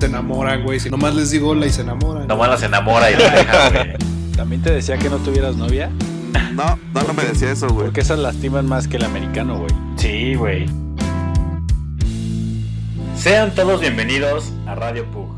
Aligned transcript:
Se 0.00 0.06
enamoran, 0.06 0.62
güey. 0.62 0.80
Si 0.80 0.88
nomás 0.88 1.14
les 1.14 1.30
digo 1.30 1.50
hola 1.50 1.66
y 1.66 1.70
se 1.70 1.82
enamoran. 1.82 2.26
Nomás 2.26 2.48
las 2.48 2.62
enamora 2.62 3.10
y 3.10 3.16
la 3.16 3.30
deja, 3.30 3.68
güey. 3.84 3.96
¿También 4.34 4.62
te 4.62 4.72
decía 4.72 4.96
que 4.96 5.10
no 5.10 5.18
tuvieras 5.18 5.56
novia? 5.56 5.90
No, 6.54 6.78
no, 6.94 7.02
no 7.02 7.12
me 7.12 7.22
decía 7.22 7.52
eso, 7.52 7.68
güey. 7.68 7.84
Porque 7.86 8.00
esas 8.00 8.18
lastiman 8.18 8.66
más 8.66 8.88
que 8.88 8.96
el 8.96 9.04
americano, 9.04 9.58
güey. 9.58 9.70
Sí, 9.96 10.36
güey. 10.36 10.66
Sean 13.14 13.54
todos 13.54 13.82
bienvenidos 13.82 14.50
a 14.66 14.74
Radio 14.74 15.04
Pug. 15.10 15.28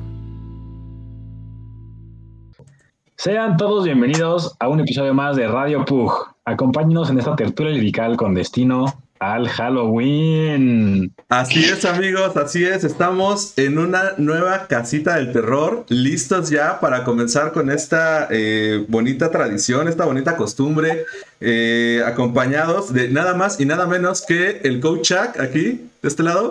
Sean 3.16 3.56
todos 3.56 3.84
bienvenidos 3.84 4.54
a 4.60 4.68
un 4.68 4.78
episodio 4.78 5.12
más 5.12 5.34
de 5.34 5.48
Radio 5.48 5.84
Pug. 5.84 6.12
Acompáñenos 6.44 7.10
en 7.10 7.18
esta 7.18 7.34
tertulia 7.34 7.72
lirical 7.72 8.16
con 8.16 8.32
destino 8.32 8.86
al 9.22 9.48
Halloween. 9.48 11.14
Así 11.28 11.64
es, 11.64 11.84
amigos, 11.84 12.36
así 12.36 12.64
es. 12.64 12.82
Estamos 12.82 13.56
en 13.56 13.78
una 13.78 14.14
nueva 14.18 14.66
casita 14.66 15.14
del 15.14 15.32
terror, 15.32 15.84
listos 15.88 16.50
ya 16.50 16.80
para 16.80 17.04
comenzar 17.04 17.52
con 17.52 17.70
esta 17.70 18.26
eh, 18.30 18.84
bonita 18.88 19.30
tradición, 19.30 19.86
esta 19.86 20.06
bonita 20.06 20.36
costumbre, 20.36 21.04
eh, 21.40 22.02
acompañados 22.04 22.92
de 22.92 23.08
nada 23.08 23.34
más 23.34 23.60
y 23.60 23.66
nada 23.66 23.86
menos 23.86 24.22
que 24.26 24.60
el 24.64 24.80
coach 24.80 25.12
Chuck 25.12 25.38
aquí, 25.40 25.88
de 26.02 26.08
este 26.08 26.24
lado. 26.24 26.50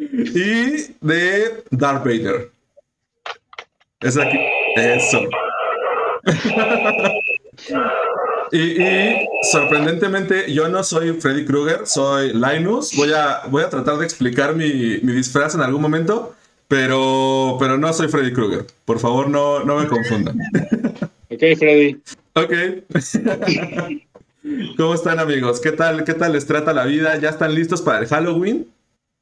y 0.00 0.94
de 1.00 1.64
Darth 1.70 2.04
Vader. 2.04 2.50
Es 4.00 4.18
aquí. 4.18 4.38
Eso. 4.76 5.20
Y, 8.52 8.82
y, 8.82 9.26
sorprendentemente, 9.50 10.52
yo 10.52 10.68
no 10.68 10.82
soy 10.82 11.12
Freddy 11.14 11.44
Krueger, 11.44 11.86
soy 11.86 12.32
Linus. 12.32 12.94
Voy 12.96 13.12
a, 13.12 13.42
voy 13.48 13.62
a 13.62 13.70
tratar 13.70 13.98
de 13.98 14.04
explicar 14.04 14.54
mi, 14.54 14.98
mi 15.02 15.12
disfraz 15.12 15.54
en 15.54 15.60
algún 15.60 15.82
momento, 15.82 16.34
pero, 16.68 17.56
pero 17.58 17.78
no 17.78 17.92
soy 17.92 18.08
Freddy 18.08 18.32
Krueger. 18.32 18.66
Por 18.84 18.98
favor, 18.98 19.28
no, 19.28 19.64
no 19.64 19.76
me 19.76 19.86
confundan. 19.86 20.38
ok, 21.30 21.40
Freddy. 21.58 22.00
Ok. 22.34 22.52
¿Cómo 24.76 24.94
están, 24.94 25.18
amigos? 25.18 25.60
¿Qué 25.60 25.72
tal, 25.72 26.04
¿Qué 26.04 26.14
tal 26.14 26.32
les 26.32 26.46
trata 26.46 26.72
la 26.72 26.84
vida? 26.84 27.16
¿Ya 27.18 27.30
están 27.30 27.54
listos 27.54 27.82
para 27.82 27.98
el 27.98 28.06
Halloween? 28.06 28.68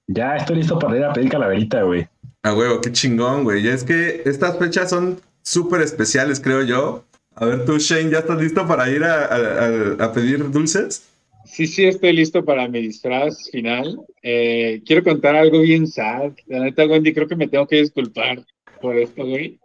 Ya 0.07 0.37
estoy 0.37 0.57
listo 0.57 0.79
para 0.79 0.97
ir 0.97 1.05
a 1.05 1.13
pedir 1.13 1.31
calaverita, 1.31 1.83
güey. 1.83 2.07
A 2.43 2.53
huevo, 2.53 2.81
qué 2.83 2.93
chingón, 2.93 3.45
güey. 3.45 3.67
Es 3.67 3.85
que 3.85 4.23
estas 4.27 4.59
fechas 4.59 4.91
son 4.91 5.19
súper 5.45 5.83
especiales, 5.83 6.41
creo 6.41 6.63
yo. 6.63 7.05
A 7.37 7.47
ver, 7.47 7.65
tú, 7.65 7.79
Shane, 7.79 8.11
¿ya 8.11 8.21
estás 8.21 8.41
listo 8.41 8.67
para 8.67 8.91
ir 8.91 9.05
a, 9.05 9.25
a, 9.25 10.05
a, 10.05 10.13
pedir 10.13 10.51
dulces? 10.51 11.09
Sí, 11.45 11.67
sí, 11.67 11.85
estoy 11.85 12.13
listo 12.13 12.45
para 12.45 12.69
mi 12.69 12.81
disfraz 12.81 13.51
final. 13.51 14.01
Eh, 14.23 14.83
quiero 14.87 15.03
contar 15.05 15.37
algo 15.37 15.61
bien 15.61 15.87
sad. 15.87 16.33
La 16.47 16.61
neta, 16.61 16.87
Wendy, 16.87 17.13
creo 17.13 17.29
que 17.29 17.37
me 17.37 17.49
tengo 17.49 17.67
que 17.67 17.81
disculpar 17.81 18.45
por 18.81 18.97
esto, 18.97 19.27
güey. 19.27 19.59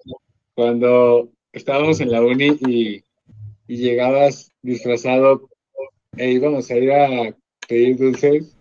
Cuando 0.56 1.30
estábamos 1.54 2.00
en 2.02 2.12
la 2.12 2.22
uni 2.22 2.58
y, 2.68 3.04
y 3.68 3.78
llegabas 3.78 4.52
disfrazado 4.62 5.50
e 6.18 6.32
íbamos 6.32 6.70
a 6.70 6.76
ir 6.76 6.92
a 6.92 7.36
pedir 7.68 7.98
dulces, 7.98 8.56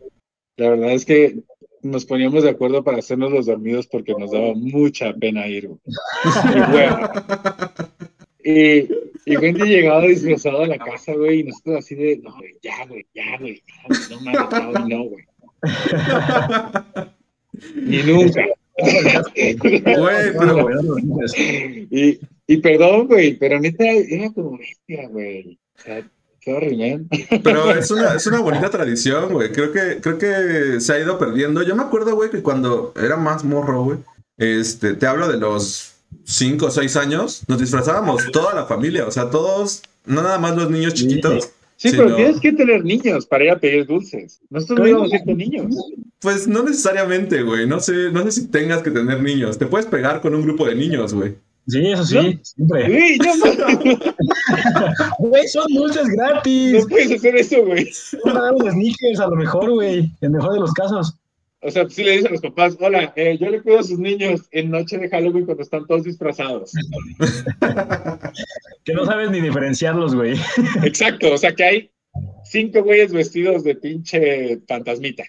la 0.57 0.71
verdad 0.71 0.93
es 0.93 1.05
que 1.05 1.39
nos 1.83 2.05
poníamos 2.05 2.43
de 2.43 2.51
acuerdo 2.51 2.85
para 2.85 2.99
hacernos 2.99 3.33
los 3.33 3.47
dormidos 3.47 3.87
porque 3.87 4.15
nos 4.19 4.31
daba 4.33 4.55
mucha 4.55 5.13
pena 5.15 5.47
ir. 5.47 5.65
Y, 5.65 6.71
bueno, 6.71 7.11
y, 8.45 8.89
y 9.27 9.37
Wendy 9.37 9.65
llegaba 9.65 10.03
disfrazado 10.03 10.63
a 10.63 10.67
la 10.67 10.79
casa, 10.79 11.13
güey, 11.13 11.41
y 11.41 11.45
nosotros 11.45 11.77
así 11.79 11.95
de, 11.95 12.19
no, 12.19 12.35
güey, 12.37 12.57
ya, 12.63 12.87
güey, 12.87 13.07
ya, 13.15 13.39
güey, 13.39 13.63
ya, 13.67 13.75
no 14.15 14.21
mames, 14.21 14.51
no, 14.51 14.87
no, 14.89 15.05
güey. 15.05 15.25
Ni 17.75 18.03
nunca. 18.05 18.45
Güey, 18.79 20.33
pero... 20.39 20.69
y, 21.91 22.21
y 22.47 22.57
perdón, 22.59 23.09
güey, 23.09 23.37
pero 23.37 23.59
neta 23.61 23.85
era 23.85 24.33
como 24.33 24.57
bestia, 24.57 25.09
güey. 25.09 25.59
O 25.77 25.81
sea, 25.81 26.11
Sorry, 26.45 26.77
man. 26.77 27.09
Pero 27.43 27.71
es 27.71 27.91
una, 27.91 28.15
es 28.17 28.27
una 28.27 28.41
bonita 28.41 28.71
tradición, 28.71 29.33
güey. 29.33 29.53
Creo 29.53 29.73
que, 29.73 30.01
creo 30.01 30.19
que 30.19 30.81
se 30.81 30.93
ha 30.93 30.99
ido 30.99 31.19
perdiendo. 31.19 31.63
Yo 31.63 31.77
me 31.77 31.83
acuerdo, 31.83 32.15
güey, 32.15 32.31
que 32.31 32.43
cuando 32.43 32.93
era 32.97 33.17
más 33.17 33.45
morro, 33.45 33.85
güey, 33.85 33.99
este, 34.37 34.95
te 34.95 35.07
hablo 35.07 35.29
de 35.29 35.39
los 35.39 35.95
5 36.25 36.67
o 36.67 36.71
6 36.71 36.97
años, 36.97 37.43
nos 37.49 37.59
disfrazábamos 37.59 38.31
toda 38.33 38.55
la 38.55 38.67
familia, 38.67 39.07
o 39.07 39.11
sea, 39.11 39.31
todos, 39.31 39.83
no 40.07 40.23
nada 40.23 40.39
más 40.39 40.57
los 40.57 40.71
niños 40.71 40.95
chiquitos. 40.95 41.51
Sí, 41.77 41.91
sino... 41.91 42.05
pero 42.05 42.17
tienes 42.17 42.41
que 42.41 42.53
tener 42.53 42.85
niños 42.85 43.27
para 43.27 43.45
ir 43.45 43.51
a 43.51 43.59
pedir 43.59 43.87
dulces. 43.87 44.41
Nosotros 44.51 44.81
no 44.81 44.89
íbamos 44.89 45.13
a 45.13 45.17
ir 45.17 45.25
con 45.25 45.37
niños. 45.37 45.77
Pues 46.21 46.49
no 46.49 46.65
necesariamente, 46.65 47.43
güey. 47.43 47.69
No 47.69 47.79
sé, 47.79 48.11
no 48.11 48.25
sé 48.25 48.33
si 48.33 48.49
tengas 48.49 48.83
que 48.83 48.91
tener 48.91 49.23
niños. 49.23 49.59
Te 49.59 49.67
puedes 49.67 49.87
pegar 49.87 50.21
con 50.21 50.35
un 50.35 50.43
grupo 50.43 50.67
de 50.67 50.75
niños, 50.75 51.15
güey. 51.15 51.37
Sí, 51.69 51.87
eso 51.87 52.05
sí, 52.05 52.15
¿No? 52.15 52.23
siempre. 52.43 52.87
Sí, 52.87 53.19
yo 53.23 53.99
Güey, 55.19 55.49
son 55.49 55.67
dulces 55.75 56.09
gratis. 56.09 56.81
No 56.81 56.89
puedes 56.89 57.13
hacer 57.13 57.37
eso, 57.37 57.63
güey. 57.65 57.91
Van 58.25 58.37
a 58.39 58.43
dar 58.43 58.55
unos 58.55 58.73
sneakers, 58.73 59.21
a 59.21 59.29
lo 59.29 59.37
mejor, 59.37 59.71
güey. 59.71 59.99
En 59.99 60.11
el 60.23 60.31
mejor 60.31 60.55
de 60.55 60.61
los 60.61 60.73
casos. 60.73 61.15
O 61.61 61.71
sea, 61.71 61.87
sí 61.91 62.05
le 62.05 62.13
dicen 62.13 62.29
a 62.29 62.31
los 62.31 62.41
papás, 62.41 62.77
hola, 62.81 63.13
eh, 63.17 63.37
yo 63.39 63.51
le 63.51 63.61
cuido 63.61 63.81
a 63.81 63.83
sus 63.83 63.99
niños 63.99 64.43
en 64.53 64.71
noche 64.71 64.97
de 64.97 65.11
Halloween 65.11 65.45
cuando 65.45 65.63
están 65.63 65.87
todos 65.87 66.05
disfrazados. 66.05 66.73
que 68.85 68.95
no 68.95 69.05
sabes 69.05 69.31
ni 69.31 69.41
diferenciarlos, 69.41 70.15
güey. 70.15 70.41
Exacto, 70.85 71.33
o 71.33 71.37
sea 71.37 71.55
que 71.55 71.65
hay 71.65 71.91
cinco 72.45 72.83
güeyes 72.83 73.13
vestidos 73.13 73.65
de 73.65 73.75
pinche 73.75 74.61
fantasmita. 74.69 75.25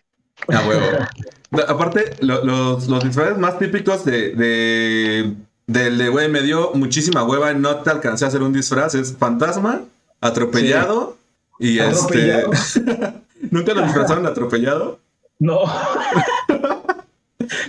Ah, 0.47 0.63
huevo. 0.65 1.63
Aparte, 1.67 2.11
lo, 2.21 2.45
los, 2.45 2.87
los 2.87 3.03
disfraces 3.03 3.37
más 3.37 3.57
típicos 3.57 4.05
de, 4.05 4.35
de 4.35 5.35
del 5.69 5.99
de, 5.99 6.09
güey, 6.09 6.27
me 6.29 6.41
dio 6.41 6.71
muchísima 6.73 7.23
hueva, 7.23 7.53
no 7.53 7.77
te 7.77 7.91
alcancé 7.91 8.25
a 8.25 8.29
hacer 8.29 8.41
un 8.41 8.51
disfraz, 8.51 8.95
es 8.95 9.15
fantasma, 9.15 9.81
atropellado 10.19 11.15
sí. 11.59 11.73
y 11.73 11.79
¿Atropellado? 11.79 12.51
este... 12.53 13.13
¿Nunca 13.51 13.75
lo 13.75 13.83
disfrazaron 13.83 14.25
atropellado? 14.25 14.99
No. 15.37 15.59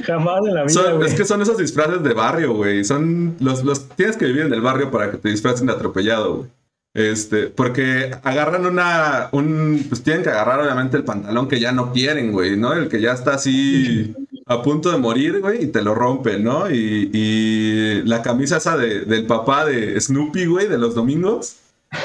Jamás 0.04 0.40
en 0.46 0.54
la 0.54 0.62
vida, 0.62 0.72
son, 0.72 1.04
Es 1.04 1.14
que 1.14 1.26
son 1.26 1.42
esos 1.42 1.58
disfraces 1.58 2.02
de 2.02 2.14
barrio, 2.14 2.54
güey. 2.54 2.84
Son 2.84 3.36
los, 3.38 3.62
los... 3.64 3.88
Tienes 3.90 4.16
que 4.16 4.24
vivir 4.24 4.42
en 4.42 4.52
el 4.54 4.62
barrio 4.62 4.90
para 4.90 5.10
que 5.10 5.18
te 5.18 5.28
disfracen 5.28 5.66
de 5.66 5.74
atropellado, 5.74 6.36
güey. 6.36 6.50
Este, 6.94 7.48
porque 7.48 8.10
agarran 8.24 8.66
una, 8.66 9.28
un, 9.30 9.84
pues 9.88 10.02
tienen 10.02 10.24
que 10.24 10.30
agarrar 10.30 10.58
obviamente 10.60 10.96
el 10.96 11.04
pantalón 11.04 11.48
que 11.48 11.60
ya 11.60 11.70
no 11.70 11.92
quieren, 11.92 12.32
güey, 12.32 12.56
¿no? 12.56 12.72
El 12.72 12.88
que 12.88 13.00
ya 13.00 13.12
está 13.12 13.34
así 13.34 14.12
a 14.50 14.62
punto 14.62 14.90
de 14.90 14.98
morir, 14.98 15.38
güey, 15.40 15.62
y 15.62 15.66
te 15.68 15.80
lo 15.80 15.94
rompen, 15.94 16.42
¿no? 16.42 16.68
Y, 16.68 17.08
y 17.12 18.02
la 18.02 18.20
camisa 18.20 18.56
esa 18.56 18.76
de, 18.76 19.02
del 19.02 19.24
papá 19.24 19.64
de 19.64 19.98
Snoopy, 20.00 20.46
güey, 20.46 20.66
de 20.66 20.76
los 20.76 20.96
domingos, 20.96 21.58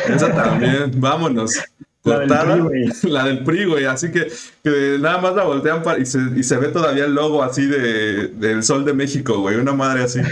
esa 0.07 0.31
también, 0.31 0.91
vámonos. 0.97 1.59
Cortada, 2.03 2.45
la 2.45 2.55
del, 2.55 2.67
PRI, 2.67 2.91
la 3.09 3.23
del 3.23 3.43
PRI, 3.43 3.65
güey, 3.65 3.85
así 3.85 4.11
que, 4.11 4.31
que, 4.63 4.97
nada 4.99 5.17
más 5.17 5.33
la 5.33 5.43
voltean 5.45 5.81
para, 5.81 5.97
y, 5.97 6.05
se, 6.05 6.19
y 6.35 6.43
se 6.43 6.57
ve 6.57 6.67
todavía 6.67 7.05
el 7.05 7.15
logo 7.15 7.41
así 7.41 7.65
de, 7.65 8.27
del 8.27 8.61
Sol 8.63 8.85
de 8.85 8.93
México, 8.93 9.39
güey, 9.39 9.55
una 9.55 9.73
madre 9.73 10.03
así. 10.03 10.19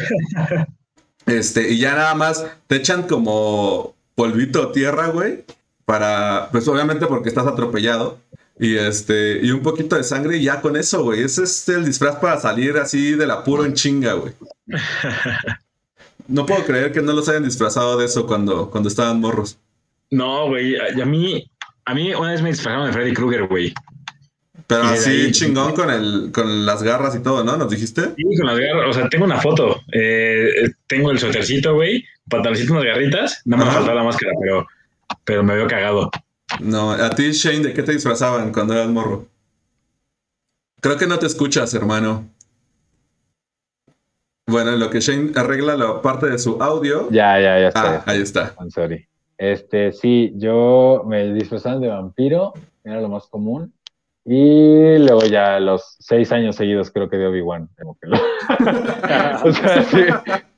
Este, 1.25 1.71
y 1.71 1.79
ya 1.79 1.95
nada 1.95 2.15
más 2.15 2.45
te 2.67 2.75
echan 2.75 3.03
como 3.03 3.95
polvito 4.13 4.73
tierra, 4.73 5.07
güey, 5.07 5.45
para, 5.85 6.49
pues 6.51 6.67
obviamente 6.67 7.07
porque 7.07 7.29
estás 7.29 7.47
atropellado. 7.47 8.19
Y 8.59 8.75
este, 8.75 9.39
y 9.41 9.51
un 9.51 9.61
poquito 9.61 9.95
de 9.95 10.03
sangre 10.03 10.37
y 10.37 10.43
ya 10.43 10.61
con 10.61 10.75
eso, 10.75 11.03
güey. 11.03 11.21
Ese 11.21 11.43
es 11.43 11.67
el 11.69 11.85
disfraz 11.85 12.17
para 12.17 12.39
salir 12.39 12.77
así 12.77 13.13
del 13.13 13.31
apuro 13.31 13.65
en 13.65 13.73
chinga, 13.73 14.13
güey. 14.13 14.33
No 16.27 16.45
puedo 16.45 16.63
creer 16.63 16.91
que 16.91 17.01
no 17.01 17.11
los 17.13 17.27
hayan 17.27 17.43
disfrazado 17.43 17.97
de 17.97 18.05
eso 18.05 18.25
cuando, 18.25 18.69
cuando 18.69 18.87
estaban 18.87 19.19
morros. 19.19 19.57
No, 20.09 20.47
güey. 20.47 20.77
A 20.77 21.05
mí, 21.05 21.49
a 21.85 21.93
mí 21.93 22.13
una 22.13 22.31
vez 22.31 22.41
me 22.41 22.49
disfrazaron 22.49 22.87
de 22.87 22.93
Freddy 22.93 23.13
Krueger, 23.13 23.47
güey. 23.47 23.73
Pero 24.67 24.83
así 24.83 25.09
ahí, 25.09 25.31
chingón 25.31 25.73
con 25.73 25.89
el, 25.89 26.31
con 26.31 26.65
las 26.65 26.81
garras 26.81 27.15
y 27.15 27.21
todo, 27.21 27.43
¿no? 27.43 27.57
¿Nos 27.57 27.69
dijiste? 27.69 28.01
Sí, 28.15 28.23
con 28.37 28.47
las 28.47 28.57
garras. 28.57 28.89
O 28.89 28.93
sea, 28.93 29.09
tengo 29.09 29.25
una 29.25 29.41
foto. 29.41 29.81
Eh, 29.91 30.71
tengo 30.87 31.11
el 31.11 31.19
suétercito, 31.19 31.73
güey. 31.73 32.05
Pantaloncito, 32.29 32.73
unas 32.73 32.85
garritas. 32.85 33.41
No 33.45 33.57
me 33.57 33.65
falta 33.65 33.93
la 33.93 34.03
máscara, 34.03 34.31
pero, 34.41 34.65
pero 35.25 35.43
me 35.43 35.55
veo 35.55 35.67
cagado. 35.67 36.09
No, 36.61 36.91
a 36.91 37.09
ti, 37.11 37.31
Shane, 37.31 37.59
¿de 37.67 37.73
qué 37.73 37.83
te 37.83 37.93
disfrazaban 37.93 38.51
cuando 38.51 38.73
eras 38.73 38.87
morro? 38.89 39.25
Creo 40.81 40.97
que 40.97 41.07
no 41.07 41.17
te 41.17 41.25
escuchas, 41.25 41.73
hermano. 41.73 42.25
Bueno, 44.47 44.71
en 44.71 44.79
lo 44.79 44.89
que 44.89 44.99
Shane 44.99 45.31
arregla 45.35 45.75
la 45.77 46.01
parte 46.01 46.29
de 46.29 46.37
su 46.37 46.61
audio. 46.61 47.09
Ya, 47.09 47.39
ya, 47.39 47.59
ya 47.59 47.67
está. 47.69 47.95
Ah, 47.97 48.03
ahí 48.05 48.21
está. 48.21 48.53
I'm 48.59 48.69
sorry. 48.69 49.07
Este, 49.37 49.91
sí, 49.93 50.33
yo 50.35 51.03
me 51.07 51.33
disfrazaba 51.33 51.79
de 51.79 51.87
vampiro, 51.87 52.53
era 52.83 53.01
lo 53.01 53.09
más 53.09 53.25
común. 53.27 53.73
Y 54.25 54.97
luego 54.99 55.21
ya 55.25 55.59
los 55.59 55.95
seis 55.99 56.31
años 56.31 56.55
seguidos 56.55 56.91
creo 56.91 57.09
que 57.09 57.17
de 57.17 57.27
Obi-Wan. 57.27 57.69
lo- 57.77 58.17
o 59.43 59.51
sea, 59.51 59.83
sí. 59.83 60.03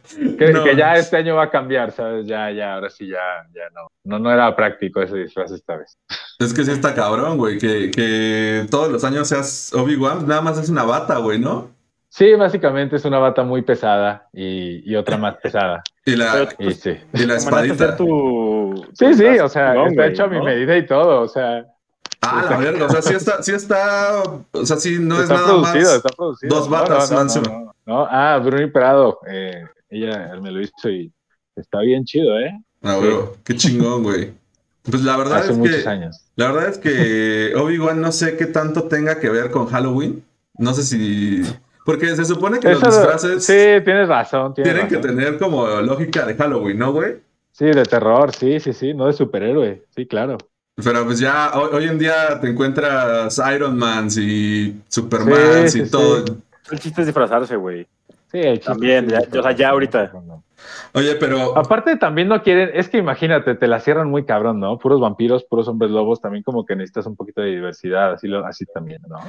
Que, 0.38 0.52
No. 0.52 0.64
que 0.64 0.76
ya 0.76 0.96
este 0.96 1.18
año 1.18 1.36
va 1.36 1.44
a 1.44 1.50
cambiar, 1.50 1.92
¿sabes? 1.92 2.26
Ya, 2.26 2.52
ya, 2.52 2.76
ahora 2.76 2.90
sí, 2.90 3.08
ya, 3.08 3.20
ya 3.54 3.70
no. 3.74 3.88
No, 4.04 4.20
no 4.20 4.32
era 4.32 4.56
práctico 4.56 5.02
ese 5.02 5.18
disfraz 5.18 5.52
esta 5.52 5.78
vez. 5.78 5.98
Es 6.40 6.54
que 6.54 6.64
sí 6.64 6.72
está 6.72 6.94
cabrón, 6.94 7.38
güey. 7.38 7.58
Que, 7.58 7.90
que 7.92 8.68
todos 8.70 8.90
los 8.92 9.04
años 9.04 9.28
seas 9.28 9.74
Obi-Wan, 9.74 10.28
nada 10.28 10.42
más 10.42 10.58
es 10.58 10.70
una 10.70 10.84
bata, 10.84 11.18
güey, 11.18 11.40
¿no? 11.40 11.70
Sí, 12.10 12.34
básicamente 12.36 12.96
es 12.96 13.04
una 13.06 13.20
bata 13.20 13.44
muy 13.44 13.62
pesada 13.62 14.30
y, 14.32 14.90
y 14.90 14.96
otra 14.96 15.18
más 15.18 15.36
pesada. 15.36 15.84
Y 16.06 16.16
la, 16.16 16.48
Y 16.60 16.72
sí. 16.74 16.98
y 17.14 17.26
la 17.26 17.36
espadita. 17.36 17.98
tu. 17.98 18.86
Sí, 18.94 19.08
tu 19.12 19.14
sí, 19.18 19.26
o 19.40 19.50
sea, 19.50 19.74
chingón, 19.74 19.88
está 19.90 20.02
güey, 20.02 20.12
hecho 20.14 20.24
a 20.24 20.28
mi 20.28 20.38
¿no? 20.38 20.44
medida 20.46 20.78
y 20.78 20.86
todo, 20.86 21.22
o 21.22 21.28
sea, 21.28 21.66
Ah, 22.22 22.48
la 22.50 22.58
verga. 22.58 22.86
O 22.86 22.90
sea, 22.90 23.02
sí 23.04 23.14
está, 23.14 23.44
sí 23.44 23.52
está. 23.52 24.24
O 24.52 24.66
sea, 24.66 24.78
sí 24.78 24.98
no 25.00 25.16
es 25.18 25.24
está 25.24 25.36
nada 25.36 25.48
producido, 25.48 25.84
más. 25.90 25.96
está 25.98 26.10
producido. 26.10 26.56
dos 26.56 26.70
batas 26.70 27.12
no, 27.12 27.24
no, 27.24 27.34
no, 27.34 27.42
no, 27.66 27.76
no. 27.86 28.08
Ah, 28.10 28.40
Bruni 28.44 28.68
Prado, 28.68 29.20
eh, 29.28 29.66
ella 30.04 30.40
me 30.42 30.52
lo 30.52 30.62
hizo 30.62 30.90
y 30.90 31.12
está 31.56 31.80
bien 31.82 32.04
chido, 32.06 32.40
¿eh? 32.40 32.52
Ah, 32.82 32.96
güey. 32.98 33.14
Qué 33.44 33.56
chingón, 33.56 34.04
güey. 34.04 34.34
Pues 34.84 35.04
la 35.04 35.18
verdad 35.18 35.40
Hace 35.40 35.52
es 35.54 35.58
muchos 35.58 35.78
que. 35.84 35.90
años. 35.90 36.22
La 36.36 36.52
verdad 36.52 36.70
es 36.70 36.78
que 36.78 37.54
Obi-Wan 37.58 38.00
no 38.02 38.12
sé 38.12 38.38
qué 38.38 38.46
tanto 38.46 38.84
tenga 38.84 39.20
que 39.20 39.30
ver 39.30 39.50
con 39.52 39.66
Halloween. 39.68 40.24
No 40.58 40.74
sé 40.74 40.84
si. 40.84 41.42
Porque 41.86 42.16
se 42.16 42.26
supone 42.26 42.60
que 42.60 42.70
los 42.72 42.82
disfraces 42.82 43.44
sí, 43.44 43.54
tienes 43.84 44.08
razón. 44.08 44.54
tienes 44.54 44.74
tienen 44.74 44.88
que 44.90 44.98
tener 45.08 45.38
como 45.38 45.68
lógica 45.82 46.26
de 46.26 46.36
Halloween, 46.36 46.80
¿no, 46.80 46.92
güey? 46.94 47.18
Sí, 47.52 47.66
de 47.66 47.84
terror, 47.84 48.34
sí, 48.36 48.60
sí, 48.60 48.74
sí, 48.74 48.94
no 48.94 49.06
de 49.08 49.14
superhéroe, 49.14 49.84
sí, 49.96 50.06
claro. 50.08 50.38
Pero 50.84 51.06
pues 51.06 51.20
ya 51.20 51.52
hoy, 51.56 51.70
hoy 51.74 51.84
en 51.86 51.98
día 51.98 52.40
te 52.42 52.50
encuentras 52.50 53.40
Iron 53.56 53.78
Man 53.78 54.10
y 54.18 54.76
Superman 54.90 55.70
Sí, 55.70 55.80
y 55.82 55.86
sí, 55.86 55.92
todo. 55.92 56.26
sí. 56.26 56.34
El 56.72 56.80
chiste 56.80 57.02
es 57.02 57.08
disfrazarse, 57.08 57.56
güey. 57.56 57.88
Sí, 58.36 58.42
el 58.42 58.56
chiste 58.58 58.70
También, 58.74 59.08
ya- 59.08 59.40
o 59.40 59.42
sea, 59.44 59.52
ya 59.54 59.70
ahorita. 59.70 60.12
Oye, 60.94 61.16
pero 61.16 61.58
Aparte 61.58 61.96
también 61.96 62.28
no 62.28 62.42
quieren, 62.44 62.72
es 62.74 62.90
que 62.90 62.98
imagínate, 62.98 63.56
te 63.56 63.66
la 63.68 63.80
cierran 63.80 64.10
muy 64.10 64.26
cabrón, 64.26 64.60
¿no? 64.60 64.78
Puros 64.78 65.00
vampiros, 65.00 65.46
puros 65.46 65.70
hombres 65.70 65.90
lobos, 65.92 66.20
también 66.20 66.44
como 66.44 66.66
que 66.66 66.76
necesitas 66.76 67.06
un 67.06 67.16
poquito 67.16 67.40
de 67.40 67.52
diversidad, 67.52 68.12
así, 68.12 68.28
lo, 68.28 68.46
así 68.46 68.66
también, 68.66 69.02
¿no? 69.08 69.20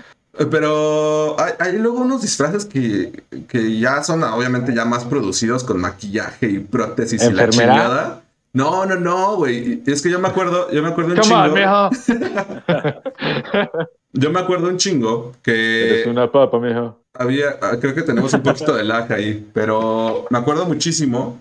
pero 0.51 1.35
hay, 1.41 1.53
hay 1.61 1.79
luego 1.79 2.01
unos 2.01 2.21
disfraces 2.23 2.67
que, 2.67 3.23
que 3.49 3.79
ya 3.79 4.03
son 4.03 4.23
obviamente 4.25 4.75
ya 4.75 4.85
más 4.85 5.05
producidos 5.05 5.63
con 5.65 5.81
maquillaje 5.81 6.49
y 6.49 6.59
prótesis 6.59 7.23
y 7.23 7.33
la 7.33 7.45
¿Enfermera? 7.45 7.73
chingada. 7.75 8.23
No, 8.53 8.85
no, 8.87 8.97
no, 8.97 9.37
güey. 9.37 9.83
Es 9.87 10.03
que 10.03 10.11
yo 10.11 10.19
me 10.19 10.29
acuerdo, 10.29 10.71
yo 10.73 10.83
me 10.83 10.89
acuerdo 10.89 11.13
un 11.13 11.19
Come 11.19 11.35
on, 11.35 11.55
chingo. 11.55 11.57
mijo. 11.57 11.91
Yo 14.19 14.31
me 14.31 14.41
acuerdo 14.41 14.69
un 14.69 14.79
chingo 14.79 15.33
que 15.43 16.05
una 16.07 16.31
papa, 16.33 16.59
mijo. 16.59 16.99
había, 17.15 17.59
ah, 17.61 17.77
creo 17.81 17.95
que 17.95 18.03
tenemos 18.03 18.33
un 18.33 18.43
poquito 18.43 18.75
de 18.75 18.85
lag 18.85 19.13
ahí, 19.13 19.47
pero 19.53 20.27
me 20.31 20.39
acuerdo 20.39 20.65
muchísimo 20.67 21.39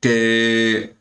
que 0.00 0.94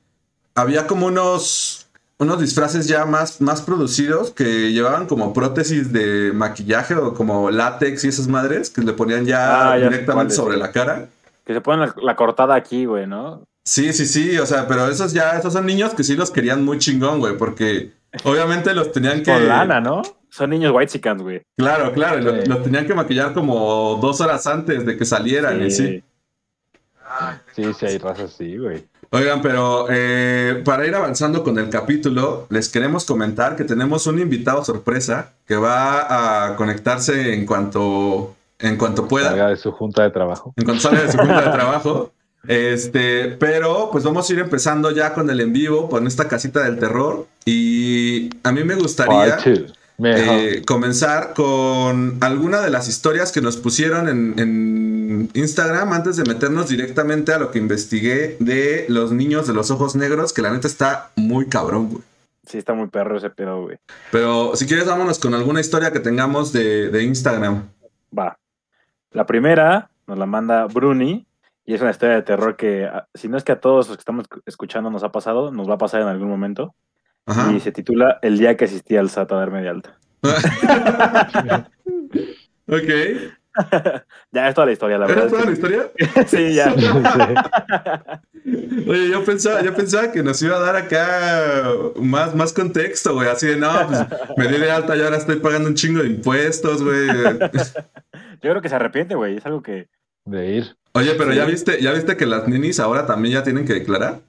había 0.56 0.88
como 0.88 1.06
unos, 1.08 1.88
unos 2.20 2.40
disfraces 2.42 2.88
ya 2.88 3.06
más, 3.06 3.42
más 3.42 3.62
producidos 3.62 4.32
que 4.32 4.72
llevaban 4.74 5.06
como 5.08 5.34
prótesis 5.34 5.94
de 5.94 6.32
maquillaje 6.34 6.96
o 6.96 7.14
como 7.14 7.52
látex 7.52 8.04
y 8.04 8.08
esas 8.10 8.28
madres 8.28 8.70
que 8.70 8.82
le 8.82 8.94
ponían 8.94 9.26
ya 9.26 9.72
Ah, 9.74 9.78
ya 9.78 9.90
directamente 9.90 10.34
sobre 10.34 10.58
la 10.58 10.72
cara. 10.72 11.10
Que 11.46 11.54
se 11.54 11.62
ponen 11.62 11.82
la, 11.88 11.96
la 12.02 12.16
cortada 12.16 12.56
aquí, 12.56 12.86
güey, 12.86 13.08
¿no? 13.08 13.44
Sí, 13.64 13.92
sí, 13.94 14.06
sí, 14.06 14.38
o 14.38 14.46
sea, 14.46 14.68
pero 14.68 14.88
esos 14.88 15.14
ya, 15.14 15.32
esos 15.38 15.54
son 15.54 15.66
niños 15.66 15.94
que 15.94 16.04
sí 16.04 16.16
los 16.16 16.32
querían 16.32 16.64
muy 16.66 16.78
chingón, 16.80 17.20
güey, 17.20 17.38
porque 17.38 17.92
obviamente 18.24 18.74
los 18.74 18.92
tenían 18.92 19.24
que... 19.24 19.32
Con 19.32 19.48
lana, 19.48 19.80
¿no? 19.80 20.02
Son 20.30 20.50
niños 20.50 20.72
white 20.76 21.00
güey. 21.18 21.42
Claro, 21.58 21.92
claro, 21.94 22.22
Sí. 22.44 22.48
los 22.50 22.64
tenían 22.64 22.86
que 22.86 22.94
maquillar 22.94 23.34
como 23.34 23.98
dos 24.02 24.22
horas 24.22 24.46
antes 24.48 24.86
de 24.86 24.98
que 24.98 25.06
salieran 25.06 25.66
y 25.66 25.72
sí. 25.72 26.04
Sí, 27.56 27.74
sí, 27.74 27.86
hay 27.86 27.98
razas 27.98 28.34
así, 28.34 28.58
güey. 28.58 28.86
Oigan, 29.10 29.42
pero 29.42 29.88
eh, 29.90 30.62
para 30.66 30.86
ir 30.86 30.94
avanzando 30.94 31.44
con 31.44 31.58
el 31.58 31.70
capítulo, 31.70 32.46
les 32.50 32.70
queremos 32.70 33.06
comentar 33.06 33.56
que 33.56 33.64
tenemos 33.64 34.06
un 34.06 34.20
invitado 34.20 34.64
sorpresa 34.66 35.34
que 35.46 35.56
va 35.56 36.50
a 36.50 36.56
conectarse 36.58 37.34
en 37.34 37.46
cuanto, 37.46 38.36
en 38.60 38.78
cuanto 38.78 39.08
pueda, 39.08 39.30
Salga 39.30 39.48
de 39.50 39.56
su 39.56 39.72
junta 39.72 40.04
de 40.04 40.12
trabajo. 40.12 40.54
en 40.58 40.66
cuanto 40.66 40.82
salga 40.84 41.04
de 41.04 41.12
su 41.12 41.18
junta 41.18 41.42
de 41.42 41.52
trabajo. 41.52 42.12
Este, 42.48 43.30
pero 43.40 43.90
pues 43.92 44.04
vamos 44.04 44.30
a 44.30 44.34
ir 44.34 44.40
empezando 44.40 44.92
ya 44.92 45.14
con 45.14 45.30
el 45.30 45.40
en 45.42 45.54
vivo, 45.54 45.90
con 45.90 46.08
esta 46.08 46.28
casita 46.28 46.64
del 46.64 46.80
terror. 46.80 47.28
Y 47.46 48.30
a 48.44 48.52
mí 48.52 48.64
me 48.64 48.76
gustaría 48.76 49.38
eh, 50.04 50.62
comenzar 50.66 51.34
con 51.34 52.18
alguna 52.22 52.62
de 52.62 52.70
las 52.70 52.88
historias 52.88 53.32
que 53.32 53.42
nos 53.42 53.58
pusieron 53.58 54.08
en, 54.08 54.40
en 54.40 55.30
Instagram 55.34 55.92
antes 55.94 56.16
de 56.18 56.24
meternos 56.24 56.70
directamente 56.70 57.34
a 57.34 57.40
lo 57.40 57.52
que 57.52 57.60
investigué 57.60 58.38
de 58.40 58.86
los 58.90 59.12
niños 59.12 59.48
de 59.48 59.54
los 59.54 59.72
ojos 59.72 59.96
negros, 59.96 60.34
que 60.34 60.42
la 60.42 60.52
neta 60.52 60.68
está 60.68 61.12
muy 61.16 61.48
cabrón, 61.48 61.90
güey. 61.90 62.04
Sí, 62.48 62.58
está 62.58 62.74
muy 62.74 62.88
perro 62.88 63.18
ese 63.18 63.30
pedo, 63.30 63.64
güey. 63.64 63.78
Pero 64.10 64.56
si 64.56 64.66
quieres, 64.66 64.86
vámonos 64.86 65.20
con 65.20 65.34
alguna 65.34 65.60
historia 65.60 65.92
que 65.92 66.00
tengamos 66.00 66.54
de, 66.54 66.90
de 66.90 67.04
Instagram. 67.04 67.68
Va. 68.18 68.38
La 69.12 69.26
primera 69.26 69.90
nos 70.06 70.18
la 70.18 70.26
manda 70.26 70.66
Bruni 70.66 71.27
y 71.68 71.74
es 71.76 71.82
una 71.82 71.92
historia 71.92 72.16
de 72.16 72.22
terror 72.24 72.56
que, 72.56 72.86
a- 72.86 73.08
si 73.14 73.28
no 73.28 73.38
es 73.38 73.44
que 73.44 73.52
a 73.52 73.60
todos 73.60 73.88
los 73.90 73.98
que 73.98 74.02
estamos 74.02 74.26
escuchando 74.48 74.90
nos 74.90 75.04
ha 75.04 75.12
pasado, 75.12 75.52
nos 75.52 75.70
va 75.70 75.76
a 75.76 75.78
pasar 75.78 76.02
en 76.02 76.08
algún 76.08 76.30
momento. 76.30 76.74
Ajá. 77.28 77.52
Y 77.52 77.60
se 77.60 77.72
titula 77.74 78.18
El 78.22 78.38
día 78.40 78.56
que 78.58 78.66
asistí 78.66 78.96
al 78.98 79.10
SAT 79.10 79.32
a 79.34 79.36
darme 79.36 79.62
de 79.62 79.70
alta. 79.70 79.98
ok. 82.68 82.90
Ya 84.32 84.48
es 84.50 84.54
toda 84.54 84.68
la 84.68 84.74
historia, 84.74 85.00
la 85.00 85.06
¿Era 85.08 85.16
verdad. 85.16 85.30
toda 85.30 85.46
la 85.46 85.52
es 85.52 85.58
historia? 85.58 85.90
sí, 86.28 86.54
ya. 86.54 86.72
Oye, 88.88 89.10
yo 89.10 89.26
pensaba, 89.26 89.62
yo 89.64 89.74
pensaba 89.74 90.12
que 90.12 90.22
nos 90.22 90.40
iba 90.44 90.58
a 90.58 90.60
dar 90.60 90.76
acá 90.76 91.64
más, 91.96 92.36
más 92.36 92.54
contexto, 92.54 93.16
güey. 93.16 93.28
Así 93.28 93.48
de, 93.48 93.58
no, 93.58 93.72
pues 93.88 94.06
me 94.38 94.48
di 94.48 94.60
de 94.60 94.70
alta 94.70 94.96
y 94.96 95.02
ahora 95.02 95.18
estoy 95.18 95.38
pagando 95.38 95.70
un 95.70 95.74
chingo 95.76 96.02
de 96.04 96.08
impuestos, 96.10 96.84
güey. 96.84 97.08
Yo 97.08 98.52
creo 98.52 98.62
que 98.62 98.70
se 98.70 98.76
arrepiente, 98.76 99.16
güey. 99.16 99.38
Es 99.38 99.46
algo 99.48 99.64
que. 99.64 99.88
De 100.28 100.56
ir. 100.56 100.76
Oye, 100.94 101.14
pero 101.18 101.32
Sí. 101.32 101.38
ya 101.38 101.46
viste, 101.46 101.82
ya 101.82 101.92
viste 101.94 102.18
que 102.18 102.26
las 102.26 102.48
ninis 102.48 102.80
ahora 102.80 103.06
también 103.06 103.34
ya 103.36 103.44
tienen 103.44 103.66
que 103.66 103.74
declarar. 103.74 104.20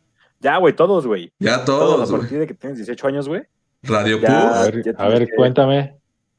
Ya, 0.41 0.57
güey, 0.59 0.75
todos, 0.75 1.07
güey. 1.07 1.33
Ya 1.39 1.65
Todos, 1.65 1.97
todos, 2.07 2.13
a 2.13 2.19
partir 2.19 2.39
de 2.39 2.47
que 2.47 2.55
tienes 2.55 2.79
18 2.79 3.07
años, 3.09 3.29
güey. 3.29 3.43
Radio 3.83 4.19
Ya. 4.21 4.29
Pug, 4.29 4.37
A 4.57 4.63
ver, 4.63 4.95
a 4.99 5.09
ver 5.09 5.27
que- 5.27 5.35
cuéntame. 5.35 5.95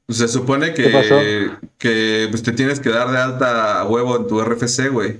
se 0.07 0.27
supone 0.27 0.73
que, 0.73 1.51
que 1.77 2.27
pues, 2.29 2.41
te 2.43 2.51
tienes 2.51 2.79
que 2.79 2.89
dar 2.89 3.11
de 3.11 3.17
alta 3.17 3.81
a 3.81 3.85
huevo 3.85 4.15
en 4.17 4.27
tu 4.27 4.39
RFC, 4.41 4.89
güey. 4.89 5.19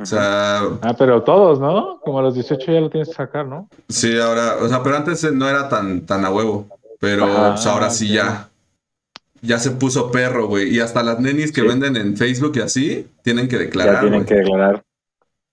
O 0.00 0.06
sea, 0.06 0.60
Ah, 0.82 0.94
pero 0.96 1.22
todos, 1.22 1.58
¿no? 1.58 1.98
Como 2.00 2.20
a 2.20 2.22
los 2.22 2.34
18 2.34 2.72
ya 2.72 2.80
lo 2.80 2.90
tienes 2.90 3.08
que 3.08 3.14
sacar, 3.14 3.46
¿no? 3.46 3.68
sí, 3.88 4.18
ahora, 4.18 4.56
o 4.62 4.68
sea, 4.68 4.82
pero 4.82 4.96
antes 4.96 5.30
no 5.32 5.48
era 5.48 5.68
tan, 5.68 6.06
tan 6.06 6.24
a 6.24 6.30
huevo. 6.30 6.68
Pero 7.00 7.26
pues, 7.26 7.66
ahora 7.66 7.90
sí 7.90 8.08
ya. 8.12 8.49
Ya 9.42 9.58
se 9.58 9.70
puso 9.70 10.10
perro, 10.10 10.46
güey. 10.48 10.68
Y 10.74 10.80
hasta 10.80 11.02
las 11.02 11.18
nenis 11.20 11.52
que 11.52 11.62
Sí. 11.62 11.66
venden 11.66 11.96
en 11.96 12.16
Facebook 12.16 12.52
y 12.56 12.60
así 12.60 13.08
tienen 13.22 13.48
que 13.48 13.56
ya 13.56 13.62
declarar, 13.62 14.00
tienen 14.00 14.20
güey. 14.20 14.26
que 14.28 14.34
declarar. 14.36 14.82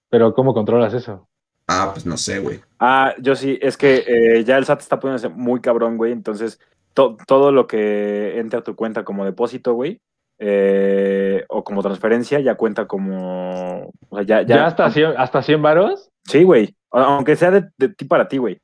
Pero 0.09 0.33
¿cómo 0.33 0.53
controlas 0.53 0.93
eso? 0.93 1.27
Ah, 1.67 1.91
pues 1.93 2.05
no 2.05 2.15
sé, 2.17 2.39
güey. 2.39 2.59
Ah, 2.79 3.13
yo 3.19 3.35
sí, 3.35 3.57
es 3.61 3.75
que 3.77 4.03
eh, 4.07 4.43
ya 4.45 4.57
el 4.57 4.65
SAT 4.65 4.79
está 4.81 4.99
poniéndose 4.99 5.29
muy 5.29 5.59
cabrón, 5.61 5.97
güey. 5.97 6.11
Entonces, 6.13 6.59
to- 6.93 7.17
todo 7.27 7.51
lo 7.51 7.67
que 7.67 8.39
entre 8.39 8.59
a 8.59 8.63
tu 8.63 8.75
cuenta 8.75 9.03
como 9.03 9.25
depósito, 9.25 9.73
güey, 9.73 9.99
eh, 10.39 11.43
o 11.49 11.63
como 11.63 11.81
transferencia, 11.81 12.39
ya 12.39 12.55
cuenta 12.55 12.87
como. 12.87 13.91
O 14.09 14.15
sea, 14.15 14.23
ya. 14.23 14.41
¿Ya, 14.43 14.55
ya, 14.55 14.65
hasta 14.67 14.89
100, 14.91 15.13
hasta 15.17 15.41
100 15.41 15.61
varos? 15.61 16.09
Sí, 16.25 16.43
güey. 16.43 16.75
Aunque 16.91 17.35
sea 17.35 17.51
de, 17.51 17.67
de 17.77 17.89
ti 17.89 18.05
para 18.05 18.27
ti, 18.27 18.37
güey. 18.37 18.59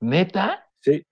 ¿Neta? 0.00 0.66
Sí. 0.80 1.02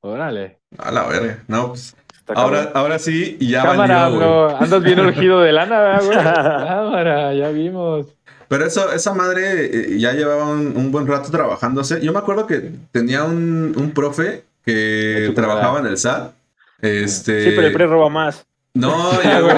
Órale. 0.00 0.58
A 0.78 0.90
la 0.90 1.06
verga. 1.06 1.44
No, 1.48 1.68
pues. 1.68 1.94
Ahora, 2.34 2.70
ahora 2.74 2.98
sí, 2.98 3.36
y 3.40 3.48
ya 3.50 3.62
Cámara, 3.62 4.08
valió, 4.08 4.16
güey. 4.16 4.28
bro. 4.28 4.56
Andas 4.58 4.82
bien 4.82 5.00
urgido 5.00 5.40
de 5.40 5.52
lana, 5.52 5.80
¿verdad, 5.80 6.02
güey? 6.04 6.18
Cámara, 6.68 7.34
ya 7.34 7.48
vimos. 7.50 8.06
Pero 8.48 8.64
eso, 8.64 8.92
esa 8.92 9.12
madre 9.14 9.66
eh, 9.94 9.98
ya 9.98 10.12
llevaba 10.12 10.46
un, 10.46 10.74
un 10.76 10.90
buen 10.90 11.06
rato 11.06 11.30
trabajándose. 11.30 12.00
Yo 12.00 12.12
me 12.12 12.18
acuerdo 12.18 12.46
que 12.46 12.70
tenía 12.92 13.24
un, 13.24 13.74
un 13.76 13.90
profe 13.92 14.44
que 14.64 15.32
trabajaba 15.34 15.80
en 15.80 15.86
el 15.86 15.98
SAT. 15.98 16.32
Este. 16.80 17.44
Sí, 17.44 17.50
pero 17.54 17.66
el 17.66 17.72
PRI 17.72 17.86
roba 17.86 18.08
más. 18.08 18.46
No, 18.74 19.10
y 19.24 19.26
el 19.26 19.42
güey, 19.42 19.56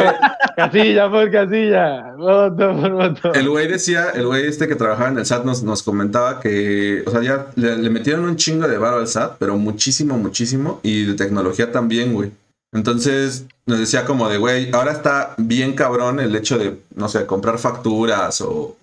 Casilla 0.56 1.10
por 1.10 1.30
casilla. 1.30 2.14
Voto 2.16 2.80
por 2.80 2.90
voto. 2.90 3.34
el 3.34 3.48
güey 3.48 3.68
decía, 3.68 4.10
el 4.14 4.26
güey 4.26 4.46
este 4.46 4.66
que 4.66 4.76
trabajaba 4.76 5.10
en 5.10 5.18
el 5.18 5.26
SAT 5.26 5.44
nos, 5.44 5.62
nos 5.62 5.82
comentaba 5.82 6.40
que, 6.40 7.02
o 7.06 7.10
sea, 7.10 7.20
ya 7.22 7.46
le, 7.56 7.76
le 7.76 7.90
metieron 7.90 8.24
un 8.24 8.36
chingo 8.36 8.66
de 8.66 8.78
varo 8.78 8.96
al 8.98 9.06
SAT, 9.08 9.36
pero 9.38 9.56
muchísimo, 9.58 10.16
muchísimo. 10.16 10.80
Y 10.82 11.04
de 11.04 11.14
tecnología 11.14 11.70
también, 11.70 12.12
güey. 12.14 12.30
Entonces 12.72 13.46
nos 13.66 13.78
decía 13.78 14.04
como 14.04 14.28
de, 14.28 14.38
güey, 14.38 14.70
ahora 14.72 14.92
está 14.92 15.34
bien 15.38 15.74
cabrón 15.74 16.20
el 16.20 16.34
hecho 16.36 16.58
de, 16.58 16.80
no 16.94 17.08
sé, 17.08 17.26
comprar 17.26 17.58
facturas 17.58 18.40
o, 18.40 18.76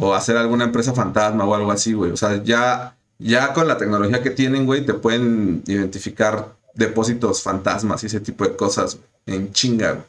o 0.00 0.14
hacer 0.14 0.36
alguna 0.36 0.64
empresa 0.64 0.94
fantasma 0.94 1.44
o 1.44 1.54
algo 1.54 1.70
así, 1.70 1.92
güey. 1.92 2.10
O 2.10 2.16
sea, 2.16 2.42
ya, 2.42 2.96
ya 3.18 3.52
con 3.52 3.68
la 3.68 3.76
tecnología 3.76 4.22
que 4.22 4.30
tienen, 4.30 4.66
güey, 4.66 4.86
te 4.86 4.94
pueden 4.94 5.62
identificar 5.66 6.54
depósitos 6.74 7.42
fantasmas 7.42 8.02
y 8.02 8.06
ese 8.06 8.20
tipo 8.20 8.44
de 8.44 8.56
cosas 8.56 8.98
güey, 9.26 9.38
en 9.38 9.52
chinga, 9.52 9.92
güey. 9.92 10.04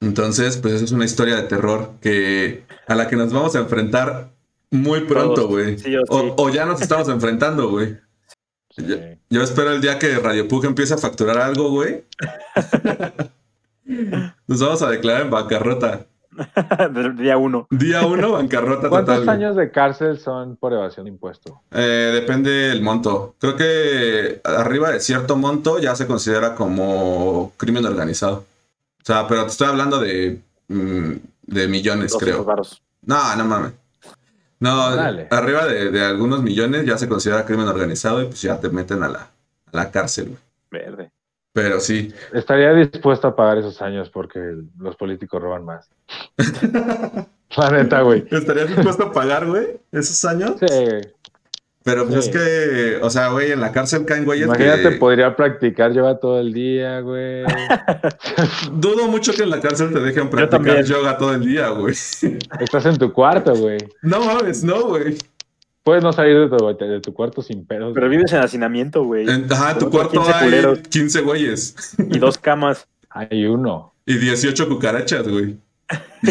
Entonces, 0.00 0.58
pues 0.58 0.74
eso 0.74 0.84
es 0.84 0.92
una 0.92 1.06
historia 1.06 1.36
de 1.36 1.44
terror 1.44 1.92
que 2.02 2.64
a 2.86 2.94
la 2.94 3.08
que 3.08 3.16
nos 3.16 3.32
vamos 3.32 3.56
a 3.56 3.60
enfrentar 3.60 4.30
muy 4.70 5.00
pronto, 5.00 5.48
güey. 5.48 5.78
sí 5.78 5.96
o 5.96 6.00
sí. 6.00 6.06
O, 6.10 6.34
o 6.36 6.50
ya 6.50 6.66
nos 6.66 6.82
estamos 6.82 7.08
enfrentando, 7.10 7.70
güey. 7.70 7.96
Yo, 8.76 8.96
yo 9.30 9.42
espero 9.42 9.72
el 9.72 9.80
día 9.80 9.98
que 9.98 10.18
Radio 10.18 10.46
Pug 10.48 10.64
empiece 10.66 10.94
a 10.94 10.98
facturar 10.98 11.38
algo, 11.38 11.70
güey. 11.70 12.04
Nos 14.46 14.60
vamos 14.60 14.82
a 14.82 14.90
declarar 14.90 15.22
en 15.22 15.30
bancarrota. 15.30 16.06
Día 17.16 17.38
uno. 17.38 17.66
Día 17.70 18.04
uno, 18.04 18.32
bancarrota 18.32 18.88
¿Cuántos 18.90 19.16
total. 19.20 19.24
güey. 19.36 19.36
años 19.44 19.56
de 19.56 19.70
cárcel 19.70 20.18
son 20.18 20.56
por 20.56 20.72
evasión 20.72 21.04
de 21.06 21.10
impuesto? 21.12 21.62
Eh, 21.70 22.10
depende 22.12 22.50
del 22.50 22.82
monto. 22.82 23.34
Creo 23.38 23.56
que 23.56 24.40
arriba 24.44 24.90
de 24.90 25.00
cierto 25.00 25.36
monto 25.36 25.78
ya 25.78 25.94
se 25.96 26.06
considera 26.06 26.54
como 26.54 27.52
crimen 27.56 27.86
organizado. 27.86 28.44
O 29.00 29.04
sea, 29.06 29.26
pero 29.28 29.42
te 29.44 29.50
estoy 29.52 29.68
hablando 29.68 29.98
de, 30.00 30.40
mm, 30.68 31.12
de 31.46 31.68
millones, 31.68 32.12
200 32.12 32.18
creo. 32.20 32.44
varos. 32.44 32.82
No, 33.02 33.36
no 33.36 33.44
mames. 33.44 33.72
No, 34.58 34.94
Dale. 34.96 35.28
arriba 35.30 35.66
de, 35.66 35.90
de 35.90 36.04
algunos 36.04 36.42
millones 36.42 36.86
ya 36.86 36.96
se 36.96 37.08
considera 37.08 37.44
crimen 37.44 37.68
organizado 37.68 38.22
y 38.22 38.26
pues 38.26 38.40
ya 38.42 38.58
te 38.58 38.70
meten 38.70 39.02
a 39.02 39.08
la, 39.08 39.18
a 39.20 39.76
la 39.76 39.90
cárcel, 39.90 40.28
güey. 40.28 40.40
Verde. 40.70 41.10
Pero 41.52 41.80
sí. 41.80 42.12
Estaría 42.32 42.72
dispuesto 42.74 43.28
a 43.28 43.36
pagar 43.36 43.58
esos 43.58 43.80
años 43.80 44.10
porque 44.10 44.38
los 44.78 44.96
políticos 44.96 45.40
roban 45.40 45.64
más. 45.64 45.88
La 47.56 47.70
neta, 47.70 48.02
güey. 48.02 48.26
¿Estarías 48.30 48.68
dispuesto 48.68 49.04
a 49.04 49.12
pagar, 49.12 49.46
güey, 49.46 49.80
esos 49.92 50.22
años? 50.24 50.56
Sí. 50.60 50.66
Pero 51.86 52.04
pues 52.04 52.24
Sí. 52.24 52.30
es 52.30 52.36
que, 52.36 52.98
o 53.00 53.08
sea, 53.10 53.28
güey, 53.28 53.52
en 53.52 53.60
la 53.60 53.70
cárcel 53.70 54.04
caen 54.04 54.24
güeyes 54.24 54.46
Imagínate, 54.46 54.82
que... 54.90 54.96
podría 54.96 55.36
practicar 55.36 55.92
yoga 55.92 56.18
todo 56.18 56.40
el 56.40 56.52
día, 56.52 56.98
güey. 56.98 57.44
Dudo 58.72 59.06
mucho 59.06 59.32
que 59.32 59.44
en 59.44 59.50
la 59.50 59.60
cárcel 59.60 59.92
te 59.92 60.00
dejen 60.00 60.28
también. 60.28 60.48
practicar 60.48 60.84
yoga 60.84 61.16
todo 61.16 61.32
el 61.34 61.42
día, 61.46 61.68
güey. 61.68 61.94
Estás 61.94 62.86
en 62.86 62.96
tu 62.98 63.12
cuarto, 63.12 63.54
güey. 63.54 63.78
No 64.02 64.20
mames, 64.24 64.64
no, 64.64 64.82
güey. 64.88 65.16
Puedes 65.84 66.02
no 66.02 66.12
salir 66.12 66.36
de 66.36 66.48
tu, 66.48 66.66
de 66.76 67.00
tu 67.00 67.14
cuarto 67.14 67.40
sin 67.42 67.64
pedos. 67.64 67.92
Pero 67.94 68.08
vives 68.08 68.32
en 68.32 68.40
hacinamiento, 68.40 69.04
güey. 69.04 69.24
Ajá, 69.48 69.70
en 69.70 69.78
tu 69.78 69.88
cuarto 69.88 70.20
15 70.20 70.32
hay 70.32 70.44
culeros. 70.44 70.78
15 70.80 71.20
güeyes 71.20 71.76
Y 71.98 72.18
dos 72.18 72.36
camas. 72.38 72.88
Hay 73.10 73.46
uno. 73.46 73.94
y 74.04 74.16
18 74.18 74.68
cucarachas, 74.68 75.28
güey. 75.28 75.56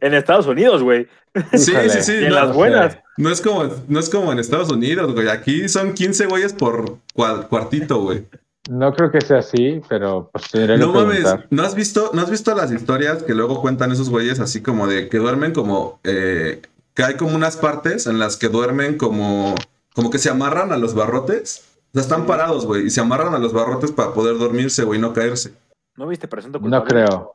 En 0.00 0.14
Estados 0.14 0.46
Unidos, 0.46 0.82
güey. 0.82 1.06
Sí, 1.52 1.72
sí, 1.88 2.02
sí. 2.02 2.12
Y 2.14 2.24
en 2.24 2.28
no, 2.30 2.34
las 2.36 2.54
buenas. 2.54 2.98
no 3.18 3.30
es 3.30 3.40
como, 3.40 3.64
no 3.88 4.00
es 4.00 4.08
como 4.08 4.32
en 4.32 4.38
Estados 4.38 4.70
Unidos, 4.70 5.12
güey. 5.12 5.28
Aquí 5.28 5.68
son 5.68 5.92
15 5.92 6.26
güeyes 6.26 6.52
por 6.54 6.98
cua- 7.14 7.46
cuartito, 7.48 8.00
güey. 8.00 8.26
No 8.70 8.92
creo 8.94 9.12
que 9.12 9.20
sea 9.20 9.38
así, 9.38 9.80
pero 9.88 10.30
pues 10.32 10.48
que 10.48 10.66
No 10.76 10.92
mames. 10.92 11.24
¿no 11.50 11.62
has 11.62 11.74
visto, 11.74 12.10
no 12.14 12.22
has 12.22 12.30
visto 12.30 12.54
las 12.54 12.72
historias 12.72 13.22
que 13.22 13.34
luego 13.34 13.60
cuentan 13.60 13.92
esos 13.92 14.10
güeyes 14.10 14.40
así 14.40 14.60
como 14.60 14.86
de 14.88 15.08
que 15.08 15.18
duermen 15.18 15.52
como 15.52 16.00
eh, 16.02 16.62
que 16.94 17.04
hay 17.04 17.14
como 17.14 17.36
unas 17.36 17.56
partes 17.56 18.06
en 18.06 18.18
las 18.18 18.36
que 18.36 18.48
duermen 18.48 18.96
como 18.98 19.54
como 19.94 20.10
que 20.10 20.18
se 20.18 20.30
amarran 20.30 20.72
a 20.72 20.76
los 20.78 20.94
barrotes? 20.94 21.64
O 21.90 21.92
sea, 21.94 22.02
están 22.02 22.26
parados, 22.26 22.66
güey, 22.66 22.86
y 22.86 22.90
se 22.90 23.00
amarran 23.00 23.34
a 23.34 23.38
los 23.38 23.52
barrotes 23.52 23.92
para 23.92 24.12
poder 24.12 24.36
dormirse, 24.36 24.82
güey, 24.84 24.98
y 24.98 25.02
no 25.02 25.12
caerse. 25.12 25.52
¿No 25.96 26.06
viste 26.08 26.26
presunto 26.28 26.60
culpable? 26.60 26.84
No 26.84 26.88
creo. 26.88 27.32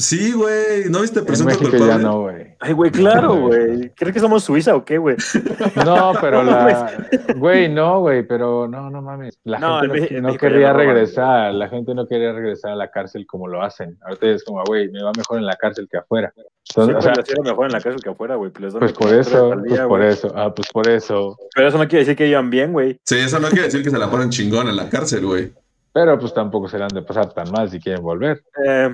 Sí, 0.00 0.32
güey, 0.32 0.84
¿no 0.88 1.02
viste 1.02 1.22
presunto 1.22 1.50
México 1.52 1.70
culpable? 1.70 1.92
ya 1.92 1.98
no, 1.98 2.20
güey. 2.22 2.56
Ay, 2.58 2.72
güey, 2.72 2.90
claro, 2.90 3.34
güey. 3.48 3.90
¿Crees 3.90 4.14
que 4.14 4.20
somos 4.20 4.42
Suiza 4.44 4.74
o 4.74 4.84
qué, 4.84 4.98
güey? 4.98 5.16
No, 5.84 6.12
pero 6.20 6.42
No 6.44 6.50
la. 6.50 6.90
Güey, 7.36 7.68
no, 7.68 8.00
güey, 8.00 8.22
pero 8.26 8.66
no, 8.66 8.90
no 8.90 9.02
mames. 9.02 9.38
La 9.44 9.58
No, 9.58 9.80
gente 9.80 10.16
en 10.16 10.22
no, 10.22 10.36
roban. 10.36 10.76
regresar. 10.76 11.54
La 11.54 11.68
gente 11.68 11.94
no 11.94 12.06
quería 12.06 12.32
regresar 12.32 12.72
a 12.72 12.76
la 12.76 12.90
cárcel 12.90 13.26
como 13.26 13.46
lo 13.46 13.62
hacen. 13.62 13.98
Ahorita 14.02 14.26
es 14.28 14.44
como, 14.44 14.62
güey, 14.64 14.88
me 14.90 15.02
va 15.02 15.12
mejor 15.16 15.38
en 15.38 15.46
la 15.46 15.56
cárcel 15.56 15.86
que 15.90 15.98
afuera. 15.98 16.32
Sí, 16.34 16.74
Entonces, 16.80 16.96
o 16.96 17.12
pues, 17.12 17.26
sea, 17.28 17.42
mejor 17.44 17.66
en 17.66 17.72
la 17.72 17.80
cárcel 17.80 18.02
que 18.02 18.10
afuera, 18.10 18.34
güey. 18.36 18.50
Pues, 18.50 18.74
pues 18.74 18.92
por 18.92 19.12
eso, 19.14 19.54
pues 19.66 19.80
por 19.80 20.02
eso. 20.02 20.32
Ah, 20.34 20.54
pues 20.54 20.68
por 20.72 20.88
eso. 20.88 21.36
Pero 21.54 21.68
eso 21.68 21.78
no 21.78 21.88
quiere 21.88 22.00
decir 22.04 22.16
que 22.16 22.26
iban 22.26 22.48
bien, 22.50 22.72
güey. 22.72 22.98
Sí, 23.04 23.16
eso 23.18 23.38
no 23.38 23.48
quiere 23.48 23.64
decir 23.64 23.82
que 23.82 23.90
se 23.90 23.98
la 23.98 24.10
ponen 24.10 24.30
chingón 24.30 24.68
en 24.68 24.76
la 24.76 24.88
cárcel, 24.88 25.26
güey. 25.26 25.52
Pero 25.92 26.18
pues 26.18 26.32
tampoco 26.32 26.68
se 26.68 26.78
le 26.78 26.84
han 26.84 26.88
de 26.94 27.02
pasar 27.02 27.32
tan 27.32 27.50
mal 27.50 27.68
si 27.68 27.80
quieren 27.80 28.02
volver. 28.02 28.42
Eh, 28.64 28.90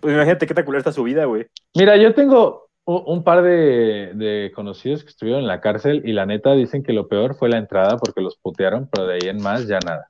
pues 0.00 0.14
imagínate 0.14 0.46
qué 0.46 0.54
tan 0.54 0.64
culera 0.64 0.80
está 0.80 0.92
su 0.92 1.02
vida, 1.02 1.24
güey. 1.24 1.46
Mira, 1.74 1.96
yo 1.96 2.14
tengo 2.14 2.66
un 2.84 3.24
par 3.24 3.42
de, 3.42 4.12
de 4.14 4.52
conocidos 4.54 5.02
que 5.02 5.10
estuvieron 5.10 5.42
en 5.42 5.48
la 5.48 5.60
cárcel 5.60 6.02
y 6.04 6.12
la 6.12 6.24
neta 6.26 6.52
dicen 6.52 6.82
que 6.84 6.92
lo 6.92 7.08
peor 7.08 7.34
fue 7.34 7.48
la 7.48 7.58
entrada 7.58 7.96
porque 7.96 8.20
los 8.20 8.36
putearon, 8.36 8.88
pero 8.92 9.06
de 9.08 9.14
ahí 9.14 9.28
en 9.28 9.42
más 9.42 9.66
ya 9.66 9.78
nada. 9.84 10.08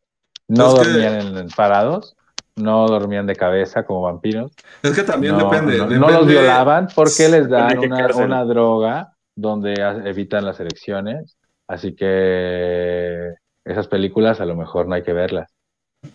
No 0.49 0.73
dormían 0.75 1.15
en, 1.21 1.37
en 1.39 1.49
parados, 1.49 2.17
no 2.55 2.87
dormían 2.87 3.27
de 3.27 3.35
cabeza 3.35 3.85
como 3.85 4.03
vampiros. 4.03 4.53
Es 4.83 4.95
que 4.95 5.03
también 5.05 5.37
no, 5.39 5.51
depende. 5.51 5.79
no- 5.79 6.11
los 6.11 6.27
violaban 6.27 6.89
porque 6.95 7.29
les 7.29 7.49
dan 7.49 7.79
una, 7.79 8.07
una 8.17 8.45
droga 8.45 9.13
donde 9.35 9.75
evitan 10.05 10.45
las 10.45 10.61
elecciones. 10.61 11.37
Así 11.69 11.97
que 11.97 13.35
esas 13.65 13.89
películas 13.89 14.41
a 14.41 14.45
lo 14.47 14.55
mejor 14.55 14.87
no 14.87 14.95
hay 14.95 15.03
que 15.03 15.13
verlas. 15.13 15.51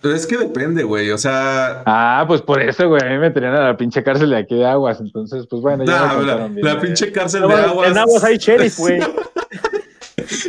Es 0.03 0.27
que 0.27 0.37
depende, 0.37 0.83
güey. 0.83 1.11
O 1.11 1.17
sea, 1.17 1.83
Ah, 1.85 2.23
pues 2.27 2.41
por 2.41 2.61
eso, 2.61 2.87
güey, 2.89 3.01
a 3.03 3.09
mí 3.09 3.17
me 3.17 3.31
tenían 3.31 3.53
a 3.55 3.67
la 3.67 3.77
pinche 3.77 4.03
cárcel 4.03 4.29
de 4.31 4.37
aquí 4.37 4.55
de 4.55 4.65
Aguas. 4.65 4.99
Entonces, 4.99 5.45
pues 5.49 5.61
bueno, 5.61 5.83
ya 5.85 5.91
nah, 5.91 6.01
me 6.01 6.07
la, 6.07 6.15
contaron 6.17 6.55
bien. 6.55 6.65
la 6.67 6.79
pinche 6.81 7.11
cárcel 7.11 7.47
de 7.47 7.53
aguas. 7.53 7.91
En 7.91 7.97
Aguas 7.97 8.23
hay 8.23 8.37
sheriff, 8.37 8.77
güey. 8.77 8.99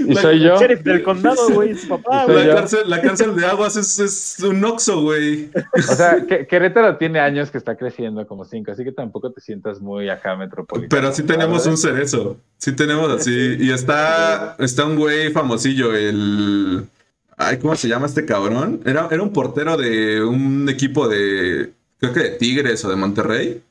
Y 0.06 0.14
soy 0.16 0.40
yo. 0.40 0.58
Sheriff 0.61 0.82
del 0.82 1.02
condado, 1.02 1.49
güey. 1.50 1.75
Su 1.75 1.88
papá. 1.88 2.26
La 2.26 2.54
cárcel, 2.54 2.80
la 2.87 3.00
cárcel 3.00 3.34
de 3.34 3.46
aguas 3.46 3.76
es, 3.76 3.99
es 3.99 4.38
un 4.40 4.62
oxo, 4.64 5.00
güey. 5.02 5.50
O 5.76 5.80
sea, 5.82 6.25
que- 6.26 6.46
Querétaro 6.46 6.96
tiene 6.99 7.20
años 7.20 7.50
que 7.50 7.58
está 7.58 7.76
creciendo 7.76 8.26
como 8.26 8.44
cinco, 8.44 8.72
así 8.72 8.84
que 8.84 8.92
tampoco 8.92 9.32
te 9.32 9.40
sientas 9.40 9.80
muy 9.80 10.08
acá 10.11 10.37
metropolitano. 10.37 10.88
Pero 10.90 11.12
sí 11.14 11.22
tenemos 11.22 11.66
un 11.66 11.76
cerezo. 11.78 12.37
Sí 12.58 12.72
tenemos 12.76 13.11
así. 13.11 13.56
Y 13.58 13.70
está, 13.70 14.56
está 14.58 14.84
un 14.84 14.96
güey 14.96 15.30
famosillo, 15.32 15.94
el. 15.94 16.84
Ay, 17.49 17.58
¿cómo 17.58 17.75
se 17.76 17.88
llama 17.88 18.06
este 18.06 18.25
cabrón? 18.25 18.80
Era, 18.84 19.08
era 19.11 19.22
un 19.22 19.32
portero 19.32 19.76
de 19.76 20.22
un 20.25 20.68
equipo 20.68 21.08
de. 21.08 21.72
Creo 21.99 22.12
que 22.12 22.20
de 22.20 22.30
Tigres 22.30 22.84
o 22.84 22.90
de 22.90 22.96
Monterrey. 22.96 23.62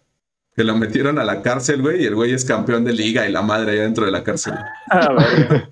Que 0.55 0.63
lo 0.65 0.75
metieron 0.75 1.17
a 1.17 1.23
la 1.23 1.41
cárcel, 1.41 1.81
güey. 1.81 2.03
Y 2.03 2.05
el 2.05 2.15
güey 2.15 2.33
es 2.33 2.43
campeón 2.43 2.83
de 2.83 2.91
liga 2.93 3.27
y 3.27 3.31
la 3.31 3.41
madre 3.41 3.71
allá 3.71 3.83
dentro 3.83 4.05
de 4.05 4.11
la 4.11 4.23
cárcel. 4.23 4.53
Ah. 4.91 5.65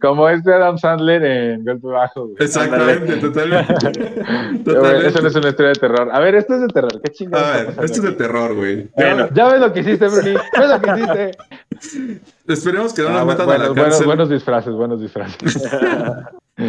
Como 0.00 0.28
este 0.28 0.52
Adam 0.52 0.76
Sandler 0.76 1.24
en 1.24 1.64
Golpe 1.64 1.86
Bajo, 1.86 2.24
güey. 2.26 2.36
Exactamente, 2.40 3.16
totalmente. 3.18 3.72
Totalmente. 4.64 5.06
Eso 5.08 5.22
no 5.22 5.28
es 5.28 5.34
una 5.36 5.48
historia 5.48 5.68
de 5.72 5.78
terror. 5.80 6.08
A 6.12 6.18
ver, 6.18 6.34
esto 6.34 6.54
es 6.56 6.60
de 6.62 6.66
terror. 6.68 6.90
¿Qué 7.00 7.10
A 7.10 7.12
chingados 7.12 7.48
está 7.60 7.70
ver, 7.70 7.84
esto 7.84 7.96
es 7.98 8.02
de 8.02 8.12
terror, 8.12 8.54
güey. 8.56 8.88
Bueno, 8.96 9.28
Ya 9.32 9.48
ves 9.48 9.60
lo 9.60 9.72
que 9.72 9.80
hiciste, 9.80 10.08
Bruni. 10.08 10.34
¿Ves 10.34 10.68
lo 10.68 10.80
que 10.82 10.90
hiciste? 10.90 12.20
Esperemos 12.52 12.92
que 12.92 13.02
no 13.02 13.08
Ah, 13.10 13.12
nos 13.12 13.26
metan 13.26 13.46
bueno, 13.46 13.60
a 13.60 13.66
la 13.66 13.68
bueno, 13.68 13.82
cárcel. 13.84 14.06
buenos 14.06 14.28
disfraces, 14.28 14.74
buenos 14.74 15.00
disfraces. 15.00 15.62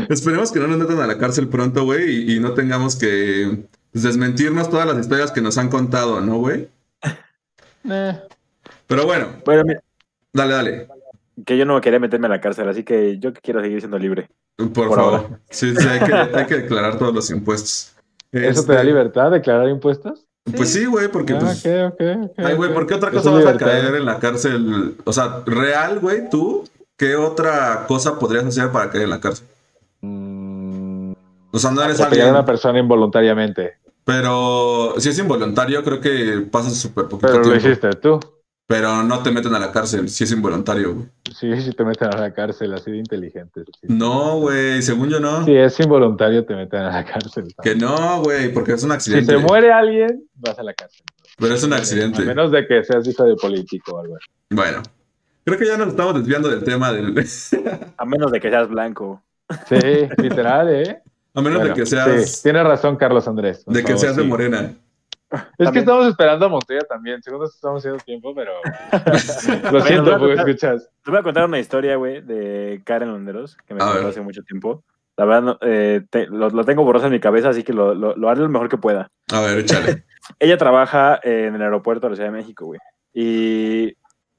Esperemos 0.09 0.51
que 0.51 0.59
no 0.59 0.67
nos 0.67 0.77
metan 0.77 0.99
a 0.99 1.07
la 1.07 1.17
cárcel 1.17 1.47
pronto, 1.47 1.83
güey, 1.85 2.09
y, 2.31 2.35
y 2.35 2.39
no 2.39 2.53
tengamos 2.53 2.95
que 2.95 3.65
pues, 3.91 4.03
desmentirnos 4.03 4.69
todas 4.69 4.87
las 4.87 4.97
historias 4.99 5.31
que 5.31 5.41
nos 5.41 5.57
han 5.57 5.69
contado, 5.69 6.21
¿no, 6.21 6.37
güey? 6.37 6.67
Eh, 7.87 8.19
Pero 8.87 9.05
bueno, 9.05 9.27
bueno, 9.45 9.63
mira, 9.63 9.79
dale, 10.33 10.53
dale. 10.53 10.87
que 11.45 11.55
yo 11.55 11.65
no 11.65 11.79
quería 11.81 11.99
meterme 11.99 12.25
a 12.25 12.31
la 12.31 12.41
cárcel, 12.41 12.67
así 12.67 12.83
que 12.83 13.19
yo 13.19 13.31
quiero 13.31 13.61
seguir 13.61 13.79
siendo 13.79 13.99
libre. 13.99 14.27
Por, 14.57 14.71
Por 14.73 14.95
favor. 14.95 15.13
ahora. 15.13 15.39
Sí, 15.51 15.75
sí, 15.75 15.87
hay 15.87 15.99
que, 15.99 16.13
hay 16.37 16.45
que 16.47 16.55
declarar 16.61 16.97
todos 16.97 17.13
los 17.13 17.29
impuestos. 17.29 17.93
¿Eso 18.31 18.49
Este, 18.61 18.65
te 18.71 18.73
da 18.73 18.83
libertad, 18.83 19.29
declarar 19.29 19.69
impuestos? 19.69 20.25
Pues 20.55 20.73
sí, 20.73 20.85
güey, 20.85 21.09
porque 21.09 21.33
Ah, 21.33 21.39
pues. 21.39 21.63
ok, 21.63 21.93
ok, 21.93 22.01
ok, 22.23 22.31
Ay, 22.39 22.55
güey. 22.55 22.73
¿por 22.73 22.87
qué 22.87 22.95
otra 22.95 23.11
cosa 23.11 23.29
vas 23.29 23.45
a 23.45 23.55
caer 23.57 23.93
en 23.95 24.05
la 24.05 24.17
cárcel? 24.19 24.95
O 25.03 25.13
sea, 25.13 25.43
real, 25.45 25.99
güey, 25.99 26.27
tú, 26.29 26.67
¿qué 26.97 27.15
otra 27.15 27.85
cosa 27.87 28.17
podrías 28.17 28.45
hacer 28.45 28.71
para 28.71 28.89
caer 28.89 29.03
en 29.03 29.09
la 29.11 29.19
cárcel? 29.21 29.45
Mm, 30.05 31.13
O 31.51 31.57
sea, 31.59 31.71
no 31.71 31.81
eres 31.83 31.99
atropellar 31.99 32.25
a 32.25 32.29
alguien. 32.29 32.35
una 32.35 32.45
persona 32.45 32.79
involuntariamente. 32.79 33.73
Pero 34.03 34.93
si 34.97 35.09
es 35.09 35.17
involuntario, 35.19 35.83
creo 35.83 35.99
que 35.99 36.45
pasas 36.51 36.75
súper 36.75 37.05
poquito 37.05 37.27
Pero 37.31 37.43
lo 37.43 37.55
hiciste 37.55 37.89
tú. 37.93 38.19
Pero 38.67 39.03
no 39.03 39.21
te 39.21 39.29
meten 39.31 39.53
a 39.53 39.59
la 39.59 39.71
cárcel 39.71 40.09
si 40.09 40.23
es 40.23 40.31
involuntario, 40.31 40.95
güey. 40.95 41.05
Sí, 41.35 41.61
sí 41.61 41.71
te 41.73 41.83
meten 41.85 42.07
a 42.13 42.17
la 42.17 42.33
cárcel, 42.33 42.73
así 42.73 42.89
de 42.91 42.97
inteligente. 42.97 43.63
Sí, 43.79 43.87
No, 43.89 44.39
güey, 44.39 44.81
según 44.81 45.09
yo 45.09 45.19
no. 45.19 45.45
Si 45.45 45.55
es 45.55 45.79
involuntario, 45.79 46.45
te 46.45 46.55
meten 46.55 46.79
a 46.81 46.91
la 46.91 47.05
cárcel. 47.05 47.53
Que 47.61 47.75
no, 47.75 48.21
güey, 48.23 48.51
porque 48.51 48.73
es 48.73 48.83
un 48.83 48.89
Si 48.89 48.95
accidente. 48.95 49.33
se 49.33 49.37
muere 49.37 49.71
alguien, 49.71 50.27
vas 50.35 50.57
a 50.57 50.63
la 50.63 50.73
cárcel. 50.73 51.03
Pero 51.37 51.53
es 51.53 51.63
un 51.63 51.73
A 51.73 51.77
accidente. 51.77 52.23
menos 52.23 52.49
de 52.51 52.65
que 52.65 52.83
seas 52.83 53.07
hijo 53.07 53.23
de 53.23 53.35
político 53.35 53.97
o 53.97 53.99
algo. 53.99 54.15
Bueno, 54.49 54.81
creo 55.43 55.59
que 55.59 55.65
ya 55.67 55.77
nos 55.77 55.89
estamos 55.89 56.15
desviando 56.15 56.49
del 56.49 56.63
tema 56.63 56.91
del. 56.91 57.13
A 57.97 58.05
menos 58.05 58.31
de 58.31 58.39
que 58.39 58.49
seas 58.49 58.67
blanco. 58.67 59.21
Sí, 59.67 60.09
literal, 60.17 60.69
¿eh? 60.73 61.01
A 61.33 61.41
menos 61.41 61.59
Bueno, 61.59 61.75
de 61.75 61.81
que 61.81 61.85
seas. 61.85 62.31
sí, 62.37 62.43
tienes 62.43 62.63
razón, 62.63 62.95
Carlos 62.95 63.27
Andrés. 63.27 63.63
de 63.65 63.81
que 63.81 63.87
favor, 63.87 63.99
seas 63.99 64.15
de 64.15 64.23
sí. 64.23 64.27
morena. 64.27 64.73
Es 65.31 65.41
También. 65.57 65.73
que 65.73 65.79
estamos 65.79 66.07
esperando 66.07 66.45
a 66.45 66.49
Montoya 66.49 66.79
también. 66.87 67.21
Según 67.21 67.41
nos 67.41 67.53
estamos 67.53 67.79
haciendo 67.81 67.99
tiempo, 68.03 68.33
pero. 68.33 68.53
Lo 69.71 69.81
siento, 69.81 70.17
no, 70.17 70.31
escuchas. 70.31 70.89
Te 71.03 71.11
voy 71.11 71.19
a 71.19 71.23
contar 71.23 71.45
una 71.45 71.59
historia, 71.59 71.95
güey, 71.97 72.21
de 72.21 72.81
Karen 72.85 73.09
Londeros, 73.11 73.57
que 73.67 73.73
me 73.73 73.79
contó 73.81 74.07
hace 74.07 74.21
mucho 74.21 74.41
tiempo. 74.43 74.83
La 75.17 75.25
verdad, 75.25 75.41
no, 75.41 75.57
eh, 75.61 76.01
te- 76.09 76.27
lo, 76.27 76.49
lo 76.49 76.63
tengo 76.63 76.83
borroso 76.83 77.07
en 77.07 77.13
mi 77.13 77.19
cabeza, 77.19 77.49
así 77.49 77.63
que 77.63 77.73
lo, 77.73 77.93
lo, 77.95 78.15
lo 78.15 78.29
haré 78.29 78.41
lo 78.41 78.49
mejor 78.49 78.69
que 78.69 78.77
pueda. 78.77 79.09
A 79.33 79.41
ver, 79.41 79.59
échale. 79.59 80.05
Ella 80.39 80.57
trabaja 80.57 81.19
en 81.23 81.55
el 81.55 81.61
aeropuerto 81.61 82.07
de 82.07 82.11
la 82.11 82.15
Ciudad 82.15 82.31
de 82.31 82.37
México, 82.37 82.65
güey. 82.65 82.79
Y 83.13 83.93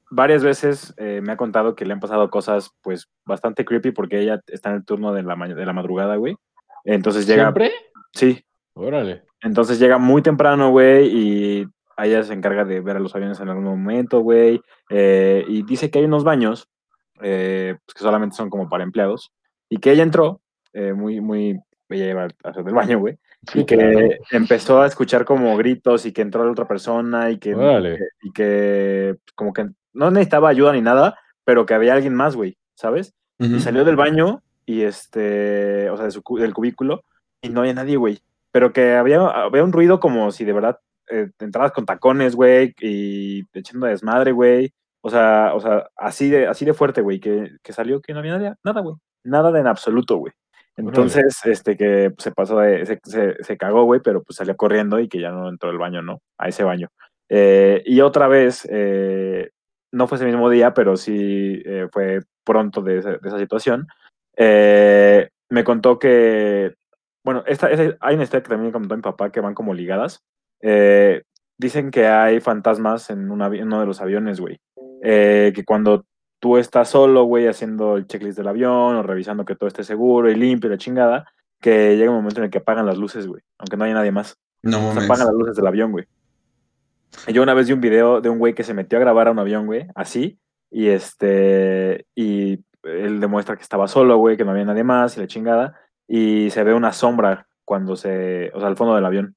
varias 0.09 0.43
veces 0.43 0.93
eh, 0.97 1.21
me 1.23 1.33
ha 1.33 1.37
contado 1.37 1.75
que 1.75 1.85
le 1.85 1.93
han 1.93 1.99
pasado 1.99 2.29
cosas, 2.29 2.71
pues, 2.81 3.09
bastante 3.25 3.65
creepy 3.65 3.91
porque 3.91 4.19
ella 4.19 4.41
está 4.47 4.69
en 4.69 4.77
el 4.77 4.85
turno 4.85 5.13
de 5.13 5.23
la, 5.23 5.35
de 5.35 5.65
la 5.65 5.73
madrugada, 5.73 6.15
güey. 6.15 6.35
Entonces 6.83 7.27
llega... 7.27 7.43
¿Siempre? 7.43 7.71
Sí, 8.13 8.43
Órale. 8.73 9.23
entonces 9.41 9.79
llega 9.79 9.97
muy 9.97 10.21
temprano, 10.21 10.71
güey, 10.71 11.07
y 11.07 11.67
ella 11.97 12.23
se 12.23 12.33
encarga 12.33 12.63
de 12.63 12.79
ver 12.79 12.95
a 12.95 12.99
los 12.99 13.15
aviones 13.15 13.39
en 13.39 13.49
algún 13.49 13.65
momento, 13.65 14.21
güey. 14.21 14.61
eh, 14.89 15.43
y 15.47 15.63
dice 15.63 15.91
que 15.91 15.99
hay 15.99 16.05
unos 16.05 16.23
baños 16.23 16.69
eh, 17.21 17.75
pues, 17.85 17.95
que 17.95 18.03
solamente 18.03 18.35
son 18.35 18.49
como 18.49 18.69
para 18.69 18.83
empleados. 18.83 19.31
Y 19.69 19.77
que 19.77 19.91
ella 19.91 20.03
entró, 20.03 20.41
muy, 20.95 21.19
muy, 21.19 21.59
ella 21.89 22.09
iba 22.09 22.23
a 22.23 22.49
hacer 22.49 22.63
del 22.63 22.75
baño, 22.75 22.99
güey. 22.99 23.17
Sí, 23.51 23.59
y 23.61 23.65
que 23.65 23.75
claro. 23.75 23.99
empezó 24.31 24.81
a 24.81 24.87
escuchar 24.87 25.25
como 25.25 25.55
gritos 25.57 26.05
y 26.05 26.11
que 26.11 26.21
entró 26.21 26.45
la 26.45 26.51
otra 26.51 26.67
persona 26.67 27.29
y 27.29 27.37
que, 27.37 27.55
Órale. 27.55 27.99
y 28.21 28.31
que 28.31 29.15
como 29.35 29.53
que 29.53 29.67
no 29.97 30.11
necesitaba 30.11 30.49
ayuda 30.49 30.73
ni 30.73 30.81
nada, 30.81 31.17
pero 31.43 31.65
que 31.65 31.73
había 31.73 31.93
alguien 31.93 32.15
más, 32.15 32.35
güey, 32.35 32.57
¿sabes? 32.75 33.13
Y 33.39 33.59
salió 33.59 33.85
del 33.85 33.95
baño 33.95 34.41
y 34.65 34.81
este, 34.81 35.89
o 35.89 35.95
sea, 35.95 36.05
de 36.05 36.11
su 36.11 36.23
del 36.39 36.53
cubículo 36.53 37.03
y 37.41 37.49
no 37.49 37.61
había 37.61 37.73
nadie, 37.73 37.97
güey. 37.97 38.19
Pero 38.51 38.73
que 38.73 38.95
había, 38.95 39.19
había 39.27 39.63
un 39.63 39.71
ruido 39.71 39.99
como 39.99 40.31
si 40.31 40.43
de 40.43 40.53
verdad 40.53 40.79
eh, 41.09 41.29
entrabas 41.39 41.71
con 41.71 41.85
tacones, 41.85 42.35
güey, 42.35 42.73
y 42.79 43.43
echando 43.53 43.87
desmadre, 43.87 44.31
güey. 44.31 44.73
O 45.01 45.09
sea, 45.09 45.51
o 45.53 45.59
sea, 45.59 45.87
así 45.95 46.29
de, 46.29 46.47
así 46.47 46.65
de 46.65 46.73
fuerte, 46.73 47.01
güey, 47.01 47.19
que, 47.19 47.51
que 47.61 47.73
salió 47.73 48.01
que 48.01 48.13
no 48.13 48.19
había 48.19 48.37
nada, 48.37 48.57
nada, 48.63 48.81
güey. 48.81 48.95
Nada 49.23 49.51
de 49.51 49.59
en 49.59 49.67
absoluto, 49.67 50.17
güey. 50.17 50.33
Entonces, 50.75 51.39
este, 51.45 51.75
que 51.75 52.13
se 52.17 52.31
pasó 52.31 52.59
de, 52.59 52.85
se, 52.85 52.99
se, 53.03 53.43
se 53.43 53.57
cagó, 53.57 53.83
güey, 53.83 53.99
pero 54.03 54.23
pues 54.23 54.37
salió 54.37 54.55
corriendo 54.55 54.99
y 54.99 55.07
que 55.07 55.19
ya 55.19 55.31
no 55.31 55.49
entró 55.49 55.69
al 55.69 55.77
baño, 55.77 56.01
¿no? 56.01 56.21
A 56.37 56.49
ese 56.49 56.63
baño. 56.63 56.89
Eh, 57.29 57.83
y 57.85 58.01
otra 58.01 58.27
vez, 58.27 58.67
eh, 58.71 59.49
no 59.97 60.07
fue 60.07 60.17
ese 60.17 60.25
mismo 60.25 60.49
día, 60.49 60.73
pero 60.73 60.95
sí 60.97 61.61
eh, 61.65 61.87
fue 61.91 62.21
pronto 62.43 62.81
de, 62.81 62.99
esa- 62.99 63.17
de 63.17 63.27
esa 63.27 63.37
situación. 63.39 63.87
Eh, 64.35 65.29
me 65.49 65.63
contó 65.63 65.97
que, 65.99 66.75
bueno, 67.23 67.43
esta, 67.47 67.69
esa- 67.71 67.97
hay 67.99 68.15
una 68.15 68.23
historia 68.23 68.43
que 68.43 68.49
también 68.49 68.67
me 68.67 68.71
contó 68.73 68.95
mi 68.95 69.01
papá 69.01 69.31
que 69.31 69.41
van 69.41 69.53
como 69.53 69.73
ligadas. 69.73 70.23
Eh, 70.61 71.23
dicen 71.57 71.91
que 71.91 72.07
hay 72.07 72.39
fantasmas 72.39 73.09
en, 73.09 73.29
uno 73.31 73.49
de 73.49 73.85
los 73.85 73.99
aviones, 74.01 74.39
güey. 74.39 74.59
Eh, 75.03 75.51
que 75.55 75.65
cuando 75.65 76.05
tú 76.39 76.57
estás 76.57 76.89
solo, 76.89 77.23
güey, 77.23 77.47
haciendo 77.47 77.97
el 77.97 78.07
checklist 78.07 78.37
del 78.37 78.47
avión 78.47 78.95
o 78.95 79.03
revisando 79.03 79.45
que 79.45 79.55
todo 79.55 79.67
esté 79.67 79.83
seguro 79.83 80.29
y 80.29 80.35
limpio 80.35 80.67
y 80.69 80.71
la 80.71 80.77
chingada, 80.77 81.25
que 81.59 81.97
llega 81.97 82.11
un 82.11 82.17
momento 82.17 82.39
en 82.39 82.45
el 82.45 82.49
que 82.51 82.59
apagan 82.59 82.85
las 82.85 82.97
luces, 82.97 83.25
güey, 83.27 83.41
aunque 83.57 83.77
no 83.77 83.85
haya 83.85 83.95
nadie 83.95 84.11
más. 84.11 84.37
No 84.61 84.77
Se 84.77 84.83
mames. 84.87 85.05
apagan 85.05 85.27
las 85.27 85.35
luces 85.35 85.55
del 85.55 85.67
avión, 85.67 85.91
güey. 85.91 86.05
Yo 87.27 87.43
una 87.43 87.53
vez 87.53 87.67
vi 87.67 87.73
un 87.73 87.81
video 87.81 88.21
de 88.21 88.29
un 88.29 88.39
güey 88.39 88.53
que 88.53 88.63
se 88.63 88.73
metió 88.73 88.97
a 88.97 89.01
grabar 89.01 89.27
a 89.27 89.31
un 89.31 89.39
avión, 89.39 89.65
güey, 89.65 89.87
así, 89.95 90.39
y 90.69 90.87
este, 90.87 92.05
y 92.15 92.59
él 92.83 93.19
demuestra 93.19 93.55
que 93.55 93.63
estaba 93.63 93.87
solo, 93.87 94.17
güey, 94.17 94.37
que 94.37 94.45
no 94.45 94.51
había 94.51 94.65
nadie 94.65 94.83
más 94.83 95.17
y 95.17 95.21
la 95.21 95.27
chingada, 95.27 95.79
y 96.07 96.49
se 96.51 96.63
ve 96.63 96.73
una 96.73 96.93
sombra 96.93 97.47
cuando 97.65 97.95
se, 97.95 98.51
o 98.53 98.59
sea, 98.59 98.67
al 98.69 98.77
fondo 98.77 98.95
del 98.95 99.05
avión, 99.05 99.35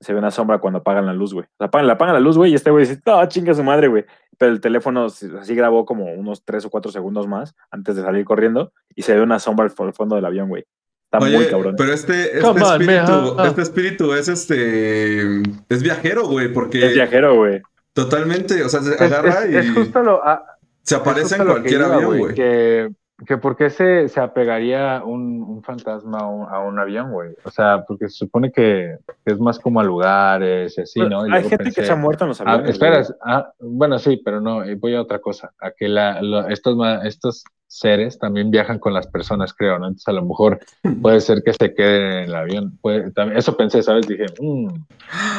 se 0.00 0.12
ve 0.12 0.18
una 0.18 0.30
sombra 0.30 0.58
cuando 0.58 0.78
apagan 0.78 1.06
la 1.06 1.12
luz, 1.12 1.34
güey. 1.34 1.44
O 1.44 1.56
sea, 1.58 1.66
apagan, 1.66 1.86
le 1.86 1.92
apagan 1.92 2.14
la 2.14 2.20
luz, 2.20 2.36
güey, 2.36 2.52
y 2.52 2.54
este 2.54 2.70
güey 2.70 2.86
dice, 2.86 3.00
no, 3.04 3.24
chinga 3.26 3.52
su 3.54 3.62
madre, 3.62 3.88
güey. 3.88 4.06
Pero 4.38 4.52
el 4.52 4.60
teléfono 4.60 5.04
así 5.04 5.54
grabó 5.54 5.84
como 5.84 6.06
unos 6.06 6.42
tres 6.44 6.64
o 6.64 6.70
cuatro 6.70 6.90
segundos 6.90 7.28
más 7.28 7.54
antes 7.70 7.96
de 7.96 8.02
salir 8.02 8.24
corriendo, 8.24 8.72
y 8.94 9.02
se 9.02 9.14
ve 9.14 9.22
una 9.22 9.38
sombra 9.38 9.66
al 9.66 9.92
fondo 9.92 10.16
del 10.16 10.24
avión, 10.24 10.48
güey. 10.48 10.64
Está 11.12 11.18
muy 11.26 11.46
cabrón. 11.46 11.74
pero 11.76 11.92
este, 11.92 12.36
este 12.38 12.46
on, 12.46 12.58
espíritu, 12.62 13.36
este 13.44 13.62
espíritu 13.62 14.12
es 14.14 14.28
este, 14.28 15.42
es 15.68 15.82
viajero, 15.82 16.28
güey, 16.28 16.52
porque 16.52 16.86
Es 16.86 16.94
viajero, 16.94 17.34
güey. 17.36 17.60
totalmente, 17.92 18.62
o 18.62 18.68
sea, 18.68 18.80
se 18.80 18.94
agarra 19.02 19.44
es- 19.44 19.50
y 19.52 19.56
es 19.56 19.72
justo 19.74 20.02
lo. 20.02 20.20
ah, 20.24 20.44
se 20.82 20.94
aparece 20.94 21.36
en 21.36 21.46
cualquier 21.46 21.80
iba, 21.80 21.94
avión, 21.96 22.18
güey. 22.18 22.34
Que, 22.34 22.90
que 23.26 23.36
por 23.36 23.56
qué 23.56 23.68
se, 23.70 24.08
se 24.08 24.18
apegaría 24.20 25.02
un, 25.04 25.42
un 25.42 25.62
fantasma 25.62 26.18
a 26.20 26.26
un, 26.26 26.46
a 26.48 26.60
un 26.60 26.78
avión, 26.78 27.10
güey. 27.12 27.30
O 27.44 27.50
sea, 27.50 27.84
porque 27.86 28.08
se 28.08 28.16
supone 28.16 28.50
que, 28.50 28.96
que 29.26 29.32
es 29.32 29.38
más 29.40 29.58
como 29.58 29.80
a 29.80 29.84
lugares 29.84 30.78
y 30.78 30.80
así, 30.80 31.00
¿no? 31.00 31.26
Y 31.26 31.32
Hay 31.32 31.44
gente 31.44 31.70
que 31.72 31.84
se 31.84 31.92
ha 31.92 31.96
muerto 31.96 32.24
en 32.24 32.28
los 32.28 32.40
Ah, 32.40 32.52
aviones. 32.54 33.14
ah, 33.22 33.52
bueno, 33.58 33.98
sí, 33.98 34.22
pero 34.24 34.40
no, 34.40 34.64
eh, 34.64 34.74
voy 34.76 34.94
a 34.94 35.02
otra 35.02 35.18
cosa, 35.18 35.52
a 35.60 35.72
que 35.72 35.88
la, 35.88 36.22
lo- 36.22 36.48
estos, 36.48 36.76
ma- 36.76 37.02
estos 37.06 37.44
seres 37.70 38.18
también 38.18 38.50
viajan 38.50 38.78
con 38.78 38.92
las 38.92 39.06
personas, 39.06 39.54
creo, 39.54 39.78
¿no? 39.78 39.86
Entonces 39.86 40.08
a 40.08 40.12
lo 40.12 40.24
mejor 40.24 40.58
puede 41.00 41.20
ser 41.20 41.42
que 41.44 41.52
se 41.52 41.72
queden 41.72 42.02
en 42.12 42.18
el 42.24 42.34
avión. 42.34 42.78
Puede- 42.82 43.10
también, 43.12 43.38
eso 43.38 43.56
pensé, 43.56 43.82
¿sabes? 43.82 44.06
Dije, 44.08 44.24
"Mm, 44.40 44.68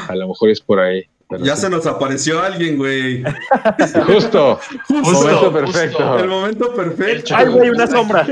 a 0.07 0.15
lo 0.15 0.27
mejor 0.29 0.49
es 0.49 0.61
por 0.61 0.79
ahí. 0.79 1.03
Pero 1.31 1.43
Ya 1.45 1.55
sí. 1.55 1.61
se 1.63 1.69
nos 1.69 1.87
apareció 1.87 2.41
alguien, 2.41 2.77
güey. 2.77 3.23
Justo, 4.05 4.59
Justo. 4.87 5.11
momento 5.11 5.53
perfecto. 5.53 6.19
El 6.19 6.27
momento 6.27 6.73
perfecto. 6.75 7.33
Ay, 7.35 7.47
güey, 7.47 7.69
una 7.69 7.87
sombra. 7.87 8.27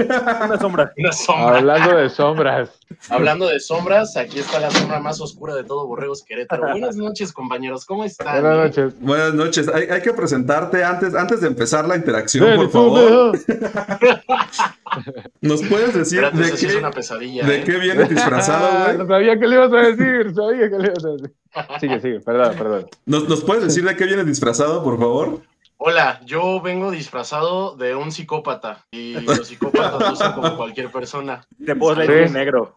Una 0.45 0.59
sombra. 0.59 0.93
Una 0.97 1.11
sombra. 1.13 1.57
Hablando 1.57 1.97
de 1.97 2.09
sombras. 2.09 2.69
Hablando 3.09 3.47
de 3.47 3.59
sombras, 3.59 4.17
aquí 4.17 4.39
está 4.39 4.59
la 4.59 4.69
sombra 4.71 4.99
más 4.99 5.21
oscura 5.21 5.55
de 5.55 5.63
todo 5.63 5.87
Borregos 5.87 6.23
Querétaro. 6.23 6.63
Buenas 6.71 6.95
noches, 6.97 7.31
compañeros. 7.31 7.85
¿Cómo 7.85 8.03
están? 8.03 8.41
Buenas 8.41 8.57
noches. 8.65 8.99
Buenas 8.99 9.33
noches. 9.33 9.67
Hay, 9.73 9.83
hay 9.83 10.01
que 10.01 10.11
presentarte 10.13 10.83
antes, 10.83 11.15
antes 11.15 11.41
de 11.41 11.47
empezar 11.47 11.87
la 11.87 11.95
interacción, 11.95 12.55
por 12.55 12.69
favor. 12.69 13.39
¿Nos 15.41 15.61
puedes 15.63 15.93
decir 15.93 16.23
Espérate, 16.23 16.51
de 16.51 16.57
sí 16.57 16.65
es 16.65 16.75
una 16.75 16.89
qué, 16.89 16.95
pesadilla. 16.95 17.45
de 17.45 17.57
¿eh? 17.57 17.63
qué 17.63 17.77
vienes 17.77 18.09
disfrazado, 18.09 18.93
güey? 18.95 19.07
sabía 19.07 19.39
que 19.39 19.47
le 19.47 19.55
ibas 19.55 19.71
a 19.73 19.77
decir, 19.77 20.33
sabía 20.33 20.69
que 20.69 20.77
le 20.79 20.87
ibas 20.87 21.05
a 21.05 21.09
decir. 21.09 21.33
Sigue, 21.79 21.99
sigue, 21.99 22.19
perdón, 22.19 22.55
perdón. 22.57 22.87
¿Nos, 23.05 23.27
¿Nos 23.27 23.43
puedes 23.43 23.63
decir 23.63 23.83
de 23.83 23.95
qué 23.95 24.05
vienes 24.05 24.25
disfrazado, 24.25 24.83
por 24.83 24.97
favor? 24.99 25.41
Hola, 25.77 26.19
yo 26.25 26.59
vengo 26.61 26.91
disfrazado 26.91 27.75
de 27.77 27.95
un 27.95 28.11
psicópata. 28.11 28.85
Y 28.91 29.13
los 29.21 29.47
psicópatas 29.47 30.11
usan 30.11 30.33
como 30.33 30.57
cualquier 30.57 30.91
persona. 30.91 31.45
De 31.57 31.73
voz 31.73 31.97
Sí. 31.97 32.05
Lightning 32.05 32.33
negro. 32.33 32.75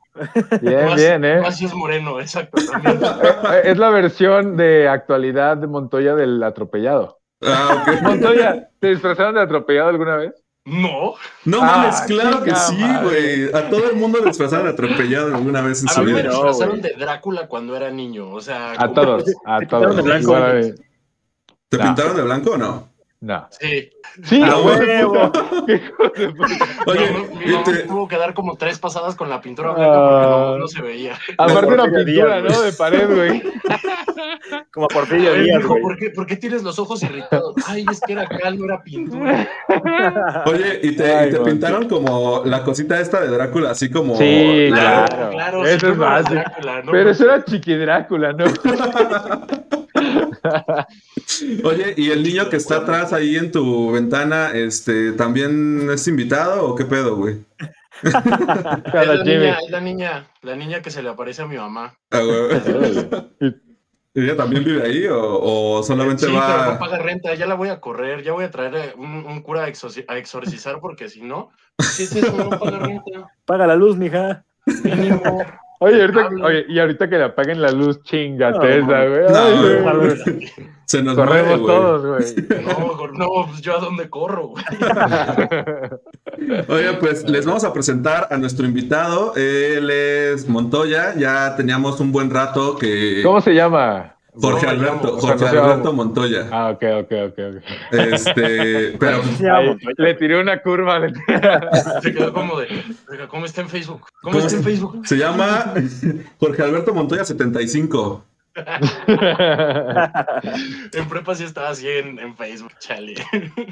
Bien, 0.60 0.84
Más- 0.86 0.96
bien, 0.96 1.24
¿eh? 1.24 1.42
Así 1.44 1.64
es 1.64 1.74
moreno, 1.74 2.20
exacto. 2.20 2.62
También. 2.70 3.00
Eh, 3.02 3.62
Es 3.64 3.78
la 3.78 3.90
versión 3.90 4.56
de 4.56 4.88
actualidad 4.88 5.56
de 5.56 5.66
Montoya 5.66 6.14
del 6.14 6.40
atropellado. 6.42 7.18
Ah. 7.44 7.84
Montoya, 8.02 8.68
¿te 8.78 8.88
disfrazaron 8.90 9.34
de 9.34 9.40
atropellado 9.42 9.88
alguna 9.88 10.16
vez? 10.16 10.41
No, 10.64 11.14
No 11.44 11.58
Ah, 11.60 11.66
mames, 11.66 12.00
claro 12.02 12.44
que 12.44 12.54
sí, 12.54 12.78
güey. 13.02 13.52
A 13.52 13.68
todo 13.68 13.90
el 13.90 13.96
mundo 13.96 14.20
le 14.20 14.26
disfrazaron 14.26 14.68
atropellado 14.68 15.34
alguna 15.34 15.60
vez 15.60 15.82
en 15.82 15.88
a 15.88 15.92
su 15.92 16.00
mí 16.02 16.12
me 16.12 16.22
vida. 16.22 16.30
no, 16.30 16.34
disfrazaron 16.34 16.78
güey. 16.80 16.92
de 16.92 16.98
Drácula 16.98 17.48
cuando 17.48 17.74
era 17.76 17.90
niño. 17.90 18.30
O 18.30 18.40
sea, 18.40 18.72
A 18.72 18.76
como- 18.76 18.94
todos, 18.94 19.24
a 19.44 19.58
Te 19.58 19.66
todos. 19.66 19.86
pintaron 19.86 19.96
de 19.96 20.02
blanco. 20.02 20.34
Mí. 20.36 20.74
¿Te 21.68 21.78
No. 21.78 21.84
pintaron 21.84 22.16
de 22.16 22.22
blanco 22.22 22.50
o 22.52 22.56
no? 22.58 22.91
No. 23.22 23.46
Sí. 23.50 23.88
Sí, 24.24 24.42
Ah, 24.44 24.48
hijo 24.58 24.70
de 24.72 25.04
huevo. 25.06 25.32
Oye, 26.86 27.10
No, 27.12 27.38
mi 27.38 27.46
mamá 27.52 27.64
te- 27.64 27.82
tuvo 27.84 28.08
que 28.08 28.16
dar 28.18 28.34
como 28.34 28.56
tres 28.56 28.78
pasadas 28.80 29.14
con 29.14 29.30
la 29.30 29.40
pintura 29.40 29.70
blanca 29.70 29.92
porque 29.94 30.26
no, 30.26 30.54
Ah. 30.54 30.56
no 30.58 30.66
se 30.66 30.82
veía. 30.82 31.14
Aparte 31.38 31.66
una 31.68 31.84
Porfirio 31.84 32.04
pintura, 32.04 32.40
Díaz, 32.42 32.52
¿no? 32.56 32.62
De 32.62 32.72
pared, 32.72 33.14
güey. 33.14 33.42
Como 34.72 34.88
Porfirio 34.88 35.34
Díaz, 35.34 35.64
güey. 35.64 35.80
¿por, 35.82 35.96
qué, 35.98 36.10
¿Por 36.10 36.26
qué 36.26 36.36
tienes 36.36 36.64
los 36.64 36.78
ojos 36.80 37.00
irritados? 37.04 37.54
Ay, 37.68 37.86
es 37.90 38.00
que 38.00 38.12
era 38.14 38.26
cal, 38.26 38.58
no 38.58 38.64
era 38.64 38.82
pintura. 38.82 39.48
Oye, 40.46 40.80
y 40.82 40.96
te, 40.96 41.14
Ay, 41.14 41.28
y 41.28 41.32
te 41.32 41.38
pintaron 41.40 41.88
como 41.88 42.42
la 42.44 42.64
cosita 42.64 43.00
esta 43.00 43.20
de 43.20 43.28
Drácula, 43.28 43.70
así 43.70 43.88
como. 43.88 44.16
Sí, 44.16 44.68
la- 44.68 45.04
claro. 45.06 45.30
claro. 45.30 45.64
Eso 45.64 45.86
sí, 45.86 45.92
es 45.92 45.96
era. 45.98 46.22
Drácula, 46.22 46.82
¿no? 46.82 46.90
Pero 46.92 47.10
eso 47.10 47.24
era 47.24 47.44
Chiqui 47.44 47.74
Drácula, 47.76 48.32
¿no? 48.32 48.44
Oye, 51.64 51.94
¿y 51.96 52.10
el 52.10 52.22
niño 52.22 52.48
que 52.50 52.56
está 52.56 52.78
atrás 52.78 53.12
ahí 53.12 53.36
en 53.36 53.50
tu 53.52 53.92
ventana, 53.92 54.50
este, 54.52 55.12
también 55.12 55.88
es 55.90 56.06
invitado 56.08 56.64
o 56.66 56.74
qué 56.74 56.84
pedo, 56.84 57.16
güey? 57.16 57.44
Es 58.02 58.12
la 59.06 59.22
niña, 59.22 59.58
es 59.64 59.70
la 59.70 59.80
niña, 59.80 60.26
la 60.42 60.56
niña 60.56 60.82
que 60.82 60.90
se 60.90 61.02
le 61.02 61.08
aparece 61.10 61.42
a 61.42 61.46
mi 61.46 61.56
mamá. 61.56 61.94
Ah, 62.10 62.20
güey. 62.20 63.08
¿Ella 64.14 64.36
también 64.36 64.62
vive 64.64 64.82
ahí 64.84 65.06
o, 65.06 65.18
o 65.40 65.82
solamente 65.82 66.26
Sí, 66.26 66.32
pero 66.32 66.40
no 66.64 66.70
va? 66.72 66.78
paga 66.78 66.98
renta, 66.98 67.32
ya 67.34 67.46
la 67.46 67.54
voy 67.54 67.70
a 67.70 67.80
correr, 67.80 68.22
ya 68.22 68.32
voy 68.32 68.44
a 68.44 68.50
traer 68.50 68.74
eh, 68.74 68.94
un, 68.96 69.24
un 69.24 69.40
cura 69.42 69.64
a, 69.64 69.68
exorci- 69.70 70.04
a 70.06 70.18
exorcizar 70.18 70.80
porque 70.80 71.08
si 71.08 71.22
no, 71.22 71.50
¿qué 71.96 72.02
es 72.02 72.14
eso? 72.14 72.36
No 72.36 72.50
paga 72.50 72.78
renta. 72.80 73.30
Paga 73.46 73.66
la 73.66 73.76
luz, 73.76 73.96
mija. 73.96 74.44
Mínimo. 74.84 75.22
Oye, 75.82 76.00
ahorita, 76.00 76.20
Habla. 76.26 76.44
oye, 76.46 76.64
y 76.68 76.78
ahorita 76.78 77.08
que 77.08 77.18
le 77.18 77.24
apaguen 77.24 77.60
la 77.62 77.70
luz, 77.70 78.02
chingate 78.02 78.58
No, 78.58 78.64
esa, 78.86 79.04
güey. 79.06 79.20
no, 79.28 79.36
Ay, 79.38 79.80
no, 79.84 79.96
güey. 79.98 80.50
Se 80.84 81.02
nos 81.02 81.14
Corremos 81.14 81.60
todos, 81.66 82.06
güey. 82.06 82.46
No, 82.66 83.08
no, 83.12 83.46
pues 83.48 83.60
yo 83.62 83.76
a 83.76 83.80
dónde 83.80 84.10
corro, 84.10 84.48
güey. 84.48 84.64
Oye, 86.68 86.92
pues 87.00 87.28
les 87.28 87.46
vamos 87.46 87.64
a 87.64 87.72
presentar 87.72 88.28
a 88.30 88.36
nuestro 88.36 88.66
invitado. 88.66 89.34
Él 89.36 89.90
es 89.90 90.48
Montoya. 90.48 91.14
Ya 91.16 91.54
teníamos 91.56 92.00
un 92.00 92.12
buen 92.12 92.30
rato 92.30 92.76
que. 92.76 93.20
¿Cómo 93.22 93.40
se 93.40 93.54
llama? 93.54 94.16
Jorge 94.34 94.66
Alberto, 94.66 95.18
Jorge 95.20 95.46
Alberto 95.46 95.92
Montoya. 95.92 96.48
Ah, 96.50 96.70
ok, 96.70 96.82
ok, 97.02 97.12
ok, 97.28 97.38
ok. 97.38 97.62
Este, 97.92 98.92
pero 98.98 99.20
le 99.98 100.14
tiré 100.14 100.40
una 100.40 100.62
curva. 100.62 100.98
le 101.00 101.12
tiré- 101.12 101.40
Se 102.02 102.14
quedó 102.14 102.32
como 102.32 102.58
de, 102.58 102.82
"Oiga, 103.10 103.28
¿cómo 103.28 103.44
está 103.44 103.60
en 103.60 103.68
Facebook? 103.68 104.06
¿Cómo 104.22 104.38
está 104.38 104.56
en 104.56 104.64
Facebook? 104.64 105.06
se 105.06 105.18
llama 105.18 105.74
Jorge 106.40 106.62
Alberto 106.62 106.94
Montoya 106.94 107.24
75. 107.24 108.24
En 110.92 111.08
prepa 111.08 111.34
sí 111.34 111.44
estaba 111.44 111.70
así 111.70 111.88
en, 111.88 112.18
en 112.18 112.36
Facebook, 112.36 112.72
chale. 112.78 113.14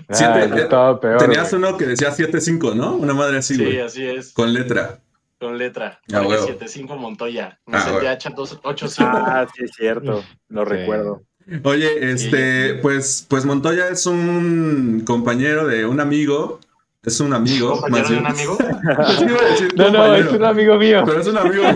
Ah, 0.08 0.98
peor. 1.00 1.18
Tenías 1.18 1.50
güey. 1.52 1.62
uno 1.62 1.76
que 1.76 1.86
decía 1.86 2.10
75, 2.10 2.74
¿no? 2.74 2.94
Una 2.94 3.12
madre 3.14 3.38
así, 3.38 3.54
Sí, 3.56 3.64
güey. 3.64 3.80
así 3.80 4.06
es, 4.06 4.32
Con 4.32 4.52
letra. 4.54 4.98
Con 5.40 5.56
letra. 5.58 6.00
Ah, 6.12 6.20
huevo. 6.22 6.42
75 6.46 6.96
Montoya. 6.96 7.58
No 7.66 7.78
Ah, 7.78 7.80
sé, 7.80 7.90
huevo. 7.92 8.02
DH285. 8.02 8.96
Ah, 9.26 9.46
sí, 9.54 9.64
es 9.64 9.70
cierto. 9.74 10.22
Lo 10.48 10.64
Sí. 10.64 10.70
recuerdo. 10.70 11.22
Oye, 11.64 12.12
este, 12.12 12.74
pues, 12.74 13.26
pues 13.28 13.44
Montoya 13.44 13.88
es 13.88 14.06
un 14.06 15.02
compañero 15.06 15.66
de 15.66 15.86
un 15.86 15.98
amigo. 15.98 16.60
Es 17.02 17.18
un 17.20 17.32
amigo. 17.32 17.80
¿Compañero 17.80 18.02
más 18.02 18.10
de 18.10 18.18
un 18.18 18.26
amigo? 18.26 18.58
Sí, 18.58 19.24
iba 19.24 19.40
a 19.40 19.44
decir 19.50 19.74
No, 19.74 19.90
no, 19.90 20.14
es 20.14 20.30
un 20.30 20.44
amigo 20.44 20.76
mío. 20.76 21.02
Pero 21.06 21.20
es 21.20 21.26
un 21.26 21.38
amigo. 21.38 21.64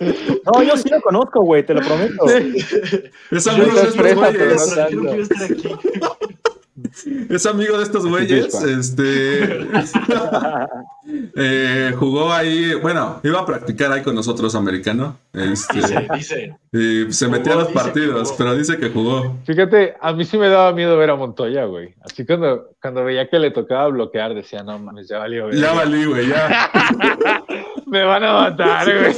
No, 0.54 0.62
yo 0.62 0.76
sí 0.76 0.88
lo 0.88 1.00
conozco, 1.02 1.42
güey, 1.42 1.66
te 1.66 1.74
lo 1.74 1.80
prometo. 1.80 2.24
Es 3.32 3.46
amigo 3.48 3.74
de 3.74 3.88
pero 3.96 4.14
güeyes. 4.16 4.76
no 4.76 4.98
quiero 4.98 5.22
estar 5.22 5.42
aquí. 5.42 5.68
Es 7.30 7.46
amigo 7.46 7.78
de 7.78 7.84
estos 7.84 8.06
güeyes. 8.06 8.52
Este. 8.54 9.66
eh, 11.36 11.92
jugó 11.98 12.32
ahí. 12.32 12.74
Bueno, 12.74 13.20
iba 13.24 13.40
a 13.40 13.46
practicar 13.46 13.92
ahí 13.92 14.02
con 14.02 14.14
nosotros 14.14 14.54
americano. 14.54 15.18
Este, 15.32 15.76
Dice, 15.78 16.08
dice. 16.14 16.56
y 16.72 17.12
se 17.12 17.28
metía 17.28 17.52
a 17.54 17.56
los 17.56 17.68
Jugó, 17.68 17.74
partidos, 17.80 18.28
jugó. 18.28 18.36
pero 18.38 18.56
dice 18.56 18.76
que 18.78 18.90
jugó. 18.90 19.36
Fíjate, 19.46 19.94
a 20.00 20.12
mí 20.12 20.24
sí 20.24 20.36
me 20.38 20.48
daba 20.48 20.72
miedo 20.72 20.96
ver 20.96 21.10
a 21.10 21.16
Montoya, 21.16 21.64
güey. 21.64 21.94
Así 22.02 22.26
cuando, 22.26 22.70
cuando 22.80 23.04
veía 23.04 23.28
que 23.28 23.38
le 23.38 23.50
tocaba 23.50 23.88
bloquear, 23.88 24.34
decía, 24.34 24.62
no 24.62 24.78
mames, 24.78 25.08
ya 25.08 25.18
valió. 25.18 25.50
Ya 25.50 25.72
verga. 25.72 25.74
valí, 25.74 26.04
güey, 26.04 26.28
ya. 26.28 26.70
Me 27.86 28.02
van 28.04 28.24
a 28.24 28.32
matar, 28.32 28.86
güey. 28.86 29.14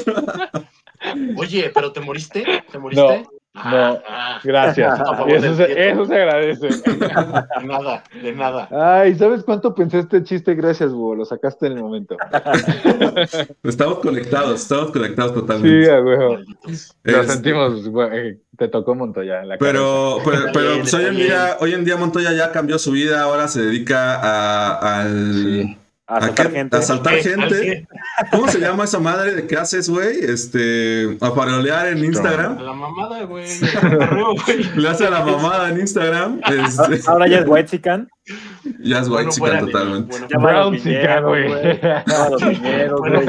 Oye, 1.36 1.70
¿pero 1.74 1.90
te 1.92 2.00
moriste? 2.00 2.44
¿Te 2.70 2.78
moriste? 2.78 3.22
No, 3.22 3.30
Ah, 3.64 4.38
Gracias. 4.44 4.98
Eso, 5.28 5.54
se, 5.56 5.64
Prieto. 5.64 5.80
eso 5.80 6.04
se 6.06 6.14
agradece. 6.14 6.68
de 6.68 7.66
nada, 7.66 8.04
de 8.22 8.32
nada. 8.32 8.68
Ay, 9.00 9.14
¿sabes 9.16 9.42
cuánto 9.44 9.74
pensé 9.74 9.98
este 10.00 10.22
chiste? 10.22 10.54
Gracias, 10.54 10.90
Hugo. 10.92 11.14
Lo 11.16 11.24
sacaste 11.24 11.66
en 11.66 11.72
el 11.72 11.82
momento. 11.82 12.16
Estamos 13.62 13.98
conectados, 13.98 14.62
estamos 14.62 14.90
conectados 14.92 15.32
Sí, 15.32 15.40
totalmente. 15.40 16.00
huevo. 16.02 16.32
Malditos. 16.34 16.96
Lo 17.04 17.20
Es- 17.22 17.32
sentimos, 17.32 17.88
güey. 17.88 18.38
Te 18.56 18.68
tocó 18.68 18.94
Montoya 18.94 19.42
en 19.42 19.48
la 19.48 19.58
cabeza. 19.58 19.72
Pero, 19.78 20.18
pero, 20.24 20.52
pero 20.52 20.66
bien, 20.70 20.80
pues, 20.80 20.94
hoy 20.94 21.04
en 21.04 21.16
día, 21.16 21.56
hoy 21.60 21.74
en 21.74 21.84
día 21.84 21.96
Montoya 21.96 22.32
ya 22.32 22.50
cambió 22.50 22.78
su 22.78 22.90
vida, 22.90 23.22
ahora 23.22 23.46
se 23.48 23.62
dedica 23.62 24.16
a, 24.20 25.00
al 25.00 25.32
Sí. 25.34 25.78
A 26.10 26.16
¿a 26.16 26.20
saltar 26.22 26.46
qué? 26.48 26.52
gente. 26.56 26.74
A 26.76 26.80
saltar 26.82 27.20
¿Qué? 27.20 27.34
¿Al 27.34 27.40
gente. 27.50 27.86
¿Cómo 28.30 28.48
se 28.48 28.58
llama 28.58 28.84
esa 28.84 28.98
madre 28.98 29.34
de 29.34 29.46
qué 29.46 29.56
haces, 29.56 29.90
güey? 29.90 30.18
Este, 30.24 31.18
a 31.20 31.34
parolear 31.34 31.88
en 31.88 31.98
A 31.98 32.04
Instagram. 32.06 32.58
la 32.62 32.72
mamada, 32.72 33.24
güey. 33.24 33.46
Le 34.76 34.88
hace 34.88 35.06
a 35.06 35.10
la 35.10 35.22
mamada 35.22 35.68
en 35.68 35.80
Instagram. 35.80 36.40
Este, 36.46 37.00
Ahora 37.10 37.28
ya 37.28 37.40
es 37.40 37.44
White 37.46 37.68
Sican. 37.68 38.08
ya 38.80 39.00
es 39.00 39.08
white 39.08 39.28
de- 39.38 39.58
totalmente. 39.60 40.18
bueno, 40.18 40.28
Ya 40.30 40.36
a 40.38 40.40
Brown 40.40 40.72
viñedos, 40.72 41.24
güey. 41.24 41.52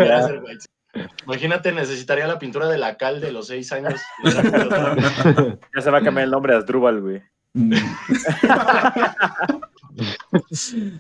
a. 0.10 0.30
Imagínate, 1.26 1.72
necesitaría 1.74 2.28
la 2.28 2.39
pintura 2.39 2.68
de 2.68 2.78
la 2.78 2.96
cal 2.98 3.20
de 3.22 3.32
los 3.34 3.48
seis 3.48 3.72
años. 3.74 4.00
Ya 4.24 5.82
se 5.82 5.92
va 5.92 5.98
a 6.00 6.02
cambiar 6.02 6.24
el 6.26 6.32
nombre 6.32 6.56
a 6.56 6.60
Asdrúbal, 6.60 7.02
güey. 7.02 7.22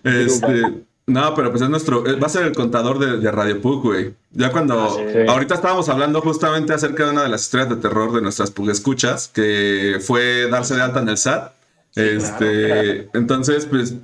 Este, 0.03 0.83
no, 1.09 1.33
pero 1.35 1.49
pues 1.51 1.61
es 1.61 1.69
nuestro, 1.69 2.05
eh, 2.07 2.15
va 2.19 2.27
a 2.27 2.29
ser 2.29 2.43
el 2.45 2.53
contador 2.53 2.99
de, 2.99 3.17
de 3.17 3.31
Radio 3.31 3.61
Pug, 3.61 3.81
güey. 3.83 4.13
Ya 4.31 4.51
cuando, 4.51 4.79
Ah, 4.81 4.89
sí. 4.95 5.01
Sí. 5.11 5.19
ahorita 5.27 5.55
estábamos 5.55 5.89
hablando 5.89 6.21
justamente 6.21 6.73
acerca 6.73 7.05
de 7.05 7.11
una 7.11 7.23
de 7.23 7.29
las 7.29 7.41
historias 7.41 7.69
de 7.69 7.75
terror 7.77 8.13
de 8.13 8.21
nuestras 8.21 8.51
Pug 8.51 8.69
escuchas, 8.69 9.27
que 9.27 9.99
fue 10.05 10.47
darse 10.49 10.75
de 10.75 10.81
alta 10.81 10.99
en 11.01 11.09
el 11.09 11.17
SAT. 11.17 11.51
Este, 11.95 13.09
entonces, 13.17 13.65
pues, 13.65 13.95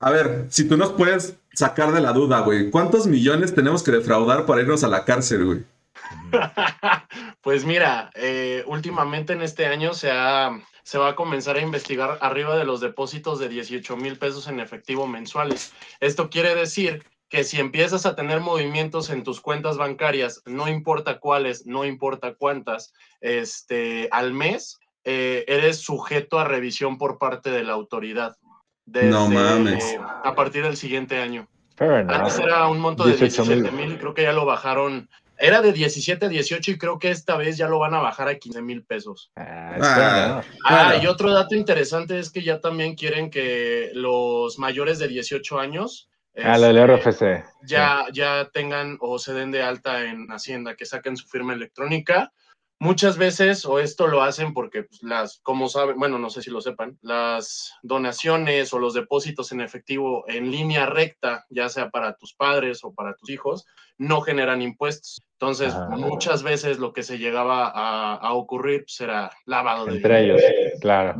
a 0.00 0.10
ver, 0.10 0.46
si 0.50 0.64
tú 0.64 0.76
nos 0.76 0.92
puedes 0.92 1.34
sacar 1.54 1.92
de 1.92 2.00
la 2.00 2.12
duda, 2.12 2.40
güey, 2.40 2.70
¿cuántos 2.70 3.06
millones 3.06 3.54
tenemos 3.54 3.82
que 3.82 3.90
defraudar 3.92 4.46
para 4.46 4.62
irnos 4.62 4.84
a 4.84 4.88
la 4.88 5.04
cárcel, 5.04 5.44
güey? 5.44 5.64
Pues 7.42 7.64
mira, 7.64 8.10
eh, 8.14 8.62
últimamente 8.66 9.32
en 9.32 9.42
este 9.42 9.66
año 9.66 9.94
se, 9.94 10.10
ha, 10.10 10.60
se 10.82 10.98
va 10.98 11.08
a 11.10 11.14
comenzar 11.16 11.56
a 11.56 11.60
investigar 11.60 12.18
arriba 12.20 12.56
de 12.56 12.64
los 12.64 12.80
depósitos 12.80 13.38
de 13.38 13.48
18 13.48 13.96
mil 13.96 14.18
pesos 14.18 14.46
en 14.46 14.60
efectivo 14.60 15.06
mensuales. 15.06 15.72
Esto 16.00 16.28
quiere 16.28 16.54
decir 16.54 17.04
que 17.28 17.44
si 17.44 17.58
empiezas 17.60 18.06
a 18.06 18.14
tener 18.16 18.40
movimientos 18.40 19.08
en 19.08 19.22
tus 19.22 19.40
cuentas 19.40 19.78
bancarias, 19.78 20.42
no 20.46 20.68
importa 20.68 21.18
cuáles, 21.18 21.64
no 21.64 21.84
importa 21.84 22.34
cuántas, 22.34 22.92
este, 23.20 24.08
al 24.10 24.32
mes, 24.34 24.78
eh, 25.04 25.44
eres 25.48 25.78
sujeto 25.80 26.38
a 26.38 26.44
revisión 26.44 26.98
por 26.98 27.18
parte 27.18 27.50
de 27.50 27.62
la 27.64 27.72
autoridad. 27.72 28.36
Desde, 28.84 29.10
No 29.10 29.28
mames. 29.30 29.84
eh, 29.94 30.00
a 30.24 30.34
partir 30.34 30.64
del 30.64 30.76
siguiente 30.76 31.18
año. 31.20 31.48
Antes 31.78 32.38
era 32.38 32.66
un 32.68 32.80
monto 32.80 33.04
de 33.06 33.16
18,000. 33.16 33.62
17 33.62 33.70
mil 33.86 33.98
creo 33.98 34.12
que 34.12 34.22
ya 34.24 34.32
lo 34.32 34.44
bajaron. 34.44 35.08
Era 35.40 35.62
de 35.62 35.72
17 35.72 36.26
a 36.26 36.28
18 36.28 36.70
y 36.72 36.78
creo 36.78 36.98
que 36.98 37.10
esta 37.10 37.36
vez 37.36 37.56
ya 37.56 37.66
lo 37.66 37.78
van 37.78 37.94
a 37.94 38.00
bajar 38.00 38.28
a 38.28 38.38
15 38.38 38.62
mil 38.62 38.84
pesos. 38.84 39.32
Ah, 39.36 39.76
Ah. 39.80 40.42
Ah, 40.64 40.96
y 41.02 41.06
otro 41.06 41.32
dato 41.32 41.54
interesante 41.54 42.18
es 42.18 42.30
que 42.30 42.42
ya 42.42 42.60
también 42.60 42.94
quieren 42.94 43.30
que 43.30 43.90
los 43.94 44.58
mayores 44.58 44.98
de 44.98 45.08
18 45.08 45.58
años 45.58 46.10
lo 46.34 46.60
del 46.60 46.78
este, 46.78 47.10
RFC. 47.10 47.44
ya, 47.62 48.06
ya 48.12 48.50
tengan 48.52 48.96
o 49.00 49.18
se 49.18 49.32
den 49.32 49.50
de 49.50 49.62
alta 49.62 50.04
en 50.04 50.28
Hacienda, 50.30 50.76
que 50.76 50.86
saquen 50.86 51.16
su 51.16 51.26
firma 51.28 51.54
electrónica. 51.54 52.32
Muchas 52.78 53.18
veces, 53.18 53.66
o 53.66 53.78
esto 53.78 54.06
lo 54.06 54.22
hacen 54.22 54.54
porque 54.54 54.84
pues, 54.84 55.02
las, 55.02 55.40
como 55.42 55.68
saben, 55.68 55.98
bueno, 55.98 56.18
no 56.18 56.30
sé 56.30 56.40
si 56.40 56.50
lo 56.50 56.62
sepan, 56.62 56.98
las 57.02 57.74
donaciones 57.82 58.72
o 58.72 58.78
los 58.78 58.94
depósitos 58.94 59.52
en 59.52 59.60
efectivo 59.60 60.24
en 60.28 60.50
línea 60.50 60.86
recta, 60.86 61.44
ya 61.50 61.68
sea 61.68 61.90
para 61.90 62.14
tus 62.16 62.32
padres 62.32 62.82
o 62.82 62.94
para 62.94 63.14
tus 63.16 63.28
hijos, 63.28 63.66
no 64.00 64.22
generan 64.22 64.62
impuestos. 64.62 65.20
Entonces, 65.34 65.74
muchas 65.90 66.42
veces 66.42 66.78
lo 66.78 66.92
que 66.92 67.02
se 67.02 67.18
llegaba 67.18 67.68
a, 67.74 68.14
a 68.14 68.32
ocurrir 68.32 68.82
pues, 68.84 69.00
era 69.00 69.30
lavado 69.46 69.84
de 69.86 69.96
Entre 69.96 70.20
dinero. 70.22 70.38
ellos, 70.38 70.80
claro. 70.80 71.14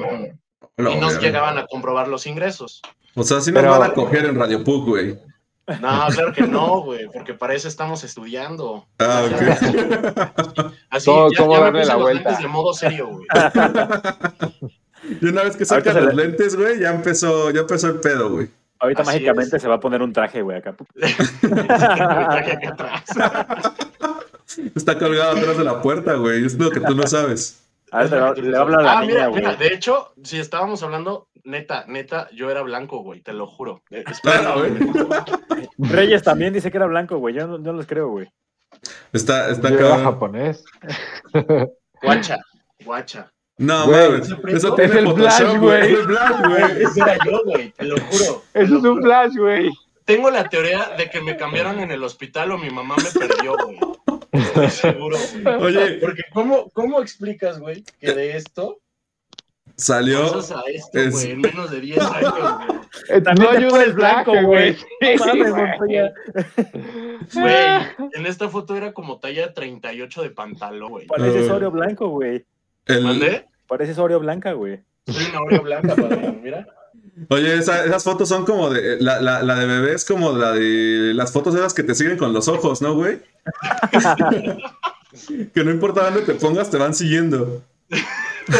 Y 0.78 0.96
no 0.96 1.10
llegaban 1.20 1.58
a 1.58 1.66
comprobar 1.66 2.08
los 2.08 2.26
ingresos. 2.26 2.80
O 3.14 3.22
sea, 3.22 3.40
sí 3.40 3.52
nos 3.52 3.62
Pero- 3.62 3.78
van 3.78 3.90
a 3.90 3.94
coger 3.94 4.24
en 4.24 4.38
Radio 4.38 4.64
Pug, 4.64 4.86
güey. 4.86 5.18
No, 5.80 6.06
claro 6.08 6.32
que 6.32 6.42
no, 6.42 6.80
güey, 6.82 7.06
porque 7.12 7.32
para 7.34 7.54
eso 7.54 7.68
estamos 7.68 8.02
estudiando. 8.02 8.86
Ah, 8.98 9.22
ok. 9.26 10.72
Así, 10.90 11.08
¿Cómo- 11.10 11.30
ya, 11.30 11.38
cómo 11.38 11.52
ya 11.52 11.58
me 11.58 11.64
darle 11.64 11.80
puse 11.80 11.86
la 11.88 11.94
los 11.94 12.02
vuelta? 12.02 12.24
lentes 12.30 12.42
de 12.42 12.48
modo 12.48 12.72
serio, 12.72 13.06
güey. 13.08 13.26
Y 15.20 15.26
una 15.26 15.42
vez 15.44 15.56
que 15.56 15.64
sacan 15.64 16.04
los 16.04 16.14
le- 16.14 16.24
lentes, 16.26 16.56
güey, 16.56 16.80
ya 16.80 16.90
empezó, 16.90 17.50
ya 17.50 17.60
empezó 17.60 17.88
el 17.88 18.00
pedo, 18.00 18.30
güey. 18.30 18.50
Ahorita 18.80 19.02
Así 19.02 19.10
mágicamente 19.12 19.56
es. 19.56 19.62
se 19.62 19.68
va 19.68 19.74
a 19.76 19.80
poner 19.80 20.00
un 20.02 20.12
traje, 20.12 20.40
güey, 20.42 20.56
acá. 20.58 20.74
Traje 21.40 22.52
acá 22.52 22.68
atrás. 22.70 23.04
Está 24.74 24.98
colgado 24.98 25.36
atrás 25.38 25.58
de 25.58 25.64
la 25.64 25.80
puerta, 25.82 26.14
güey. 26.14 26.44
Es 26.44 26.58
lo 26.58 26.70
que 26.70 26.80
tú 26.80 26.94
no 26.94 27.06
sabes. 27.06 27.62
A 27.92 28.04
ver, 28.04 28.10
le 28.12 28.20
va- 28.20 28.32
le 28.34 28.50
va 28.52 28.58
a 28.58 28.60
hablar 28.62 28.80
a 28.80 28.82
la 28.82 28.92
Ah, 28.92 29.00
niña, 29.02 29.12
mira, 29.14 29.26
güey. 29.28 29.40
mira, 29.42 29.54
de 29.56 29.66
hecho, 29.68 30.12
si 30.22 30.38
estábamos 30.38 30.82
hablando, 30.82 31.28
neta, 31.44 31.84
neta, 31.88 32.28
yo 32.32 32.50
era 32.50 32.62
blanco, 32.62 33.02
güey, 33.02 33.20
te 33.20 33.32
lo 33.32 33.46
juro. 33.46 33.82
Eh, 33.90 34.04
espera, 34.10 34.54
güey. 34.54 34.72
Reyes 35.78 36.22
también 36.22 36.52
dice 36.52 36.70
que 36.70 36.76
era 36.78 36.86
blanco, 36.86 37.18
güey. 37.18 37.34
Yo 37.34 37.46
no, 37.46 37.58
no 37.58 37.72
los 37.72 37.86
creo, 37.86 38.08
güey. 38.08 38.28
Está, 39.12 39.50
está 39.50 39.68
cabrón. 39.76 40.04
japonés. 40.04 40.64
Guacha, 42.02 42.38
guacha. 42.84 43.30
No, 43.60 43.86
Güey, 43.86 44.10
mames. 44.10 44.30
¿ese 44.30 44.56
Eso 44.56 44.78
Es 44.78 44.90
el 44.94 45.12
Flash, 45.14 45.56
güey. 45.58 45.80
Es 45.92 45.98
el 45.98 46.04
Flash, 46.06 46.46
güey. 46.48 46.62
Ese 46.82 47.00
era 47.00 47.18
yo, 47.24 47.42
güey, 47.44 47.70
te 47.72 47.84
lo 47.84 47.96
juro. 48.00 48.42
Eso 48.54 48.76
es 48.78 48.82
un 48.84 49.02
flash, 49.02 49.36
güey. 49.36 49.70
Tengo 50.06 50.30
la 50.30 50.48
teoría 50.48 50.92
de 50.96 51.10
que 51.10 51.20
me 51.20 51.36
cambiaron 51.36 51.78
en 51.78 51.90
el 51.90 52.02
hospital 52.02 52.52
o 52.52 52.58
mi 52.58 52.70
mamá 52.70 52.96
me 52.96 53.10
perdió, 53.20 53.54
güey. 53.56 53.78
Estoy 54.32 54.70
seguro, 54.70 55.16
güey. 55.44 55.56
Oye, 55.62 55.98
Porque, 56.00 56.22
¿cómo, 56.32 56.70
¿cómo 56.70 57.02
explicas, 57.02 57.58
güey, 57.60 57.84
que 58.00 58.12
de 58.14 58.36
esto 58.38 58.78
salió. 59.76 60.24
a 60.24 60.62
esto, 60.70 60.98
es- 60.98 61.12
güey, 61.12 61.30
en 61.32 61.40
menos 61.42 61.70
de 61.70 61.80
10 61.80 61.98
años, 62.00 62.32
güey? 62.38 63.22
También 63.22 63.50
no 63.52 63.58
ayuda 63.58 63.82
el 63.84 63.92
blanco, 63.92 64.32
güey. 64.42 64.76
güey. 67.34 68.10
En 68.14 68.26
esta 68.26 68.48
foto 68.48 68.74
era 68.76 68.92
como 68.92 69.18
talla 69.18 69.52
38 69.52 70.22
de 70.22 70.30
pantalón, 70.30 70.90
güey. 70.90 71.06
Pareces 71.06 71.50
Ah. 71.50 71.54
Oreo 71.54 71.70
blanco, 71.70 72.08
güey. 72.08 72.44
el- 72.86 73.04
¿Mandé? 73.04 73.46
Pareces 73.70 73.96
Oreo 73.98 74.18
blanca, 74.20 74.52
güey. 74.52 74.80
Soy 75.06 75.24
una 75.30 75.40
Oreo 75.42 75.62
blanca, 75.62 75.94
padre, 75.94 76.38
mira. 76.42 76.66
Oye, 77.28 77.54
esa- 77.54 77.84
esas 77.84 78.02
fotos 78.02 78.28
son 78.28 78.44
como 78.44 78.68
de. 78.68 79.00
La, 79.00 79.20
la, 79.20 79.42
la 79.44 79.54
de 79.54 79.66
bebé 79.66 79.94
es 79.94 80.04
como 80.04 80.32
la 80.32 80.50
de 80.52 81.12
las 81.14 81.32
fotos 81.32 81.54
esas 81.54 81.72
que 81.72 81.84
te 81.84 81.94
siguen 81.94 82.18
con 82.18 82.32
los 82.32 82.48
ojos, 82.48 82.82
¿no, 82.82 82.94
güey? 82.94 83.20
que 85.54 85.64
no 85.64 85.70
importa 85.70 86.04
dónde 86.04 86.22
te 86.22 86.34
pongas, 86.34 86.70
te 86.70 86.78
van 86.78 86.94
siguiendo. 86.94 87.62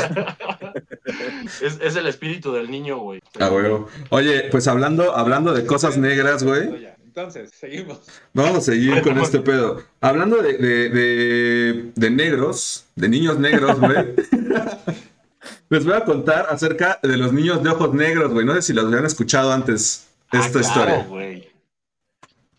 es, 1.61 1.79
es 1.81 1.97
el 1.97 2.07
espíritu 2.07 2.53
del 2.53 2.71
niño, 2.71 2.99
güey. 2.99 3.21
Ah, 3.39 3.51
huevo. 3.51 3.89
Oye, 4.11 4.49
pues 4.51 4.69
hablando, 4.69 5.15
hablando 5.17 5.53
de 5.53 5.67
cosas 5.67 5.97
negras, 5.97 6.43
güey. 6.45 6.89
Entonces, 7.11 7.51
seguimos. 7.59 7.99
Vamos 8.33 8.59
a 8.59 8.61
seguir 8.61 9.03
con 9.03 9.19
este 9.19 9.41
pedo. 9.41 9.83
Hablando 10.01 10.41
de, 10.41 10.53
de, 10.59 10.89
de, 10.91 11.93
de 11.95 12.11
negros, 12.11 12.87
de 12.95 13.09
niños 13.09 13.37
negros, 13.39 13.81
güey. 13.81 14.15
Les 15.71 15.85
voy 15.85 15.95
a 15.95 16.05
contar 16.05 16.47
acerca 16.51 17.01
de 17.03 17.17
los 17.17 17.33
niños 17.33 17.63
de 17.65 17.71
ojos 17.71 17.93
negros, 17.95 18.33
güey. 18.33 18.47
No 18.47 18.55
sé 18.55 18.63
si 18.63 18.73
los 18.73 18.85
habían 18.85 19.07
escuchado 19.07 19.53
antes 19.53 20.07
Ah, 20.33 20.39
esta 20.39 20.61
claro, 20.61 20.69
historia. 20.69 21.05
güey. 21.09 21.51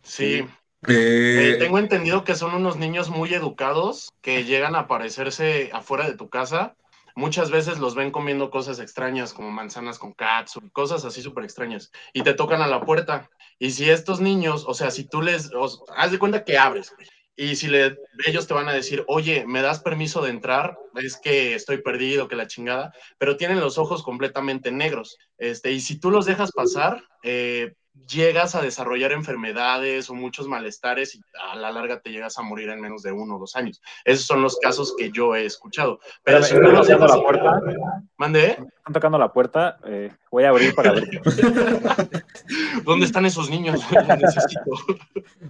Sí. 0.04 0.46
Eh, 0.88 1.52
Eh, 1.54 1.56
tengo 1.60 1.80
entendido 1.80 2.26
que 2.26 2.36
son 2.36 2.54
unos 2.54 2.76
niños 2.76 3.10
muy 3.10 3.34
educados 3.34 4.12
que 4.22 4.44
llegan 4.44 4.76
a 4.76 4.80
aparecerse 4.80 5.70
afuera 5.72 6.10
de 6.10 6.18
tu 6.18 6.30
casa. 6.30 6.76
Muchas 7.16 7.52
veces 7.52 7.80
los 7.80 7.96
ven 7.96 8.12
comiendo 8.12 8.50
cosas 8.50 8.80
extrañas 8.80 9.34
como 9.34 9.52
manzanas 9.52 10.00
con 10.00 10.12
katsu, 10.14 10.62
cosas 10.74 11.06
así 11.06 11.22
súper 11.22 11.44
extrañas. 11.46 11.92
Y 12.14 12.24
te 12.24 12.34
tocan 12.34 12.62
a 12.62 12.68
la 12.68 12.82
puerta. 12.82 13.30
Y 13.62 13.71
si 13.71 13.89
estos 13.89 14.19
niños, 14.21 14.65
o 14.67 14.74
sea, 14.74 14.89
si 14.91 15.04
tú 15.08 15.21
les, 15.21 15.52
os- 15.54 15.84
haz 15.95 16.12
de 16.12 16.19
cuenta 16.19 16.43
que 16.43 16.58
abres. 16.58 16.93
Y 17.36 17.56
si 17.56 17.67
ellos 18.28 18.47
te 18.47 18.54
van 18.54 18.67
a 18.67 18.74
decir, 18.74 19.04
oye, 19.08 19.45
¿me 19.47 19.62
das 19.62 19.80
permiso 19.82 20.21
de 20.21 20.32
entrar? 20.32 20.78
Es 20.95 21.17
que 21.17 21.56
estoy 21.56 21.78
perdido, 21.82 22.28
que 22.28 22.36
la 22.36 22.47
chingada. 22.47 22.91
Pero 23.17 23.38
tienen 23.38 23.60
los 23.60 23.78
ojos 23.78 24.04
completamente 24.04 24.71
negros. 24.71 25.17
Este, 25.38 25.71
y 25.71 25.80
si 25.80 26.00
tú 26.00 26.12
los 26.12 26.26
dejas 26.26 26.52
pasar, 26.52 27.04
eh, 27.24 27.74
llegas 28.08 28.56
a 28.56 28.62
desarrollar 28.62 29.12
enfermedades 29.12 30.10
o 30.10 30.13
muchos 30.13 30.47
malestares 30.47 31.15
y 31.15 31.21
a 31.51 31.56
la 31.56 31.71
larga 31.71 32.01
te 32.01 32.10
llegas 32.12 32.38
a 32.38 32.41
morir 32.41 32.69
en 32.69 32.82
menos 32.82 33.04
de 33.04 33.12
uno 33.12 33.36
o 33.36 33.39
dos 33.39 33.56
años. 33.56 33.82
Esos 34.06 34.25
son 34.25 34.41
los 34.41 34.58
casos 34.58 34.95
que 34.97 35.12
yo 35.12 35.36
he 35.36 35.45
escuchado. 35.45 35.99
Pero 36.23 36.39
Espérame, 36.39 36.65
si 36.65 36.71
tú 36.73 36.80
¿están 36.82 36.99
los 36.99 37.08
tocando 37.10 37.15
la 37.15 37.23
puerta? 37.23 37.62
Mande, 38.17 38.45
¿eh? 38.45 38.51
Están 38.51 38.93
tocando 38.93 39.17
la 39.17 39.32
puerta. 39.34 39.77
eh, 39.86 40.12
voy 40.32 40.43
a 40.43 40.49
abrir 40.49 40.73
para 40.75 40.91
ver. 40.93 41.10
¿Dónde 42.84 43.06
están 43.06 43.25
esos 43.25 43.49
niños? 43.49 43.82
güey? 43.89 44.08
Los 44.08 44.17
necesito. 44.19 44.71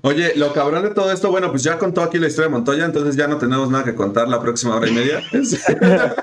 Oye, 0.01 0.34
lo 0.36 0.51
cabrón 0.54 0.84
de 0.84 0.91
todo 0.91 1.12
esto, 1.12 1.32
bueno, 1.32 1.49
pues 1.49 1.63
ya 1.63 1.77
contó 1.77 2.01
aquí 2.01 2.17
la 2.19 2.27
historia 2.27 2.49
de 2.49 2.56
Montoya, 2.56 2.86
entonces 2.86 3.15
ya 3.15 3.27
no 3.27 3.38
tenemos 3.38 3.69
nada 3.69 3.84
que 3.84 3.95
contar 3.95 4.27
la 4.27 4.41
próxima 4.41 4.75
hora 4.75 4.88
y 4.88 4.93
media. 4.93 5.21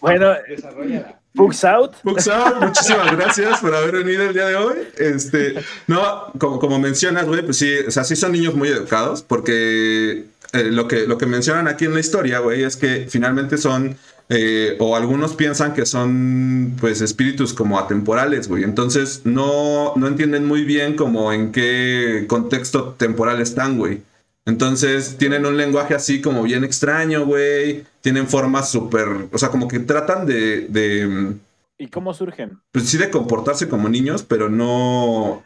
Bueno, 0.00 0.32
Desarrollala. 0.48 1.20
Books 1.38 1.64
Out. 1.64 1.92
Buxao, 2.02 2.60
muchísimas 2.60 3.16
gracias 3.16 3.60
por 3.60 3.72
haber 3.72 4.04
venido 4.04 4.24
el 4.24 4.34
día 4.34 4.46
de 4.46 4.56
hoy. 4.56 4.76
Este, 4.96 5.54
no, 5.86 6.32
como, 6.36 6.58
como 6.58 6.80
mencionas, 6.80 7.26
güey, 7.26 7.42
pues 7.42 7.58
sí, 7.58 7.72
o 7.86 7.90
sea, 7.92 8.02
sí 8.02 8.16
son 8.16 8.32
niños 8.32 8.54
muy 8.56 8.68
educados, 8.68 9.22
porque 9.22 10.24
eh, 10.52 10.64
lo, 10.64 10.88
que, 10.88 11.06
lo 11.06 11.16
que 11.16 11.26
mencionan 11.26 11.68
aquí 11.68 11.84
en 11.84 11.94
la 11.94 12.00
historia, 12.00 12.40
güey, 12.40 12.64
es 12.64 12.76
que 12.76 13.06
finalmente 13.08 13.56
son, 13.56 13.96
eh, 14.28 14.76
o 14.80 14.96
algunos 14.96 15.34
piensan 15.34 15.74
que 15.74 15.86
son, 15.86 16.76
pues, 16.80 17.00
espíritus 17.02 17.54
como 17.54 17.78
atemporales, 17.78 18.48
güey. 18.48 18.64
Entonces, 18.64 19.22
no, 19.22 19.92
no 19.94 20.08
entienden 20.08 20.44
muy 20.44 20.64
bien 20.64 20.96
como 20.96 21.32
en 21.32 21.52
qué 21.52 22.24
contexto 22.26 22.96
temporal 22.98 23.40
están, 23.40 23.78
güey. 23.78 24.02
Entonces 24.48 25.16
tienen 25.18 25.44
un 25.44 25.58
lenguaje 25.58 25.94
así 25.94 26.22
como 26.22 26.42
bien 26.42 26.64
extraño, 26.64 27.26
güey. 27.26 27.84
Tienen 28.00 28.26
formas 28.26 28.70
súper, 28.70 29.06
o 29.30 29.36
sea, 29.36 29.50
como 29.50 29.68
que 29.68 29.78
tratan 29.78 30.24
de, 30.24 30.62
de, 30.68 31.34
¿Y 31.76 31.88
cómo 31.88 32.14
surgen? 32.14 32.58
pues 32.72 32.88
sí, 32.88 32.96
de 32.96 33.10
comportarse 33.10 33.68
como 33.68 33.90
niños, 33.90 34.22
pero 34.26 34.48
no, 34.48 35.42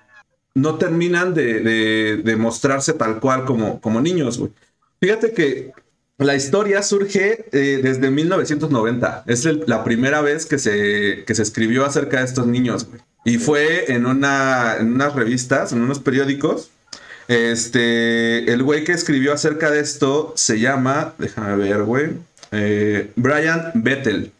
no 0.55 0.77
terminan 0.77 1.35
de, 1.35 1.59
de- 1.61 2.17
de 2.25 2.37
mostrarse 2.37 2.93
tal 2.93 3.19
cual 3.19 3.45
como, 3.45 3.81
como 3.81 4.01
niños, 4.01 4.39
güey. 4.39 4.53
Fíjate 5.01 5.33
que 5.33 5.73
la 6.19 6.37
historia 6.37 6.81
surge 6.85 7.47
eh, 7.51 7.81
desde 7.83 8.09
1990. 8.09 9.25
Es 9.27 9.45
el- 9.47 9.65
la 9.67 9.83
primera 9.83 10.21
vez 10.21 10.47
que 10.47 10.59
se, 10.61 11.25
que 11.27 11.35
se 11.35 11.43
escribió 11.43 11.85
acerca 11.85 12.21
de 12.21 12.27
estos 12.27 12.47
niños, 12.47 12.87
güey. 12.89 13.01
Y 13.25 13.39
fue 13.39 13.93
en, 13.93 14.07
una, 14.07 14.77
en 14.79 14.93
unas 14.95 15.13
revistas, 15.17 15.73
en 15.73 15.81
unos 15.83 15.99
periódicos. 15.99 16.71
Este, 17.29 18.53
el 18.53 18.63
güey 18.63 18.85
que 18.85 18.93
escribió 18.93 19.33
acerca 19.33 19.71
de 19.71 19.81
esto 19.81 20.33
se 20.37 20.61
llama, 20.61 21.15
déjame 21.19 21.57
ver, 21.57 21.83
güey, 21.85 22.11
eh, 22.51 23.11
Brian 23.17 23.71
Bettel. 23.75 24.33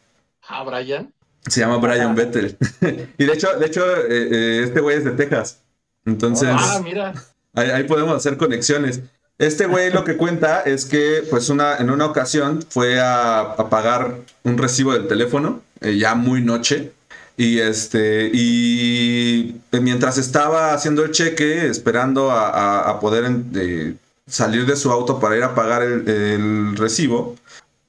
Ah, 0.49 0.65
Brian. 0.65 1.13
Se 1.47 1.61
llama 1.61 1.79
Brian 1.79 2.15
Bettel. 2.15 2.57
y 3.19 3.25
de 3.25 3.33
hecho, 3.33 3.49
de 3.59 3.67
hecho, 3.67 3.85
eh, 3.97 4.29
eh, 4.31 4.63
este 4.65 4.81
güey 4.81 4.99
es 4.99 5.05
de 5.05 5.13
Texas. 5.13 5.61
Entonces, 6.05 6.49
Ah, 6.53 6.81
mira. 6.83 7.15
ahí, 7.55 7.71
ahí 7.71 7.85
podemos 7.85 8.15
hacer 8.17 8.37
conexiones. 8.37 9.01
Este 9.39 9.67
güey 9.67 9.91
lo 9.91 10.05
que 10.05 10.17
cuenta 10.17 10.61
es 10.61 10.85
que, 10.85 11.25
pues, 11.31 11.49
una, 11.49 11.77
en 11.79 11.91
una 11.91 12.07
ocasión 12.07 12.65
fue 12.69 13.01
a, 13.01 13.41
a 13.41 13.69
pagar 13.71 14.17
un 14.45 14.59
recibo 14.59 14.93
del 14.93 15.09
teléfono, 15.09 15.63
eh, 15.81 15.97
ya 15.97 16.15
muy 16.15 16.43
noche. 16.43 16.93
Y 17.37 17.59
este, 17.59 18.31
y 18.33 19.57
mientras 19.73 20.19
estaba 20.19 20.75
haciendo 20.75 21.05
el 21.05 21.13
cheque, 21.13 21.67
esperando 21.67 22.31
a 22.31 23.01
poder 23.01 23.31
eh, 23.55 23.95
salir 24.27 24.67
de 24.67 24.77
su 24.77 24.91
auto 24.91 25.19
para 25.19 25.37
ir 25.37 25.43
a 25.43 25.55
pagar 25.55 25.83
el, 25.83 26.09
el 26.09 26.77
recibo, 26.77 27.37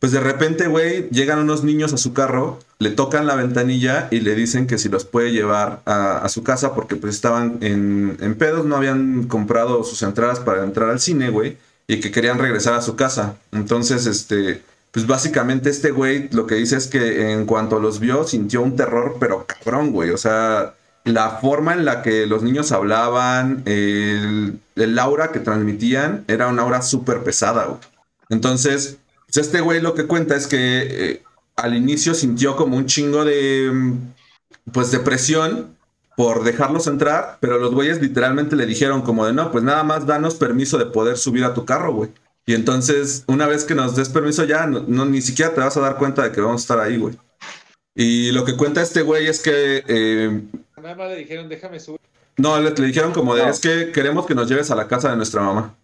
pues 0.03 0.11
de 0.11 0.19
repente, 0.19 0.67
güey, 0.67 1.07
llegan 1.11 1.39
unos 1.39 1.63
niños 1.63 1.93
a 1.93 1.97
su 1.97 2.11
carro, 2.11 2.59
le 2.79 2.89
tocan 2.89 3.25
la 3.25 3.35
ventanilla 3.35 4.09
y 4.11 4.19
le 4.19 4.35
dicen 4.35 4.67
que 4.67 4.77
si 4.77 4.89
los 4.89 5.05
puede 5.05 5.31
llevar 5.31 5.81
a, 5.85 6.17
a 6.17 6.27
su 6.27 6.43
casa 6.43 6.75
porque 6.75 6.97
pues 6.97 7.15
estaban 7.15 7.59
en, 7.61 8.17
en 8.19 8.35
pedos, 8.35 8.65
no 8.65 8.75
habían 8.75 9.29
comprado 9.29 9.85
sus 9.85 10.03
entradas 10.03 10.41
para 10.41 10.65
entrar 10.65 10.89
al 10.89 10.99
cine, 10.99 11.29
güey, 11.29 11.57
y 11.87 12.01
que 12.01 12.11
querían 12.11 12.37
regresar 12.37 12.73
a 12.73 12.81
su 12.81 12.97
casa. 12.97 13.37
Entonces, 13.53 14.05
este, 14.05 14.61
pues 14.93 15.07
básicamente 15.07 15.71
este 15.71 15.89
güey 15.89 16.29
lo 16.31 16.45
que 16.45 16.53
dice 16.53 16.77
es 16.77 16.85
que 16.85 17.31
en 17.31 17.47
cuanto 17.47 17.79
los 17.79 17.99
vio 17.99 18.25
sintió 18.25 18.61
un 18.61 18.75
terror, 18.75 19.17
pero 19.19 19.47
cabrón, 19.47 19.91
güey, 19.91 20.11
o 20.11 20.17
sea, 20.17 20.75
la 21.03 21.31
forma 21.41 21.73
en 21.73 21.83
la 21.83 22.03
que 22.03 22.27
los 22.27 22.43
niños 22.43 22.71
hablaban, 22.71 23.63
el, 23.65 24.99
aura 24.99 25.31
que 25.31 25.39
transmitían, 25.39 26.23
era 26.27 26.47
una 26.47 26.61
aura 26.61 26.83
súper 26.83 27.23
pesada, 27.23 27.65
güey. 27.65 27.79
Entonces, 28.29 28.99
pues 29.25 29.37
este 29.37 29.61
güey 29.61 29.81
lo 29.81 29.95
que 29.95 30.05
cuenta 30.05 30.35
es 30.35 30.45
que 30.45 30.59
eh, 30.59 31.23
al 31.55 31.75
inicio 31.75 32.13
sintió 32.13 32.55
como 32.55 32.77
un 32.77 32.85
chingo 32.85 33.25
de, 33.25 33.71
mm, 33.73 34.71
pues, 34.71 34.91
depresión 34.91 35.75
por 36.15 36.43
dejarlos 36.43 36.85
entrar, 36.85 37.39
pero 37.41 37.57
los 37.57 37.73
güeyes 37.73 37.99
literalmente 37.99 38.55
le 38.55 38.67
dijeron 38.67 39.01
como 39.01 39.25
de, 39.25 39.33
no, 39.33 39.51
pues 39.51 39.63
nada 39.63 39.83
más 39.83 40.05
danos 40.05 40.35
permiso 40.35 40.77
de 40.77 40.85
poder 40.85 41.17
subir 41.17 41.43
a 41.45 41.55
tu 41.55 41.65
carro, 41.65 41.93
güey. 41.93 42.11
Y 42.45 42.53
entonces, 42.55 43.23
una 43.27 43.47
vez 43.47 43.63
que 43.63 43.75
nos 43.75 43.95
des 43.95 44.09
permiso 44.09 44.43
ya, 44.43 44.65
no, 44.67 44.81
no- 44.87 45.05
ni 45.05 45.21
siquiera 45.21 45.53
te 45.53 45.61
vas 45.61 45.77
a 45.77 45.81
dar 45.81 45.97
cuenta 45.97 46.23
de 46.23 46.31
que 46.31 46.41
vamos 46.41 46.61
a 46.61 46.63
estar 46.63 46.79
ahí, 46.79 46.97
güey. 46.97 47.17
Y 47.95 48.31
lo 48.31 48.43
que 48.43 48.57
cuenta 48.57 48.81
este 48.81 49.01
güey 49.01 49.27
es 49.27 49.41
que 49.41 49.83
eh, 49.87 50.41
Nada 50.81 50.95
más 50.95 51.09
le 51.09 51.15
dijeron, 51.17 51.47
déjame 51.47 51.79
subir. 51.79 51.99
no, 52.37 52.59
le, 52.59 52.71
le 52.71 52.87
dijeron 52.87 53.13
como 53.13 53.35
de, 53.35 53.43
No. 53.43 53.49
es 53.49 53.59
que 53.59 53.91
queremos 53.91 54.25
que 54.25 54.35
nos 54.35 54.49
lleves 54.49 54.71
a 54.71 54.75
la 54.75 54.87
casa 54.87 55.09
de 55.09 55.15
nuestra 55.15 55.41
mamá. 55.41 55.75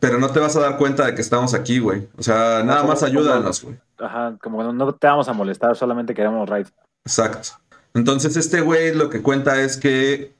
Pero 0.00 0.18
no 0.18 0.30
te 0.30 0.40
vas 0.40 0.56
a 0.56 0.60
dar 0.60 0.78
cuenta 0.78 1.06
de 1.06 1.14
que 1.14 1.20
estamos 1.20 1.54
aquí, 1.54 1.78
güey. 1.78 2.08
O 2.16 2.22
sea, 2.22 2.62
nada 2.64 2.82
más 2.82 3.02
ayúdanos, 3.04 3.62
güey. 3.62 3.76
Ajá, 3.98 4.36
como 4.42 4.58
que 4.58 4.64
no, 4.64 4.72
no 4.72 4.92
te 4.94 5.06
vamos 5.06 5.28
a 5.28 5.32
molestar, 5.32 5.76
solamente 5.76 6.12
queremos 6.14 6.48
ride. 6.48 6.66
Exacto. 7.04 7.50
Entonces 7.94 8.36
este 8.36 8.62
güey 8.62 8.94
lo 8.94 9.10
que 9.10 9.22
cuenta 9.22 9.60
es 9.60 9.76
que 9.76 10.32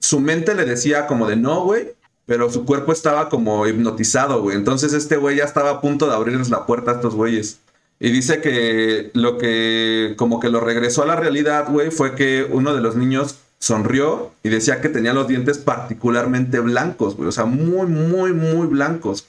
su 0.00 0.20
mente 0.20 0.54
le 0.54 0.64
decía 0.66 1.06
como 1.06 1.26
de 1.26 1.36
no, 1.36 1.62
güey, 1.64 1.94
pero 2.28 2.50
su 2.50 2.66
cuerpo 2.66 2.92
estaba 2.92 3.30
como 3.30 3.66
hipnotizado, 3.66 4.42
güey. 4.42 4.54
Entonces 4.54 4.92
este 4.92 5.16
güey 5.16 5.38
ya 5.38 5.44
estaba 5.44 5.70
a 5.70 5.80
punto 5.80 6.06
de 6.06 6.14
abrirles 6.14 6.50
la 6.50 6.66
puerta 6.66 6.90
a 6.90 6.94
estos 6.96 7.14
güeyes. 7.14 7.60
Y 7.98 8.10
dice 8.10 8.42
que 8.42 9.10
lo 9.14 9.38
que 9.38 10.12
como 10.18 10.38
que 10.38 10.50
lo 10.50 10.60
regresó 10.60 11.02
a 11.02 11.06
la 11.06 11.16
realidad, 11.16 11.68
güey, 11.70 11.90
fue 11.90 12.14
que 12.14 12.46
uno 12.52 12.74
de 12.74 12.82
los 12.82 12.96
niños 12.96 13.38
sonrió 13.58 14.30
y 14.42 14.50
decía 14.50 14.82
que 14.82 14.90
tenía 14.90 15.14
los 15.14 15.26
dientes 15.26 15.56
particularmente 15.56 16.60
blancos, 16.60 17.16
güey. 17.16 17.30
O 17.30 17.32
sea, 17.32 17.46
muy, 17.46 17.86
muy, 17.86 18.34
muy 18.34 18.66
blancos. 18.66 19.26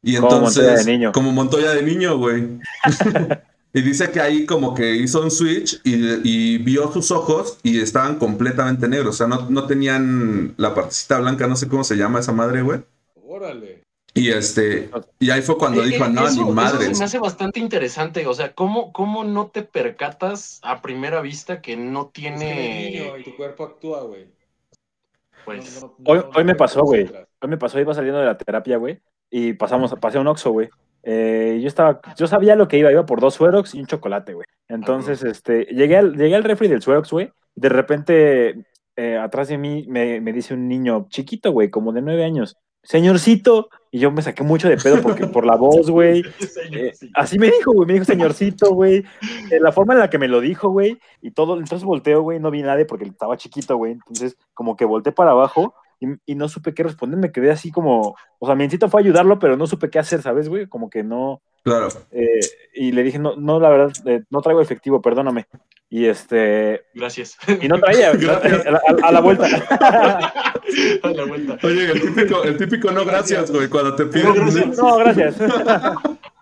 Y 0.00 0.14
Como 0.14 0.28
entonces... 0.28 0.62
Montoya 0.62 0.84
de 0.84 0.92
niño. 0.92 1.12
Como 1.12 1.32
Montoya 1.32 1.70
de 1.72 1.82
niño, 1.82 2.18
güey. 2.18 2.60
Y 3.72 3.82
dice 3.82 4.10
que 4.10 4.20
ahí 4.20 4.46
como 4.46 4.74
que 4.74 4.96
hizo 4.96 5.20
un 5.22 5.30
switch 5.30 5.80
y, 5.84 5.94
y 6.24 6.58
vio 6.58 6.90
sus 6.90 7.10
ojos 7.10 7.58
y 7.62 7.80
estaban 7.80 8.16
completamente 8.18 8.88
negros. 8.88 9.14
O 9.14 9.18
sea, 9.18 9.26
no, 9.26 9.48
no 9.50 9.66
tenían 9.66 10.54
la 10.56 10.74
partecita 10.74 11.18
blanca, 11.20 11.46
no 11.46 11.54
sé 11.56 11.68
cómo 11.68 11.84
se 11.84 11.96
llama 11.96 12.20
esa 12.20 12.32
madre, 12.32 12.62
güey. 12.62 12.80
Órale. 13.26 13.82
Y 14.14 14.30
este, 14.30 14.90
y 15.20 15.30
ahí 15.30 15.42
fue 15.42 15.58
cuando 15.58 15.84
eh, 15.84 15.88
dijo, 15.88 16.06
eh, 16.06 16.08
no, 16.08 16.26
eso, 16.26 16.52
ni 16.52 16.60
eso 16.64 16.78
se 16.80 16.98
me 16.98 17.04
hace 17.04 17.18
bastante 17.18 17.60
interesante. 17.60 18.26
O 18.26 18.34
sea, 18.34 18.52
¿cómo, 18.54 18.92
¿cómo 18.92 19.22
no 19.22 19.48
te 19.48 19.62
percatas 19.62 20.58
a 20.62 20.80
primera 20.82 21.20
vista 21.20 21.60
que 21.60 21.76
no 21.76 22.10
Es 22.14 22.20
que 22.20 22.26
eres 22.28 22.40
niño 22.40 23.02
tiene. 23.12 23.20
y 23.20 23.24
tu 23.24 23.36
cuerpo 23.36 23.64
actúa, 23.64 24.02
güey. 24.02 24.26
Pues. 25.44 25.80
No, 25.82 25.94
no, 25.98 26.10
Hoy- 26.12 26.18
no, 26.18 26.30
hoy 26.34 26.44
me 26.44 26.54
pasó, 26.54 26.82
güey. 26.82 27.08
Hoy 27.40 27.48
me 27.48 27.58
pasó, 27.58 27.78
iba 27.78 27.94
saliendo 27.94 28.18
de 28.18 28.26
la 28.26 28.36
terapia, 28.36 28.76
güey, 28.78 28.98
y 29.30 29.52
pasamos, 29.52 29.94
pasé 30.00 30.18
a 30.18 30.22
un 30.22 30.26
Oxxo, 30.26 30.50
güey. 30.50 30.68
Eh, 31.02 31.58
yo 31.60 31.68
estaba, 31.68 32.00
yo 32.16 32.26
sabía 32.26 32.56
lo 32.56 32.68
que 32.68 32.78
iba, 32.78 32.90
iba 32.90 33.06
por 33.06 33.20
dos 33.20 33.34
suerox 33.34 33.74
y 33.74 33.80
un 33.80 33.86
chocolate, 33.86 34.34
güey. 34.34 34.46
Entonces, 34.68 35.22
este, 35.22 35.64
llegué 35.66 35.96
al, 35.96 36.16
llegué 36.16 36.34
al 36.34 36.44
refri 36.44 36.68
del 36.68 36.82
suerox, 36.82 37.10
güey. 37.10 37.30
De 37.54 37.68
repente, 37.68 38.66
eh, 38.96 39.16
atrás 39.16 39.48
de 39.48 39.58
mí 39.58 39.86
me, 39.88 40.20
me 40.20 40.32
dice 40.32 40.54
un 40.54 40.68
niño 40.68 41.06
chiquito, 41.08 41.52
güey, 41.52 41.70
como 41.70 41.92
de 41.92 42.02
nueve 42.02 42.24
años. 42.24 42.56
Señorcito, 42.82 43.68
Y 43.90 43.98
yo 43.98 44.10
me 44.10 44.22
saqué 44.22 44.42
mucho 44.42 44.68
de 44.68 44.76
pedo 44.76 45.02
porque 45.02 45.26
por 45.26 45.44
la 45.44 45.56
voz, 45.56 45.90
güey. 45.90 46.22
Eh, 46.72 46.92
así 47.14 47.38
me 47.38 47.50
dijo, 47.50 47.72
güey, 47.72 47.86
me 47.86 47.92
dijo 47.94 48.04
señorcito, 48.04 48.72
güey. 48.72 49.04
La 49.60 49.72
forma 49.72 49.94
en 49.94 50.00
la 50.00 50.10
que 50.10 50.18
me 50.18 50.28
lo 50.28 50.40
dijo, 50.40 50.70
güey. 50.70 50.98
Y 51.20 51.32
todo, 51.32 51.58
entonces 51.58 51.84
volteo, 51.84 52.22
güey, 52.22 52.38
no 52.38 52.50
vi 52.50 52.62
nadie 52.62 52.84
porque 52.84 53.04
estaba 53.04 53.36
chiquito, 53.36 53.76
güey. 53.76 53.92
Entonces, 53.92 54.36
como 54.54 54.76
que 54.76 54.84
volteé 54.84 55.12
para 55.12 55.32
abajo 55.32 55.74
y, 56.00 56.06
y 56.26 56.34
no 56.34 56.48
supe 56.48 56.74
qué 56.74 56.82
responder. 56.82 57.18
Me 57.18 57.32
quedé 57.32 57.50
así 57.50 57.70
como, 57.70 58.16
o 58.38 58.46
sea, 58.46 58.54
mi 58.54 58.64
instinto 58.64 58.88
fue 58.88 59.00
ayudarlo, 59.02 59.38
pero 59.38 59.56
no 59.56 59.66
supe 59.66 59.90
qué 59.90 59.98
hacer, 59.98 60.22
¿sabes, 60.22 60.48
güey? 60.48 60.66
Como 60.66 60.88
que 60.90 61.02
no. 61.02 61.40
Claro. 61.64 61.88
eh, 62.12 62.40
y 62.74 62.92
le 62.92 63.02
dije, 63.02 63.18
no, 63.18 63.34
no, 63.36 63.60
la 63.60 63.68
verdad, 63.68 63.92
eh, 64.06 64.22
no 64.30 64.40
traigo 64.40 64.60
efectivo, 64.62 65.02
perdóname. 65.02 65.46
Y 65.90 66.06
este, 66.06 66.82
Gracias. 66.94 67.36
y 67.60 67.66
no 67.68 67.78
traía, 67.78 68.12
Gracias. 68.14 68.66
a, 68.66 68.70
la- 68.70 68.80
a 69.02 69.12
la 69.12 69.20
vuelta. 69.20 69.46
A 71.02 71.08
la 71.10 71.24
vuelta. 71.24 71.56
Oye, 71.62 71.90
el 71.90 72.00
típico, 72.02 72.42
el 72.44 72.56
típico 72.58 72.90
no 72.90 73.04
gracias, 73.06 73.50
güey, 73.50 73.68
cuando 73.68 73.96
te 73.96 74.04
piden. 74.04 74.34
No, 74.76 74.96
gracias. 74.98 75.36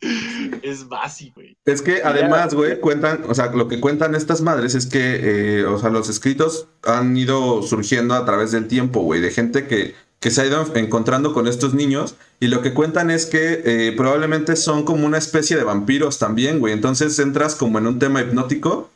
Es 0.62 0.88
básico, 0.88 1.40
güey. 1.40 1.56
Es 1.64 1.82
que 1.82 2.02
además, 2.02 2.54
güey, 2.54 2.80
cuentan, 2.80 3.24
o 3.28 3.34
sea, 3.34 3.46
lo 3.52 3.68
que 3.68 3.80
cuentan 3.80 4.14
estas 4.14 4.40
madres 4.40 4.74
es 4.74 4.86
que, 4.86 5.60
eh, 5.60 5.64
o 5.64 5.78
sea, 5.78 5.90
los 5.90 6.08
escritos 6.08 6.68
han 6.82 7.16
ido 7.16 7.62
surgiendo 7.62 8.14
a 8.14 8.24
través 8.24 8.50
del 8.50 8.66
tiempo, 8.66 9.00
güey, 9.00 9.20
de 9.20 9.30
gente 9.30 9.66
que, 9.66 9.94
que 10.18 10.30
se 10.30 10.42
ha 10.42 10.46
ido 10.46 10.64
encontrando 10.74 11.32
con 11.32 11.46
estos 11.46 11.74
niños 11.74 12.16
y 12.40 12.48
lo 12.48 12.62
que 12.62 12.74
cuentan 12.74 13.10
es 13.10 13.26
que 13.26 13.62
eh, 13.64 13.92
probablemente 13.96 14.56
son 14.56 14.84
como 14.84 15.06
una 15.06 15.18
especie 15.18 15.56
de 15.56 15.64
vampiros 15.64 16.18
también, 16.18 16.60
güey. 16.60 16.72
Entonces 16.72 17.18
entras 17.18 17.54
como 17.54 17.78
en 17.78 17.86
un 17.86 17.98
tema 17.98 18.20
hipnótico 18.20 18.90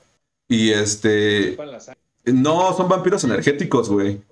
y 0.49 0.71
este... 0.71 1.57
No, 2.27 2.75
son 2.75 2.89
vampiros 2.89 3.23
energéticos, 3.25 3.91
güey. 3.91 4.23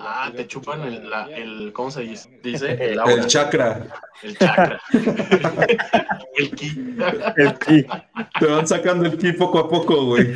Ah, 0.00 0.32
te 0.34 0.46
chupan 0.48 0.80
el, 0.82 1.08
la- 1.08 1.28
el 1.28 1.72
¿cómo 1.72 1.90
se 1.92 2.00
dice? 2.02 2.28
Dice 2.42 2.72
el 2.72 2.98
El 3.08 3.26
chakra. 3.26 3.86
el 4.22 4.36
chakra. 4.36 4.80
el 6.36 6.50
ki. 6.50 6.96
El 7.36 7.58
ki. 7.58 7.86
Te 8.40 8.46
van 8.46 8.66
sacando 8.66 9.06
el 9.06 9.16
ki 9.16 9.32
poco 9.34 9.60
a 9.60 9.68
poco, 9.70 10.06
güey. 10.06 10.34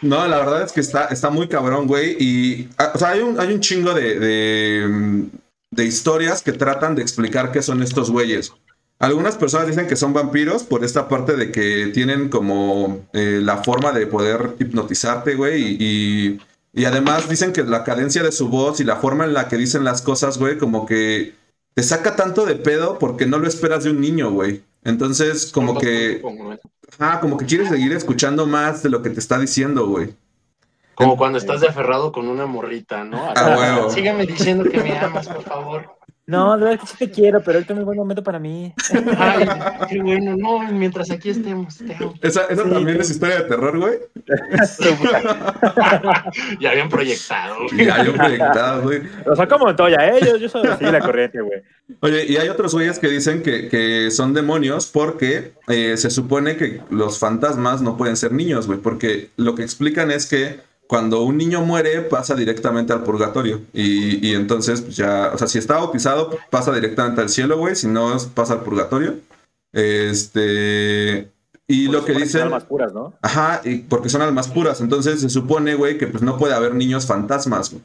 No, 0.00 0.26
la 0.26 0.38
verdad 0.38 0.62
es 0.62 0.72
que 0.72 0.80
está, 0.80 1.06
está 1.06 1.30
muy 1.30 1.48
cabrón, 1.48 1.86
güey. 1.86 2.16
Y, 2.18 2.68
ah, 2.78 2.92
o 2.94 2.98
sea, 2.98 3.10
hay 3.10 3.20
un, 3.20 3.38
hay 3.40 3.52
un 3.52 3.60
chingo 3.60 3.94
de, 3.94 4.18
de, 4.18 5.26
de 5.70 5.84
historias 5.84 6.42
que 6.42 6.52
tratan 6.52 6.94
de 6.94 7.02
explicar 7.02 7.52
qué 7.52 7.62
son 7.62 7.82
estos 7.82 8.10
güeyes. 8.10 8.52
Algunas 9.00 9.36
personas 9.36 9.68
dicen 9.68 9.86
que 9.86 9.94
son 9.94 10.12
vampiros 10.12 10.64
por 10.64 10.84
esta 10.84 11.06
parte 11.08 11.36
de 11.36 11.52
que 11.52 11.90
tienen 11.94 12.28
como 12.28 13.06
eh, 13.12 13.38
la 13.42 13.58
forma 13.58 13.92
de 13.92 14.08
poder 14.08 14.56
hipnotizarte, 14.58 15.36
güey. 15.36 15.62
Y, 15.62 15.76
y, 15.80 16.40
y 16.72 16.84
además 16.84 17.28
dicen 17.28 17.52
que 17.52 17.62
la 17.64 17.84
cadencia 17.84 18.22
de 18.22 18.32
su 18.32 18.48
voz 18.48 18.80
y 18.80 18.84
la 18.84 18.96
forma 18.96 19.24
en 19.24 19.34
la 19.34 19.48
que 19.48 19.56
dicen 19.56 19.84
las 19.84 20.02
cosas, 20.02 20.38
güey, 20.38 20.58
como 20.58 20.86
que 20.86 21.34
te 21.74 21.82
saca 21.82 22.16
tanto 22.16 22.44
de 22.44 22.56
pedo 22.56 22.98
porque 22.98 23.26
no 23.26 23.38
lo 23.38 23.48
esperas 23.48 23.84
de 23.84 23.90
un 23.90 24.00
niño, 24.00 24.30
güey. 24.30 24.62
Entonces, 24.84 25.50
como 25.52 25.78
que... 25.78 26.22
Ah, 26.98 27.18
como 27.20 27.36
que 27.36 27.46
quieres 27.46 27.68
seguir 27.68 27.92
escuchando 27.92 28.46
más 28.46 28.82
de 28.82 28.90
lo 28.90 29.02
que 29.02 29.10
te 29.10 29.20
está 29.20 29.38
diciendo, 29.38 29.86
güey. 29.86 30.14
Como 30.94 31.16
cuando 31.16 31.38
estás 31.38 31.60
de 31.60 31.68
aferrado 31.68 32.10
con 32.10 32.26
una 32.28 32.46
morrita, 32.46 33.04
¿no? 33.04 33.32
Ah. 33.36 33.86
Sígueme 33.90 34.26
diciendo 34.26 34.64
que 34.64 34.82
me 34.82 34.98
amas, 34.98 35.28
por 35.28 35.42
favor. 35.42 35.97
No, 36.28 36.58
de 36.58 36.64
verdad 36.64 36.80
que 36.80 36.86
sí 36.86 36.94
te 36.98 37.10
quiero, 37.10 37.40
pero 37.42 37.56
ahorita 37.56 37.72
es 37.72 37.84
buen 37.86 37.96
momento 37.96 38.22
para 38.22 38.38
mí. 38.38 38.74
Ay, 39.16 39.48
qué 39.88 40.02
bueno, 40.02 40.36
no, 40.36 40.60
mientras 40.72 41.10
aquí 41.10 41.30
estemos, 41.30 41.78
te 41.78 41.94
amo. 41.94 42.12
Esa, 42.20 42.44
esa 42.44 42.64
Sí, 42.64 42.70
también 42.70 42.96
sí. 42.98 43.00
es 43.00 43.10
historia 43.12 43.36
de 43.36 43.44
terror, 43.44 43.78
güey. 43.78 43.98
Ya 46.60 46.70
habían 46.70 46.90
proyectado. 46.90 47.56
Y 47.72 47.88
hay 47.88 48.08
un 48.08 48.14
proyectado, 48.16 48.82
güey. 48.82 49.00
O 49.26 49.34
sea, 49.34 49.48
como 49.48 49.64
Montoya, 49.64 50.06
¿eh? 50.06 50.20
Yo, 50.22 50.36
yo 50.36 50.50
soy 50.50 50.64
la 50.64 51.00
corriente, 51.00 51.40
güey. 51.40 51.62
Oye, 52.00 52.26
y 52.26 52.36
hay 52.36 52.50
otros 52.50 52.74
güeyes 52.74 52.98
que 52.98 53.08
dicen 53.08 53.42
que, 53.42 53.68
que 53.68 54.10
son 54.10 54.34
demonios 54.34 54.86
porque 54.86 55.54
eh, 55.68 55.96
se 55.96 56.10
supone 56.10 56.58
que 56.58 56.82
los 56.90 57.18
fantasmas 57.18 57.80
no 57.80 57.96
pueden 57.96 58.18
ser 58.18 58.32
niños, 58.32 58.66
güey. 58.66 58.78
Porque 58.78 59.30
lo 59.36 59.54
que 59.54 59.62
explican 59.62 60.10
es 60.10 60.26
que 60.26 60.60
cuando 60.88 61.22
un 61.22 61.36
niño 61.36 61.60
muere 61.60 62.00
pasa 62.00 62.34
directamente 62.34 62.92
al 62.92 63.04
purgatorio. 63.04 63.60
Y, 63.72 64.26
y 64.26 64.34
entonces 64.34 64.80
pues 64.80 64.96
ya, 64.96 65.30
o 65.34 65.38
sea, 65.38 65.46
si 65.46 65.58
está 65.58 65.74
bautizado 65.76 66.36
pasa 66.50 66.72
directamente 66.72 67.20
al 67.20 67.28
cielo, 67.28 67.58
güey. 67.58 67.76
Si 67.76 67.86
no, 67.86 68.16
pasa 68.34 68.54
al 68.54 68.62
purgatorio. 68.62 69.16
Este... 69.72 71.30
Y 71.70 71.88
lo 71.88 72.06
que 72.06 72.14
dicen... 72.14 72.48
más 72.48 72.64
puras, 72.64 72.94
¿no? 72.94 73.12
Ajá, 73.20 73.60
y 73.62 73.80
porque 73.80 74.08
son 74.08 74.22
almas 74.22 74.48
puras. 74.48 74.80
Entonces 74.80 75.20
se 75.20 75.28
supone, 75.28 75.74
güey, 75.74 75.98
que 75.98 76.06
pues 76.06 76.22
no 76.22 76.38
puede 76.38 76.54
haber 76.54 76.74
niños 76.74 77.04
fantasmas. 77.06 77.70
güey. 77.70 77.82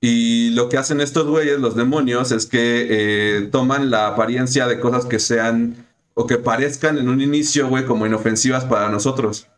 Y 0.00 0.50
lo 0.50 0.68
que 0.68 0.76
hacen 0.76 1.00
estos 1.00 1.26
güeyes, 1.26 1.58
los 1.58 1.74
demonios, 1.74 2.30
es 2.30 2.46
que 2.46 2.86
eh, 2.90 3.48
toman 3.50 3.90
la 3.90 4.06
apariencia 4.06 4.68
de 4.68 4.78
cosas 4.78 5.06
que 5.06 5.18
sean 5.18 5.86
o 6.14 6.28
que 6.28 6.36
parezcan 6.36 6.98
en 6.98 7.08
un 7.08 7.20
inicio, 7.20 7.68
güey, 7.68 7.84
como 7.84 8.06
inofensivas 8.06 8.64
para 8.64 8.88
nosotros. 8.88 9.48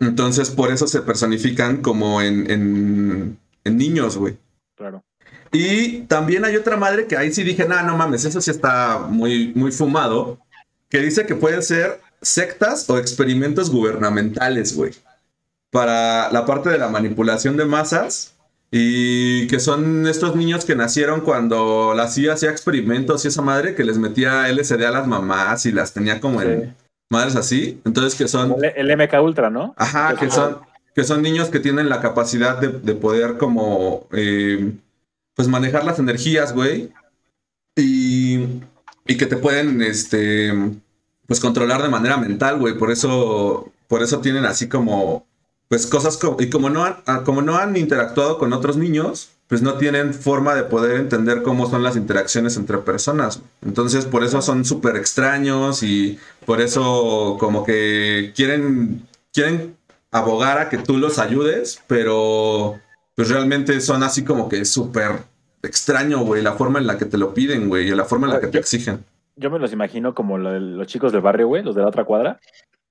Entonces 0.00 0.50
por 0.50 0.70
eso 0.70 0.86
se 0.86 1.02
personifican 1.02 1.78
como 1.82 2.20
en, 2.22 2.50
en, 2.50 3.38
en 3.64 3.76
niños, 3.76 4.16
güey. 4.16 4.36
Claro. 4.76 5.04
Y 5.52 6.02
también 6.02 6.44
hay 6.44 6.56
otra 6.56 6.76
madre 6.76 7.06
que 7.06 7.16
ahí 7.16 7.32
sí 7.32 7.42
dije, 7.42 7.66
nah, 7.66 7.82
no 7.82 7.96
mames, 7.96 8.24
eso 8.24 8.40
sí 8.40 8.50
está 8.50 8.98
muy, 8.98 9.52
muy 9.54 9.72
fumado, 9.72 10.38
que 10.88 11.00
dice 11.00 11.26
que 11.26 11.34
pueden 11.34 11.62
ser 11.62 12.00
sectas 12.20 12.88
o 12.90 12.98
experimentos 12.98 13.70
gubernamentales, 13.70 14.76
güey, 14.76 14.92
para 15.70 16.30
la 16.32 16.44
parte 16.44 16.68
de 16.68 16.78
la 16.78 16.88
manipulación 16.88 17.56
de 17.56 17.64
masas 17.64 18.34
y 18.70 19.46
que 19.46 19.60
son 19.60 20.06
estos 20.06 20.36
niños 20.36 20.64
que 20.64 20.76
nacieron 20.76 21.22
cuando 21.22 21.94
la 21.94 22.08
CIA 22.08 22.34
hacía 22.34 22.50
experimentos 22.50 23.24
y 23.24 23.28
esa 23.28 23.40
madre 23.40 23.74
que 23.74 23.84
les 23.84 23.96
metía 23.96 24.48
LSD 24.48 24.84
a 24.84 24.90
las 24.90 25.06
mamás 25.06 25.64
y 25.64 25.72
las 25.72 25.94
tenía 25.94 26.20
como 26.20 26.42
en 26.42 26.64
Sí. 26.64 26.87
Madres 27.10 27.36
así, 27.36 27.80
entonces 27.84 28.14
que 28.14 28.28
son... 28.28 28.56
El, 28.62 28.90
el 28.90 28.96
MK 28.96 29.22
Ultra, 29.22 29.50
¿no? 29.50 29.74
Ajá, 29.76 30.14
que 30.16 30.30
son, 30.30 30.58
que 30.94 31.04
son 31.04 31.22
niños 31.22 31.48
que 31.48 31.60
tienen 31.60 31.88
la 31.88 32.00
capacidad 32.00 32.58
de, 32.58 32.68
de 32.68 32.94
poder 32.94 33.38
como, 33.38 34.06
eh, 34.12 34.72
pues 35.34 35.48
manejar 35.48 35.84
las 35.84 35.98
energías, 35.98 36.52
güey. 36.52 36.92
Y, 37.76 38.60
y 39.06 39.16
que 39.16 39.26
te 39.26 39.36
pueden, 39.36 39.80
este, 39.82 40.52
pues 41.26 41.40
controlar 41.40 41.82
de 41.82 41.88
manera 41.88 42.16
mental, 42.16 42.58
güey. 42.58 42.76
Por 42.76 42.90
eso, 42.90 43.72
por 43.86 44.02
eso 44.02 44.20
tienen 44.20 44.44
así 44.44 44.68
como, 44.68 45.26
pues 45.68 45.86
cosas 45.86 46.16
como, 46.16 46.40
y 46.40 46.50
como 46.50 46.70
no 46.70 46.84
han, 46.84 46.96
ah, 47.06 47.22
como 47.24 47.40
no 47.40 47.56
han 47.56 47.76
interactuado 47.76 48.38
con 48.38 48.52
otros 48.52 48.76
niños, 48.76 49.30
pues 49.48 49.62
no 49.62 49.74
tienen 49.74 50.14
forma 50.14 50.54
de 50.54 50.64
poder 50.64 51.00
entender 51.00 51.42
cómo 51.42 51.68
son 51.68 51.82
las 51.82 51.96
interacciones 51.96 52.56
entre 52.56 52.78
personas. 52.78 53.42
Entonces, 53.64 54.04
por 54.04 54.22
eso 54.22 54.42
son 54.42 54.64
súper 54.64 54.96
extraños 54.96 55.82
y 55.82 56.18
por 56.44 56.60
eso 56.60 57.36
como 57.40 57.64
que 57.64 58.32
quieren, 58.36 59.06
quieren 59.32 59.76
abogar 60.12 60.58
a 60.58 60.68
que 60.68 60.78
tú 60.78 60.98
los 60.98 61.18
ayudes, 61.18 61.82
pero 61.86 62.78
pues 63.14 63.30
realmente 63.30 63.80
son 63.80 64.02
así 64.02 64.22
como 64.22 64.48
que 64.48 64.64
súper 64.64 65.22
extraño, 65.62 66.20
güey, 66.20 66.42
la 66.42 66.52
forma 66.52 66.78
en 66.78 66.86
la 66.86 66.98
que 66.98 67.06
te 67.06 67.18
lo 67.18 67.34
piden, 67.34 67.68
güey, 67.68 67.88
y 67.88 67.94
la 67.94 68.04
forma 68.04 68.26
en 68.26 68.34
la 68.34 68.40
que 68.40 68.46
te 68.48 68.58
exigen. 68.58 69.04
Yo 69.36 69.50
me 69.50 69.58
los 69.58 69.72
imagino 69.72 70.14
como 70.14 70.36
los 70.36 70.86
chicos 70.86 71.12
del 71.12 71.20
barrio, 71.20 71.48
güey, 71.48 71.62
los 71.62 71.74
de 71.74 71.82
la 71.82 71.88
otra 71.88 72.04
cuadra. 72.04 72.38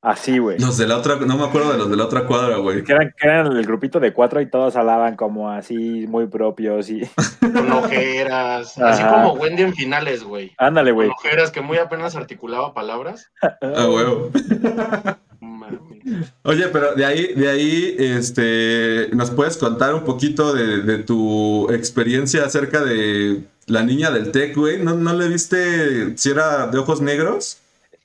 Así, 0.01 0.37
güey. 0.37 0.59
Los 0.59 0.77
de 0.77 0.87
la 0.87 0.97
otra, 0.97 1.15
no 1.15 1.37
me 1.37 1.43
acuerdo 1.43 1.71
de 1.71 1.77
los 1.79 1.89
de 1.89 1.97
la 1.97 2.05
otra 2.05 2.25
cuadra, 2.27 2.57
güey. 2.57 2.83
Que 2.83 2.93
eran, 2.93 3.13
que 3.19 3.27
eran 3.27 3.47
el 3.47 3.65
grupito 3.65 3.99
de 3.99 4.13
cuatro 4.13 4.39
y 4.39 4.45
todos 4.49 4.75
hablaban 4.75 5.15
como 5.15 5.49
así, 5.49 6.05
muy 6.07 6.27
propios 6.27 6.89
y... 6.89 7.01
Con 7.41 7.71
ojeras. 7.71 8.77
Así 8.77 9.03
como 9.03 9.33
Wendy 9.33 9.63
en 9.63 9.73
finales, 9.73 10.23
güey. 10.23 10.53
Ándale, 10.59 10.91
Con 10.91 10.95
güey. 10.95 11.09
ojeras 11.09 11.51
que 11.51 11.61
muy 11.61 11.77
apenas 11.77 12.15
articulaba 12.15 12.73
palabras. 12.73 13.31
Ah, 13.41 13.87
huevo. 13.89 14.29
Oye, 16.43 16.67
pero 16.69 16.93
de 16.95 17.05
ahí, 17.05 17.33
de 17.33 17.49
ahí, 17.49 17.95
este, 17.97 19.09
¿nos 19.13 19.31
puedes 19.31 19.57
contar 19.57 19.93
un 19.93 20.03
poquito 20.03 20.53
de, 20.53 20.81
de 20.83 20.99
tu 20.99 21.69
experiencia 21.71 22.45
acerca 22.45 22.81
de 22.81 23.41
la 23.65 23.83
niña 23.83 24.11
del 24.11 24.31
TEC, 24.31 24.55
güey? 24.55 24.81
¿No, 24.81 24.93
¿No 24.93 25.13
le 25.13 25.27
viste 25.27 26.17
si 26.17 26.29
era 26.29 26.67
de 26.67 26.77
ojos 26.77 27.01
negros? 27.01 27.57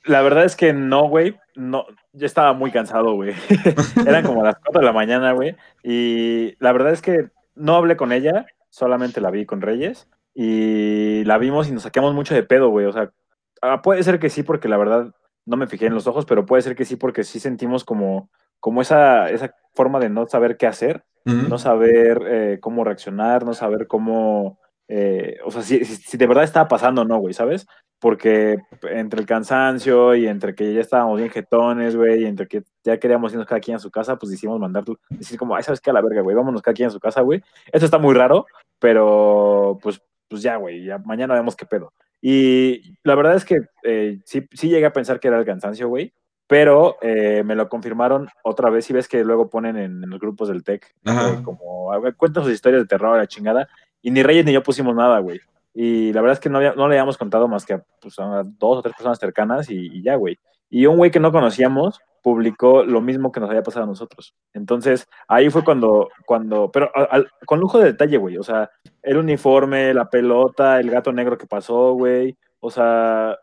La 0.04 0.22
verdad 0.22 0.44
es 0.44 0.56
que 0.56 0.72
no, 0.72 1.06
güey. 1.08 1.36
No, 1.54 1.86
yo 2.12 2.26
estaba 2.26 2.52
muy 2.52 2.70
cansado, 2.70 3.14
güey. 3.14 3.34
Eran 4.06 4.24
como 4.24 4.42
las 4.42 4.56
4 4.56 4.80
de 4.80 4.86
la 4.86 4.92
mañana, 4.92 5.32
güey. 5.32 5.56
Y 5.82 6.56
la 6.58 6.72
verdad 6.72 6.92
es 6.92 7.02
que 7.02 7.30
no 7.54 7.74
hablé 7.74 7.96
con 7.96 8.12
ella, 8.12 8.46
solamente 8.70 9.20
la 9.20 9.30
vi 9.30 9.46
con 9.46 9.60
Reyes. 9.60 10.08
Y 10.34 11.24
la 11.24 11.38
vimos 11.38 11.68
y 11.68 11.72
nos 11.72 11.82
saquemos 11.82 12.14
mucho 12.14 12.34
de 12.34 12.42
pedo, 12.42 12.70
güey. 12.70 12.86
O 12.86 12.92
sea, 12.92 13.12
ah, 13.60 13.82
puede 13.82 14.02
ser 14.02 14.18
que 14.18 14.30
sí, 14.30 14.42
porque 14.42 14.68
la 14.68 14.78
verdad 14.78 15.14
no 15.44 15.56
me 15.56 15.66
fijé 15.66 15.86
en 15.86 15.94
los 15.94 16.06
ojos, 16.06 16.24
pero 16.24 16.46
puede 16.46 16.62
ser 16.62 16.76
que 16.76 16.84
sí, 16.84 16.96
porque 16.96 17.24
sí 17.24 17.40
sentimos 17.40 17.84
como, 17.84 18.30
como 18.60 18.80
esa, 18.80 19.30
esa 19.30 19.54
forma 19.74 19.98
de 19.98 20.08
no 20.08 20.26
saber 20.26 20.56
qué 20.56 20.66
hacer, 20.66 21.04
no 21.24 21.56
saber 21.58 22.22
eh, 22.26 22.58
cómo 22.60 22.82
reaccionar, 22.82 23.44
no 23.44 23.54
saber 23.54 23.86
cómo. 23.86 24.58
Eh, 24.94 25.38
o 25.44 25.50
sea, 25.50 25.62
si, 25.62 25.84
si- 25.84 26.16
de 26.18 26.26
verdad 26.26 26.44
estaba 26.44 26.68
pasando 26.68 27.02
o 27.02 27.04
no, 27.04 27.18
güey, 27.18 27.32
¿sabes? 27.32 27.66
Porque 27.98 28.58
entre 28.90 29.20
el 29.20 29.26
cansancio 29.26 30.14
y 30.14 30.26
entre 30.26 30.54
que 30.54 30.74
ya 30.74 30.80
estábamos 30.80 31.18
bien 31.18 31.30
jetones, 31.30 31.96
güey, 31.96 32.22
y 32.22 32.26
entre 32.26 32.46
que 32.48 32.62
ya 32.84 32.98
queríamos 32.98 33.32
irnos 33.32 33.46
cada 33.46 33.60
quien 33.60 33.76
a 33.76 33.80
su 33.80 33.90
casa, 33.90 34.16
pues 34.16 34.30
decidimos 34.30 34.60
mandar, 34.60 34.84
decir 35.10 35.38
como, 35.38 35.54
ay, 35.56 35.62
¿sabes 35.62 35.80
qué? 35.80 35.90
A 35.90 35.92
la 35.94 36.02
verga, 36.02 36.20
güey, 36.20 36.36
vámonos 36.36 36.60
cada 36.62 36.74
quien 36.74 36.88
a 36.88 36.90
su 36.90 37.00
casa, 37.00 37.20
güey. 37.22 37.40
Esto 37.72 37.86
está 37.86 37.98
muy 37.98 38.14
raro, 38.14 38.44
pero 38.78 39.78
pues 39.82 40.02
pues 40.28 40.40
ya, 40.42 40.56
güey, 40.56 40.84
ya 40.84 40.96
mañana 40.98 41.34
vemos 41.34 41.54
qué 41.56 41.66
pedo. 41.66 41.92
Y 42.20 42.94
la 43.04 43.14
verdad 43.14 43.34
es 43.34 43.44
que 43.44 43.60
eh, 43.82 44.18
sí, 44.24 44.46
sí 44.52 44.68
llegué 44.70 44.86
a 44.86 44.92
pensar 44.92 45.20
que 45.20 45.28
era 45.28 45.38
el 45.38 45.44
cansancio, 45.44 45.88
güey, 45.88 46.14
pero 46.46 46.96
eh, 47.02 47.42
me 47.44 47.54
lo 47.54 47.68
confirmaron 47.68 48.28
otra 48.42 48.70
vez. 48.70 48.88
Y 48.88 48.94
ves 48.94 49.08
que 49.08 49.24
luego 49.24 49.50
ponen 49.50 49.76
en, 49.76 50.02
en 50.02 50.08
los 50.10 50.18
grupos 50.20 50.48
del 50.48 50.64
TEC, 50.64 50.86
eh, 51.04 51.42
como, 51.44 51.90
cuentan 52.16 52.44
sus 52.44 52.52
historias 52.54 52.82
de 52.82 52.88
terror, 52.88 53.18
la 53.18 53.26
chingada. 53.26 53.68
Y 54.02 54.10
ni 54.10 54.22
Reyes 54.22 54.44
ni 54.44 54.52
yo 54.52 54.62
pusimos 54.62 54.94
nada, 54.94 55.18
güey. 55.20 55.40
Y 55.74 56.12
la 56.12 56.20
verdad 56.20 56.34
es 56.34 56.40
que 56.40 56.50
no, 56.50 56.58
había- 56.58 56.74
no 56.74 56.86
le 56.88 56.96
habíamos 56.96 57.16
contado 57.16 57.48
más 57.48 57.64
que 57.64 57.74
a, 57.74 57.84
pues, 58.00 58.18
a 58.18 58.42
dos 58.44 58.78
o 58.78 58.82
tres 58.82 58.94
personas 58.94 59.18
cercanas 59.18 59.70
y, 59.70 59.86
y 59.98 60.02
ya, 60.02 60.16
güey. 60.16 60.38
Y 60.68 60.86
un 60.86 60.96
güey 60.96 61.10
que 61.10 61.20
no 61.20 61.32
conocíamos 61.32 62.00
publicó 62.22 62.84
lo 62.84 63.00
mismo 63.00 63.32
que 63.32 63.40
nos 63.40 63.48
había 63.50 63.62
pasado 63.64 63.84
a 63.84 63.88
nosotros. 63.88 64.34
Entonces, 64.54 65.08
ahí 65.28 65.50
fue 65.50 65.64
cuando, 65.64 66.08
cuando 66.24 66.70
pero 66.70 66.90
al- 66.94 67.28
con 67.46 67.58
lujo 67.58 67.78
de 67.78 67.86
detalle, 67.86 68.16
güey. 68.16 68.36
O 68.38 68.42
sea, 68.42 68.70
el 69.02 69.16
uniforme, 69.16 69.92
la 69.94 70.08
pelota, 70.08 70.78
el 70.78 70.90
gato 70.90 71.12
negro 71.12 71.36
que 71.36 71.46
pasó, 71.46 71.92
güey. 71.94 72.36
O 72.60 72.70
sea, 72.70 73.36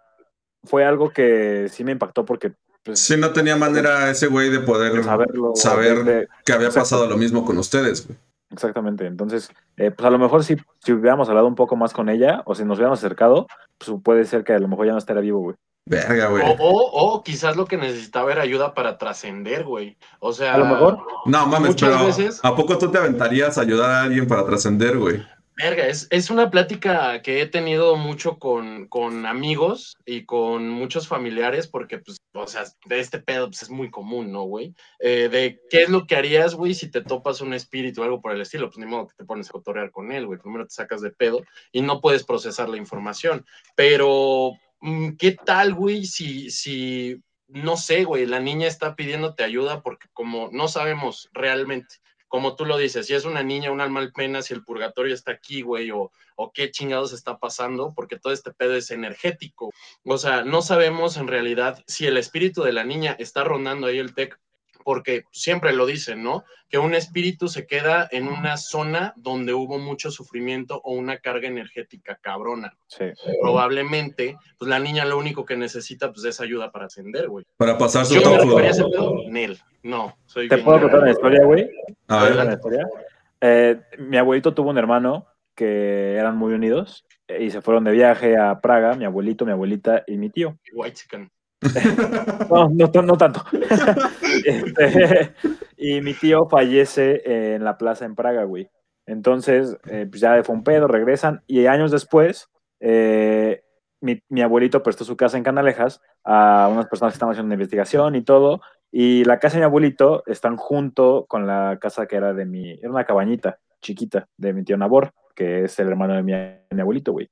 fue 0.63 0.85
algo 0.85 1.09
que 1.09 1.67
sí 1.69 1.83
me 1.83 1.91
impactó 1.91 2.23
porque, 2.25 2.53
pues, 2.83 2.99
Sí, 2.99 3.17
no 3.17 3.31
tenía 3.33 3.55
manera 3.57 4.09
ese 4.09 4.27
güey 4.27 4.49
de 4.49 4.59
poder 4.61 5.03
saberlo. 5.03 5.51
saber 5.55 6.03
de- 6.05 6.27
que 6.45 6.53
había 6.53 6.69
pasado 6.69 7.05
lo 7.07 7.17
mismo 7.17 7.43
con 7.45 7.57
ustedes, 7.57 8.07
güey. 8.07 8.17
Exactamente. 8.51 9.05
Entonces, 9.05 9.49
eh, 9.77 9.91
pues 9.91 10.05
a 10.05 10.09
lo 10.09 10.17
mejor 10.19 10.43
si, 10.43 10.55
si 10.79 10.91
hubiéramos 10.91 11.29
hablado 11.29 11.47
un 11.47 11.55
poco 11.55 11.75
más 11.75 11.93
con 11.93 12.09
ella 12.09 12.41
o 12.45 12.55
si 12.55 12.65
nos 12.65 12.77
hubiéramos 12.77 12.99
acercado, 12.99 13.47
pues 13.77 13.91
puede 14.03 14.25
ser 14.25 14.43
que 14.43 14.53
a 14.53 14.59
lo 14.59 14.67
mejor 14.67 14.87
ya 14.87 14.91
no 14.93 14.97
estaría 14.97 15.21
vivo, 15.21 15.39
güey. 15.39 15.55
Verga, 15.85 16.27
güey. 16.27 16.43
O, 16.43 16.51
o, 16.59 17.15
o 17.15 17.23
quizás 17.23 17.55
lo 17.55 17.65
que 17.65 17.77
necesitaba 17.77 18.31
era 18.31 18.43
ayuda 18.43 18.73
para 18.73 18.97
trascender, 18.97 19.63
güey. 19.63 19.97
O 20.19 20.33
sea, 20.33 20.53
A 20.53 20.57
lo 20.57 20.65
mejor. 20.65 20.99
No 21.25 21.47
mames, 21.47 21.75
pero 21.79 22.05
veces- 22.05 22.39
¿a 22.43 22.55
poco 22.55 22.77
tú 22.77 22.91
te 22.91 22.97
aventarías 22.99 23.57
a 23.57 23.61
ayudar 23.61 23.89
a 23.89 24.01
alguien 24.03 24.27
para 24.27 24.45
trascender, 24.45 24.97
güey? 24.97 25.23
Verga, 25.61 25.87
es, 25.87 26.07
es 26.09 26.29
una 26.29 26.49
plática 26.49 27.21
que 27.21 27.41
he 27.41 27.45
tenido 27.45 27.97
mucho 27.97 28.39
con, 28.39 28.87
con 28.87 29.25
amigos 29.25 29.97
y 30.05 30.23
con 30.25 30.69
muchos 30.69 31.05
familiares, 31.05 31.67
porque, 31.67 31.97
pues, 31.97 32.17
o 32.33 32.47
sea, 32.47 32.63
de 32.85 33.01
este 33.01 33.19
pedo 33.19 33.47
pues, 33.47 33.63
es 33.63 33.69
muy 33.69 33.91
común, 33.91 34.31
¿no, 34.31 34.43
güey? 34.43 34.73
Eh, 34.99 35.27
de 35.27 35.59
qué 35.69 35.83
es 35.83 35.89
lo 35.89 36.07
que 36.07 36.15
harías, 36.15 36.55
güey, 36.55 36.73
si 36.73 36.89
te 36.89 37.01
topas 37.01 37.41
un 37.41 37.53
espíritu 37.53 37.99
o 37.99 38.05
algo 38.05 38.21
por 38.21 38.31
el 38.31 38.39
estilo. 38.39 38.67
Pues 38.67 38.77
ni 38.77 38.85
modo 38.85 39.07
que 39.07 39.15
te 39.17 39.25
pones 39.25 39.49
a 39.49 39.51
cotorrear 39.51 39.91
con 39.91 40.13
él, 40.13 40.27
güey. 40.27 40.39
Primero 40.39 40.65
te 40.65 40.73
sacas 40.73 41.01
de 41.01 41.11
pedo 41.11 41.41
y 41.73 41.81
no 41.81 41.99
puedes 41.99 42.23
procesar 42.23 42.69
la 42.69 42.77
información. 42.77 43.45
Pero, 43.75 44.53
mm, 44.79 45.17
¿qué 45.17 45.33
tal, 45.33 45.73
güey, 45.73 46.05
si, 46.05 46.51
si, 46.51 47.21
no 47.49 47.75
sé, 47.75 48.05
güey, 48.05 48.25
la 48.27 48.39
niña 48.39 48.67
está 48.67 48.95
pidiéndote 48.95 49.43
ayuda 49.43 49.81
porque 49.81 50.07
como 50.13 50.49
no 50.53 50.69
sabemos 50.69 51.29
realmente 51.33 51.95
como 52.29 52.55
tú 52.55 52.65
lo 52.65 52.77
dices, 52.77 53.07
si 53.07 53.13
es 53.15 53.25
una 53.25 53.43
niña, 53.43 53.71
un 53.71 53.81
alma 53.81 53.99
al 53.99 54.13
pena, 54.13 54.41
si 54.41 54.53
el 54.53 54.63
purgatorio 54.63 55.13
está 55.13 55.31
aquí, 55.31 55.61
güey, 55.61 55.91
o, 55.91 56.11
o 56.35 56.51
qué 56.53 56.71
chingados 56.71 57.11
está 57.11 57.39
pasando, 57.39 57.93
porque 57.95 58.17
todo 58.17 58.31
este 58.31 58.53
pedo 58.53 58.75
es 58.75 58.91
energético. 58.91 59.71
O 60.05 60.17
sea, 60.17 60.43
no 60.43 60.61
sabemos 60.61 61.17
en 61.17 61.27
realidad 61.27 61.83
si 61.87 62.05
el 62.05 62.17
espíritu 62.17 62.63
de 62.63 62.71
la 62.71 62.85
niña 62.85 63.15
está 63.19 63.43
rondando 63.43 63.87
ahí 63.87 63.97
el 63.97 64.13
TEC, 64.13 64.39
porque 64.83 65.23
siempre 65.31 65.73
lo 65.73 65.85
dicen, 65.85 66.23
¿no? 66.23 66.43
Que 66.69 66.77
un 66.77 66.93
espíritu 66.93 67.47
se 67.47 67.65
queda 67.65 68.07
en 68.11 68.27
una 68.27 68.57
zona 68.57 69.13
donde 69.17 69.53
hubo 69.53 69.79
mucho 69.79 70.11
sufrimiento 70.11 70.81
o 70.83 70.93
una 70.93 71.17
carga 71.17 71.47
energética 71.47 72.17
cabrona. 72.21 72.77
Sí. 72.87 73.05
Probablemente, 73.41 74.37
pues 74.57 74.69
la 74.69 74.79
niña 74.79 75.05
lo 75.05 75.17
único 75.17 75.45
que 75.45 75.57
necesita 75.57 76.11
pues, 76.11 76.25
es 76.25 76.39
ayuda 76.39 76.71
para 76.71 76.85
ascender, 76.85 77.27
güey. 77.27 77.45
Para 77.57 77.77
pasar 77.77 78.05
su 78.05 78.15
¿Yo 78.15 78.21
me 78.21 78.37
tofu. 78.37 78.47
ocuparía 78.47 78.71
ese 78.71 78.83
pedo? 78.85 79.15
Nel. 79.29 79.59
No, 79.83 80.17
soy 80.25 80.47
¿Te 80.47 80.55
bien 80.55 80.65
puedo 80.65 80.81
contar 80.81 80.99
una 81.01 81.11
historia, 81.11 81.43
güey? 81.43 81.69
A 82.07 82.19
¿Te 82.23 82.33
ver. 82.33 82.45
una 82.45 82.53
historia? 82.53 82.87
Eh, 83.41 83.81
mi 83.97 84.17
abuelito 84.17 84.53
tuvo 84.53 84.69
un 84.69 84.77
hermano 84.77 85.25
que 85.55 86.15
eran 86.15 86.37
muy 86.37 86.53
unidos 86.53 87.05
eh, 87.27 87.43
y 87.43 87.51
se 87.51 87.61
fueron 87.61 87.83
de 87.83 87.91
viaje 87.91 88.37
a 88.37 88.59
Praga, 88.61 88.95
mi 88.95 89.05
abuelito, 89.05 89.45
mi 89.45 89.51
abuelita 89.51 90.03
y 90.07 90.17
mi 90.17 90.29
tío. 90.29 90.57
White 90.73 90.95
chicken. 90.95 91.29
No, 92.49 92.69
no, 92.69 93.01
no 93.01 93.17
tanto. 93.17 93.43
Este, 94.45 95.33
y 95.75 96.01
mi 96.01 96.13
tío 96.13 96.47
fallece 96.47 97.55
en 97.55 97.63
la 97.63 97.77
plaza 97.77 98.05
en 98.05 98.15
Praga, 98.15 98.43
güey. 98.43 98.69
Entonces, 99.05 99.75
eh, 99.87 100.05
pues 100.09 100.21
ya 100.21 100.41
fue 100.43 100.55
un 100.55 100.63
regresan 100.63 101.41
y 101.47 101.65
años 101.65 101.91
después, 101.91 102.47
eh, 102.79 103.63
mi, 104.01 104.41
abuelito 104.41 104.83
prestó 104.83 105.03
su 105.03 105.17
casa 105.17 105.37
en 105.37 105.43
Canalejas 105.43 106.01
a 106.23 106.69
unas 106.71 106.87
personas 106.87 107.13
que 107.13 107.15
estaban 107.15 107.33
haciendo 107.33 107.53
investigación 107.53 108.15
y 108.15 108.21
todo. 108.21 108.61
Y 108.91 109.23
la 109.25 109.39
casa 109.39 109.55
de 109.55 109.61
mi 109.61 109.65
abuelito 109.65 110.23
están 110.25 110.57
junto 110.57 111.25
con 111.27 111.47
la 111.47 111.77
casa 111.81 112.05
que 112.05 112.15
era 112.15 112.33
de 112.33 112.45
mi, 112.45 112.71
era 112.71 112.89
una 112.89 113.05
cabañita 113.05 113.59
chiquita 113.81 114.27
de 114.37 114.53
mi 114.53 114.63
tío 114.63 114.77
Nabor, 114.77 115.11
que 115.35 115.65
es 115.65 115.79
el 115.79 115.87
hermano 115.87 116.13
de 116.13 116.23
mi, 116.23 116.31
de 116.31 116.65
mi 116.71 116.81
abuelito, 116.81 117.11
güey. 117.11 117.29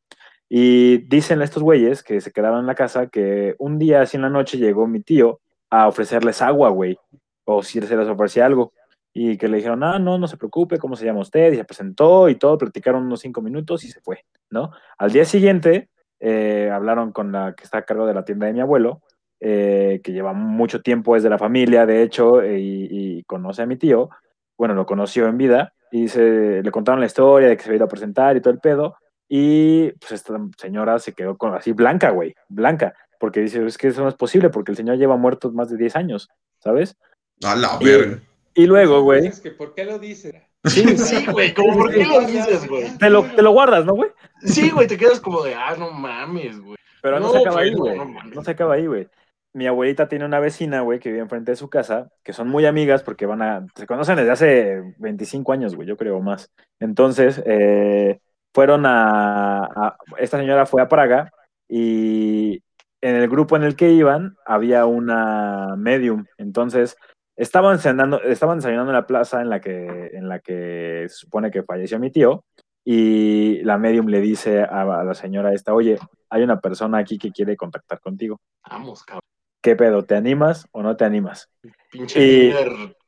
Y 0.50 1.00
dicen 1.10 1.42
estos 1.42 1.64
güeyes 1.64 2.04
que 2.04 2.22
se 2.22 2.32
quedaron 2.32 2.62
en 2.62 2.68
la 2.68 2.76
casa 2.76 3.08
que 3.08 3.56
un 3.60 3.78
día 3.78 4.02
así 4.02 4.16
en 4.18 4.24
la 4.24 4.30
noche 4.30 4.58
llegó 4.58 4.88
mi 4.88 5.02
tío 5.02 5.42
a 5.70 5.88
ofrecerles 5.88 6.42
agua, 6.42 6.70
güey, 6.70 6.98
o 7.46 7.64
si 7.64 7.82
se 7.82 7.98
les 7.98 8.08
ofrecía 8.08 8.46
algo. 8.46 8.74
Y 9.14 9.38
que 9.38 9.48
le 9.48 9.58
dijeron, 9.58 9.84
ah, 9.84 10.00
no, 10.00 10.18
no 10.18 10.28
se 10.28 10.38
preocupe, 10.38 10.78
¿cómo 10.78 10.96
se 10.96 11.06
llama 11.06 11.22
usted? 11.22 11.52
Y 11.52 11.56
se 11.56 11.66
presentó 11.66 12.30
y 12.30 12.36
todo, 12.36 12.58
platicaron 12.58 13.04
unos 13.04 13.22
cinco 13.22 13.42
minutos 13.42 13.84
y 13.84 13.90
se 13.90 14.00
fue, 14.00 14.26
¿no? 14.52 14.72
Al 14.98 15.12
día 15.12 15.26
siguiente 15.26 15.90
eh, 16.20 16.70
hablaron 16.72 17.12
con 17.12 17.32
la 17.32 17.54
que 17.56 17.64
está 17.64 17.80
a 17.80 17.86
cargo 17.86 18.06
de 18.06 18.14
la 18.14 18.24
tienda 18.24 18.46
de 18.48 18.54
mi 18.54 18.62
abuelo, 18.62 19.02
eh, 19.40 20.02
que 20.04 20.14
lleva 20.14 20.34
mucho 20.34 20.82
tiempo, 20.82 21.16
es 21.16 21.24
de 21.24 21.30
la 21.30 21.38
familia, 21.38 21.86
de 21.86 22.04
hecho, 22.04 22.42
eh, 22.42 22.60
y, 22.60 22.88
y 23.18 23.24
conoce 23.24 23.64
a 23.64 23.66
mi 23.66 23.76
tío, 23.76 24.10
bueno, 24.58 24.76
lo 24.76 24.86
conoció 24.86 25.28
en 25.28 25.38
vida, 25.38 25.74
y 25.92 26.08
se, 26.08 26.62
le 26.64 26.72
contaron 26.72 27.00
la 27.00 27.06
historia 27.06 27.50
de 27.50 27.58
que 27.58 27.64
se 27.64 27.70
había 27.70 27.78
ido 27.78 27.86
a 27.86 27.90
presentar 27.90 28.36
y 28.36 28.42
todo 28.42 28.54
el 28.54 28.60
pedo, 28.60 28.96
y 29.30 29.92
pues 29.94 30.12
esta 30.14 30.38
señora 30.58 31.00
se 31.00 31.14
quedó 31.14 31.38
con 31.38 31.54
así 31.54 31.72
blanca, 31.74 32.12
güey, 32.12 32.36
blanca, 32.50 32.94
porque 33.20 33.42
dice, 33.42 33.66
es 33.66 33.78
que 33.78 33.88
eso 33.90 34.02
no 34.04 34.10
es 34.10 34.16
posible, 34.16 34.50
porque 34.50 34.72
el 34.72 34.78
señor 34.78 34.98
lleva 34.98 35.18
muerto 35.18 35.52
más 35.52 35.70
de 35.70 35.78
10 35.78 35.96
años, 35.96 36.30
¿sabes? 36.60 36.96
A 37.44 37.56
la 37.56 37.78
Y- 37.82 37.86
verga. 37.86 38.20
Y 38.54 38.66
luego, 38.66 39.02
güey, 39.04 39.28
Es 39.28 39.40
que, 39.40 39.52
¿por 39.52 39.76
qué 39.76 39.86
lo 39.86 40.00
dices? 40.00 40.34
sí, 40.66 40.98
Sí, 40.98 41.26
güey, 41.32 41.54
como 41.54 41.74
por 41.78 41.94
qué 41.94 42.06
lo 42.06 42.22
dices, 42.22 42.68
güey. 42.68 42.98
te 42.98 43.10
lo, 43.10 43.24
te 43.24 43.42
lo 43.44 43.52
guardas, 43.52 43.86
¿no, 43.86 43.94
güey? 43.94 44.10
Sí, 44.42 44.72
güey, 44.72 44.88
te 44.88 44.98
quedas 44.98 45.20
como 45.20 45.44
de, 45.44 45.54
ah, 45.54 45.76
no 45.78 45.92
mames, 45.92 46.60
güey. 46.60 46.76
Pero 47.04 47.20
no, 47.20 47.28
No, 47.28 47.34
se 47.34 47.38
acaba 47.40 47.62
ahí, 47.62 47.72
no, 47.72 47.78
güey. 47.78 47.96
no. 47.98 48.06
No 48.34 48.44
se 48.44 48.52
acaba 48.52 48.74
ahí, 48.74 48.88
güey. 48.88 49.08
Mi 49.54 49.66
abuelita 49.68 50.08
tiene 50.08 50.26
una 50.26 50.40
vecina, 50.40 50.82
güey, 50.82 51.00
que 51.00 51.10
vive 51.10 51.22
enfrente 51.22 51.52
de 51.52 51.56
su 51.56 51.70
casa, 51.70 52.10
que 52.24 52.34
son 52.34 52.48
muy 52.48 52.66
amigas 52.66 53.04
porque 53.04 53.26
van 53.28 53.42
a. 53.44 53.66
Se 53.76 53.86
conocen 53.88 54.16
desde 54.16 54.32
hace 54.32 54.96
25 54.98 55.52
años, 55.54 55.76
güey, 55.76 55.88
yo 55.88 55.96
creo 55.98 56.20
más. 56.22 56.52
Entonces, 56.80 57.42
eh, 57.46 58.20
fueron 58.54 58.86
a, 58.86 59.64
a- 59.66 59.98
Esta 60.18 60.38
señora 60.38 60.66
fue 60.66 60.82
a 60.82 60.88
Praga 60.90 61.32
y 61.70 62.62
en 63.02 63.16
el 63.16 63.28
grupo 63.30 63.56
en 63.56 63.64
el 63.64 63.76
que 63.76 63.92
iban 63.92 64.36
había 64.46 64.86
una 64.86 65.76
medium. 65.78 66.26
Entonces, 66.38 66.98
estaban 67.36 67.80
cenando, 67.80 68.22
estaban 68.24 68.58
desayunando 68.58 68.92
en 68.92 68.96
la 68.96 69.06
plaza 69.08 69.42
en 69.42 69.50
la 69.50 69.60
que, 69.62 70.12
en 70.14 70.28
la 70.30 70.40
que 70.40 71.06
se 71.08 71.16
supone 71.16 71.52
que 71.52 71.64
falleció 71.64 72.00
mi 72.00 72.10
tío. 72.12 72.44
Y 72.90 73.62
la 73.64 73.78
medium 73.78 74.08
le 74.08 74.22
dice 74.22 74.62
a, 74.62 74.82
a 75.02 75.04
la 75.04 75.14
señora 75.14 75.54
esta, 75.54 75.74
oye, 75.74 75.98
hay 76.30 76.42
una 76.44 76.60
persona 76.62 77.00
aquí 77.00 77.18
que 77.18 77.32
quiere 77.32 77.58
contactar 77.58 78.00
contigo. 78.00 78.40
Vamos, 78.70 79.04
cabrón. 79.04 79.22
¿Qué 79.62 79.76
pedo? 79.76 80.04
¿Te 80.06 80.16
animas 80.16 80.68
o 80.72 80.82
no 80.82 80.96
te 80.96 81.04
animas? 81.04 81.50
Pinche 81.92 82.20
Y- 82.24 82.54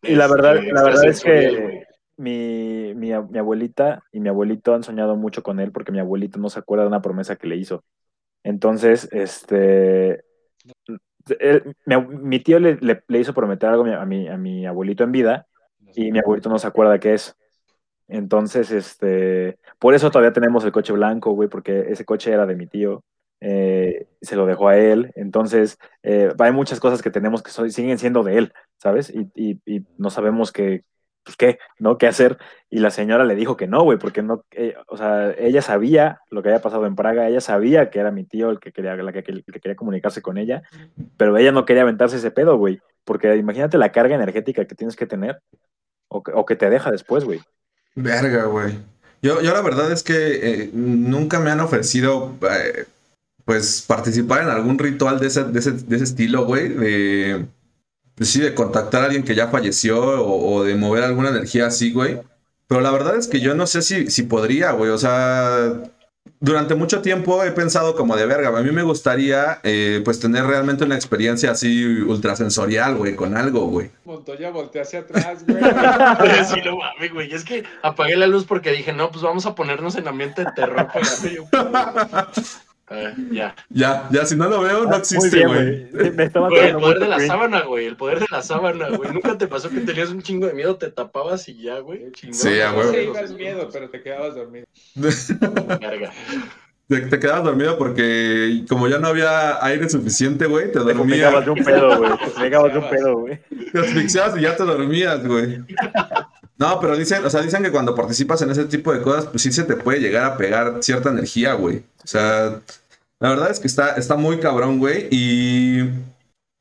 Y 0.01 0.15
la 0.15 0.27
verdad, 0.27 0.55
la 0.73 0.83
verdad 0.83 1.05
es 1.05 1.23
que 1.23 1.85
mi, 2.19 2.93
mi, 2.95 3.11
mi 3.13 3.39
abuelita 3.39 4.03
y 4.11 4.19
mi 4.21 4.29
abuelito 4.29 4.73
han 4.75 4.83
soñado 4.83 5.15
mucho 5.17 5.43
con 5.43 5.59
él 5.59 5.71
porque 5.71 5.91
mi 5.93 5.99
abuelito 5.99 6.39
no 6.39 6.49
se 6.49 6.59
acuerda 6.59 6.83
de 6.85 6.89
una 6.89 7.01
promesa 7.01 7.35
que 7.37 7.47
le 7.47 7.57
hizo. 7.57 7.83
Entonces, 8.43 9.09
este, 9.11 10.23
mi, 11.85 11.95
mi 12.07 12.39
tío 12.39 12.59
le, 12.59 12.77
le- 12.81 13.03
hizo 13.19 13.33
prometer 13.33 13.69
algo 13.69 13.83
a 13.85 13.85
mi, 13.87 13.93
a 13.95 14.05
mi, 14.05 14.27
a 14.29 14.37
mi 14.37 14.65
abuelito 14.65 15.03
en 15.03 15.11
vida 15.11 15.47
y 15.93 16.11
mi 16.11 16.19
abuelito 16.19 16.49
no 16.49 16.59
se 16.59 16.67
acuerda 16.67 16.99
qué 16.99 17.13
es. 17.13 17.35
Entonces, 18.07 18.71
este, 18.71 19.59
por 19.79 19.93
eso 19.95 20.11
todavía 20.11 20.33
tenemos 20.33 20.65
el 20.65 20.71
coche 20.71 20.93
blanco, 20.93 21.33
güey, 21.33 21.49
porque 21.49 21.85
ese 21.89 22.05
coche 22.05 22.31
era 22.33 22.45
de 22.47 22.55
mi 22.55 22.67
tío, 22.67 23.03
eh, 23.41 24.07
se 24.21 24.35
lo 24.35 24.45
dejó 24.47 24.69
a 24.69 24.77
él. 24.77 25.11
Entonces, 25.15 25.77
eh, 26.03 26.29
hay 26.39 26.51
muchas 26.53 26.79
cosas 26.79 27.01
que 27.01 27.11
tenemos 27.11 27.43
que 27.43 27.51
so- 27.51 27.69
siguen 27.69 27.99
siendo 27.99 28.23
de 28.23 28.37
él, 28.39 28.53
¿sabes? 28.77 29.11
Y, 29.15 29.29
y- 29.35 29.61
y 29.65 29.85
no 29.97 30.09
sabemos 30.11 30.51
qué, 30.51 30.83
pues 31.29 31.37
qué, 31.37 31.59
¿no? 31.77 31.99
¿Qué 31.99 32.07
hacer? 32.07 32.39
Y 32.71 32.79
la 32.79 32.89
señora 32.89 33.23
le 33.23 33.35
dijo 33.35 33.55
que 33.55 33.67
no, 33.67 33.83
güey, 33.83 33.99
porque 33.99 34.23
no, 34.23 34.45
eh, 34.49 34.73
o 34.87 34.97
sea, 34.97 35.31
ella 35.37 35.61
sabía 35.61 36.21
lo 36.31 36.41
que 36.41 36.49
había 36.49 36.61
pasado 36.61 36.87
en 36.87 36.95
Praga, 36.95 37.27
ella 37.27 37.39
sabía 37.39 37.91
que 37.91 37.99
era 37.99 38.09
mi 38.09 38.23
tío 38.23 38.49
el 38.49 38.59
que 38.59 38.71
quería, 38.71 38.95
la 38.95 39.11
que, 39.11 39.23
el 39.27 39.43
que 39.43 39.59
quería 39.59 39.75
comunicarse 39.75 40.23
con 40.23 40.39
ella, 40.39 40.63
pero 41.17 41.37
ella 41.37 41.51
no 41.51 41.65
quería 41.65 41.83
aventarse 41.83 42.17
ese 42.17 42.31
pedo, 42.31 42.57
güey, 42.57 42.79
porque 43.03 43.35
imagínate 43.35 43.77
la 43.77 43.91
carga 43.91 44.15
energética 44.15 44.65
que 44.65 44.73
tienes 44.73 44.95
que 44.95 45.05
tener 45.05 45.39
o 46.07 46.45
que, 46.47 46.55
te 46.55 46.71
deja 46.71 46.89
después, 46.89 47.23
güey. 47.23 47.39
Verga, 47.93 48.45
güey. 48.45 48.79
Yo, 49.21 49.41
yo 49.41 49.53
la 49.53 49.61
verdad 49.61 49.91
es 49.91 50.01
que 50.01 50.15
eh, 50.63 50.69
nunca 50.73 51.39
me 51.39 51.51
han 51.51 51.59
ofrecido, 51.59 52.35
eh, 52.41 52.85
pues, 53.45 53.85
participar 53.87 54.41
en 54.41 54.49
algún 54.49 54.79
ritual 54.79 55.19
de 55.19 55.27
ese, 55.27 55.43
de 55.43 55.59
ese, 55.59 55.73
de 55.73 55.95
ese 55.95 56.05
estilo, 56.05 56.45
güey. 56.45 56.69
De, 56.69 57.45
pues 58.19 58.29
sí, 58.29 58.41
de 58.41 58.53
contactar 58.53 59.01
a 59.01 59.05
alguien 59.05 59.23
que 59.23 59.33
ya 59.33 59.47
falleció 59.47 59.97
o, 59.97 60.53
o 60.53 60.63
de 60.63 60.75
mover 60.75 61.05
alguna 61.05 61.29
energía 61.29 61.67
así, 61.67 61.93
güey. 61.93 62.19
Pero 62.67 62.81
la 62.81 62.91
verdad 62.91 63.15
es 63.15 63.27
que 63.27 63.39
yo 63.39 63.55
no 63.55 63.65
sé 63.65 63.81
si, 63.81 64.11
si 64.11 64.23
podría, 64.23 64.73
güey. 64.73 64.91
O 64.91 64.97
sea, 64.97 65.73
durante 66.41 66.75
mucho 66.75 67.01
tiempo 67.01 67.43
he 67.43 67.51
pensado 67.51 67.95
como 67.95 68.15
de 68.17 68.25
verga, 68.25 68.49
a 68.49 68.61
mí 68.61 68.71
me 68.71 68.83
gustaría 68.83 69.59
eh, 69.63 70.01
pues 70.03 70.19
tener 70.19 70.45
realmente 70.45 70.83
una 70.83 70.95
experiencia 70.95 71.51
así 71.51 71.83
ultrasensorial, 72.01 72.95
güey, 72.95 73.15
con 73.15 73.35
algo, 73.37 73.67
güey. 73.67 73.89
Montoya 74.03 74.51
voltea 74.51 74.81
hacia 74.81 74.99
atrás, 74.99 75.45
güey. 75.47 75.63
sí, 76.45 76.61
no 76.65 76.77
mames, 76.77 77.13
güey. 77.13 77.33
Es 77.33 77.45
que 77.45 77.63
apagué 77.81 78.17
la 78.17 78.27
luz 78.27 78.43
porque 78.45 78.71
dije, 78.71 78.91
no, 78.91 79.11
pues 79.11 79.23
vamos 79.23 79.45
a 79.45 79.55
ponernos 79.55 79.95
en 79.95 80.09
ambiente 80.09 80.43
de 80.43 80.51
terror. 80.51 80.87
para 80.93 82.27
Eh, 82.91 83.13
ya. 83.31 83.55
Ya, 83.69 84.07
ya, 84.11 84.25
si 84.25 84.35
no 84.35 84.49
lo 84.49 84.61
veo, 84.61 84.83
no 84.83 84.89
Muy 84.89 84.97
existe, 84.97 85.45
güey. 85.45 85.89
güey. 85.91 86.11
Güey, 86.11 86.67
el 86.69 86.75
poder 86.77 86.99
de 86.99 87.07
la 87.07 87.19
sábana, 87.19 87.61
güey. 87.61 87.85
El 87.85 87.95
poder 87.97 88.19
de 88.19 88.25
la 88.31 88.41
sábana, 88.41 88.89
güey. 88.89 89.11
Nunca 89.11 89.37
te 89.37 89.47
pasó 89.47 89.69
que 89.69 89.81
tenías 89.81 90.09
un 90.09 90.21
chingo 90.23 90.47
de 90.47 90.53
miedo, 90.53 90.75
te 90.77 90.89
tapabas 90.89 91.47
y 91.49 91.61
ya, 91.61 91.79
güey. 91.79 92.07
Sí, 92.31 92.59
a 92.59 92.71
No 92.71 92.77
huevo. 92.79 92.91
se 92.91 93.03
iba 93.03 93.19
el 93.19 93.35
miedo, 93.35 93.69
pero 93.71 93.89
te 93.89 94.01
quedabas 94.01 94.35
dormido. 94.35 94.65
Verga. 94.95 96.11
Te, 96.87 97.01
te 97.01 97.19
quedabas 97.19 97.43
dormido 97.43 97.77
porque 97.77 98.65
como 98.67 98.87
ya 98.87 98.97
no 98.97 99.09
había 99.09 99.63
aire 99.63 99.87
suficiente, 99.87 100.47
güey, 100.47 100.71
te 100.71 100.79
Te 100.79 100.79
dormías. 100.79 101.17
pegabas 101.19 101.45
de 101.45 101.51
un 101.51 101.63
pedo, 101.63 101.97
güey. 101.99 102.11
Te 102.17 102.41
pegabas 102.41 102.73
de 102.73 102.79
un 102.79 102.89
pedo, 102.89 103.17
güey. 103.19 103.39
Te 103.71 103.79
asfixiabas 103.79 104.37
y 104.37 104.41
ya 104.41 104.55
te 104.55 104.63
dormías, 104.63 105.27
güey. 105.27 105.59
No, 106.59 106.79
pero 106.81 106.97
dicen, 106.97 107.25
o 107.25 107.29
sea, 107.29 107.41
dicen 107.41 107.63
que 107.63 107.71
cuando 107.71 107.95
participas 107.95 108.41
en 108.41 108.51
ese 108.51 108.65
tipo 108.65 108.93
de 108.93 109.01
cosas, 109.01 109.25
pues 109.27 109.41
sí 109.41 109.51
se 109.51 109.63
te 109.63 109.75
puede 109.77 109.99
llegar 109.99 110.25
a 110.25 110.37
pegar 110.37 110.77
cierta 110.81 111.09
energía, 111.09 111.53
güey. 111.53 111.77
O 112.03 112.07
sea, 112.07 112.59
la 113.19 113.29
verdad 113.29 113.49
es 113.49 113.59
que 113.59 113.67
está, 113.67 113.91
está 113.95 114.15
muy 114.17 114.39
cabrón, 114.39 114.77
güey. 114.77 115.07
Y 115.09 115.79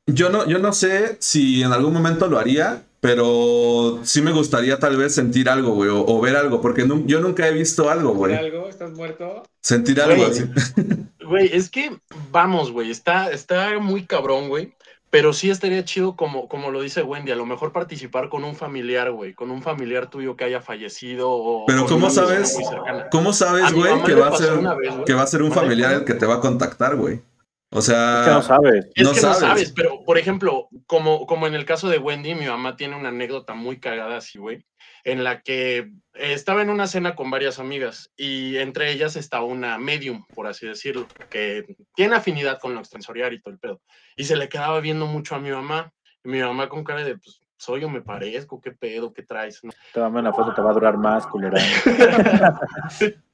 yo 0.07 0.29
no, 0.29 0.47
yo 0.47 0.57
no 0.59 0.71
sé 0.73 1.17
si 1.19 1.61
en 1.63 1.73
algún 1.73 1.93
momento 1.93 2.27
lo 2.27 2.39
haría, 2.39 2.83
pero 3.01 3.99
sí 4.03 4.21
me 4.21 4.31
gustaría 4.31 4.79
tal 4.79 4.95
vez 4.97 5.13
sentir 5.15 5.49
algo, 5.49 5.71
güey, 5.73 5.89
o, 5.89 6.05
o 6.05 6.21
ver 6.21 6.35
algo, 6.37 6.61
porque 6.61 6.85
nu- 6.85 7.05
yo 7.05 7.19
nunca 7.19 7.47
he 7.47 7.51
visto 7.53 7.89
algo, 7.89 8.13
güey. 8.13 8.35
¿Algo? 8.35 8.69
¿Estás 8.69 8.91
muerto? 8.91 9.43
Sentir 9.61 9.99
algo 10.01 10.15
Güey. 10.25 10.31
así. 10.31 10.43
Güey, 11.25 11.49
es 11.53 11.69
que, 11.69 11.91
vamos, 12.31 12.71
güey, 12.71 12.89
está, 12.89 13.29
está 13.31 13.77
muy 13.79 14.05
cabrón, 14.05 14.47
güey. 14.49 14.73
Pero 15.11 15.33
sí 15.33 15.49
estaría 15.49 15.83
chido, 15.85 16.15
como, 16.15 16.47
como 16.47 16.69
lo 16.69 16.81
dice 16.81 17.01
Wendy, 17.01 17.31
a 17.31 17.35
lo 17.35 17.45
mejor 17.45 17.71
participar 17.71 18.29
con 18.29 18.43
un 18.43 18.55
familiar, 18.55 19.11
güey, 19.11 19.33
con 19.33 19.49
un 19.49 19.63
familiar 19.63 20.09
tuyo 20.09 20.35
que 20.35 20.43
haya 20.43 20.61
fallecido. 20.61 21.31
O 21.31 21.65
Pero 21.65 21.87
¿cómo 21.87 22.09
sabes? 22.11 22.55
¿Cómo 23.11 23.33
sabes, 23.33 23.73
güey, 23.73 24.03
que 24.03 24.13
va 24.13 24.27
a 24.27 24.37
ser, 24.37 24.59
vez, 24.59 24.93
que 25.05 25.13
va 25.13 25.23
a 25.23 25.27
ser 25.27 25.41
un 25.41 25.51
familiar 25.51 25.93
el 25.93 26.05
que 26.05 26.13
te 26.13 26.27
va 26.27 26.35
a 26.35 26.39
contactar, 26.39 26.95
güey? 26.95 27.21
O 27.71 27.81
sea, 27.81 28.21
Es 28.21 28.27
que 28.27 28.33
no 28.33 28.41
sabes. 28.41 28.85
Es 28.95 29.03
no 29.03 29.13
que 29.13 29.19
sabes. 29.19 29.41
no 29.41 29.47
sabes, 29.47 29.71
pero 29.75 30.03
por 30.03 30.17
ejemplo, 30.17 30.69
como, 30.85 31.25
como 31.25 31.47
en 31.47 31.55
el 31.55 31.65
caso 31.65 31.87
de 31.87 31.97
Wendy, 31.97 32.35
mi 32.35 32.45
mamá 32.45 32.75
tiene 32.75 32.95
una 32.95 33.09
anécdota 33.09 33.53
muy 33.53 33.79
cagada 33.79 34.17
así, 34.17 34.37
güey, 34.37 34.65
en 35.03 35.23
la 35.23 35.41
que 35.41 35.91
estaba 36.19 36.61
en 36.61 36.69
una 36.69 36.87
cena 36.87 37.15
con 37.15 37.31
varias 37.31 37.59
amigas 37.59 38.11
y 38.15 38.57
entre 38.57 38.91
ellas 38.91 39.15
está 39.15 39.41
una 39.41 39.77
medium, 39.77 40.25
por 40.35 40.47
así 40.47 40.67
decirlo, 40.67 41.07
que 41.29 41.75
tiene 41.95 42.15
afinidad 42.15 42.59
con 42.59 42.73
lo 42.73 42.79
extensorial 42.79 43.33
y 43.33 43.41
todo 43.41 43.53
el 43.53 43.59
pedo. 43.59 43.81
Y 44.15 44.25
se 44.25 44.35
le 44.35 44.49
quedaba 44.49 44.79
viendo 44.79 45.05
mucho 45.05 45.35
a 45.35 45.39
mi 45.39 45.51
mamá. 45.51 45.91
Y 46.23 46.29
mi 46.29 46.41
mamá 46.41 46.67
con 46.67 46.83
cara 46.83 47.03
de, 47.03 47.17
pues, 47.17 47.41
soy 47.57 47.83
o 47.83 47.89
me 47.89 48.01
parezco, 48.01 48.59
qué 48.61 48.71
pedo, 48.71 49.13
qué 49.13 49.23
traes. 49.23 49.63
¿no? 49.63 49.71
Te 49.93 49.99
dame 49.99 50.19
una 50.19 50.33
foto, 50.33 50.53
te 50.53 50.61
va 50.61 50.71
a 50.71 50.73
durar 50.73 50.97
más, 50.97 51.25
culera. 51.27 51.59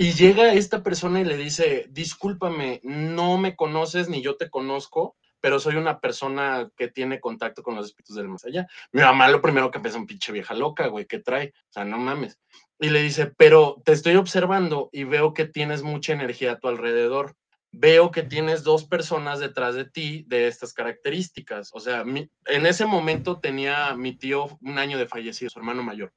Y 0.00 0.12
llega 0.12 0.52
esta 0.52 0.84
persona 0.84 1.20
y 1.20 1.24
le 1.24 1.36
dice, 1.36 1.86
discúlpame, 1.90 2.80
no 2.84 3.36
me 3.36 3.56
conoces 3.56 4.08
ni 4.08 4.22
yo 4.22 4.36
te 4.36 4.48
conozco, 4.48 5.16
pero 5.40 5.58
soy 5.60 5.76
una 5.76 6.00
persona 6.00 6.68
que 6.76 6.88
tiene 6.88 7.20
contacto 7.20 7.62
con 7.62 7.74
los 7.74 7.86
espíritus 7.86 8.16
del 8.16 8.28
más 8.28 8.44
allá. 8.44 8.66
Mi 8.92 9.02
mamá 9.02 9.28
lo 9.28 9.40
primero 9.40 9.70
que 9.70 9.80
piensa, 9.80 9.98
un 9.98 10.06
pinche 10.06 10.32
vieja 10.32 10.54
loca, 10.54 10.86
güey, 10.88 11.06
¿qué 11.06 11.18
trae? 11.18 11.52
O 11.56 11.72
sea, 11.72 11.84
no 11.84 11.98
mames. 11.98 12.38
Y 12.78 12.90
le 12.90 13.02
dice, 13.02 13.32
pero 13.36 13.80
te 13.84 13.92
estoy 13.92 14.16
observando 14.16 14.88
y 14.92 15.04
veo 15.04 15.34
que 15.34 15.44
tienes 15.44 15.82
mucha 15.82 16.12
energía 16.12 16.52
a 16.52 16.58
tu 16.58 16.68
alrededor. 16.68 17.34
Veo 17.70 18.10
que 18.10 18.22
tienes 18.22 18.62
dos 18.62 18.84
personas 18.84 19.40
detrás 19.40 19.74
de 19.74 19.84
ti 19.84 20.24
de 20.26 20.48
estas 20.48 20.72
características. 20.72 21.70
O 21.72 21.80
sea, 21.80 22.04
mi- 22.04 22.30
en 22.46 22.66
ese 22.66 22.86
momento 22.86 23.40
tenía 23.40 23.94
mi 23.94 24.16
tío 24.16 24.58
un 24.62 24.78
año 24.78 24.96
de 24.98 25.06
fallecido, 25.06 25.50
su 25.50 25.58
hermano 25.58 25.82
mayor 25.82 26.12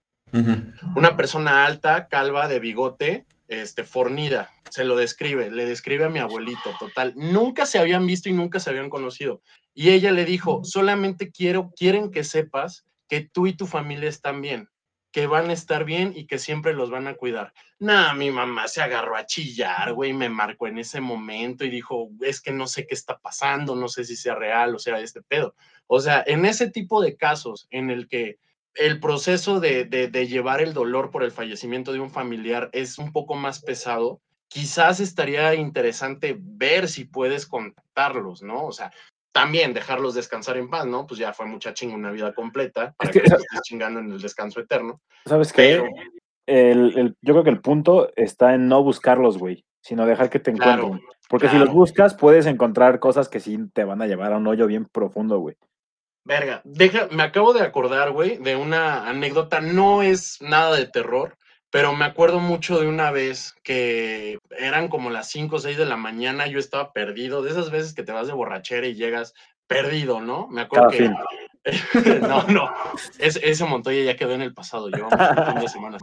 una 0.95 1.17
persona 1.17 1.65
alta, 1.65 2.07
calva, 2.07 2.47
de 2.47 2.59
bigote, 2.59 3.25
este, 3.51 3.83
fornida. 3.83 4.49
Se 4.69 4.85
lo 4.85 4.95
describe, 4.95 5.51
le 5.51 5.65
describe 5.65 6.05
a 6.05 6.09
mi 6.09 6.19
abuelito, 6.19 6.73
total. 6.79 7.13
Nunca 7.17 7.65
se 7.65 7.79
habían 7.79 8.07
visto 8.07 8.29
y 8.29 8.33
nunca 8.33 8.61
se 8.61 8.69
habían 8.69 8.89
conocido. 8.89 9.41
Y 9.73 9.89
ella 9.89 10.11
le 10.11 10.23
dijo, 10.23 10.63
solamente 10.63 11.31
quiero, 11.31 11.71
quieren 11.75 12.11
que 12.11 12.23
sepas 12.23 12.85
que 13.09 13.21
tú 13.21 13.47
y 13.47 13.53
tu 13.53 13.67
familia 13.67 14.07
están 14.07 14.41
bien, 14.41 14.69
que 15.11 15.27
van 15.27 15.49
a 15.49 15.53
estar 15.53 15.83
bien 15.83 16.13
y 16.15 16.27
que 16.27 16.39
siempre 16.39 16.73
los 16.73 16.89
van 16.89 17.07
a 17.07 17.15
cuidar. 17.15 17.53
Nah, 17.77 18.13
mi 18.13 18.31
mamá 18.31 18.69
se 18.69 18.81
agarró 18.81 19.17
a 19.17 19.25
chillar, 19.25 19.91
güey, 19.91 20.13
me 20.13 20.29
marcó 20.29 20.67
en 20.67 20.77
ese 20.77 21.01
momento 21.01 21.65
y 21.65 21.69
dijo, 21.69 22.09
es 22.21 22.39
que 22.39 22.53
no 22.53 22.67
sé 22.67 22.87
qué 22.87 22.95
está 22.95 23.19
pasando, 23.19 23.75
no 23.75 23.89
sé 23.89 24.05
si 24.05 24.15
sea 24.15 24.35
real 24.35 24.75
o 24.75 24.79
sea 24.79 24.97
este 25.01 25.21
pedo. 25.21 25.55
O 25.87 25.99
sea, 25.99 26.23
en 26.25 26.45
ese 26.45 26.71
tipo 26.71 27.01
de 27.01 27.17
casos 27.17 27.67
en 27.69 27.89
el 27.89 28.07
que 28.07 28.37
el 28.75 28.99
proceso 28.99 29.59
de, 29.59 29.85
de- 29.85 30.07
de 30.07 30.27
llevar 30.27 30.61
el 30.61 30.73
dolor 30.73 31.11
por 31.11 31.23
el 31.23 31.31
fallecimiento 31.31 31.91
de 31.93 31.99
un 31.99 32.09
familiar 32.09 32.69
es 32.73 32.97
un 32.97 33.11
poco 33.11 33.35
más 33.35 33.61
pesado, 33.61 34.21
quizás 34.47 34.99
estaría 34.99 35.53
interesante 35.55 36.37
ver 36.39 36.87
si 36.87 37.05
puedes 37.05 37.45
contactarlos, 37.47 38.41
¿no? 38.43 38.65
O 38.65 38.71
sea, 38.71 38.91
también 39.33 39.73
dejarlos 39.73 40.13
descansar 40.13 40.57
en 40.57 40.69
paz, 40.69 40.85
¿no? 40.85 41.07
Pues 41.07 41.19
ya 41.19 41.33
fue 41.33 41.45
mucha 41.45 41.73
chinga 41.73 41.95
una 41.95 42.11
vida 42.11 42.33
completa 42.33 42.93
para 42.97 43.11
que 43.11 43.21
que, 43.21 43.27
estés 43.27 43.61
chingando 43.63 43.99
en 43.99 44.11
el 44.11 44.21
descanso 44.21 44.59
eterno. 44.59 44.99
¿Sabes 45.25 45.53
qué? 45.53 45.81
El, 46.45 46.97
el- 46.97 47.15
yo 47.21 47.33
creo 47.33 47.43
que 47.43 47.49
el 47.49 47.61
punto 47.61 48.11
está 48.15 48.53
en 48.55 48.67
no 48.67 48.83
buscarlos, 48.83 49.37
güey, 49.37 49.63
sino 49.81 50.05
dejar 50.05 50.29
que 50.29 50.39
te 50.39 50.51
Claro, 50.53 50.83
encuentren. 50.87 51.11
Porque 51.29 51.47
si 51.47 51.57
los 51.57 51.71
buscas, 51.71 52.13
puedes 52.13 52.45
encontrar 52.45 52.99
cosas 52.99 53.29
que 53.29 53.39
sí 53.39 53.57
te 53.73 53.85
van 53.85 54.01
a 54.01 54.07
llevar 54.07 54.33
a 54.33 54.37
un 54.37 54.47
hoyo 54.47 54.67
bien 54.67 54.83
profundo, 54.83 55.39
güey. 55.39 55.55
Verga, 56.23 56.61
deja, 56.63 57.07
me 57.11 57.23
acabo 57.23 57.53
de 57.53 57.61
acordar, 57.61 58.11
güey, 58.11 58.37
de 58.37 58.55
una 58.55 59.07
anécdota, 59.09 59.59
no 59.59 60.03
es 60.03 60.37
nada 60.41 60.75
de 60.75 60.85
terror, 60.85 61.35
pero 61.71 61.93
me 61.93 62.05
acuerdo 62.05 62.39
mucho 62.39 62.79
de 62.79 62.87
una 62.87 63.11
vez 63.11 63.55
que 63.63 64.37
eran 64.51 64.87
como 64.87 65.09
las 65.09 65.29
5 65.29 65.55
o 65.55 65.59
6 65.59 65.77
de 65.77 65.85
la 65.85 65.97
mañana, 65.97 66.47
yo 66.47 66.59
estaba 66.59 66.93
perdido, 66.93 67.41
de 67.41 67.51
esas 67.51 67.71
veces 67.71 67.93
que 67.93 68.03
te 68.03 68.11
vas 68.11 68.27
de 68.27 68.33
borrachera 68.33 68.85
y 68.87 68.93
llegas 68.93 69.33
perdido, 69.67 70.21
¿no? 70.21 70.47
Me 70.47 70.61
acuerdo 70.61 70.89
Cada 70.89 70.97
que... 70.97 71.11
no, 72.21 72.43
no, 72.47 72.71
es- 73.19 73.39
ese 73.41 73.65
Montoya 73.65 74.03
ya 74.03 74.15
quedó 74.15 74.33
en 74.33 74.41
el 74.41 74.53
pasado, 74.53 74.89
llevamos 74.89 75.13
un 75.13 75.45
fin 75.45 75.59
de 75.61 75.67
semana. 75.69 75.97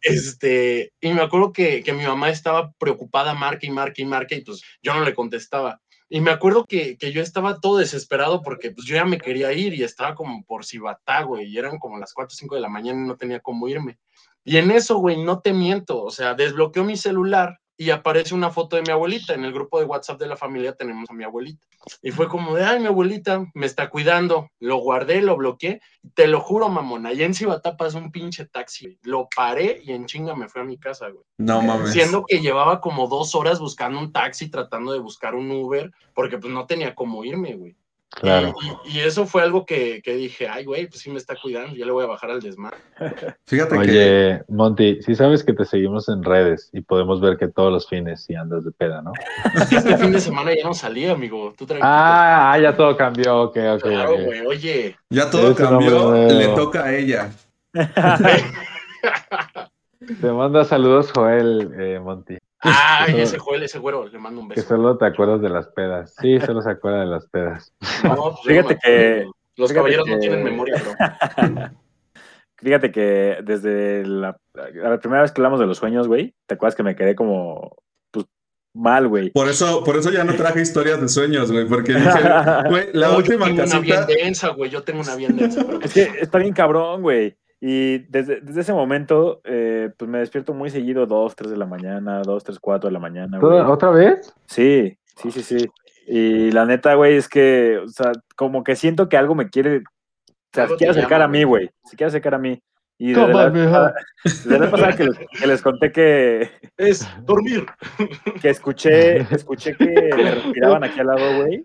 Este, 0.00 0.92
y 1.00 1.12
me 1.12 1.22
acuerdo 1.22 1.52
que, 1.52 1.82
que 1.82 1.92
mi 1.92 2.04
mamá 2.04 2.28
estaba 2.30 2.72
preocupada, 2.78 3.34
marca 3.34 3.66
y 3.66 3.70
marca 3.70 4.02
y 4.02 4.04
marca, 4.04 4.34
y 4.34 4.42
pues 4.42 4.62
yo 4.82 4.94
no 4.94 5.04
le 5.04 5.14
contestaba. 5.14 5.80
Y 6.08 6.20
me 6.20 6.30
acuerdo 6.30 6.64
que, 6.64 6.96
que 6.96 7.12
yo 7.12 7.20
estaba 7.20 7.60
todo 7.60 7.78
desesperado 7.78 8.42
porque 8.42 8.70
pues 8.70 8.86
yo 8.86 8.96
ya 8.96 9.04
me 9.04 9.18
quería 9.18 9.52
ir 9.52 9.74
y 9.74 9.82
estaba 9.82 10.14
como 10.14 10.42
por 10.44 10.64
Cibatá, 10.64 11.22
güey, 11.22 11.46
y 11.46 11.58
eran 11.58 11.78
como 11.78 11.98
las 11.98 12.14
4 12.14 12.32
o 12.32 12.36
5 12.36 12.54
de 12.54 12.60
la 12.62 12.68
mañana 12.68 13.04
y 13.04 13.08
no 13.08 13.16
tenía 13.16 13.40
cómo 13.40 13.68
irme. 13.68 13.98
Y 14.44 14.56
en 14.56 14.70
eso, 14.70 14.96
güey, 14.98 15.22
no 15.22 15.40
te 15.40 15.52
miento, 15.52 16.02
o 16.02 16.10
sea, 16.10 16.34
desbloqueo 16.34 16.84
mi 16.84 16.96
celular 16.96 17.60
y 17.80 17.90
aparece 17.90 18.34
una 18.34 18.50
foto 18.50 18.74
de 18.74 18.82
mi 18.82 18.90
abuelita. 18.90 19.34
En 19.34 19.44
el 19.44 19.52
grupo 19.52 19.78
de 19.78 19.86
WhatsApp 19.86 20.18
de 20.18 20.26
la 20.26 20.36
familia 20.36 20.74
tenemos 20.74 21.08
a 21.08 21.14
mi 21.14 21.22
abuelita. 21.22 21.64
Y 22.02 22.10
fue 22.10 22.28
como 22.28 22.56
de, 22.56 22.64
ay, 22.64 22.80
mi 22.80 22.86
abuelita 22.86 23.46
me 23.54 23.66
está 23.66 23.88
cuidando. 23.88 24.50
Lo 24.58 24.78
guardé, 24.78 25.22
lo 25.22 25.36
bloqueé. 25.36 25.80
Te 26.14 26.26
lo 26.26 26.40
juro, 26.40 26.68
mamón, 26.68 27.06
allá 27.06 27.24
en 27.24 27.34
Cibatá 27.34 27.76
pasó 27.76 27.98
un 27.98 28.10
pinche 28.10 28.46
taxi. 28.46 28.86
güey. 28.86 28.98
Lo 29.04 29.28
paré 29.34 29.80
y 29.84 29.92
en 29.92 30.06
chinga 30.06 30.34
me 30.34 30.48
fui 30.48 30.60
a 30.60 30.64
mi 30.64 30.76
casa, 30.76 31.08
güey. 31.08 31.24
No 31.38 31.62
mames. 31.62 31.92
Siendo 31.92 32.24
que 32.26 32.40
llevaba 32.40 32.80
como 32.80 33.06
dos 33.06 33.36
horas 33.36 33.60
buscando 33.60 34.00
un 34.00 34.12
taxi, 34.12 34.50
tratando 34.50 34.92
de 34.92 34.98
buscar 34.98 35.36
un 35.36 35.48
Uber, 35.48 35.92
porque 36.14 36.36
pues 36.36 36.52
no 36.52 36.66
tenía 36.66 36.96
cómo 36.96 37.24
irme, 37.24 37.54
güey. 37.54 37.76
Claro. 38.10 38.54
Y, 38.84 39.00
eso 39.00 39.26
fue 39.26 39.42
algo 39.42 39.64
que, 39.64 40.00
que 40.02 40.14
dije, 40.14 40.48
ay, 40.48 40.64
güey, 40.64 40.86
pues 40.86 41.02
sí 41.02 41.10
me 41.10 41.18
está 41.18 41.36
cuidando, 41.40 41.76
ya 41.76 41.84
le 41.84 41.92
voy 41.92 42.04
a 42.04 42.08
bajar 42.08 42.30
al 42.30 42.40
desmadre. 42.40 42.78
Fíjate 43.46 43.74
que. 43.76 43.80
Oye, 43.80 44.42
Monty, 44.48 45.02
sí 45.02 45.14
sabes 45.14 45.44
que 45.44 45.52
te 45.52 45.64
seguimos 45.64 46.08
en 46.08 46.24
redes 46.24 46.70
y 46.72 46.80
podemos 46.80 47.20
ver 47.20 47.36
que 47.36 47.48
todos 47.48 47.72
los 47.72 47.88
fines 47.88 48.24
sí 48.24 48.34
andas 48.34 48.64
de 48.64 48.72
peda, 48.72 49.02
¿no? 49.02 49.12
Este 49.70 49.96
fin 49.96 50.10
de 50.10 50.20
semana 50.20 50.54
ya 50.54 50.64
no 50.64 50.74
salí, 50.74 51.06
amigo. 51.06 51.54
Tú. 51.56 51.66
Ah, 51.80 52.52
ah, 52.52 52.58
ya 52.58 52.76
todo 52.76 52.96
cambió, 52.96 53.42
ok, 53.42 53.56
ok. 53.74 53.82
claro, 53.82 54.14
ok. 54.14 54.24
güey, 54.24 54.46
oye. 54.46 54.96
Ya 55.10 55.30
todo 55.30 55.54
cambió, 55.54 56.12
le 56.26 56.48
toca 56.48 56.84
a 56.84 56.96
ella. 56.96 57.30
Te 60.20 60.32
manda 60.32 60.64
saludos 60.64 61.12
Joel, 61.12 61.72
eh, 61.78 62.00
Monty. 62.00 62.38
Ay, 62.60 63.20
ese 63.20 63.38
Joel, 63.38 63.62
ese 63.62 63.78
güero, 63.78 64.08
le 64.08 64.18
mando 64.18 64.40
un 64.40 64.48
Que 64.48 64.56
beso. 64.56 64.68
solo 64.68 64.98
te 64.98 65.06
acuerdas 65.06 65.40
de 65.40 65.48
las 65.48 65.68
pedas. 65.68 66.14
Sí, 66.20 66.40
solo 66.40 66.60
se 66.60 66.70
acuerda 66.70 67.00
de 67.00 67.06
las 67.06 67.26
pedas. 67.28 67.72
No, 68.02 68.16
pues, 68.42 68.44
yo 68.44 68.50
Fíjate 68.50 68.78
que-. 68.82 69.26
Los 69.56 69.70
fíjate 69.70 69.74
caballeros 69.74 70.06
no 70.08 70.14
que- 70.14 70.20
tienen 70.20 70.44
memoria, 70.44 70.76
bro. 70.82 71.70
Fíjate 72.60 72.90
que 72.90 73.38
desde 73.44 74.04
la, 74.04 74.36
la 74.54 74.98
primera 74.98 75.22
vez 75.22 75.30
que 75.30 75.40
hablamos 75.40 75.60
de 75.60 75.66
los 75.66 75.78
sueños, 75.78 76.08
güey, 76.08 76.34
¿te 76.46 76.54
acuerdas 76.54 76.74
que 76.74 76.82
me 76.82 76.96
quedé 76.96 77.14
como, 77.14 77.76
pues, 78.10 78.26
mal, 78.74 79.06
güey? 79.06 79.30
Por 79.30 79.48
eso, 79.48 79.84
por 79.84 79.96
eso 79.96 80.10
ya 80.10 80.24
no 80.24 80.34
traje 80.34 80.60
historias 80.60 81.00
de 81.00 81.08
sueños, 81.08 81.52
güey, 81.52 81.66
porque 81.68 81.94
dije, 81.94 82.08
güey, 82.68 82.88
la 82.94 83.06
No, 83.08 83.12
yo 83.12 83.18
última 83.18 83.46
tengo 83.46 83.62
una 83.62 83.78
bien 83.78 84.06
densa, 84.08 84.48
güey. 84.48 84.70
Yo 84.70 84.82
tengo 84.82 85.02
una 85.02 85.14
bien 85.14 85.36
densa, 85.36 85.64
pero 85.64 85.80
Es 85.80 85.94
que 85.94 86.10
está 86.20 86.38
bien 86.38 86.52
cabrón, 86.52 87.02
güey. 87.02 87.36
Y 87.60 87.98
desde, 88.10 88.40
desde 88.40 88.60
ese 88.60 88.72
momento, 88.72 89.40
eh, 89.44 89.90
pues 89.96 90.08
me 90.08 90.18
despierto 90.18 90.54
muy 90.54 90.70
seguido, 90.70 91.06
2, 91.06 91.34
3 91.34 91.50
de 91.50 91.56
la 91.56 91.66
mañana, 91.66 92.22
2, 92.22 92.44
3, 92.44 92.58
4 92.60 92.88
de 92.88 92.92
la 92.92 93.00
mañana. 93.00 93.38
güey. 93.38 93.58
¿Otra 93.60 93.90
vez? 93.90 94.32
Sí, 94.46 94.96
sí, 95.16 95.30
sí, 95.32 95.42
sí. 95.42 95.68
Y 96.06 96.52
la 96.52 96.64
neta, 96.64 96.94
güey, 96.94 97.16
es 97.16 97.28
que, 97.28 97.78
o 97.84 97.88
sea, 97.88 98.12
como 98.36 98.62
que 98.62 98.76
siento 98.76 99.08
que 99.08 99.16
algo 99.16 99.34
me 99.34 99.50
quiere, 99.50 99.78
o 99.78 99.82
sea, 100.52 100.68
se 100.68 100.76
quiere 100.76 100.92
acercar 100.92 101.20
llama, 101.20 101.24
a 101.24 101.28
mí, 101.28 101.44
güey. 101.44 101.68
Se 101.84 101.96
quiere 101.96 102.08
acercar 102.08 102.34
a 102.34 102.38
mí. 102.38 102.62
Y 103.00 103.12
Toma, 103.12 103.44
la, 103.44 103.50
vez 103.50 104.70
pasada 104.70 104.96
que 104.96 105.04
les, 105.04 105.18
que 105.18 105.46
les 105.46 105.62
conté 105.62 105.92
que, 105.92 106.50
Es 106.76 107.08
dormir. 107.24 107.66
que 108.40 108.50
escuché, 108.50 109.18
escuché 109.34 109.76
que 109.76 109.86
me 110.16 110.30
respiraban 110.32 110.84
aquí 110.84 110.98
al 111.00 111.06
lado, 111.06 111.42
güey. 111.42 111.62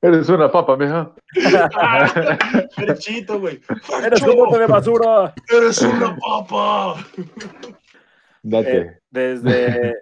Eres 0.00 0.28
una 0.28 0.50
papa, 0.50 0.76
mija. 0.76 1.12
Ferchito, 2.76 3.40
güey. 3.40 3.60
¡Eres 4.04 4.22
un 4.22 4.36
bote 4.36 4.58
de 4.58 4.66
basura! 4.66 5.34
Eres 5.50 5.82
una 5.82 6.16
papa. 6.16 7.04
Date. 8.42 8.78
Eh, 8.78 8.98
desde, 9.10 9.94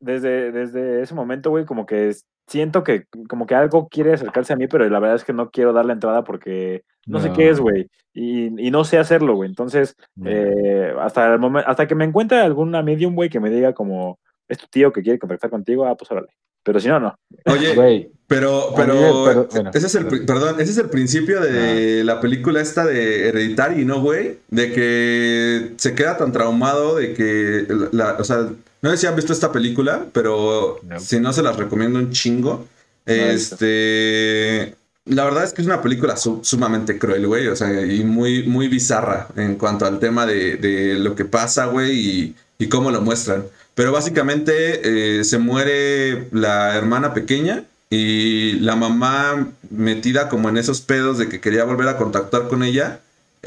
desde, 0.00 0.52
desde 0.52 1.02
ese 1.02 1.14
momento, 1.14 1.50
güey, 1.50 1.64
como 1.66 1.84
que 1.86 2.08
es- 2.08 2.24
siento 2.46 2.82
que 2.82 3.04
como 3.28 3.46
que 3.46 3.54
algo 3.54 3.88
quiere 3.88 4.14
acercarse 4.14 4.52
a 4.52 4.56
mí, 4.56 4.66
pero 4.66 4.88
la 4.88 4.98
verdad 4.98 5.16
es 5.16 5.24
que 5.24 5.32
no 5.32 5.50
quiero 5.50 5.72
dar 5.72 5.84
la 5.86 5.92
entrada 5.92 6.24
porque 6.24 6.82
no, 7.06 7.20
sé 7.20 7.32
qué 7.32 7.50
es, 7.50 7.60
güey. 7.60 7.88
Y, 8.14 8.66
y 8.66 8.70
no 8.70 8.84
sé 8.84 8.98
hacerlo, 8.98 9.34
güey. 9.34 9.48
Entonces, 9.50 9.96
No. 10.16 10.30
eh, 10.30 10.94
hasta 10.98 11.32
el 11.32 11.38
momento, 11.38 11.68
hasta 11.68 11.86
que 11.86 11.94
me 11.94 12.04
encuentre 12.04 12.38
alguna 12.40 12.82
medium, 12.82 13.14
güey, 13.14 13.28
que 13.28 13.40
me 13.40 13.50
diga 13.50 13.72
como, 13.74 14.18
es 14.48 14.58
tu 14.58 14.66
tío 14.68 14.92
que 14.92 15.02
quiere 15.02 15.18
contactar 15.18 15.50
contigo, 15.50 15.84
ah, 15.86 15.94
pues 15.96 16.10
órale. 16.10 16.28
Pero 16.64 16.80
si 16.80 16.88
no, 16.88 17.00
no. 17.00 17.14
Oye, 17.46 17.74
Güey, 17.74 18.10
pero, 18.26 18.72
pero, 18.76 18.94
me- 18.94 19.28
pero- 19.28 19.48
bueno, 19.50 19.70
ese 19.74 19.86
es 19.86 19.94
el, 19.96 20.06
perdón, 20.24 20.60
ese 20.60 20.70
es 20.72 20.78
el 20.78 20.88
principio 20.88 21.40
de 21.40 22.02
la 22.04 22.20
película 22.20 22.60
esta 22.60 22.84
de 22.86 23.28
Hereditary, 23.28 23.84
¿no, 23.84 24.00
güey? 24.00 24.38
De 24.48 24.72
que 24.72 25.72
se 25.76 25.94
queda 25.94 26.16
tan 26.16 26.32
traumado 26.32 26.96
de 26.96 27.14
que, 27.14 27.66
la, 27.92 28.14
o 28.18 28.24
sea, 28.24 28.48
no 28.80 28.90
sé 28.90 28.96
si 28.96 29.06
han 29.06 29.16
visto 29.16 29.32
esta 29.32 29.52
película, 29.52 30.06
pero 30.12 30.78
No. 30.88 30.98
si 31.00 31.20
no 31.20 31.32
se 31.32 31.42
las 31.42 31.56
recomiendo 31.56 31.98
un 31.98 32.10
chingo. 32.10 32.66
Este, 33.06 34.74
la 35.06 35.24
verdad 35.24 35.44
es 35.44 35.52
que 35.52 35.62
es 35.62 35.66
una 35.66 35.82
película 35.82 36.16
su- 36.16 36.40
sumamente 36.42 36.98
cruel, 36.98 37.26
güey, 37.26 37.48
o 37.48 37.56
sea, 37.56 37.84
y 37.84 38.04
muy, 38.04 38.44
muy 38.46 38.68
bizarra 38.68 39.28
en 39.36 39.56
cuanto 39.56 39.84
al 39.86 39.98
tema 39.98 40.26
de, 40.26 40.56
de 40.56 40.94
lo 40.94 41.14
que 41.14 41.24
pasa, 41.24 41.66
güey, 41.66 41.92
y, 41.98 42.36
y 42.58 42.68
cómo 42.68 42.90
lo 42.90 43.00
muestran. 43.00 43.44
Pero 43.74 43.92
básicamente 43.92 45.18
eh, 45.20 45.24
se 45.24 45.38
muere 45.38 46.28
la 46.32 46.76
hermana 46.76 47.14
pequeña 47.14 47.64
y 47.90 48.52
la 48.60 48.76
mamá 48.76 49.48
metida 49.70 50.28
como 50.28 50.48
en 50.48 50.56
esos 50.58 50.80
pedos 50.80 51.18
de 51.18 51.28
que 51.28 51.40
quería 51.40 51.64
volver 51.64 51.88
a 51.88 51.96
contactar 51.96 52.48
con 52.48 52.62
ella, 52.62 53.00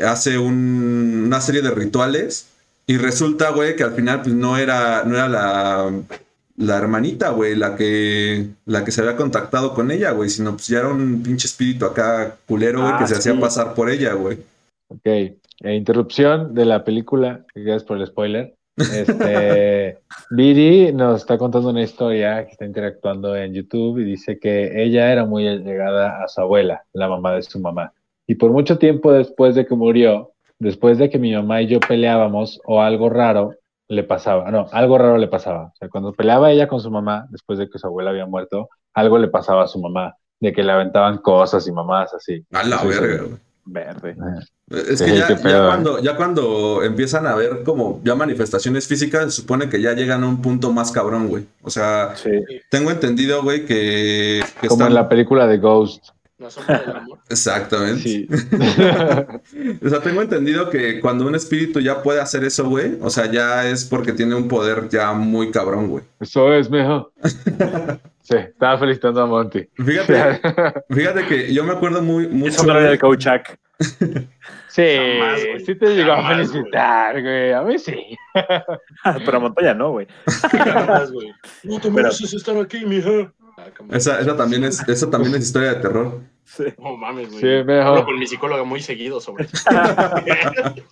hace 0.03 0.37
un- 0.37 1.23
una 1.27 1.41
serie 1.41 1.61
de 1.61 1.71
rituales 1.71 2.47
y 2.87 2.97
resulta, 2.97 3.51
güey, 3.51 3.75
que 3.75 3.83
al 3.83 3.93
final 3.93 4.21
pues 4.23 4.33
no 4.35 4.57
era, 4.57 5.03
no 5.03 5.15
era 5.15 5.27
la, 5.27 5.91
la 6.57 6.77
hermanita, 6.77 7.29
güey, 7.29 7.55
la 7.55 7.75
que, 7.75 8.47
la 8.65 8.83
que 8.83 8.91
se 8.91 9.01
había 9.01 9.15
contactado 9.15 9.73
con 9.73 9.91
ella, 9.91 10.11
güey, 10.11 10.29
sino 10.29 10.53
pues 10.53 10.67
ya 10.67 10.79
era 10.79 10.89
un 10.89 11.21
pinche 11.23 11.47
espíritu 11.47 11.85
acá 11.85 12.35
culero, 12.47 12.81
güey, 12.81 12.93
Ah, 12.93 12.97
que 12.99 13.07
se 13.07 13.15
hacía 13.15 13.39
pasar 13.39 13.73
por 13.75 13.89
ella, 13.89 14.13
güey. 14.13 14.37
ok. 14.89 15.05
Eh, 15.61 15.73
interrupción 15.75 16.53
de 16.53 16.65
la 16.65 16.83
película, 16.83 17.45
gracias 17.55 17.83
por 17.83 17.97
el 17.97 18.05
spoiler. 18.07 18.54
Este, 18.77 19.99
Viri 20.31 20.91
nos 20.91 21.21
está 21.21 21.37
contando 21.37 21.69
una 21.69 21.83
historia 21.83 22.45
que 22.45 22.51
está 22.51 22.65
interactuando 22.65 23.35
en 23.35 23.53
YouTube 23.53 23.99
y 23.99 24.03
dice 24.03 24.39
que 24.39 24.83
ella 24.83 25.11
era 25.11 25.25
muy 25.25 25.47
allegada 25.47 26.23
a 26.23 26.27
su 26.27 26.41
abuela, 26.41 26.83
la 26.93 27.07
mamá 27.07 27.33
de 27.33 27.43
su 27.43 27.59
mamá. 27.59 27.93
Y 28.27 28.35
por 28.35 28.51
mucho 28.51 28.77
tiempo 28.77 29.11
después 29.11 29.55
de 29.55 29.65
que 29.65 29.75
murió, 29.75 30.33
después 30.59 30.97
de 30.97 31.09
que 31.09 31.19
mi 31.19 31.33
mamá 31.33 31.61
y 31.61 31.67
yo 31.67 31.79
peleábamos 31.79 32.59
o 32.65 32.81
algo 32.81 33.09
raro 33.09 33.53
le 33.87 34.03
pasaba, 34.03 34.49
no, 34.51 34.67
algo 34.71 34.97
raro 34.97 35.17
le 35.17 35.27
pasaba. 35.27 35.65
O 35.65 35.75
sea, 35.75 35.89
cuando 35.89 36.11
peleaba 36.13 36.51
ella 36.51 36.67
con 36.67 36.79
su 36.79 36.89
mamá, 36.89 37.27
después 37.29 37.59
de 37.59 37.69
que 37.69 37.77
su 37.77 37.87
abuela 37.87 38.09
había 38.09 38.25
muerto, 38.25 38.69
algo 38.93 39.17
le 39.19 39.27
pasaba 39.27 39.63
a 39.63 39.67
su 39.67 39.79
mamá, 39.79 40.15
de 40.39 40.53
que 40.53 40.63
le 40.63 40.71
aventaban 40.71 41.19
cosas 41.19 41.67
y 41.67 41.71
mamás 41.71 42.13
así. 42.13 42.43
A 42.51 42.63
la 42.63 42.83
verga, 42.83 43.23
güey. 43.23 43.44
Verde. 43.65 44.15
Es 44.69 44.99
Sí, 44.99 45.05
que 45.05 45.17
ya, 45.17 45.27
¿eh? 45.27 45.37
cuando, 45.41 45.99
ya 45.99 46.15
cuando 46.15 46.83
empiezan 46.83 47.25
a 47.27 47.35
ver 47.35 47.63
como 47.63 47.99
ya 48.03 48.13
manifestaciones 48.15 48.87
físicas, 48.87 49.33
se 49.33 49.41
supone 49.41 49.69
que 49.69 49.81
ya 49.81 49.93
llegan 49.93 50.23
a 50.23 50.27
un 50.27 50.41
punto 50.41 50.71
más 50.71 50.91
cabrón, 50.91 51.27
güey. 51.27 51.45
O 51.63 51.69
sea, 51.69 52.15
Sí. 52.15 52.29
tengo 52.69 52.91
entendido, 52.91 53.41
güey, 53.43 53.65
que, 53.65 54.41
que 54.61 54.67
Como 54.67 54.81
están- 54.81 54.87
en 54.89 54.93
la 54.95 55.09
película 55.09 55.47
de 55.47 55.57
Ghost. 55.57 56.09
La 56.37 56.49
sombra 56.49 56.79
del 56.79 56.95
amor. 56.97 57.19
Exactamente. 57.29 57.99
Sí. 58.01 58.27
O 59.85 59.89
sea, 59.89 60.01
tengo 60.01 60.21
entendido 60.21 60.69
que 60.69 60.99
cuando 60.99 61.25
un 61.27 61.35
espíritu 61.35 61.79
ya 61.79 62.01
puede 62.03 62.19
hacer 62.19 62.43
eso, 62.43 62.67
güey, 62.67 62.97
o 63.01 63.09
sea, 63.09 63.25
ya 63.31 63.67
es 63.67 63.85
porque 63.85 64.11
tiene 64.13 64.35
un 64.35 64.47
poder 64.47 64.89
ya 64.89 65.13
muy 65.13 65.49
cabrón, 65.51 65.87
güey. 65.89 66.03
Eso 66.19 66.53
es, 66.53 66.69
mijo. 66.69 67.11
Sí, 68.27 68.37
estaba 68.37 68.79
felicitando 68.79 69.21
a 69.21 69.27
Monty. 69.27 69.69
Fíjate, 69.75 70.41
fíjate 70.89 71.27
que 71.27 71.53
yo 71.53 71.63
me 71.63 71.73
acuerdo 71.73 72.01
muy 72.01 72.27
mucho. 72.27 72.49
Eso 72.49 72.65
no 72.65 72.79
era 72.79 72.91
el 72.91 72.97
coach 72.97 73.19
Chuck. 73.23 73.55
Sí, 74.67 74.83
Jamás, 75.19 75.41
sí 75.63 75.75
te 75.75 75.95
llegó 75.95 76.13
a 76.13 76.27
felicitar, 76.29 77.21
güey. 77.21 77.53
A 77.53 77.61
mí 77.61 77.77
sí. 77.77 78.17
Pero 79.25 79.39
Montoya 79.41 79.75
no, 79.75 79.91
güey. 79.91 80.07
Jamás, 80.51 81.11
güey. 81.11 81.27
No 81.65 81.75
te 81.75 81.81
Pero- 81.83 81.93
mereces 81.93 82.33
estar 82.33 82.57
aquí, 82.57 82.83
mija. 82.83 83.31
Ah. 83.65 83.97
Esa, 83.97 84.19
esa 84.19 84.35
también 84.37 84.63
es, 84.63 84.87
esa 84.87 85.09
también 85.09 85.35
es 85.35 85.43
historia 85.43 85.73
de 85.73 85.81
terror. 85.81 86.21
Sí. 86.43 86.63
No 86.77 86.95
mames, 86.97 87.29
güey. 87.29 87.39
Sí, 87.41 87.63
mejor. 87.65 87.81
Hablo 87.87 88.05
con 88.05 88.19
mi 88.19 88.27
psicóloga 88.27 88.63
muy 88.63 88.81
seguido 88.81 89.19
sobre 89.21 89.45
eso. 89.45 89.63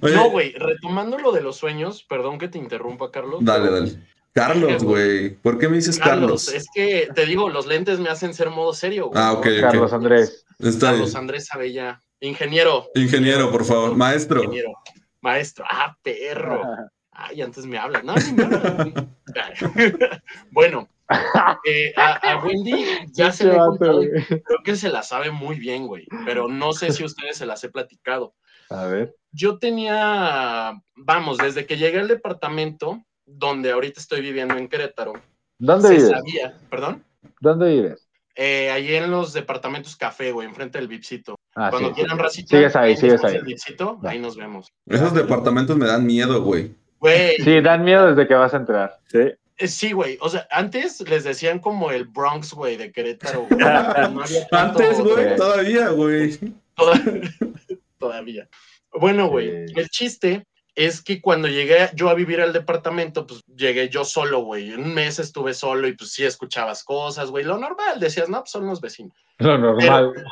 No, 0.00 0.30
güey, 0.30 0.52
retomando 0.52 1.18
lo 1.18 1.32
de 1.32 1.40
los 1.42 1.56
sueños, 1.56 2.04
perdón 2.04 2.38
que 2.38 2.48
te 2.48 2.58
interrumpa, 2.58 3.10
Carlos. 3.10 3.40
Dale, 3.42 3.64
pero- 3.68 3.80
dale. 3.80 3.92
Carlos, 4.32 4.82
güey. 4.82 5.30
¿Por 5.36 5.58
qué 5.58 5.68
me 5.68 5.76
dices 5.76 5.96
Carlos, 5.98 6.46
Carlos? 6.46 6.48
es 6.48 6.66
que 6.74 7.08
te 7.14 7.24
digo, 7.24 7.48
los 7.50 7.66
lentes 7.66 8.00
me 8.00 8.08
hacen 8.08 8.34
ser 8.34 8.50
modo 8.50 8.72
serio. 8.74 9.06
güey, 9.08 9.20
Ah, 9.22 9.32
ok, 9.32 9.46
ok. 9.46 9.60
Carlos 9.60 9.92
Andrés. 9.92 10.44
Está 10.58 10.88
Carlos 10.90 11.10
bien. 11.10 11.16
Andrés 11.18 11.48
Abella. 11.52 12.00
Ingeniero. 12.20 12.88
Ingeniero, 12.96 13.52
por 13.52 13.64
favor. 13.64 13.94
Maestro. 13.96 14.40
Ingeniero. 14.42 14.72
Maestro. 15.20 15.64
Ah, 15.70 15.96
perro. 16.02 16.62
Ay, 17.14 17.40
antes 17.42 17.64
me 17.66 17.78
hablas. 17.78 18.04
No, 18.04 18.14
ni 18.14 18.32
me 18.32 18.44
hablas, 18.44 18.62
bueno, 20.50 20.88
eh, 21.64 21.92
a, 21.96 22.32
a 22.32 22.44
Wendy 22.44 22.84
ya 23.12 23.32
se 23.32 23.44
le 23.44 23.56
contado 23.56 24.00
creo 24.00 24.62
que 24.64 24.76
se 24.76 24.88
la 24.88 25.02
sabe 25.02 25.30
muy 25.30 25.58
bien, 25.58 25.86
güey. 25.86 26.06
Pero 26.24 26.48
no 26.48 26.72
sé 26.72 26.92
si 26.92 27.02
a 27.02 27.06
ustedes 27.06 27.36
se 27.36 27.46
las 27.46 27.62
he 27.64 27.68
platicado. 27.70 28.34
A 28.70 28.84
ver. 28.86 29.14
Yo 29.32 29.58
tenía, 29.58 30.72
vamos, 30.96 31.38
desde 31.38 31.66
que 31.66 31.76
llegué 31.76 31.98
al 32.00 32.08
departamento 32.08 33.02
donde 33.26 33.72
ahorita 33.72 34.00
estoy 34.00 34.20
viviendo 34.20 34.56
en 34.56 34.68
Querétaro, 34.68 35.14
¿Dónde 35.58 35.88
se 35.88 35.94
vives? 35.94 36.10
sabía, 36.10 36.58
perdón, 36.70 37.04
¿Dónde 37.40 37.68
vives? 37.74 38.08
eh, 38.36 38.70
ahí 38.70 38.94
en 38.94 39.10
los 39.10 39.32
departamentos 39.32 39.96
café, 39.96 40.30
güey, 40.32 40.46
enfrente 40.48 40.78
del 40.78 40.88
Vipsito. 40.88 41.36
Ah, 41.56 41.70
Cuando 41.70 41.88
sí. 41.90 41.94
quieran 41.96 42.18
racita, 42.18 42.56
Sigues 42.56 42.76
ahí, 42.76 42.96
sigues 42.96 43.22
ahí. 43.24 43.40
Vipsito, 43.42 43.98
ahí 44.04 44.18
nos 44.18 44.36
vemos. 44.36 44.68
Esos 44.86 45.14
departamentos 45.14 45.76
me 45.76 45.86
dan 45.86 46.04
miedo, 46.04 46.42
güey. 46.42 46.74
Güey, 47.04 47.36
Sí, 47.36 47.60
dan 47.60 47.84
miedo 47.84 48.06
desde 48.08 48.26
que 48.26 48.32
vas 48.34 48.54
a 48.54 48.56
entrar. 48.56 48.98
Sí. 49.08 49.18
eh, 49.58 49.68
sí, 49.68 49.92
güey, 49.92 50.16
o 50.22 50.28
sea, 50.30 50.46
antes 50.50 51.00
les 51.08 51.22
decían 51.24 51.58
como 51.58 51.90
el 51.90 52.04
Bronx, 52.06 52.54
güey, 52.54 52.76
de 52.78 52.90
Querétaro. 52.92 53.46
güey. 53.48 53.60
No 54.50 54.58
Antes, 54.58 55.00
güey, 55.00 55.14
güey. 55.24 55.36
todavía, 55.36 55.88
güey. 55.90 56.38
Toda- 56.74 56.98
Todavía. 57.98 58.48
Bueno, 58.92 59.28
güey, 59.28 59.68
Sí. 59.68 59.74
el 59.76 59.88
chiste 59.90 60.46
es 60.74 61.02
que 61.02 61.20
cuando 61.20 61.46
llegué 61.46 61.88
yo 61.94 62.08
a 62.08 62.14
vivir 62.14 62.40
al 62.40 62.52
departamento, 62.52 63.26
pues 63.26 63.44
llegué 63.46 63.88
yo 63.88 64.04
solo, 64.04 64.40
güey. 64.40 64.72
Un 64.72 64.92
mes 64.92 65.18
estuve 65.18 65.54
solo 65.54 65.86
y 65.86 65.92
pues 65.96 66.12
sí 66.12 66.24
escuchabas 66.24 66.82
cosas, 66.82 67.30
güey. 67.30 67.44
Lo 67.44 67.58
normal, 67.58 68.00
decías, 68.00 68.28
no, 68.28 68.40
pues 68.40 68.50
son 68.50 68.66
los 68.66 68.80
vecinos. 68.80 69.16
Lo 69.38 69.58
normal. 69.58 70.12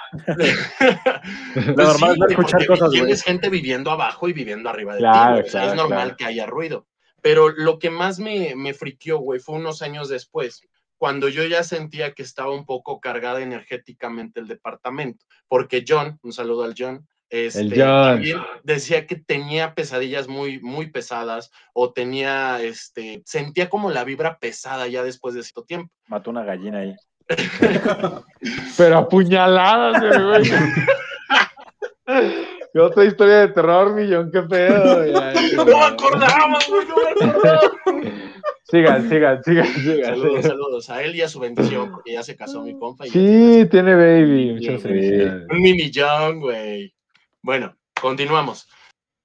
Pues 1.54 1.66
normal 1.76 2.16
no 2.18 2.26
escuchar 2.26 2.66
cosas, 2.66 2.88
güey. 2.88 3.02
Tienes 3.02 3.22
gente 3.22 3.48
viviendo 3.50 3.90
abajo 3.90 4.28
y 4.28 4.32
viviendo 4.32 4.68
arriba 4.68 4.94
de 4.94 4.98
ti, 4.98 5.04
Claro, 5.04 5.32
güey. 5.34 5.44
Sea, 5.44 5.50
claro, 5.50 5.70
es 5.70 5.76
normal 5.76 6.02
claro. 6.02 6.16
que 6.16 6.24
haya 6.24 6.46
ruido. 6.46 6.86
Pero 7.20 7.50
lo 7.50 7.78
que 7.78 7.90
más 7.90 8.18
me, 8.18 8.54
me 8.56 8.74
friqueó, 8.74 9.18
güey, 9.18 9.38
fue 9.38 9.56
unos 9.56 9.82
años 9.82 10.08
después, 10.08 10.62
cuando 10.96 11.28
yo 11.28 11.44
ya 11.44 11.62
sentía 11.62 12.14
que 12.14 12.22
estaba 12.22 12.52
un 12.52 12.64
poco 12.64 13.00
cargada 13.00 13.40
energéticamente 13.40 14.40
el 14.40 14.48
departamento. 14.48 15.24
Porque 15.46 15.84
John, 15.86 16.18
un 16.22 16.32
saludo 16.32 16.64
al 16.64 16.74
John, 16.76 17.06
este, 17.32 17.60
El 17.60 17.70
John. 17.70 18.12
también 18.14 18.38
decía 18.62 19.06
que 19.06 19.16
tenía 19.16 19.74
pesadillas 19.74 20.28
muy, 20.28 20.60
muy 20.60 20.90
pesadas 20.90 21.50
o 21.72 21.90
tenía, 21.90 22.60
este, 22.60 23.22
sentía 23.24 23.70
como 23.70 23.90
la 23.90 24.04
vibra 24.04 24.38
pesada 24.38 24.86
ya 24.86 25.02
después 25.02 25.34
de 25.34 25.42
cierto 25.42 25.64
tiempo. 25.64 25.90
Mató 26.08 26.30
una 26.30 26.44
gallina 26.44 26.80
ahí. 26.80 26.94
Pero 28.76 28.98
apuñaladas, 28.98 30.00
güey. 30.00 30.50
Y 32.74 32.78
Otra 32.78 33.04
historia 33.04 33.40
de 33.40 33.48
terror, 33.48 33.94
millón, 33.94 34.30
qué 34.32 34.42
pedo. 34.42 35.06
Ya, 35.06 35.32
¡No 35.56 35.64
me 35.64 35.82
acordaba, 35.82 36.58
güey! 36.68 36.86
¡No 36.88 36.96
me 36.96 37.28
acordaba! 37.28 37.60
Sigan, 38.64 39.08
sigan, 39.08 39.42
sigan, 39.44 39.66
sigan. 39.66 40.04
Saludos, 40.16 40.44
saludos 40.46 40.90
a 40.90 41.02
él 41.02 41.14
y 41.14 41.20
a 41.20 41.28
su 41.28 41.38
bendición, 41.38 41.90
porque 41.90 42.12
ya 42.12 42.22
se 42.22 42.34
casó 42.34 42.62
mi 42.62 42.78
compa. 42.78 43.06
y 43.06 43.10
Sí, 43.10 43.68
tiene 43.70 43.94
baby. 43.94 44.54
Muchas 44.54 44.82
felicidades. 44.82 45.46
Un 45.50 45.60
mini 45.60 45.90
John, 45.94 46.40
güey. 46.40 46.94
Bueno, 47.42 47.76
continuamos. 48.00 48.68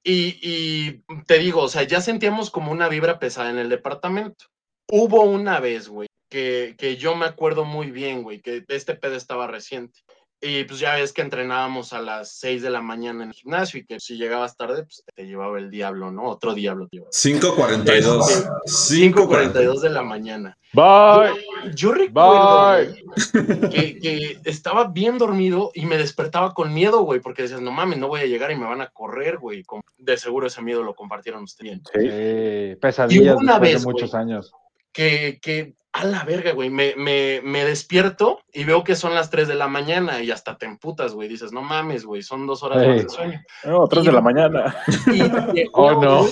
Y, 0.03 1.03
te 1.25 1.37
digo, 1.37 1.63
o 1.63 1.67
sea, 1.67 1.83
ya 1.83 1.99
sentíamos 2.01 2.49
como 2.49 2.71
una 2.71 2.87
vibra 2.87 3.19
pesada 3.19 3.49
en 3.49 3.57
el 3.57 3.69
departamento. 3.69 4.45
Hubo 4.89 5.23
una 5.23 5.59
vez, 5.59 5.89
güey, 5.89 6.07
que, 6.29 6.75
que 6.77 6.95
yo 6.95 7.15
me 7.15 7.25
acuerdo 7.25 7.65
muy 7.65 7.91
bien, 7.91 8.23
güey, 8.23 8.41
que 8.41 8.63
este 8.69 8.95
pedo 8.95 9.15
estaba 9.15 9.47
reciente. 9.47 9.99
Y 10.39 10.65
pues 10.65 10.79
ya 10.79 10.93
ves 10.95 11.13
que 11.13 11.21
entrenábamos 11.23 11.93
a 11.93 12.01
las 12.01 12.31
6 12.33 12.61
de 12.61 12.69
la 12.69 12.81
mañana 12.81 13.23
en 13.23 13.29
el 13.29 13.35
gimnasio 13.35 13.79
y 13.79 13.85
que 13.85 13.99
si 13.99 14.17
llegabas 14.17 14.55
tarde, 14.55 14.83
pues 14.83 15.03
te 15.15 15.25
llevaba 15.25 15.57
el 15.57 15.71
diablo, 15.71 16.11
¿no? 16.11 16.25
Otro 16.25 16.53
diablo 16.53 16.87
te 16.87 16.97
llevaba. 16.97 17.11
5.42. 17.11 18.47
5.42 18.67 19.79
de 19.81 19.89
la 19.89 20.03
mañana. 20.03 20.55
Bye. 20.73 21.73
Yo 21.73 21.91
recuerdo 21.91 22.75
Bye. 22.75 23.69
que, 23.71 23.99
que 23.99 24.37
estaba 24.45 24.85
bien 24.89 25.17
dormido 25.17 25.71
y 25.73 25.85
me 25.87 25.97
despertaba 25.97 26.53
con 26.53 26.71
miedo, 26.73 27.01
güey, 27.01 27.19
porque 27.19 27.41
decías, 27.41 27.61
no 27.61 27.71
mames, 27.71 27.97
no 27.97 28.07
voy 28.07 28.21
a 28.21 28.25
llegar 28.25 28.51
y 28.51 28.55
me 28.55 28.65
van 28.67 28.81
a 28.81 28.87
correr, 28.91 29.39
güey. 29.39 29.63
Con- 29.63 29.81
De 29.97 30.17
seguro 30.17 30.47
ese 30.47 30.61
miedo 30.61 30.83
lo 30.83 30.93
compartieron 30.93 31.43
ustedes. 31.43 31.79
Sí, 31.93 32.75
pesadillas 32.79 33.25
Y 33.25 33.43
una 33.43 33.53
después 33.59 33.73
vez, 33.73 33.81
de 33.81 33.91
muchos 33.91 34.13
años. 34.13 34.51
Que, 34.97 35.37
que 35.43 35.75
a 35.93 36.05
la 36.05 36.23
verga, 36.23 36.53
güey, 36.53 36.71
me, 36.71 36.95
me, 36.95 37.39
me 37.43 37.63
despierto 37.65 38.39
y 38.51 38.63
veo 38.63 38.83
que 38.83 38.95
son 38.95 39.13
las 39.13 39.29
3 39.29 39.47
de 39.47 39.53
la 39.53 39.67
mañana 39.67 40.23
y 40.23 40.31
hasta 40.31 40.57
te 40.57 40.65
emputas, 40.65 41.13
güey. 41.13 41.27
Dices, 41.29 41.51
no 41.51 41.61
mames, 41.61 42.03
güey, 42.03 42.23
son 42.23 42.47
dos 42.47 42.63
horas 42.63 42.81
Ey. 42.81 42.89
más 42.89 43.03
de 43.03 43.09
sueño. 43.09 43.41
No, 43.63 43.87
3 43.87 44.05
de 44.05 44.11
la 44.11 44.21
mañana. 44.21 44.75
Y 45.05 45.19
te 45.53 45.67
Oh, 45.73 46.01
no. 46.03 46.25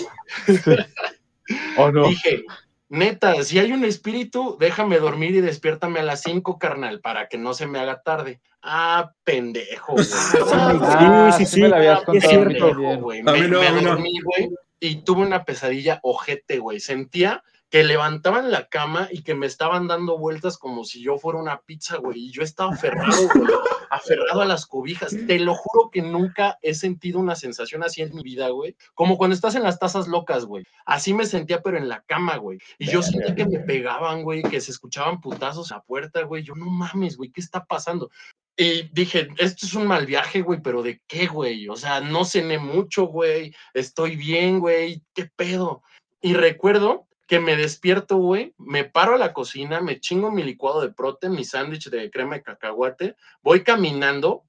Oh, 1.78 1.92
no. 1.92 2.08
Dije, 2.08 2.44
neta, 2.90 3.44
si 3.44 3.60
hay 3.60 3.72
un 3.72 3.86
espíritu, 3.86 4.58
déjame 4.60 4.98
dormir 4.98 5.36
y 5.36 5.42
despiértame 5.42 6.00
a 6.00 6.04
las 6.04 6.24
5, 6.24 6.58
carnal, 6.58 7.02
para 7.02 7.28
que 7.28 7.38
no 7.38 7.54
se 7.54 7.68
me 7.68 7.78
haga 7.78 8.02
tarde. 8.02 8.42
Ah, 8.64 9.12
pendejo, 9.24 9.94
güey. 9.94 10.06
Ah, 10.52 11.32
sí, 11.38 11.46
sí 11.46 11.52
sí, 11.56 11.62
me 11.62 11.68
la 11.70 11.78
habías 11.78 12.00
Ah, 12.00 12.02
es 12.02 12.06
contado 12.06 12.30
cierto. 12.32 13.00
güey. 13.00 13.22
Me, 13.22 13.48
no, 13.48 13.62
no. 13.62 13.82
dormí, 13.90 14.14
güey, 14.24 14.50
y 14.80 15.04
tuve 15.04 15.22
una 15.22 15.46
pesadilla 15.46 16.00
ojete, 16.02 16.58
güey. 16.58 16.80
Sentía 16.80 17.44
que 17.70 17.84
levantaban 17.84 18.52
la 18.52 18.68
cama 18.68 19.08
y 19.12 19.24
que 19.24 19.36
me 19.36 19.48
estaban 19.48 19.88
dando 19.88 20.18
vueltas 20.18 20.58
como 20.58 20.84
si 20.84 21.02
yo 21.02 21.18
fuera 21.18 21.40
una 21.40 21.62
pizza, 21.62 21.98
güey. 21.98 22.26
Y 22.26 22.32
yo 22.32 22.44
estaba 22.44 22.74
aferrado, 22.74 23.28
güey, 23.36 23.54
aferrado 23.90 24.42
a 24.42 24.46
las 24.46 24.66
cobijas. 24.66 25.16
Te 25.28 25.40
lo 25.40 25.56
juro 25.56 25.90
que 25.90 26.02
nunca 26.02 26.58
he 26.62 26.74
sentido 26.74 27.20
una 27.20 27.36
sensación 27.36 27.84
así 27.84 28.02
en 28.02 28.16
mi 28.16 28.24
vida, 28.24 28.50
güey. 28.50 28.76
Como 28.94 29.18
cuando 29.18 29.36
estás 29.36 29.56
en 29.56 29.64
las 29.64 29.80
tazas 29.80 30.08
locas, 30.08 30.46
güey. 30.46 30.64
Así 30.86 31.14
me 31.14 31.26
sentía, 31.26 31.62
pero 31.62 31.78
en 31.78 31.90
la 31.90 32.02
cama, 32.02 32.38
güey. 32.38 32.60
Y 32.78 32.88
yo 32.88 33.02
sentía 33.02 33.36
que 33.36 33.46
me 33.46 33.60
pegaban, 33.60 34.24
güey, 34.24 34.44
que 34.44 34.62
se 34.62 34.72
escuchaban 34.72 35.20
putazos 35.20 35.72
a 35.72 35.82
puerta, 35.82 36.24
güey. 36.24 36.44
Yo 36.44 36.56
no 36.56 36.68
mames, 36.68 37.18
güey, 37.18 37.32
¿qué 37.32 37.42
está 37.42 37.66
pasando? 37.66 38.10
Y 38.58 38.84
dije, 38.94 39.28
esto 39.38 39.66
es 39.66 39.74
un 39.74 39.86
mal 39.86 40.06
viaje, 40.06 40.42
güey, 40.42 40.62
pero 40.62 40.82
¿de 40.82 41.02
qué, 41.08 41.28
güey? 41.28 41.68
O 41.68 41.76
sea, 41.76 42.00
no 42.00 42.24
cené 42.24 42.58
mucho, 42.58 43.08
güey, 43.08 43.54
estoy 43.74 44.16
bien, 44.16 44.62
güey, 44.62 45.04
¿qué 45.14 45.30
pedo? 45.36 45.84
Y 46.22 46.36
recuerdo 46.36 47.06
que 47.28 47.40
me 47.40 47.56
despierto, 47.56 48.18
güey, 48.18 48.54
me 48.58 48.84
paro 48.84 49.16
a 49.16 49.18
la 49.18 49.34
cocina, 49.34 49.82
me 49.82 50.00
chingo 50.00 50.32
mi 50.32 50.44
licuado 50.44 50.82
de 50.82 50.92
prote, 50.92 51.30
mi 51.30 51.44
sándwich 51.44 51.90
de 51.90 52.12
crema 52.12 52.36
de 52.36 52.44
cacahuate, 52.44 53.16
voy 53.42 53.64
caminando 53.64 54.44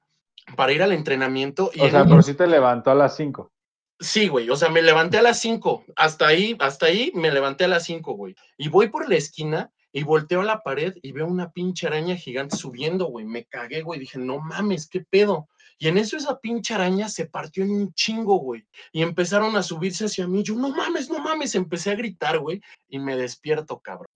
para 0.56 0.72
ir 0.72 0.82
al 0.82 0.92
entrenamiento 0.92 1.70
y 1.74 1.80
O 1.80 1.84
en 1.86 1.90
sea, 1.90 2.04
por 2.04 2.22
si 2.22 2.34
te 2.34 2.46
levantó 2.46 2.90
a 2.90 2.94
las 2.94 3.16
5. 3.16 3.50
Sí, 3.98 4.28
güey, 4.28 4.50
o 4.50 4.56
sea, 4.56 4.68
me 4.68 4.82
levanté 4.82 5.18
a 5.18 5.22
las 5.22 5.40
5, 5.40 5.84
hasta 5.96 6.26
ahí, 6.26 6.54
hasta 6.60 6.86
ahí 6.86 7.10
me 7.14 7.30
levanté 7.30 7.64
a 7.64 7.68
las 7.68 7.84
5, 7.84 8.12
güey. 8.12 8.36
Y 8.58 8.68
voy 8.68 8.88
por 8.88 9.08
la 9.08 9.16
esquina 9.16 9.72
y 9.90 10.02
volteo 10.02 10.42
a 10.42 10.44
la 10.44 10.62
pared 10.62 10.94
y 11.00 11.12
veo 11.12 11.26
una 11.26 11.52
pinche 11.52 11.86
araña 11.86 12.16
gigante 12.16 12.56
subiendo, 12.56 13.06
güey. 13.06 13.24
Me 13.24 13.46
cagué, 13.46 13.80
güey, 13.80 13.98
dije, 13.98 14.18
no 14.18 14.38
mames, 14.38 14.86
qué 14.86 15.00
pedo. 15.00 15.48
Y 15.78 15.88
en 15.88 15.98
eso 15.98 16.16
esa 16.16 16.38
pinche 16.38 16.74
araña 16.74 17.08
se 17.08 17.26
partió 17.26 17.64
en 17.64 17.70
un 17.70 17.92
chingo, 17.92 18.38
güey. 18.38 18.66
Y 18.92 19.02
empezaron 19.02 19.56
a 19.56 19.62
subirse 19.62 20.06
hacia 20.06 20.26
mí. 20.26 20.42
Yo, 20.42 20.54
no 20.54 20.70
mames, 20.70 21.10
no 21.10 21.18
mames, 21.18 21.54
empecé 21.54 21.90
a 21.90 21.94
gritar, 21.94 22.38
güey. 22.38 22.60
Y 22.88 22.98
me 22.98 23.16
despierto, 23.16 23.78
cabrón. 23.80 24.06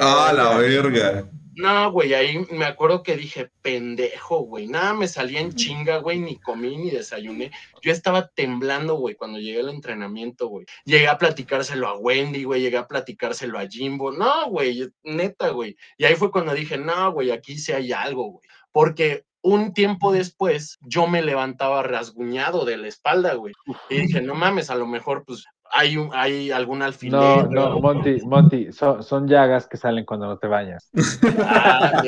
Ah, 0.00 0.32
la 0.34 0.58
verga. 0.58 1.28
No, 1.54 1.90
güey, 1.90 2.12
ahí 2.12 2.44
me 2.50 2.66
acuerdo 2.66 3.02
que 3.02 3.16
dije, 3.16 3.50
pendejo, 3.62 4.40
güey. 4.40 4.66
Nada 4.66 4.92
me 4.92 5.08
salía 5.08 5.40
en 5.40 5.54
chinga, 5.54 5.98
güey, 5.98 6.18
ni 6.18 6.36
comí 6.38 6.76
ni 6.76 6.90
desayuné. 6.90 7.50
Yo 7.80 7.92
estaba 7.92 8.28
temblando, 8.28 8.96
güey, 8.96 9.14
cuando 9.14 9.38
llegué 9.38 9.60
al 9.60 9.70
entrenamiento, 9.70 10.48
güey. 10.48 10.66
Llegué 10.84 11.08
a 11.08 11.16
platicárselo 11.16 11.88
a 11.88 11.96
Wendy, 11.96 12.44
güey, 12.44 12.60
llegué 12.60 12.76
a 12.76 12.86
platicárselo 12.86 13.58
a 13.58 13.66
Jimbo. 13.66 14.12
No, 14.12 14.50
güey, 14.50 14.86
neta, 15.04 15.48
güey. 15.48 15.76
Y 15.96 16.04
ahí 16.04 16.14
fue 16.14 16.30
cuando 16.30 16.52
dije, 16.52 16.76
no, 16.76 17.12
güey, 17.12 17.30
aquí 17.30 17.58
sí 17.58 17.72
hay 17.72 17.90
algo, 17.92 18.32
güey. 18.32 18.46
Porque 18.70 19.24
un 19.46 19.72
tiempo 19.72 20.12
después 20.12 20.76
yo 20.80 21.06
me 21.06 21.22
levantaba 21.22 21.82
rasguñado 21.84 22.64
de 22.64 22.76
la 22.76 22.88
espalda, 22.88 23.34
güey. 23.34 23.54
Y 23.88 24.00
dije, 24.02 24.20
no 24.20 24.34
mames, 24.34 24.70
a 24.70 24.74
lo 24.74 24.86
mejor, 24.86 25.24
pues, 25.24 25.44
hay, 25.70 25.96
un, 25.96 26.10
hay 26.12 26.50
algún 26.50 26.82
alfiler. 26.82 27.48
No, 27.48 27.70
no. 27.70 27.80
Monty, 27.80 28.20
Monty, 28.22 28.72
son, 28.72 29.04
son 29.04 29.28
llagas 29.28 29.68
que 29.68 29.76
salen 29.76 30.04
cuando 30.04 30.26
no 30.26 30.38
te 30.38 30.48
bañas. 30.48 30.90
Ah, 31.38 32.02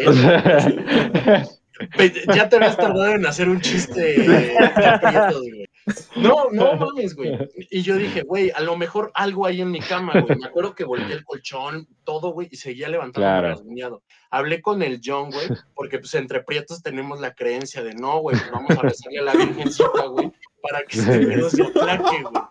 Ya 2.34 2.49
te 2.49 2.57
habías 2.57 2.76
tardado 2.76 3.14
en 3.14 3.24
hacer 3.24 3.49
un 3.49 3.61
chiste 3.61 4.01
de 4.20 4.59
aprietos, 4.59 5.43
güey. 5.43 5.68
No, 6.16 6.51
no 6.51 6.76
mames, 6.76 7.14
güey. 7.14 7.39
Y 7.70 7.82
yo 7.82 7.97
dije, 7.97 8.22
güey, 8.22 8.51
a 8.51 8.61
lo 8.61 8.76
mejor 8.76 9.11
algo 9.14 9.47
hay 9.47 9.61
en 9.61 9.70
mi 9.70 9.80
cama, 9.80 10.20
güey. 10.20 10.39
Me 10.39 10.47
acuerdo 10.47 10.74
que 10.74 10.84
volteé 10.84 11.14
el 11.14 11.24
colchón, 11.24 11.86
todo, 12.05 12.32
güey, 12.32 12.49
y 12.51 12.57
seguía 12.57 12.89
levantando 12.89 13.28
Claro. 13.74 14.03
Hablé 14.30 14.61
con 14.61 14.82
el 14.82 15.01
John, 15.03 15.30
güey, 15.30 15.49
porque 15.74 15.99
pues 15.99 16.14
entre 16.14 16.43
prietos 16.43 16.82
tenemos 16.82 17.20
la 17.20 17.34
creencia 17.34 17.82
de 17.82 17.95
no, 17.95 18.18
güey, 18.18 18.36
vamos 18.53 18.70
a 18.72 18.82
rezarle 18.82 19.20
a 19.20 19.22
la 19.22 19.32
virgencita, 19.32 20.07
güey, 20.07 20.30
para 20.62 20.82
que 20.82 20.99
este 20.99 21.26
pedo 21.26 21.49
se 21.49 21.62
aplaque, 21.62 22.22
güey. 22.22 22.43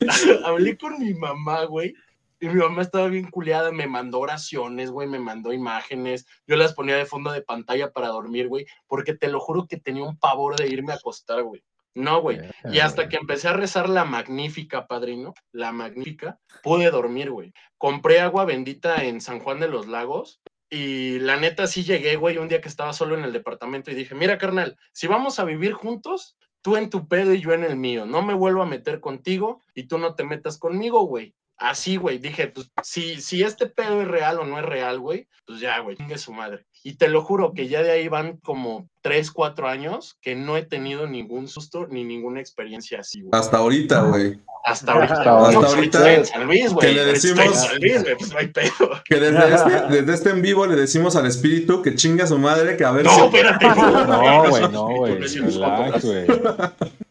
Hablé 0.44 0.78
con 0.78 0.98
mi 0.98 1.12
mamá, 1.14 1.64
güey. 1.64 1.94
Y 2.40 2.46
mi 2.46 2.54
mamá 2.54 2.82
estaba 2.82 3.08
bien 3.08 3.30
culiada, 3.30 3.72
me 3.72 3.88
mandó 3.88 4.20
oraciones, 4.20 4.92
güey, 4.92 5.08
me 5.08 5.18
mandó 5.18 5.52
imágenes. 5.52 6.24
Yo 6.46 6.54
las 6.54 6.72
ponía 6.72 6.96
de 6.96 7.04
fondo 7.04 7.32
de 7.32 7.42
pantalla 7.42 7.90
para 7.90 8.08
dormir, 8.08 8.46
güey, 8.46 8.64
porque 8.86 9.12
te 9.12 9.28
lo 9.28 9.40
juro 9.40 9.66
que 9.66 9.76
tenía 9.76 10.04
un 10.04 10.16
pavor 10.16 10.56
de 10.56 10.68
irme 10.68 10.92
a 10.92 10.96
acostar, 10.96 11.42
güey. 11.42 11.64
No, 11.98 12.20
güey. 12.20 12.38
Y 12.70 12.78
hasta 12.78 13.08
que 13.08 13.16
empecé 13.16 13.48
a 13.48 13.54
rezar 13.54 13.88
la 13.88 14.04
magnífica, 14.04 14.86
padrino, 14.86 15.34
la 15.50 15.72
magnífica, 15.72 16.38
pude 16.62 16.92
dormir, 16.92 17.32
güey. 17.32 17.52
Compré 17.76 18.20
agua 18.20 18.44
bendita 18.44 19.04
en 19.04 19.20
San 19.20 19.40
Juan 19.40 19.58
de 19.58 19.66
los 19.66 19.88
Lagos 19.88 20.40
y 20.70 21.18
la 21.18 21.36
neta 21.36 21.66
sí 21.66 21.82
llegué, 21.82 22.14
güey, 22.14 22.38
un 22.38 22.46
día 22.46 22.60
que 22.60 22.68
estaba 22.68 22.92
solo 22.92 23.18
en 23.18 23.24
el 23.24 23.32
departamento 23.32 23.90
y 23.90 23.96
dije, 23.96 24.14
mira, 24.14 24.38
carnal, 24.38 24.76
si 24.92 25.08
vamos 25.08 25.40
a 25.40 25.44
vivir 25.44 25.72
juntos, 25.72 26.36
tú 26.62 26.76
en 26.76 26.88
tu 26.88 27.08
pedo 27.08 27.34
y 27.34 27.40
yo 27.40 27.52
en 27.52 27.64
el 27.64 27.76
mío. 27.76 28.06
No 28.06 28.22
me 28.22 28.34
vuelvo 28.34 28.62
a 28.62 28.66
meter 28.66 29.00
contigo 29.00 29.60
y 29.74 29.88
tú 29.88 29.98
no 29.98 30.14
te 30.14 30.22
metas 30.22 30.56
conmigo, 30.56 31.02
güey. 31.02 31.34
Así, 31.56 31.96
güey, 31.96 32.18
dije, 32.18 32.46
pues 32.46 32.70
si, 32.84 33.20
si 33.20 33.42
este 33.42 33.66
pedo 33.66 34.02
es 34.02 34.06
real 34.06 34.38
o 34.38 34.44
no 34.44 34.60
es 34.60 34.64
real, 34.64 35.00
güey, 35.00 35.26
pues 35.44 35.58
ya, 35.58 35.80
güey, 35.80 35.96
chingue 35.96 36.16
su 36.16 36.32
madre. 36.32 36.64
Y 36.84 36.94
te 36.94 37.08
lo 37.08 37.22
juro 37.22 37.52
que 37.52 37.68
ya 37.68 37.82
de 37.82 37.90
ahí 37.90 38.08
van 38.08 38.36
como 38.38 38.88
3, 39.02 39.30
4 39.32 39.68
años 39.68 40.16
que 40.22 40.34
no 40.36 40.56
he 40.56 40.62
tenido 40.64 41.06
ningún 41.06 41.48
susto 41.48 41.86
ni 41.90 42.04
ninguna 42.04 42.40
experiencia 42.40 43.00
así, 43.00 43.20
güey. 43.20 43.30
Hasta 43.32 43.58
ahorita, 43.58 44.02
güey. 44.02 44.38
Hasta 44.64 44.92
ahorita. 44.92 45.14
Hasta 45.14 45.24
No, 45.30 45.66
ahorita. 45.66 45.98
estoy 45.98 46.14
en 46.14 46.26
San 46.26 46.46
Luis, 46.46 46.72
güey. 46.72 46.86
Que 46.86 46.92
le 46.94 47.12
Estoy 47.12 47.30
en 47.30 47.36
decimos- 47.36 47.56
San 47.66 47.80
Luis, 47.80 48.02
güey, 48.02 48.16
pues 48.16 48.32
no 48.32 48.38
hay 48.38 48.46
pedo. 48.48 48.90
Que 49.04 49.16
desde 49.20 49.54
este, 49.54 49.70
desde 49.96 50.14
este 50.14 50.30
en 50.30 50.42
vivo 50.42 50.66
le 50.66 50.76
decimos 50.76 51.16
al 51.16 51.26
espíritu 51.26 51.82
que 51.82 51.94
chinga 51.94 52.24
a 52.24 52.26
su 52.28 52.38
madre, 52.38 52.76
que 52.76 52.84
a 52.84 52.92
ver 52.92 53.04
No, 53.04 53.10
si. 53.14 53.20
espérate. 53.22 53.66
No, 53.66 54.48
güey, 54.48 54.62
no, 54.70 54.86
güey. 54.86 55.18
No 55.18 56.00
güey. 56.02 56.26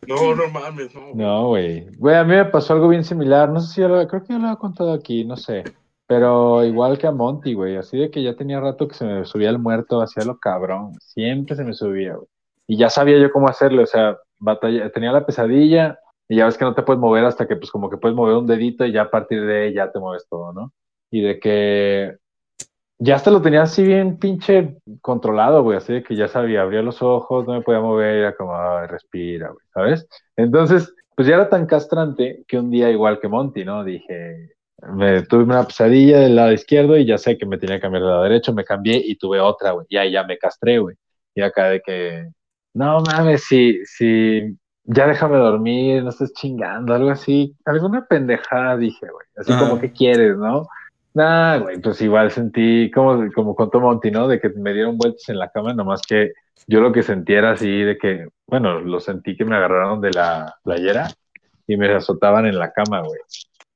No, 0.07 0.35
no 0.35 0.47
mames, 0.49 0.93
no. 0.95 1.01
No, 1.13 1.47
güey. 1.49 1.85
Güey, 1.97 2.15
a 2.15 2.23
mí 2.23 2.35
me 2.35 2.45
pasó 2.45 2.73
algo 2.73 2.87
bien 2.87 3.03
similar. 3.03 3.49
No 3.49 3.59
sé 3.59 3.73
si 3.73 3.81
ya 3.81 3.87
lo, 3.89 4.07
creo 4.07 4.23
que 4.23 4.33
ya 4.33 4.39
lo 4.39 4.51
he 4.51 4.57
contado 4.57 4.93
aquí, 4.93 5.25
no 5.25 5.35
sé. 5.35 5.63
Pero 6.07 6.63
igual 6.63 6.97
que 6.97 7.07
a 7.07 7.11
Monty, 7.11 7.53
güey. 7.53 7.75
Así 7.75 7.97
de 7.97 8.09
que 8.09 8.23
ya 8.23 8.35
tenía 8.35 8.59
rato 8.59 8.87
que 8.87 8.95
se 8.95 9.05
me 9.05 9.25
subía 9.25 9.49
el 9.49 9.59
muerto, 9.59 10.01
hacía 10.01 10.23
lo 10.25 10.37
cabrón. 10.39 10.93
Siempre 11.01 11.55
se 11.55 11.63
me 11.63 11.73
subía, 11.73 12.15
güey. 12.15 12.27
Y 12.67 12.77
ya 12.77 12.89
sabía 12.89 13.17
yo 13.19 13.31
cómo 13.31 13.49
hacerlo. 13.49 13.83
O 13.83 13.85
sea, 13.85 14.17
batalla, 14.39 14.89
tenía 14.91 15.11
la 15.11 15.25
pesadilla 15.25 15.99
y 16.29 16.37
ya 16.37 16.45
ves 16.45 16.57
que 16.57 16.65
no 16.65 16.73
te 16.75 16.83
puedes 16.83 16.99
mover 17.01 17.25
hasta 17.25 17.47
que, 17.47 17.55
pues, 17.57 17.71
como 17.71 17.89
que 17.89 17.97
puedes 17.97 18.15
mover 18.15 18.35
un 18.37 18.47
dedito 18.47 18.85
y 18.85 18.91
ya 18.93 19.03
a 19.03 19.11
partir 19.11 19.45
de 19.45 19.63
ahí 19.65 19.73
ya 19.73 19.91
te 19.91 19.99
mueves 19.99 20.25
todo, 20.29 20.53
¿no? 20.53 20.73
Y 21.11 21.21
de 21.21 21.39
que 21.39 22.17
ya 22.99 23.15
hasta 23.15 23.31
lo 23.31 23.41
tenía 23.41 23.61
así 23.63 23.83
bien 23.83 24.17
pinche 24.19 24.77
controlado, 25.01 25.63
güey, 25.63 25.77
así 25.77 25.93
de 25.93 26.03
que 26.03 26.15
ya 26.15 26.27
sabía, 26.27 26.61
abría 26.63 26.81
los 26.81 27.01
ojos, 27.01 27.45
no 27.47 27.53
me 27.53 27.61
podía 27.61 27.79
mover, 27.81 28.15
era 28.17 28.35
como, 28.35 28.55
"Ay, 28.55 28.87
respira, 28.87 29.49
güey, 29.49 29.65
¿sabes? 29.73 30.07
Entonces, 30.35 30.93
pues 31.15 31.27
ya 31.27 31.35
era 31.35 31.49
tan 31.49 31.65
castrante 31.67 32.43
que 32.47 32.57
un 32.59 32.71
día, 32.71 32.89
igual 32.89 33.19
que 33.19 33.27
Monty, 33.27 33.65
¿no? 33.65 33.83
Dije, 33.83 34.51
me 34.93 35.23
tuve 35.23 35.43
una 35.43 35.63
pesadilla 35.63 36.19
del 36.19 36.35
lado 36.35 36.51
izquierdo 36.51 36.97
y 36.97 37.05
ya 37.05 37.17
sé 37.17 37.37
que 37.37 37.45
me 37.45 37.57
tenía 37.57 37.77
que 37.77 37.81
cambiar 37.81 38.03
del 38.03 38.11
lado 38.11 38.23
derecho, 38.23 38.53
me 38.53 38.63
cambié 38.63 39.01
y 39.03 39.15
tuve 39.17 39.39
otra, 39.39 39.71
güey, 39.71 39.85
y 39.89 39.97
ahí 39.97 40.11
ya 40.11 40.23
me 40.23 40.37
castré, 40.37 40.79
güey. 40.79 40.95
Y 41.35 41.41
acá 41.41 41.69
de 41.69 41.81
que, 41.81 42.27
no 42.73 43.01
mames, 43.01 43.43
si, 43.43 43.79
si, 43.85 44.55
ya 44.83 45.07
déjame 45.07 45.37
dormir, 45.37 46.03
no 46.03 46.09
estés 46.09 46.33
chingando, 46.33 46.93
algo 46.93 47.09
así, 47.09 47.55
alguna 47.65 48.05
pendejada 48.05 48.77
dije, 48.77 49.07
güey, 49.11 49.25
así 49.37 49.51
Ah. 49.53 49.59
como 49.59 49.79
que 49.79 49.91
quieres, 49.91 50.37
¿no? 50.37 50.67
Nah, 51.13 51.57
güey, 51.57 51.79
pues 51.81 51.99
igual 52.01 52.29
sentí, 52.31 52.91
como, 52.91 53.31
como 53.33 53.55
contó 53.55 53.79
Monty, 53.79 54.11
¿no? 54.11 54.27
De 54.27 54.39
que 54.39 54.49
me 54.49 54.73
dieron 54.73 54.97
vueltas 54.97 55.27
en 55.29 55.39
la 55.39 55.49
cama, 55.49 55.73
nomás 55.73 56.01
que 56.07 56.33
yo 56.67 56.79
lo 56.79 56.91
que 56.91 57.01
sentí 57.01 57.33
era 57.33 57.51
así, 57.51 57.67
de 57.81 57.97
que, 57.97 58.27
bueno, 58.45 58.79
lo 58.81 58.99
sentí 58.99 59.35
que 59.35 59.45
me 59.45 59.55
agarraron 59.55 59.99
de 59.99 60.11
la 60.11 60.55
playera 60.63 61.07
y 61.65 61.75
me 61.77 61.91
azotaban 61.93 62.45
en 62.45 62.59
la 62.59 62.71
cama, 62.71 63.01
güey. 63.01 63.19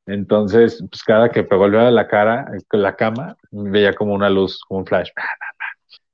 Entonces, 0.06 0.84
pues 0.90 1.04
cada 1.04 1.30
que 1.30 1.44
pegó 1.44 1.66
el 1.66 1.76
a 1.76 1.92
la 1.92 2.08
cara, 2.08 2.52
la 2.72 2.96
cama, 2.96 3.36
veía 3.52 3.94
como 3.94 4.14
una 4.14 4.30
luz, 4.30 4.62
como 4.68 4.80
un 4.80 4.86
flash. 4.86 5.10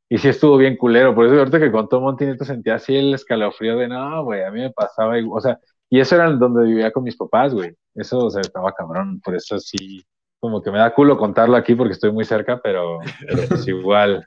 Y 0.10 0.18
sí 0.18 0.30
estuvo 0.30 0.58
bien 0.58 0.78
culero, 0.78 1.14
por 1.14 1.26
eso 1.26 1.38
ahorita 1.38 1.60
que 1.60 1.72
contó 1.72 2.00
Monty, 2.00 2.38
te 2.38 2.46
sentía 2.46 2.76
así 2.76 2.96
el 2.96 3.14
escalofrío 3.14 3.78
de 3.78 3.90
no, 3.90 4.24
güey, 4.24 4.44
a 4.44 4.52
mí 4.52 4.62
me 4.62 4.72
pasaba, 4.72 5.16
o 5.30 5.42
sea, 5.42 5.60
y 5.90 6.00
eso 6.00 6.16
era 6.16 6.30
donde 6.32 6.64
vivía 6.66 6.92
con 6.92 7.04
mis 7.04 7.16
papás, 7.16 7.54
güey. 7.54 7.76
Eso, 7.96 8.20
o 8.20 8.30
sea, 8.30 8.42
estaba 8.42 8.74
cabrón, 8.74 9.20
por 9.22 9.36
eso 9.36 9.58
sí, 9.60 10.04
como 10.40 10.62
que 10.62 10.72
me 10.72 10.78
da 10.78 10.94
culo 10.94 11.18
contarlo 11.18 11.56
aquí 11.56 11.76
porque 11.76 11.94
estoy 11.94 12.12
muy 12.12 12.26
cerca, 12.26 12.60
pero, 12.62 13.00
pero 13.20 13.48
pues 13.50 13.68
igual, 13.68 14.26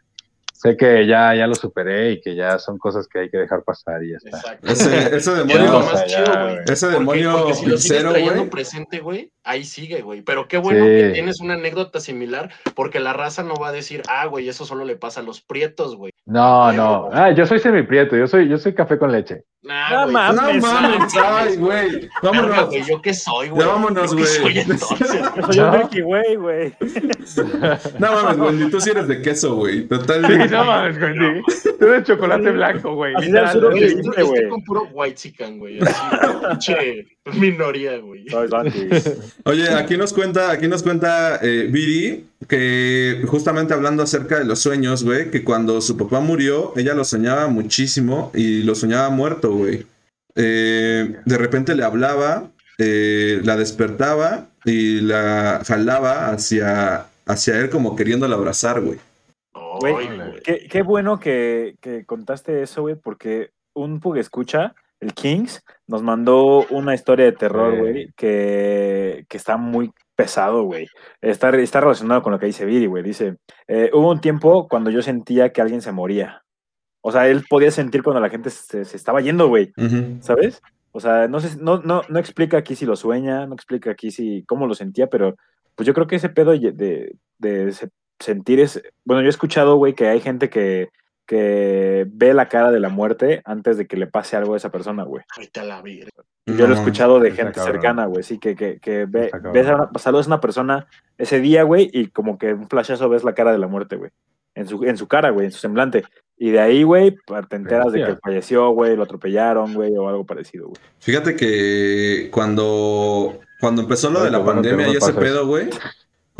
sé 0.62 0.76
que 0.76 1.06
ya, 1.06 1.34
ya 1.34 1.46
lo 1.46 1.54
superé 1.54 2.12
y 2.12 2.20
que 2.20 2.34
ya 2.34 2.58
son 2.58 2.76
cosas 2.78 3.08
que 3.08 3.20
hay 3.20 3.30
que 3.30 3.38
dejar 3.38 3.62
pasar 3.64 4.02
y 4.04 4.10
ya 4.10 4.16
está. 4.18 4.36
Exacto. 4.38 4.66
Ese, 4.68 4.98
ese 4.98 5.16
Es 5.16 5.26
lo 5.26 5.34
demonio, 5.44 5.80
más 5.80 6.04
chido, 6.06 6.32
güey. 6.32 6.56
ese 6.68 6.86
Porque- 6.86 6.98
demonio 6.98 7.32
porque 7.38 7.54
si 7.54 7.66
lo 7.66 7.78
sigues 7.78 7.98
cero, 7.98 8.10
trayendo 8.10 8.34
güey. 8.40 8.50
presente, 8.50 8.98
güey, 9.00 9.32
ahí 9.44 9.64
sigue, 9.64 10.02
güey. 10.02 10.22
Pero 10.22 10.48
qué 10.48 10.58
bueno 10.58 10.84
Sí. 10.84 10.90
que 10.90 11.10
tienes 11.14 11.40
una 11.40 11.54
anécdota 11.54 12.00
similar, 12.00 12.50
porque 12.74 13.00
la 13.00 13.12
raza 13.12 13.42
no 13.42 13.54
va 13.54 13.68
a 13.68 13.72
decir, 13.72 14.02
ah, 14.08 14.26
güey, 14.26 14.48
eso 14.48 14.64
solo 14.66 14.84
le 14.84 14.96
pasa 14.96 15.20
a 15.20 15.22
los 15.22 15.40
prietos, 15.40 15.96
güey. 15.96 16.12
No, 16.26 16.72
no. 16.72 17.08
Ah, 17.12 17.30
yo 17.30 17.46
soy 17.46 17.58
semiprieto, 17.58 18.16
yo 18.16 18.26
soy, 18.26 18.48
yo 18.48 18.58
soy 18.58 18.74
café 18.74 18.98
con 18.98 19.10
leche. 19.12 19.44
Nah, 19.62 19.90
No 19.90 20.02
güey, 20.04 20.12
mames. 20.14 20.62
No 20.62 20.72
mames, 20.72 21.14
ay, 21.22 21.56
güey. 21.56 21.90
Verga, 21.90 22.10
Vámonos. 22.22 22.66
güey, 22.68 22.82
¿yo 22.84 23.02
qué 23.02 23.12
soy, 23.12 23.48
güey? 23.50 23.66
Vámonos, 23.66 24.10
¿Yo 24.10 24.16
qué 24.16 24.22
güey. 24.22 24.34
soy 24.34 24.58
entonces? 24.58 25.22
Yo 25.36 25.52
soy 25.52 25.58
un 25.60 25.70
Milky 25.78 26.02
Way, 26.02 26.36
güey. 26.36 26.74
No 27.98 28.12
mames, 28.22 28.36
güey. 28.38 28.70
Tú 28.70 28.80
sí 28.80 28.90
eres 28.90 29.08
de 29.08 29.20
queso, 29.22 29.54
güey. 29.56 29.86
Total. 29.86 30.22
No 30.50 30.64
mames, 30.64 30.98
güey. 30.98 31.14
sí. 31.48 31.68
Tú 31.78 31.86
eres 31.86 32.04
chocolate 32.06 32.50
blanco, 32.50 32.94
güey. 32.94 33.14
Así 33.14 33.26
literal. 33.26 33.46
absurdo 33.46 33.70
Güey, 33.70 33.80
que 33.80 33.86
estoy, 33.86 34.02
dijiste, 34.02 34.20
estoy 34.20 34.38
güey. 34.38 34.48
con 34.50 34.64
puro 34.64 34.88
white 34.92 35.14
chicken, 35.16 35.58
güey. 35.58 35.78
Así, 35.80 35.94
pinche 36.48 37.06
minoría, 37.38 37.98
güey. 37.98 38.26
Oye, 39.44 39.68
aquí 39.74 39.96
nos 39.96 40.12
cuenta, 40.12 40.50
aquí 40.50 40.68
nos 40.68 40.82
cuenta 40.82 41.38
eh, 41.42 41.68
Viri 41.70 42.26
que 42.48 43.22
justamente 43.26 43.74
hablando 43.74 44.02
acerca 44.02 44.38
de 44.38 44.44
los 44.44 44.58
sueños, 44.60 45.04
güey, 45.04 45.30
que 45.30 45.44
cuando 45.44 45.80
su 45.80 45.96
papá 45.96 46.20
murió, 46.20 46.72
ella 46.76 46.94
lo 46.94 47.04
soñaba 47.04 47.46
muchísimo 47.48 48.30
y 48.34 48.62
lo 48.62 48.74
soñaba 48.74 49.10
muerto, 49.10 49.52
güey. 49.52 49.86
Eh, 50.36 51.16
de 51.24 51.38
repente 51.38 51.74
le 51.74 51.84
hablaba, 51.84 52.50
eh, 52.78 53.40
la 53.44 53.56
despertaba 53.56 54.48
y 54.64 55.00
la 55.00 55.62
jalaba 55.66 56.30
hacia, 56.30 57.06
hacia 57.26 57.58
él 57.58 57.70
como 57.70 57.96
queriéndola 57.96 58.36
abrazar, 58.36 58.80
güey. 58.80 58.98
Güey. 59.80 60.08
Qué, 60.44 60.68
qué 60.68 60.82
bueno 60.82 61.18
que, 61.18 61.76
que 61.80 62.04
contaste 62.04 62.62
eso, 62.62 62.82
güey, 62.82 62.96
porque 62.96 63.50
un 63.74 64.00
Pug 64.00 64.18
escucha, 64.18 64.74
el 65.00 65.14
Kings, 65.14 65.64
nos 65.86 66.02
mandó 66.02 66.66
una 66.68 66.94
historia 66.94 67.24
de 67.24 67.32
terror, 67.32 67.76
güey, 67.78 68.12
que, 68.16 69.24
que 69.28 69.36
está 69.36 69.56
muy 69.56 69.90
pesado, 70.14 70.64
güey. 70.64 70.86
Está, 71.22 71.48
está 71.56 71.80
relacionado 71.80 72.22
con 72.22 72.32
lo 72.32 72.38
que 72.38 72.46
dice 72.46 72.66
Viri, 72.66 72.86
güey. 72.86 73.02
Dice, 73.02 73.36
eh, 73.66 73.90
hubo 73.94 74.10
un 74.10 74.20
tiempo 74.20 74.68
cuando 74.68 74.90
yo 74.90 75.00
sentía 75.00 75.50
que 75.50 75.62
alguien 75.62 75.80
se 75.80 75.92
moría. 75.92 76.42
O 77.00 77.10
sea, 77.10 77.28
él 77.28 77.44
podía 77.48 77.70
sentir 77.70 78.02
cuando 78.02 78.20
la 78.20 78.28
gente 78.28 78.50
se, 78.50 78.84
se 78.84 78.96
estaba 78.96 79.22
yendo, 79.22 79.48
güey. 79.48 79.72
¿sabes? 80.20 80.60
O 80.92 81.00
sea, 81.00 81.28
no, 81.28 81.40
sé, 81.40 81.56
no, 81.58 81.78
no, 81.78 82.02
no 82.08 82.18
explica 82.18 82.58
aquí 82.58 82.76
si 82.76 82.84
lo 82.84 82.96
sueña, 82.96 83.46
no 83.46 83.54
explica 83.54 83.90
aquí 83.90 84.10
si 84.10 84.44
cómo 84.46 84.66
lo 84.66 84.74
sentía, 84.74 85.06
pero 85.06 85.36
pues 85.74 85.86
yo 85.86 85.94
creo 85.94 86.06
que 86.06 86.16
ese 86.16 86.28
pedo 86.28 86.50
de, 86.50 86.72
de, 86.72 87.16
de 87.38 87.74
sentir 88.20 88.60
es... 88.60 88.82
Bueno, 89.04 89.22
yo 89.22 89.26
he 89.26 89.30
escuchado, 89.30 89.76
güey, 89.76 89.94
que 89.94 90.08
hay 90.08 90.20
gente 90.20 90.48
que, 90.48 90.90
que 91.26 92.06
ve 92.08 92.34
la 92.34 92.48
cara 92.48 92.70
de 92.70 92.80
la 92.80 92.88
muerte 92.88 93.42
antes 93.44 93.76
de 93.76 93.86
que 93.86 93.96
le 93.96 94.06
pase 94.06 94.36
algo 94.36 94.54
a 94.54 94.56
esa 94.56 94.70
persona, 94.70 95.02
güey. 95.02 95.24
Vete 95.38 95.60
a 95.60 95.64
la 95.64 95.82
virgen. 95.82 96.10
Yo 96.46 96.66
lo 96.66 96.74
he 96.74 96.76
escuchado 96.76 97.20
de 97.20 97.30
gente 97.30 97.52
cabrón. 97.52 97.74
cercana, 97.74 98.06
güey, 98.06 98.22
sí, 98.22 98.38
que, 98.38 98.56
que, 98.56 98.78
que 98.80 99.06
ve, 99.06 99.30
ves 99.52 99.66
a 99.68 99.76
una, 99.76 99.90
saludas 99.98 100.26
a 100.26 100.30
una 100.30 100.40
persona 100.40 100.86
ese 101.18 101.40
día, 101.40 101.62
güey, 101.62 101.90
y 101.92 102.08
como 102.08 102.38
que 102.38 102.54
un 102.54 102.68
flashazo 102.68 103.08
ves 103.08 103.24
la 103.24 103.34
cara 103.34 103.52
de 103.52 103.58
la 103.58 103.68
muerte, 103.68 103.96
güey. 103.96 104.10
En 104.54 104.66
su, 104.66 104.82
en 104.84 104.96
su 104.96 105.06
cara, 105.06 105.30
güey, 105.30 105.46
en 105.46 105.52
su 105.52 105.58
semblante. 105.58 106.04
Y 106.36 106.50
de 106.50 106.58
ahí, 106.58 106.82
güey, 106.82 107.14
te 107.48 107.56
enteras 107.56 107.92
de 107.92 108.04
que 108.04 108.16
falleció, 108.16 108.70
güey, 108.70 108.96
lo 108.96 109.04
atropellaron, 109.04 109.74
güey, 109.74 109.96
o 109.96 110.08
algo 110.08 110.26
parecido, 110.26 110.68
güey. 110.68 110.80
Fíjate 110.98 111.36
que 111.36 112.28
cuando, 112.32 113.38
cuando 113.60 113.82
empezó 113.82 114.10
lo 114.10 114.20
Ay, 114.20 114.24
de 114.24 114.30
la 114.32 114.38
bueno 114.38 114.62
pandemia 114.62 114.88
y 114.88 114.96
ese 114.96 115.12
pedo, 115.12 115.46
güey. 115.46 115.68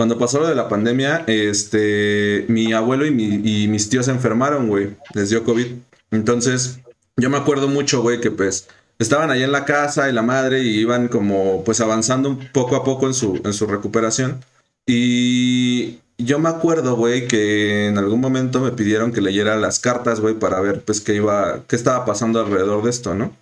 Cuando 0.01 0.17
pasó 0.17 0.41
lo 0.41 0.49
de 0.49 0.55
la 0.55 0.67
pandemia, 0.67 1.25
este, 1.27 2.47
mi 2.49 2.73
abuelo 2.73 3.05
y, 3.05 3.11
mi- 3.11 3.43
y 3.45 3.69
mis 3.69 3.91
tíos 3.91 4.07
se 4.07 4.13
enfermaron, 4.13 4.67
güey. 4.67 4.97
Les 5.13 5.29
dio 5.29 5.45
COVID. 5.45 5.67
Entonces, 6.11 6.79
yo 7.19 7.29
me 7.29 7.37
acuerdo 7.37 7.69
mucho, 7.69 8.01
güey, 8.01 8.19
que 8.19 8.31
pues 8.31 8.67
estaban 8.99 9.31
ahí 9.31 9.43
en 9.43 9.53
la 9.53 9.67
casa 9.67 10.09
y 10.09 10.15
la 10.15 10.23
madre 10.23 10.63
y 10.63 10.79
iban 10.81 11.09
como 11.09 11.63
pues 11.65 11.83
avanzando 11.83 12.39
poco 12.55 12.77
a 12.77 12.83
poco 12.83 13.09
en 13.09 13.13
su, 13.13 13.43
en 13.45 13.53
su 13.53 13.67
recuperación. 13.67 14.43
Y 14.87 15.99
yo 16.17 16.39
me 16.39 16.49
acuerdo, 16.49 16.97
güey, 16.97 17.29
que 17.29 17.89
en 17.89 17.99
algún 17.99 18.23
momento 18.23 18.61
me 18.63 18.71
pidieron 18.71 19.13
que 19.13 19.21
leyera 19.21 19.57
las 19.59 19.81
cartas, 19.81 20.21
güey, 20.21 20.33
para 20.35 20.61
ver 20.61 20.81
pues 20.81 21.03
qué 21.03 21.17
iba, 21.17 21.61
qué 21.69 21.77
estaba 21.77 22.07
pasando 22.07 22.41
alrededor 22.41 22.83
de 22.85 22.89
esto, 22.89 23.15
¿no? 23.15 23.37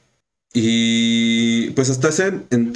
Y 0.53 1.71
pues 1.71 1.89
hasta 1.89 2.09
ese, 2.09 2.33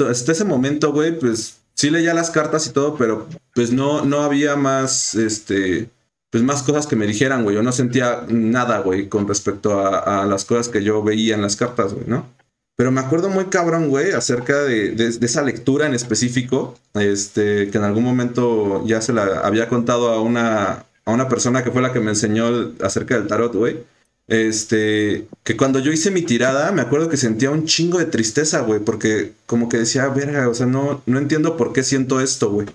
hasta 0.08 0.30
ese 0.30 0.44
momento, 0.44 0.92
güey, 0.92 1.18
pues 1.18 1.56
sí 1.82 1.90
leía 1.90 2.14
las 2.14 2.30
cartas 2.30 2.64
y 2.68 2.70
todo, 2.70 2.94
pero 2.94 3.26
pues 3.56 3.72
no, 3.72 4.04
no 4.04 4.20
había 4.20 4.54
más, 4.54 5.16
este, 5.16 5.90
pues 6.30 6.44
más 6.44 6.62
cosas 6.62 6.86
que 6.86 6.94
me 6.94 7.08
dijeran, 7.08 7.42
güey. 7.42 7.56
Yo 7.56 7.62
no 7.64 7.72
sentía 7.72 8.24
nada, 8.28 8.78
güey, 8.78 9.08
con 9.08 9.26
respecto 9.26 9.80
a, 9.84 10.24
las 10.26 10.44
cosas 10.44 10.68
que 10.68 10.84
yo 10.84 11.02
veía 11.02 11.34
en 11.34 11.42
las 11.42 11.56
cartas, 11.56 11.92
güey, 11.92 12.04
¿no? 12.06 12.28
Pero 12.76 12.92
me 12.92 13.00
acuerdo 13.00 13.30
muy 13.30 13.46
cabrón, 13.46 13.88
güey, 13.88 14.12
acerca 14.12 14.62
de, 14.62 14.92
de- 14.92 15.10
de 15.10 15.26
esa 15.26 15.42
lectura 15.42 15.86
en 15.86 15.94
específico, 15.94 16.76
este, 16.94 17.68
que 17.68 17.78
en 17.78 17.84
algún 17.84 18.04
momento 18.04 18.86
ya 18.86 19.00
se 19.00 19.12
la 19.12 19.40
había 19.40 19.68
contado 19.68 20.10
a 20.10 20.22
una, 20.22 20.84
a 21.04 21.10
una 21.10 21.28
persona 21.28 21.64
que 21.64 21.72
fue 21.72 21.82
la 21.82 21.92
que 21.92 21.98
me 21.98 22.10
enseñó 22.10 22.74
acerca 22.80 23.16
del 23.18 23.26
tarot, 23.26 23.52
güey. 23.56 23.82
Este, 24.28 25.26
que 25.42 25.56
cuando 25.56 25.78
yo 25.80 25.92
hice 25.92 26.10
mi 26.10 26.22
tirada, 26.22 26.72
me 26.72 26.80
acuerdo 26.82 27.08
que 27.08 27.16
sentía 27.16 27.50
un 27.50 27.66
chingo 27.66 27.98
de 27.98 28.06
tristeza, 28.06 28.60
güey, 28.60 28.80
porque 28.80 29.32
como 29.46 29.68
que 29.68 29.78
decía, 29.78 30.08
verga, 30.08 30.48
o 30.48 30.54
sea, 30.54 30.66
no, 30.66 31.02
no 31.06 31.18
entiendo 31.18 31.56
por 31.56 31.72
qué 31.72 31.82
siento 31.82 32.20
esto, 32.20 32.50
güey. 32.50 32.68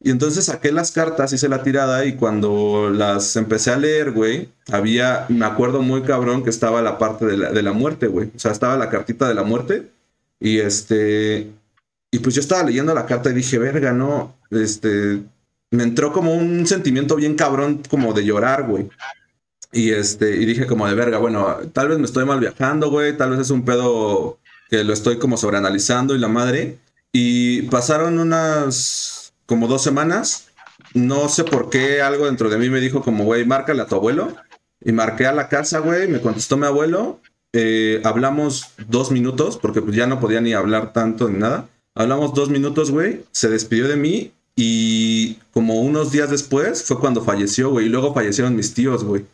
Y 0.00 0.10
entonces 0.10 0.46
saqué 0.46 0.70
las 0.72 0.92
cartas, 0.92 1.32
hice 1.32 1.48
la 1.48 1.62
tirada 1.62 2.04
y 2.04 2.16
cuando 2.16 2.90
las 2.90 3.36
empecé 3.36 3.70
a 3.70 3.78
leer, 3.78 4.12
güey, 4.12 4.50
había, 4.70 5.26
me 5.30 5.46
acuerdo 5.46 5.82
muy 5.82 6.02
cabrón 6.02 6.44
que 6.44 6.50
estaba 6.50 6.82
la 6.82 6.98
parte 6.98 7.24
de 7.24 7.38
la, 7.38 7.52
de 7.52 7.62
la 7.62 7.72
muerte, 7.72 8.06
güey. 8.08 8.30
O 8.36 8.38
sea, 8.38 8.52
estaba 8.52 8.76
la 8.76 8.90
cartita 8.90 9.28
de 9.28 9.34
la 9.34 9.44
muerte 9.44 9.90
y 10.40 10.58
este, 10.58 11.50
y 12.10 12.18
pues 12.18 12.34
yo 12.34 12.40
estaba 12.40 12.62
leyendo 12.62 12.94
la 12.94 13.06
carta 13.06 13.30
y 13.30 13.34
dije, 13.34 13.58
verga, 13.58 13.92
no, 13.92 14.36
este, 14.50 15.22
me 15.70 15.82
entró 15.82 16.12
como 16.12 16.34
un 16.34 16.66
sentimiento 16.66 17.16
bien 17.16 17.34
cabrón, 17.34 17.82
como 17.88 18.12
de 18.12 18.24
llorar, 18.24 18.68
güey. 18.68 18.88
Y 19.74 19.90
este, 19.90 20.36
y 20.36 20.46
dije 20.46 20.66
como 20.66 20.86
de 20.86 20.94
verga, 20.94 21.18
bueno, 21.18 21.56
tal 21.72 21.88
vez 21.88 21.98
me 21.98 22.04
estoy 22.04 22.24
mal 22.24 22.38
viajando, 22.38 22.90
güey, 22.90 23.16
tal 23.16 23.30
vez 23.30 23.40
es 23.40 23.50
un 23.50 23.64
pedo 23.64 24.38
que 24.70 24.84
lo 24.84 24.92
estoy 24.92 25.18
como 25.18 25.36
sobreanalizando 25.36 26.14
y 26.14 26.18
la 26.18 26.28
madre. 26.28 26.78
Y 27.12 27.62
pasaron 27.62 28.20
unas 28.20 29.34
como 29.46 29.66
dos 29.66 29.82
semanas. 29.82 30.46
No 30.94 31.28
sé 31.28 31.42
por 31.42 31.70
qué 31.70 32.02
algo 32.02 32.26
dentro 32.26 32.48
de 32.48 32.56
mí 32.56 32.70
me 32.70 32.80
dijo 32.80 33.02
como, 33.02 33.24
güey, 33.24 33.44
márcale 33.44 33.82
a 33.82 33.86
tu 33.86 33.96
abuelo. 33.96 34.34
Y 34.80 34.92
marqué 34.92 35.26
a 35.26 35.32
la 35.32 35.48
casa, 35.48 35.80
güey, 35.80 36.06
me 36.06 36.20
contestó 36.20 36.56
mi 36.56 36.66
abuelo. 36.66 37.20
Eh, 37.52 38.00
hablamos 38.04 38.70
dos 38.88 39.10
minutos, 39.10 39.56
porque 39.56 39.82
pues 39.82 39.96
ya 39.96 40.06
no 40.06 40.20
podía 40.20 40.40
ni 40.40 40.52
hablar 40.52 40.92
tanto 40.92 41.28
ni 41.28 41.38
nada. 41.38 41.68
Hablamos 41.96 42.34
dos 42.34 42.48
minutos, 42.48 42.92
güey. 42.92 43.24
Se 43.32 43.48
despidió 43.48 43.88
de 43.88 43.96
mí 43.96 44.32
y 44.54 45.34
como 45.52 45.80
unos 45.80 46.12
días 46.12 46.30
después 46.30 46.84
fue 46.84 47.00
cuando 47.00 47.22
falleció, 47.22 47.70
güey. 47.70 47.86
Y 47.86 47.88
luego 47.88 48.14
fallecieron 48.14 48.54
mis 48.54 48.72
tíos, 48.72 49.02
güey. 49.02 49.24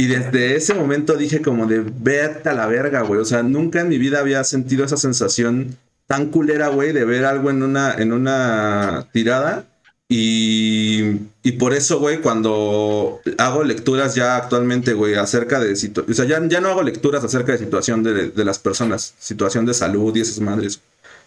Y 0.00 0.06
desde 0.06 0.56
ese 0.56 0.72
momento 0.72 1.14
dije 1.14 1.42
como 1.42 1.66
de 1.66 1.80
vete 1.80 2.48
a 2.48 2.54
la 2.54 2.66
verga, 2.66 3.02
güey. 3.02 3.20
O 3.20 3.24
sea, 3.26 3.42
nunca 3.42 3.82
en 3.82 3.90
mi 3.90 3.98
vida 3.98 4.20
había 4.20 4.42
sentido 4.44 4.82
esa 4.82 4.96
sensación 4.96 5.76
tan 6.06 6.30
culera, 6.30 6.68
güey, 6.68 6.92
de 6.92 7.04
ver 7.04 7.26
algo 7.26 7.50
en 7.50 7.62
una, 7.62 7.92
en 7.92 8.14
una 8.14 9.08
tirada. 9.12 9.66
Y, 10.08 11.18
y 11.42 11.52
por 11.58 11.74
eso, 11.74 12.00
güey, 12.00 12.22
cuando 12.22 13.20
hago 13.36 13.62
lecturas 13.62 14.14
ya 14.14 14.38
actualmente, 14.38 14.94
güey, 14.94 15.16
acerca 15.16 15.60
de 15.60 15.74
o 15.74 16.14
sea, 16.14 16.24
ya, 16.24 16.42
ya 16.48 16.62
no 16.62 16.70
hago 16.70 16.82
lecturas 16.82 17.22
acerca 17.22 17.52
de 17.52 17.58
situación 17.58 18.02
de, 18.02 18.30
de 18.30 18.44
las 18.46 18.58
personas, 18.58 19.12
situación 19.18 19.66
de 19.66 19.74
salud 19.74 20.16
y 20.16 20.22
esas 20.22 20.40
madres. 20.40 20.80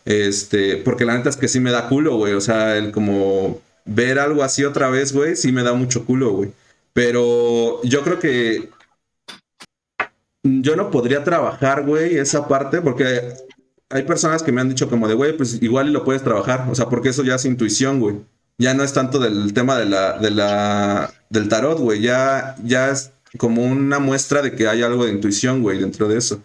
Este, 0.04 0.78
porque 0.78 1.06
la 1.06 1.16
neta 1.16 1.30
es 1.30 1.38
que 1.38 1.48
sí 1.48 1.60
me 1.60 1.70
da 1.70 1.90
culo, 1.90 2.16
güey. 2.16 2.34
O 2.34 2.42
sea, 2.42 2.76
el 2.76 2.92
como 2.92 3.62
ver 3.86 4.18
algo 4.18 4.42
así 4.42 4.64
otra 4.64 4.90
vez, 4.90 5.14
güey, 5.14 5.36
sí 5.36 5.52
me 5.52 5.62
da 5.62 5.74
mucho 5.74 6.06
culo, 6.06 6.32
güey. 6.32 6.50
Pero 6.94 7.82
yo 7.84 8.02
creo 8.02 8.20
que 8.20 8.70
yo 10.44 10.76
no 10.76 10.92
podría 10.92 11.24
trabajar, 11.24 11.86
güey, 11.86 12.18
esa 12.18 12.48
parte, 12.48 12.82
porque 12.82 13.34
hay 13.90 14.04
personas 14.04 14.44
que 14.44 14.52
me 14.52 14.62
han 14.62 14.70
dicho 14.70 14.90
como 14.90 15.08
de, 15.08 15.14
güey, 15.14 15.38
pues 15.38 15.62
igual 15.62 15.90
y 15.90 15.92
lo 15.92 16.04
puedes 16.04 16.24
trabajar. 16.24 16.68
O 16.70 16.76
sea, 16.76 16.90
porque 16.90 17.10
eso 17.10 17.24
ya 17.24 17.36
es 17.36 17.46
intuición, 17.46 18.00
güey. 18.00 18.18
Ya 18.58 18.74
no 18.74 18.84
es 18.84 18.94
tanto 18.94 19.20
del 19.20 19.54
tema 19.54 19.78
de 19.78 19.86
la, 19.86 20.18
de 20.20 20.32
la, 20.32 21.14
del 21.30 21.50
tarot, 21.50 21.80
güey. 21.80 22.02
Ya, 22.02 22.56
ya 22.64 22.90
es 22.90 23.12
como 23.38 23.64
una 23.64 24.00
muestra 24.00 24.42
de 24.42 24.54
que 24.54 24.68
hay 24.68 24.84
algo 24.84 25.06
de 25.06 25.12
intuición, 25.12 25.62
güey, 25.62 25.80
dentro 25.80 26.08
de 26.08 26.18
eso. 26.18 26.42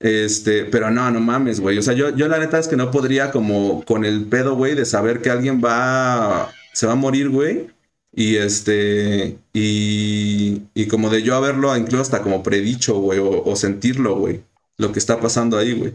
Este, 0.00 0.64
pero 0.64 0.90
no, 0.90 1.10
no 1.10 1.20
mames, 1.20 1.60
güey. 1.60 1.78
O 1.78 1.82
sea, 1.82 1.94
yo, 1.94 2.14
yo 2.16 2.26
la 2.26 2.38
neta 2.38 2.58
es 2.58 2.66
que 2.66 2.76
no 2.76 2.90
podría 2.90 3.30
como 3.30 3.84
con 3.84 4.04
el 4.04 4.24
pedo, 4.24 4.56
güey, 4.56 4.74
de 4.74 4.84
saber 4.84 5.22
que 5.22 5.30
alguien 5.30 5.60
va, 5.64 6.50
se 6.72 6.86
va 6.86 6.92
a 6.92 6.96
morir, 6.96 7.28
güey. 7.28 7.68
Y 8.14 8.36
este, 8.36 9.38
y, 9.54 10.62
y 10.74 10.88
como 10.88 11.08
de 11.08 11.22
yo 11.22 11.34
haberlo 11.34 11.74
incluso 11.76 12.02
hasta 12.02 12.22
como 12.22 12.42
predicho, 12.42 12.98
güey, 12.98 13.18
o, 13.18 13.42
o 13.42 13.56
sentirlo, 13.56 14.16
güey. 14.16 14.42
Lo 14.76 14.92
que 14.92 14.98
está 14.98 15.18
pasando 15.20 15.56
ahí, 15.58 15.72
güey. 15.72 15.94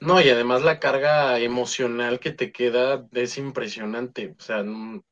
No, 0.00 0.20
y 0.20 0.28
además 0.28 0.62
la 0.62 0.78
carga 0.78 1.38
emocional 1.40 2.20
que 2.20 2.30
te 2.30 2.52
queda 2.52 3.06
es 3.12 3.38
impresionante. 3.38 4.34
O 4.38 4.42
sea, 4.42 4.62
no- 4.62 5.02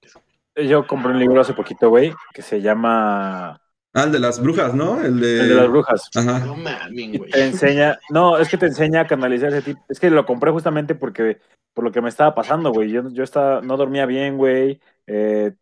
Yo 0.56 0.86
compré 0.86 1.12
un 1.12 1.18
libro 1.18 1.40
hace 1.40 1.54
poquito, 1.54 1.88
güey, 1.88 2.12
que 2.32 2.42
se 2.42 2.60
llama 2.60 3.60
Ah, 3.96 4.04
el 4.04 4.12
de 4.12 4.18
las 4.18 4.40
brujas, 4.42 4.74
¿no? 4.74 5.00
El 5.00 5.20
de, 5.20 5.40
El 5.40 5.48
de 5.48 5.54
las 5.54 5.68
brujas. 5.68 6.10
Ajá. 6.14 6.40
no 6.40 6.56
mames, 6.56 7.16
güey. 7.18 7.30
Te 7.30 7.44
enseña, 7.44 7.98
no, 8.10 8.38
es 8.38 8.48
que 8.48 8.58
te 8.58 8.66
enseña 8.66 9.02
a 9.02 9.06
canalizar 9.06 9.50
ese 9.50 9.62
tipo. 9.62 9.84
Es 9.88 10.00
que 10.00 10.10
lo 10.10 10.26
compré 10.26 10.50
justamente 10.50 10.94
porque, 10.96 11.38
por 11.72 11.84
lo 11.84 11.92
que 11.92 12.00
me 12.00 12.08
estaba 12.08 12.34
pasando, 12.34 12.72
güey. 12.72 12.90
Yo, 12.90 13.08
yo 13.10 13.22
estaba, 13.22 13.60
no 13.62 13.76
dormía 13.76 14.04
bien, 14.04 14.36
güey. 14.36 14.80
Eh, 15.06 15.52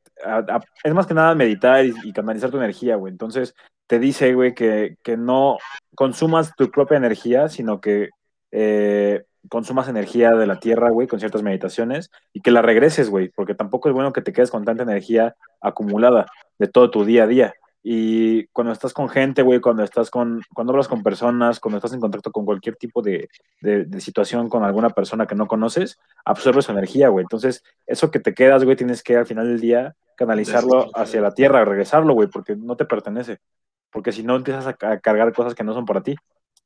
es 0.85 0.95
más 0.95 1.07
que 1.07 1.15
nada 1.15 1.35
meditar 1.35 1.85
y, 1.85 1.95
y 2.05 2.13
canalizar 2.13 2.51
tu 2.51 2.57
energía, 2.57 2.97
güey. 2.97 3.13
Entonces 3.13 3.55
te 3.87 3.99
dice, 3.99 4.35
güey, 4.35 4.55
que, 4.55 4.97
que 5.03 5.17
no 5.17 5.59
consumas 5.95 6.55
tu 6.57 6.71
propia 6.71 6.97
energía, 6.97 7.49
sino 7.49 7.81
que 7.81 8.11
eh, 8.51 9.25
consumas 9.49 9.89
energía 9.89 10.31
de 10.33 10.47
la 10.47 10.61
tierra, 10.61 10.91
güey, 10.91 11.09
con 11.09 11.19
ciertas 11.19 11.43
meditaciones 11.43 12.11
y 12.33 12.41
que 12.41 12.51
la 12.51 12.63
regreses, 12.63 13.11
güey, 13.11 13.29
porque 13.29 13.55
tampoco 13.55 13.89
es 13.89 13.95
bueno 13.95 14.13
que 14.13 14.23
te 14.23 14.33
quedes 14.33 14.51
con 14.51 14.65
tanta 14.65 14.83
energía 14.85 15.35
acumulada 15.61 16.27
de 16.59 16.69
todo 16.69 16.91
tu 16.91 17.05
día 17.05 17.25
a 17.25 17.27
día. 17.27 17.55
Y 17.85 18.47
cuando 18.53 18.73
estás 18.73 18.93
con 18.95 19.09
gente, 19.09 19.43
güey, 19.43 19.61
cuando 19.61 19.83
estás 19.83 20.09
con, 20.09 20.41
cuando 20.55 20.73
hablas 20.73 20.87
con 20.87 21.03
personas, 21.03 21.59
cuando 21.59 21.79
estás 21.79 21.93
en 21.93 21.99
contacto 21.99 22.31
con 22.31 22.45
cualquier 22.45 22.77
tipo 22.77 23.03
de, 23.03 23.29
de- 23.61 23.85
de 23.87 24.01
situación 24.01 24.49
con 24.49 24.63
alguna 24.63 24.91
persona 24.91 25.27
que 25.27 25.35
no 25.35 25.49
conoces, 25.49 25.99
absorbes 26.25 26.67
su 26.67 26.73
energía, 26.73 27.09
güey. 27.09 27.25
Entonces, 27.25 27.65
eso 27.89 28.13
que 28.13 28.21
te 28.21 28.35
quedas, 28.35 28.63
güey, 28.65 28.77
tienes 28.77 29.03
que 29.03 29.17
al 29.17 29.27
final 29.27 29.49
del 29.49 29.61
día 29.61 29.97
canalizarlo 30.17 30.91
hacia 30.95 31.21
la 31.21 31.35
tierra, 31.35 31.65
regresarlo, 31.65 32.15
güey, 32.15 32.29
porque 32.29 32.57
no 32.57 32.77
te 32.77 32.85
pertenece. 32.85 33.39
Porque 33.91 34.13
si 34.13 34.23
no 34.23 34.37
empiezas 34.37 34.67
a, 34.67 34.73
ca- 34.75 34.93
a 34.93 35.01
cargar 35.01 35.33
cosas 35.33 35.55
que 35.55 35.65
no 35.65 35.75
son 35.75 35.85
para 35.85 36.03
ti. 36.03 36.17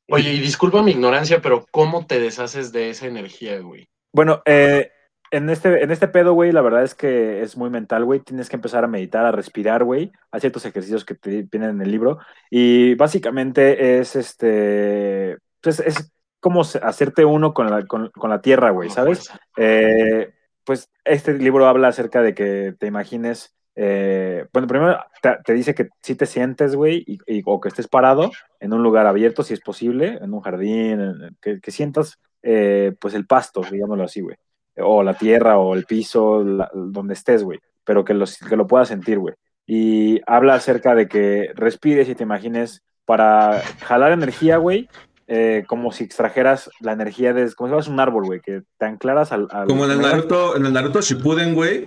Oye, 0.08 0.32
y 0.32 0.38
disculpa 0.38 0.82
mi 0.82 0.92
ignorancia, 0.92 1.40
pero 1.40 1.66
¿cómo 1.72 2.06
te 2.06 2.20
deshaces 2.20 2.70
de 2.70 2.90
esa 2.90 3.06
energía, 3.06 3.58
güey? 3.60 3.88
Bueno, 4.12 4.42
eh, 4.44 4.92
en, 5.32 5.50
este, 5.50 5.82
en 5.82 5.90
este 5.90 6.06
pedo, 6.06 6.32
güey, 6.34 6.52
la 6.52 6.62
verdad 6.62 6.84
es 6.84 6.94
que 6.94 7.42
es 7.42 7.56
muy 7.56 7.70
mental, 7.70 8.04
güey. 8.04 8.20
Tienes 8.20 8.48
que 8.48 8.54
empezar 8.54 8.84
a 8.84 8.88
meditar, 8.88 9.26
a 9.26 9.32
respirar, 9.32 9.82
güey. 9.82 10.12
Hay 10.30 10.40
ciertos 10.40 10.64
ejercicios 10.64 11.04
que 11.04 11.16
te 11.16 11.42
vienen 11.50 11.70
en 11.70 11.82
el 11.82 11.90
libro. 11.90 12.18
Y 12.48 12.94
básicamente 12.94 13.98
es 13.98 14.14
este. 14.14 15.38
Pues 15.60 15.80
es 15.80 16.12
como 16.38 16.60
hacerte 16.60 17.24
uno 17.24 17.52
con 17.52 17.68
la, 17.68 17.84
con, 17.84 18.10
con 18.10 18.30
la 18.30 18.40
tierra, 18.40 18.70
güey, 18.70 18.88
¿sabes? 18.88 19.28
Eh, 19.56 20.32
pues 20.66 20.90
este 21.04 21.32
libro 21.34 21.66
habla 21.66 21.88
acerca 21.88 22.20
de 22.20 22.34
que 22.34 22.74
te 22.78 22.86
imagines. 22.86 23.54
eh, 23.76 24.46
bueno, 24.52 24.66
primero 24.66 24.98
te, 25.44 25.54
dice 25.54 25.74
que 25.74 25.88
si 26.02 26.16
te 26.16 26.26
sientes, 26.26 26.74
güey, 26.74 27.04
y, 27.06 27.42
o 27.46 27.60
que 27.60 27.68
estés 27.68 27.88
parado 27.88 28.30
en 28.60 28.72
un 28.72 28.82
lugar 28.82 29.06
abierto, 29.06 29.42
si 29.42 29.54
es 29.54 29.60
posible, 29.60 30.18
en 30.20 30.34
un 30.34 30.40
jardín, 30.40 31.36
que, 31.40 31.70
sientas 31.70 32.18
eh, 32.42 32.94
pues 33.00 33.14
el 33.14 33.26
pasto, 33.26 33.62
digámoslo 33.70 34.04
así, 34.04 34.20
güey. 34.20 34.36
O 34.78 35.02
la 35.02 35.14
tierra, 35.14 35.58
o 35.58 35.74
el 35.74 35.84
piso, 35.84 36.44
donde 36.74 37.14
estés, 37.14 37.44
güey. 37.44 37.60
Pero 37.84 38.04
que, 38.04 38.14
los, 38.14 38.36
que 38.36 38.56
lo 38.56 38.66
puedas 38.66 38.88
sentir, 38.88 39.18
güey. 39.18 39.34
Y 39.66 40.20
habla 40.26 40.54
acerca 40.54 40.94
de 40.94 41.08
que 41.08 41.50
respires 41.54 42.08
y 42.08 42.14
te 42.14 42.24
imagines 42.24 42.82
para 43.04 43.60
jalar 43.80 44.12
energía, 44.12 44.56
güey, 44.56 44.88
eh, 45.28 45.64
como 45.66 45.90
si 45.92 46.04
extrajeras 46.04 46.70
la 46.80 46.92
energía 46.92 47.32
de, 47.32 47.52
como 47.54 47.68
si 47.68 47.70
fueras 47.72 47.88
un 47.88 48.00
árbol, 48.00 48.24
güey, 48.26 48.40
que 48.40 48.62
te 48.78 48.86
anclaras 48.86 49.32
al... 49.32 49.48
al- 49.50 49.66
Como 49.66 49.84
en 49.84 49.90
el 49.92 50.00
Naruto, 50.00 50.56
en 50.56 50.66
el 50.66 50.72
Naruto 50.72 51.00
Shippuden, 51.00 51.54
güey, 51.54 51.84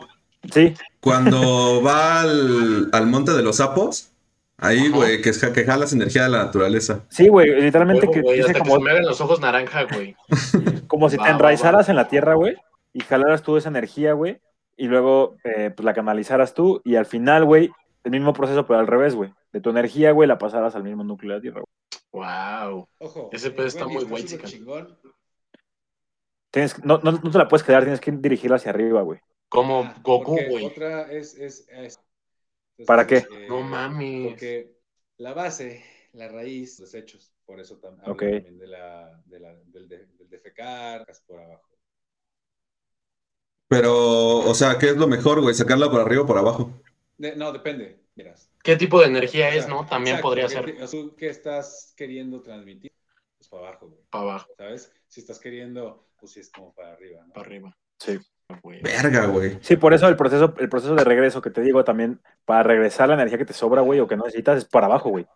Sí, 0.54 0.74
cuando 1.02 1.82
va 1.86 2.22
al, 2.22 2.90
al 2.92 3.08
monte 3.08 3.34
de 3.34 3.44
los 3.44 3.58
sapos, 3.58 4.12
ahí, 4.58 4.90
güey, 4.90 5.22
que, 5.22 5.30
es- 5.30 5.40
que 5.46 5.64
jalas 5.66 5.94
energía 5.94 6.24
de 6.24 6.30
la 6.30 6.46
naturaleza. 6.46 7.02
sí, 7.10 7.28
güey, 7.28 7.62
literalmente 7.62 8.08
Huevo, 8.08 8.22
que 8.30 8.36
dice 8.36 8.42
hasta 8.42 8.54
que 8.54 8.60
como, 8.60 8.76
se 8.76 8.82
me 8.82 8.92
hagan 8.92 9.06
los 9.06 9.22
ojos 9.22 9.40
naranja, 9.42 9.84
güey. 9.84 10.16
como 10.88 11.10
si 11.10 11.18
Va, 11.18 11.24
te 11.26 11.30
va, 11.30 11.36
enraizaras 11.36 11.88
va. 11.88 11.92
en 11.92 11.96
la 11.98 12.08
tierra, 12.08 12.34
güey, 12.36 12.56
y 12.94 13.02
jalaras 13.02 13.42
tú 13.44 13.58
esa 13.58 13.70
energía, 13.70 14.14
güey, 14.14 14.40
y 14.78 14.88
luego 14.88 15.36
eh, 15.44 15.72
pues 15.76 15.86
la 15.86 15.94
canalizaras 15.94 16.54
tú, 16.54 16.82
y 16.86 16.96
al 16.96 17.06
final, 17.06 17.44
güey, 17.46 17.70
el 18.04 18.12
mismo 18.12 18.34
proceso, 18.34 18.66
pero 18.66 18.80
al 18.80 18.88
revés, 18.88 19.14
güey. 19.16 19.34
De 19.52 19.62
tu 19.62 19.70
energía, 19.70 20.12
güey, 20.12 20.28
la 20.28 20.38
pasaras 20.38 20.76
al 20.76 20.84
mismo 20.84 21.04
núcleo 21.04 21.32
de 21.32 21.38
la 21.38 21.42
tierra, 21.42 21.62
güey. 21.62 21.70
Wow. 22.12 22.88
Ojo. 23.00 23.30
Ese 23.32 23.52
pedo 23.52 23.68
está 23.68 23.88
muy 23.88 24.06
chican. 24.26 24.46
chingón. 24.50 25.00
Tienes, 26.52 26.84
no, 26.84 26.98
no, 27.00 27.12
no 27.12 27.32
te 27.32 27.38
la 27.38 27.48
puedes 27.48 27.64
quedar, 27.66 27.84
tienes 27.84 28.02
que 28.02 28.12
dirigirla 28.12 28.56
hacia 28.58 28.72
arriba, 28.72 29.02
güey. 29.04 29.20
Como 29.48 29.84
Ah, 29.84 29.96
Goku, 30.04 30.38
güey. 30.50 30.66
Otra 30.66 31.12
es. 31.12 31.36
es, 31.36 31.68
es- 31.70 32.00
entonces, 32.78 32.88
¿Para 32.88 33.06
qué? 33.06 33.18
eh, 33.18 33.46
No 33.48 33.62
mames. 33.62 34.28
Porque 34.30 34.78
la 35.18 35.34
base, 35.34 35.84
la 36.14 36.28
raíz, 36.28 36.80
los 36.80 36.94
hechos. 36.94 37.32
Por 37.46 37.60
eso 37.60 37.80
tam- 37.80 38.00
también 38.04 38.58
de 38.58 38.68
la, 38.68 39.22
de 39.26 39.40
la- 39.40 39.56
del, 39.66 39.88
de- 39.88 40.06
del 40.06 40.30
defecar, 40.30 41.06
por 41.28 41.40
abajo. 41.42 41.68
Pero, 43.68 44.40
o 44.40 44.54
sea, 44.56 44.78
¿qué 44.80 44.90
es 44.90 44.98
lo 44.98 45.08
mejor, 45.08 45.42
güey? 45.42 45.54
¿Sacarla 45.54 45.90
por 45.92 46.02
arriba 46.02 46.24
o 46.24 46.26
por 46.26 46.38
abajo? 46.38 46.72
De- 47.18 47.36
no, 47.36 47.52
depende. 47.52 48.00
Miras. 48.16 48.49
¿Qué 48.64 48.76
tipo 48.76 49.00
de 49.00 49.08
energía 49.08 49.48
O 49.48 49.52
sea, 49.52 49.60
es, 49.60 49.68
no? 49.68 49.86
También 49.86 50.16
exacto, 50.18 50.28
podría 50.28 50.48
¿qué 50.48 50.54
ser 50.54 50.66
te- 50.66 50.88
¿Tú 50.88 51.16
qué 51.16 51.30
estás 51.30 51.94
queriendo 51.96 52.42
transmitir? 52.42 52.92
Pues 53.38 53.50
para 53.50 53.68
abajo, 53.70 53.88
güey. 53.88 54.02
para 54.10 54.24
abajo, 54.24 54.52
¿Sabes? 54.58 54.92
Si 55.08 55.22
estás 55.22 55.40
queriendo, 55.40 56.10
pues 56.20 56.34
sí 56.34 56.42
es 56.42 56.50
como 56.52 56.74
para 56.74 56.94
arriba, 56.94 57.24
¿no? 57.26 57.34
para 57.34 57.46
arriba. 57.46 57.78
Sí. 57.98 58.20
Güey. 58.64 58.82
Verga, 58.82 59.28
güey. 59.28 59.60
Sí, 59.62 59.76
por 59.76 59.94
eso 59.94 60.08
el 60.08 60.16
proceso, 60.16 60.56
el 60.58 60.70
proceso 60.70 60.96
de 60.96 61.04
regreso 61.04 61.42
que 61.42 61.52
te 61.52 61.62
digo 61.62 61.84
también, 61.84 62.20
para 62.46 62.64
regresar 62.64 63.08
la 63.08 63.14
energía 63.14 63.38
que 63.38 63.46
te 63.46 63.54
sobra, 63.54 63.82
güey, 63.82 64.00
o 64.00 64.08
que 64.08 64.18
no 64.18 64.24
necesitas, 64.26 64.58
es 64.58 64.66
para 64.66 64.88
abajo, 64.88 65.10
güey. 65.10 65.28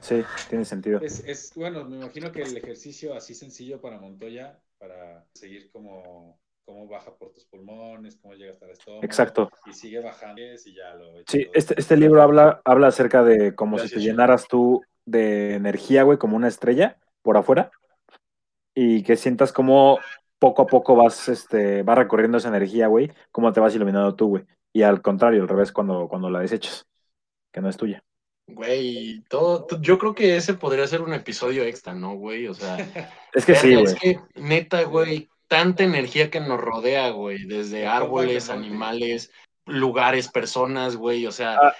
Sí, 0.00 0.22
tiene 0.48 0.64
sentido. 0.64 1.00
Es, 1.00 1.24
es, 1.26 1.52
bueno, 1.56 1.84
me 1.84 1.96
imagino 1.96 2.30
que 2.30 2.42
el 2.42 2.56
ejercicio 2.56 3.14
así 3.14 3.34
sencillo 3.34 3.80
para 3.80 3.98
Montoya, 3.98 4.60
para 4.78 5.26
seguir 5.34 5.70
como 5.72 6.38
cómo 6.64 6.88
baja 6.88 7.14
por 7.14 7.32
tus 7.32 7.44
pulmones, 7.44 8.16
cómo 8.16 8.34
llega 8.34 8.52
hasta 8.52 8.66
el 8.66 8.72
estómago. 8.72 9.04
Exacto. 9.04 9.50
Y 9.66 9.72
sigue 9.72 10.00
bajando 10.00 10.40
y 10.40 10.74
ya 10.74 10.94
lo 10.94 11.22
Sí, 11.26 11.46
este, 11.52 11.74
este 11.78 11.96
libro 11.96 12.22
habla, 12.22 12.60
habla 12.64 12.88
acerca 12.88 13.22
de 13.22 13.54
como 13.54 13.76
si 13.78 13.82
Gracias, 13.82 14.00
te 14.00 14.06
llenaras 14.06 14.48
tú 14.48 14.82
de 15.04 15.54
energía, 15.54 16.02
güey, 16.02 16.18
como 16.18 16.36
una 16.36 16.48
estrella 16.48 16.98
por 17.22 17.36
afuera, 17.36 17.70
y 18.74 19.02
que 19.02 19.16
sientas 19.16 19.52
como 19.52 19.98
poco 20.38 20.62
a 20.62 20.66
poco 20.66 20.96
vas, 20.96 21.28
este, 21.28 21.82
va 21.82 21.94
recorriendo 21.94 22.38
esa 22.38 22.48
energía, 22.48 22.86
güey, 22.86 23.10
cómo 23.30 23.52
te 23.52 23.60
vas 23.60 23.74
iluminando 23.74 24.14
tú, 24.14 24.28
güey. 24.28 24.44
Y 24.72 24.82
al 24.82 25.00
contrario, 25.00 25.42
al 25.42 25.48
revés, 25.48 25.72
cuando, 25.72 26.08
cuando 26.08 26.28
la 26.28 26.40
desechas, 26.40 26.86
que 27.52 27.60
no 27.60 27.68
es 27.68 27.76
tuya. 27.76 28.02
Güey, 28.46 29.22
todo, 29.28 29.64
to- 29.64 29.80
yo 29.80 29.98
creo 29.98 30.14
que 30.14 30.36
ese 30.36 30.54
podría 30.54 30.86
ser 30.86 31.00
un 31.00 31.14
episodio 31.14 31.62
extra, 31.64 31.94
¿no, 31.94 32.14
güey? 32.16 32.46
O 32.48 32.54
sea, 32.54 32.76
Es 33.32 33.46
que 33.46 33.54
sí, 33.54 33.72
güey. 33.72 33.84
es 33.84 33.94
que 33.94 34.18
neta, 34.34 34.82
güey, 34.82 35.30
tanta 35.48 35.84
energía 35.84 36.30
que 36.30 36.40
nos 36.40 36.60
rodea, 36.60 37.10
güey, 37.10 37.44
desde 37.44 37.86
árboles, 37.86 38.50
animales, 38.50 39.30
lugares, 39.66 40.28
personas, 40.28 40.96
güey, 40.96 41.26
o 41.26 41.32
sea, 41.32 41.56
Ah, 41.60 41.74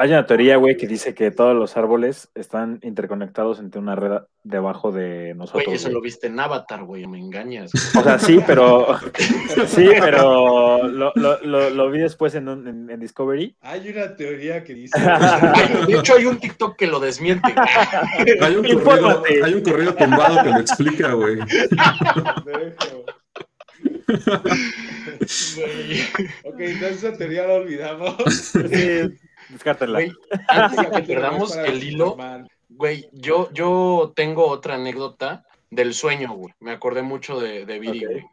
Hay 0.00 0.08
una 0.08 0.24
teoría, 0.24 0.56
güey, 0.56 0.78
que 0.78 0.86
dice 0.86 1.14
que 1.14 1.30
todos 1.30 1.54
los 1.54 1.76
árboles 1.76 2.30
están 2.34 2.78
interconectados 2.82 3.58
entre 3.60 3.80
una 3.80 3.94
red 3.96 4.22
debajo 4.44 4.92
de 4.92 5.18
güey, 5.18 5.34
nosotros. 5.34 5.74
eso 5.74 5.84
güey. 5.88 5.94
lo 5.94 6.00
viste 6.00 6.28
en 6.28 6.40
Avatar, 6.40 6.84
güey, 6.84 7.06
me 7.06 7.18
engañas. 7.18 7.70
O 7.94 8.02
sea, 8.02 8.18
sí, 8.18 8.40
pero 8.46 8.96
sí, 9.66 9.90
pero 10.00 10.88
lo, 10.88 11.12
lo, 11.16 11.38
lo, 11.42 11.68
lo 11.68 11.90
vi 11.90 11.98
después 12.00 12.34
en, 12.34 12.48
un- 12.48 12.66
en, 12.66 12.88
en 12.90 12.98
Discovery. 12.98 13.54
Hay 13.60 13.90
una 13.90 14.16
teoría 14.16 14.64
que 14.64 14.72
dice. 14.72 14.98
De 15.86 15.98
hecho, 15.98 16.14
hay 16.16 16.24
un 16.24 16.38
TikTok 16.38 16.76
que 16.76 16.86
lo 16.86 16.98
desmiente. 16.98 17.52
Hay 18.40 18.56
un, 18.56 18.62
corrido, 18.62 18.78
Infórmate. 18.78 19.44
hay 19.44 19.52
un 19.54 19.62
corrido 19.62 19.94
tumbado 19.94 20.42
que 20.42 20.48
lo 20.50 20.58
explica, 20.60 21.12
güey. 21.12 21.36
Dejo. 21.36 23.04
Güey. 25.56 26.02
ok, 26.44 26.60
entonces 26.60 27.04
esa 27.04 27.16
teoría 27.16 27.46
la 27.46 27.54
olvidamos. 27.54 28.16
Sí, 28.26 29.18
descártenla. 29.50 29.98
Güey, 29.98 30.12
antes 30.48 30.78
de 30.78 30.90
que 30.90 31.02
perdamos 31.02 31.56
el 31.56 31.82
hilo, 31.82 32.16
güey, 32.68 33.08
yo, 33.12 33.50
yo 33.52 34.12
tengo 34.14 34.46
otra 34.46 34.76
anécdota 34.76 35.46
del 35.70 35.94
sueño, 35.94 36.32
güey. 36.34 36.54
Me 36.60 36.72
acordé 36.72 37.02
mucho 37.02 37.40
de, 37.40 37.66
de 37.66 37.78
Viri, 37.78 38.04
güey. 38.04 38.24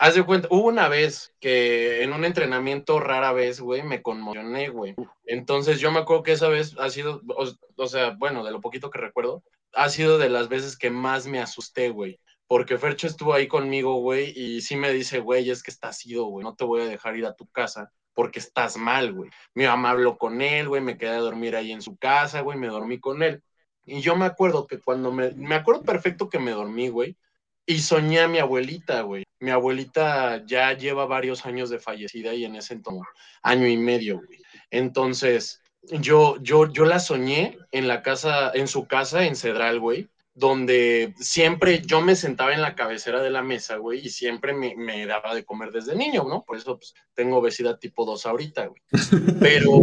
Haz 0.00 0.14
de 0.14 0.24
cuenta, 0.24 0.46
hubo 0.52 0.68
una 0.68 0.88
vez 0.88 1.34
que 1.40 2.04
en 2.04 2.12
un 2.12 2.24
entrenamiento 2.24 3.00
rara 3.00 3.32
vez, 3.32 3.60
güey, 3.60 3.82
me 3.82 4.00
conmocioné, 4.00 4.68
güey. 4.68 4.94
Entonces 5.26 5.80
yo 5.80 5.90
me 5.90 5.98
acuerdo 5.98 6.22
que 6.22 6.32
esa 6.32 6.48
vez 6.48 6.76
ha 6.78 6.88
sido, 6.88 7.20
o, 7.36 7.48
o 7.76 7.86
sea, 7.88 8.10
bueno, 8.16 8.44
de 8.44 8.52
lo 8.52 8.60
poquito 8.60 8.90
que 8.90 8.98
recuerdo, 9.00 9.42
ha 9.72 9.88
sido 9.88 10.18
de 10.18 10.28
las 10.28 10.48
veces 10.48 10.76
que 10.78 10.90
más 10.90 11.26
me 11.26 11.40
asusté, 11.40 11.90
güey. 11.90 12.20
Porque 12.46 12.78
Fercho 12.78 13.08
estuvo 13.08 13.34
ahí 13.34 13.48
conmigo, 13.48 13.96
güey, 13.96 14.32
y 14.36 14.62
sí 14.62 14.76
me 14.76 14.92
dice, 14.92 15.18
güey, 15.18 15.50
es 15.50 15.64
que 15.64 15.72
estás 15.72 16.06
ido, 16.06 16.26
güey, 16.26 16.44
no 16.44 16.54
te 16.54 16.64
voy 16.64 16.82
a 16.82 16.86
dejar 16.86 17.16
ir 17.16 17.26
a 17.26 17.34
tu 17.34 17.46
casa 17.48 17.92
porque 18.18 18.40
estás 18.40 18.76
mal, 18.76 19.12
güey. 19.12 19.30
Mi 19.54 19.64
mamá 19.64 19.90
habló 19.90 20.18
con 20.18 20.42
él, 20.42 20.68
güey, 20.68 20.82
me 20.82 20.98
quedé 20.98 21.10
a 21.10 21.20
dormir 21.20 21.54
ahí 21.54 21.70
en 21.70 21.80
su 21.80 21.96
casa, 21.96 22.40
güey, 22.40 22.58
me 22.58 22.66
dormí 22.66 22.98
con 22.98 23.22
él. 23.22 23.44
Y 23.86 24.00
yo 24.00 24.16
me 24.16 24.24
acuerdo 24.24 24.66
que 24.66 24.80
cuando 24.80 25.12
me, 25.12 25.30
me 25.34 25.54
acuerdo 25.54 25.84
perfecto 25.84 26.28
que 26.28 26.40
me 26.40 26.50
dormí, 26.50 26.88
güey, 26.88 27.16
y 27.64 27.78
soñé 27.78 28.18
a 28.18 28.26
mi 28.26 28.40
abuelita, 28.40 29.02
güey. 29.02 29.22
Mi 29.38 29.52
abuelita 29.52 30.44
ya 30.44 30.72
lleva 30.72 31.06
varios 31.06 31.46
años 31.46 31.70
de 31.70 31.78
fallecida 31.78 32.34
y 32.34 32.44
en 32.44 32.56
ese 32.56 32.74
entonces, 32.74 33.06
año 33.40 33.68
y 33.68 33.76
medio, 33.76 34.16
güey. 34.16 34.42
Entonces, 34.72 35.62
yo, 35.82 36.42
yo, 36.42 36.72
yo 36.72 36.86
la 36.86 36.98
soñé 36.98 37.56
en 37.70 37.86
la 37.86 38.02
casa, 38.02 38.50
en 38.52 38.66
su 38.66 38.88
casa 38.88 39.26
en 39.26 39.36
Cedral, 39.36 39.78
güey, 39.78 40.08
donde 40.38 41.14
siempre 41.18 41.82
yo 41.84 42.00
me 42.00 42.14
sentaba 42.14 42.54
en 42.54 42.62
la 42.62 42.76
cabecera 42.76 43.20
de 43.20 43.30
la 43.30 43.42
mesa, 43.42 43.76
güey, 43.76 44.06
y 44.06 44.10
siempre 44.10 44.54
me, 44.54 44.76
me 44.76 45.04
daba 45.04 45.34
de 45.34 45.44
comer 45.44 45.72
desde 45.72 45.96
niño, 45.96 46.26
¿no? 46.28 46.44
Por 46.44 46.56
eso 46.56 46.78
pues, 46.78 46.94
tengo 47.12 47.38
obesidad 47.38 47.80
tipo 47.80 48.04
2 48.04 48.24
ahorita, 48.24 48.66
güey. 48.66 48.80
Pero, 49.40 49.80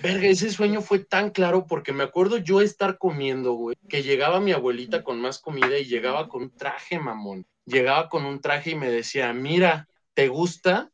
verga, 0.00 0.28
ese 0.28 0.50
sueño 0.50 0.80
fue 0.80 1.00
tan 1.00 1.30
claro 1.30 1.66
porque 1.66 1.92
me 1.92 2.04
acuerdo 2.04 2.36
yo 2.36 2.60
estar 2.60 2.98
comiendo, 2.98 3.54
güey, 3.54 3.76
que 3.88 4.04
llegaba 4.04 4.38
mi 4.38 4.52
abuelita 4.52 5.02
con 5.02 5.20
más 5.20 5.40
comida 5.40 5.76
y 5.76 5.86
llegaba 5.86 6.28
con 6.28 6.44
un 6.44 6.56
traje, 6.56 7.00
mamón. 7.00 7.44
Llegaba 7.66 8.08
con 8.08 8.26
un 8.26 8.40
traje 8.40 8.70
y 8.70 8.74
me 8.76 8.90
decía, 8.90 9.32
mira, 9.32 9.88
¿te 10.14 10.28
gusta? 10.28 10.92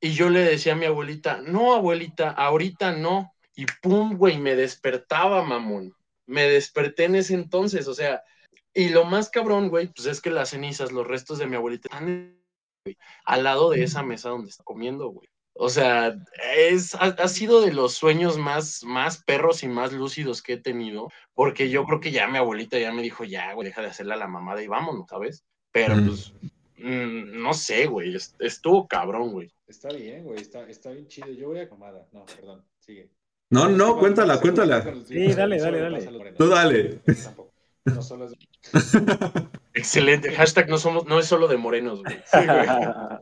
Y 0.00 0.12
yo 0.14 0.30
le 0.30 0.40
decía 0.40 0.72
a 0.72 0.76
mi 0.76 0.86
abuelita, 0.86 1.42
no, 1.42 1.74
abuelita, 1.74 2.30
ahorita 2.30 2.92
no. 2.92 3.34
Y 3.54 3.66
pum, 3.82 4.16
güey, 4.16 4.38
me 4.38 4.56
despertaba, 4.56 5.42
mamón. 5.42 5.94
Me 6.26 6.44
desperté 6.48 7.04
en 7.04 7.16
ese 7.16 7.34
entonces, 7.34 7.88
o 7.88 7.94
sea, 7.94 8.22
y 8.74 8.88
lo 8.88 9.04
más 9.04 9.28
cabrón, 9.30 9.68
güey, 9.68 9.88
pues 9.88 10.06
es 10.06 10.20
que 10.20 10.30
las 10.30 10.50
cenizas, 10.50 10.92
los 10.92 11.06
restos 11.06 11.38
de 11.38 11.46
mi 11.46 11.56
abuelita 11.56 11.88
están 11.88 12.38
güey, 12.84 12.96
al 13.24 13.44
lado 13.44 13.70
de 13.70 13.82
esa 13.82 14.02
mesa 14.02 14.30
donde 14.30 14.50
está 14.50 14.64
comiendo, 14.64 15.08
güey. 15.08 15.28
O 15.54 15.68
sea, 15.68 16.16
es, 16.56 16.94
ha, 16.94 17.04
ha, 17.08 17.28
sido 17.28 17.60
de 17.60 17.74
los 17.74 17.92
sueños 17.92 18.38
más, 18.38 18.82
más 18.84 19.22
perros 19.22 19.62
y 19.62 19.68
más 19.68 19.92
lúcidos 19.92 20.42
que 20.42 20.54
he 20.54 20.56
tenido, 20.56 21.10
porque 21.34 21.68
yo 21.68 21.84
creo 21.84 22.00
que 22.00 22.10
ya 22.10 22.26
mi 22.26 22.38
abuelita 22.38 22.78
ya 22.78 22.90
me 22.92 23.02
dijo, 23.02 23.24
ya, 23.24 23.52
güey, 23.52 23.68
deja 23.68 23.82
de 23.82 23.88
hacerle 23.88 24.14
a 24.14 24.16
la 24.16 24.28
mamada 24.28 24.62
y 24.62 24.66
vámonos, 24.68 25.06
¿sabes? 25.10 25.44
Pero 25.70 25.96
Mm. 25.96 26.06
pues, 26.06 26.32
mm, 26.78 27.42
no 27.42 27.52
sé, 27.52 27.86
güey, 27.86 28.16
est- 28.16 28.40
estuvo 28.40 28.88
cabrón, 28.88 29.32
güey. 29.32 29.52
Está 29.66 29.88
bien, 29.92 30.24
güey, 30.24 30.40
está, 30.40 30.66
está 30.68 30.90
bien 30.90 31.06
chido. 31.06 31.28
Yo 31.28 31.48
voy 31.48 31.60
a 31.60 31.68
comada. 31.68 32.08
No, 32.12 32.24
perdón, 32.24 32.64
sigue. 32.78 33.10
No, 33.52 33.68
no, 33.68 33.98
cuéntala, 33.98 34.40
cuéntala. 34.40 34.82
Sí, 35.06 35.32
dale, 35.34 35.58
dale, 35.60 35.80
dale. 35.80 36.08
Tú 36.38 36.48
dale. 36.48 37.00
Tampoco. 37.24 37.52
No 37.84 38.02
solo 38.02 38.26
es... 38.26 38.32
Excelente. 39.74 40.32
Hashtag 40.32 40.68
no 40.68 40.78
somos, 40.78 41.06
no 41.06 41.18
es 41.18 41.26
solo 41.26 41.48
de 41.48 41.56
morenos, 41.56 42.02
güey. 42.02 42.14
Sí, 42.30 42.38
güey. 42.46 42.68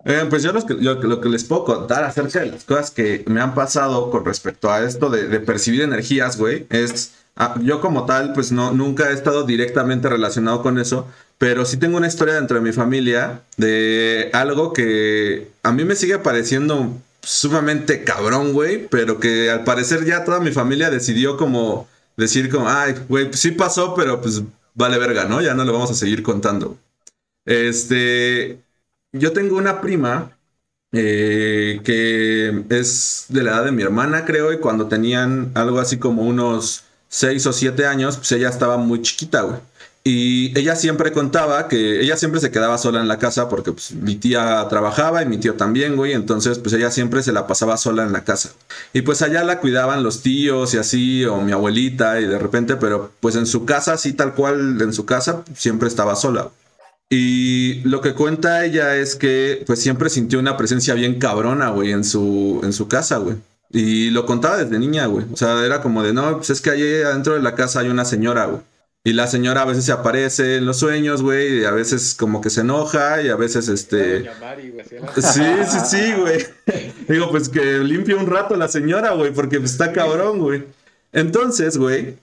Eh, 0.05 0.26
pues 0.28 0.43
yo, 0.43 0.53
los 0.53 0.64
que- 0.64 0.76
yo 0.81 0.95
lo 0.95 1.20
que 1.20 1.28
les 1.28 1.45
puedo 1.45 1.64
contar 1.64 2.05
acerca 2.05 2.41
de 2.41 2.47
las 2.47 2.64
cosas 2.64 2.91
que 2.91 3.24
me 3.26 3.41
han 3.41 3.55
pasado 3.55 4.11
con 4.11 4.24
respecto 4.24 4.70
a 4.70 4.83
esto 4.85 5.11
de, 5.11 5.28
de 5.28 5.41
percibir 5.41 5.83
energías, 5.83 6.37
güey, 6.39 6.66
es... 6.70 7.14
ah, 7.37 7.55
yo 7.62 7.81
como 7.81 8.05
tal, 8.07 8.33
pues 8.33 8.53
no, 8.53 8.72
nunca 8.72 9.11
he 9.11 9.14
estado 9.14 9.45
directamente 9.45 10.09
relacionado 10.09 10.62
con 10.62 10.78
eso, 10.78 11.07
pero 11.39 11.64
sí 11.64 11.76
tengo 11.78 11.97
una 11.97 12.09
historia 12.09 12.35
dentro 12.35 12.57
de 12.59 12.62
mi 12.62 12.72
familia 12.72 13.43
de 13.57 14.31
algo 14.33 14.72
que 14.72 15.49
a 15.62 15.72
mí 15.72 15.85
me 15.85 15.97
sigue 15.97 16.18
pareciendo 16.18 16.93
sumamente 17.23 18.05
cabrón, 18.05 18.53
güey, 18.53 18.89
pero 18.89 19.21
que 19.21 19.51
al 19.51 19.64
parecer 19.64 20.05
ya 20.05 20.25
toda 20.25 20.41
mi 20.41 20.53
familia 20.53 20.91
decidió 20.91 21.37
como 21.37 21.89
decir 22.16 22.51
como, 22.51 22.68
ay, 22.68 22.95
güey, 23.09 23.27
pues 23.27 23.41
sí 23.41 23.53
pasó, 23.53 23.95
pero 23.95 24.21
pues 24.21 24.43
vale 24.75 24.99
verga, 24.99 25.25
¿no? 25.25 25.41
Ya 25.41 25.55
no 25.55 25.64
lo 25.64 25.73
vamos 25.73 25.91
a 25.91 25.95
seguir 25.95 26.23
contando. 26.23 26.79
Este, 27.45 28.61
yo 29.12 29.33
tengo 29.33 29.57
una 29.57 29.81
prima 29.81 30.37
eh, 30.93 31.81
que 31.85 32.64
es 32.71 33.27
de 33.29 33.43
la 33.43 33.53
edad 33.53 33.64
de 33.64 33.73
mi 33.73 33.83
hermana, 33.83 34.25
creo, 34.25 34.53
y 34.53 34.59
cuando 34.59 34.89
tenían 34.89 35.53
algo 35.55 35.79
así 35.79 35.99
como 35.99 36.23
unos 36.23 36.85
6 37.09 37.47
o 37.47 37.53
7 37.53 37.87
años, 37.87 38.16
pues 38.16 38.33
ella 38.33 38.49
estaba 38.49 38.77
muy 38.77 39.03
chiquita, 39.03 39.43
güey. 39.43 39.61
Y 40.03 40.59
ella 40.59 40.77
siempre 40.77 41.13
contaba 41.13 41.69
que 41.69 42.01
ella 42.01 42.17
siempre 42.17 42.41
se 42.41 42.51
quedaba 42.51 42.79
sola 42.79 43.01
en 43.01 43.09
la 43.09 43.19
casa 43.19 43.51
porque 43.51 43.73
pues, 43.73 43.93
mi 43.93 44.17
tía 44.17 44.67
trabajaba 44.71 45.23
y 45.23 45.27
mi 45.27 45.37
tío 45.37 45.55
también, 45.55 45.97
güey. 45.97 46.15
Entonces, 46.15 46.59
pues 46.59 46.73
ella 46.75 46.91
siempre 46.91 47.23
se 47.23 47.33
la 47.33 47.47
pasaba 47.47 47.77
sola 47.77 48.05
en 48.05 48.13
la 48.13 48.25
casa. 48.25 48.51
Y 48.95 49.03
pues 49.03 49.21
allá 49.21 49.45
la 49.45 49.61
cuidaban 49.61 50.03
los 50.03 50.23
tíos 50.23 50.73
y 50.73 50.79
así, 50.79 51.25
o 51.27 51.43
mi 51.43 51.53
abuelita, 51.53 52.19
y 52.21 52.27
de 52.27 52.39
repente, 52.39 52.77
pero 52.77 53.13
pues 53.21 53.37
en 53.37 53.47
su 53.47 53.67
casa, 53.67 53.93
así 53.93 54.15
tal 54.15 54.35
cual, 54.35 54.81
en 54.81 54.95
su 54.95 55.05
casa, 55.05 55.45
siempre 55.55 55.89
estaba 55.89 56.17
sola. 56.17 56.49
Y 57.11 57.81
lo 57.83 58.01
que 58.01 58.15
cuenta 58.15 58.65
ella 58.65 58.97
es 58.97 59.17
que 59.17 59.65
pues 59.67 59.81
siempre 59.81 60.09
sintió 60.09 60.39
una 60.39 60.57
presencia 60.57 60.95
bien 60.95 61.19
cabrona, 61.19 61.71
güey, 61.71 61.91
en 61.93 62.05
su, 62.05 62.61
en 62.63 62.73
su 62.73 62.89
casa, 62.89 63.19
güey. 63.19 63.37
Y 63.73 64.11
lo 64.11 64.27
contaba 64.27 64.57
desde 64.57 64.79
niña, 64.79 65.07
güey. 65.07 65.27
O 65.33 65.37
sea, 65.37 65.65
era 65.65 65.83
como 65.83 66.03
de, 66.03 66.13
no, 66.13 66.39
pues 66.39 66.51
es 66.51 66.61
que 66.61 66.71
allí 66.71 67.03
adentro 67.03 67.35
de 67.35 67.43
la 67.43 67.55
casa 67.55 67.81
hay 67.81 67.89
una 67.89 68.05
señora, 68.05 68.47
güey. 68.47 68.63
Y 69.03 69.15
la 69.15 69.27
señora 69.27 69.63
a 69.63 69.65
veces 69.65 69.87
se 69.87 69.93
aparece 69.93 70.57
en 70.57 70.67
los 70.67 70.79
sueños, 70.79 71.23
güey, 71.23 71.61
y 71.61 71.65
a 71.65 71.71
veces 71.71 72.15
como 72.15 72.43
que 72.43 72.51
se 72.51 72.61
enoja 72.61 73.23
y 73.23 73.29
a 73.29 73.37
veces 73.37 73.69
este... 73.69 74.31
Mari, 74.41 74.71
güey. 74.71 74.85
Sí, 75.17 75.43
sí, 75.67 75.79
sí, 75.87 76.13
güey. 76.21 76.47
Digo, 77.09 77.31
pues 77.31 77.49
que 77.49 77.79
limpie 77.79 78.15
un 78.15 78.27
rato 78.27 78.57
la 78.57 78.69
señora, 78.69 79.13
güey, 79.13 79.33
porque 79.33 79.59
pues, 79.59 79.73
está 79.73 79.93
cabrón, 79.93 80.39
güey. 80.39 80.65
Entonces, 81.13 81.79
güey, 81.79 82.19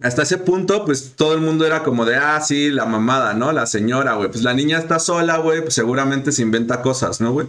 hasta 0.00 0.22
ese 0.22 0.38
punto, 0.38 0.84
pues 0.84 1.14
todo 1.16 1.34
el 1.34 1.40
mundo 1.40 1.66
era 1.66 1.82
como 1.82 2.06
de, 2.06 2.14
ah, 2.14 2.40
sí, 2.40 2.70
la 2.70 2.86
mamada, 2.86 3.34
¿no? 3.34 3.50
La 3.50 3.66
señora, 3.66 4.14
güey. 4.14 4.30
Pues 4.30 4.44
la 4.44 4.54
niña 4.54 4.78
está 4.78 5.00
sola, 5.00 5.38
güey, 5.38 5.62
pues 5.62 5.74
seguramente 5.74 6.30
se 6.30 6.42
inventa 6.42 6.80
cosas, 6.80 7.20
¿no, 7.20 7.32
güey? 7.32 7.48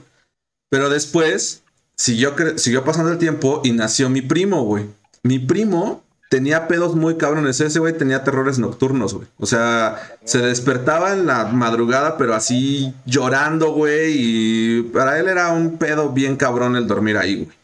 Pero 0.70 0.90
después 0.90 1.62
siguió, 1.96 2.34
siguió 2.58 2.84
pasando 2.84 3.12
el 3.12 3.20
tiempo 3.20 3.62
y 3.64 3.74
nació 3.74 4.10
mi 4.10 4.22
primo, 4.22 4.64
güey. 4.64 4.88
Mi 5.22 5.38
primo 5.38 6.04
tenía 6.32 6.70
pedos 6.70 6.96
muy 6.96 7.18
cabrones. 7.18 7.60
Ese 7.60 7.80
güey 7.80 7.92
tenía 7.92 8.24
terrores 8.24 8.58
nocturnos, 8.58 9.14
güey. 9.14 9.28
O 9.38 9.46
sea, 9.46 10.18
se 10.24 10.38
despertaba 10.38 11.12
en 11.12 11.28
la 11.28 11.44
madrugada, 11.48 12.18
pero 12.18 12.34
así 12.34 12.94
llorando, 13.06 13.74
güey. 13.74 14.14
Y 14.16 14.82
para 14.84 15.20
él 15.20 15.28
era 15.28 15.50
un 15.50 15.78
pedo 15.78 16.10
bien 16.12 16.38
cabrón 16.38 16.78
el 16.78 16.88
dormir 16.88 17.18
ahí, 17.18 17.36
güey. 17.36 17.58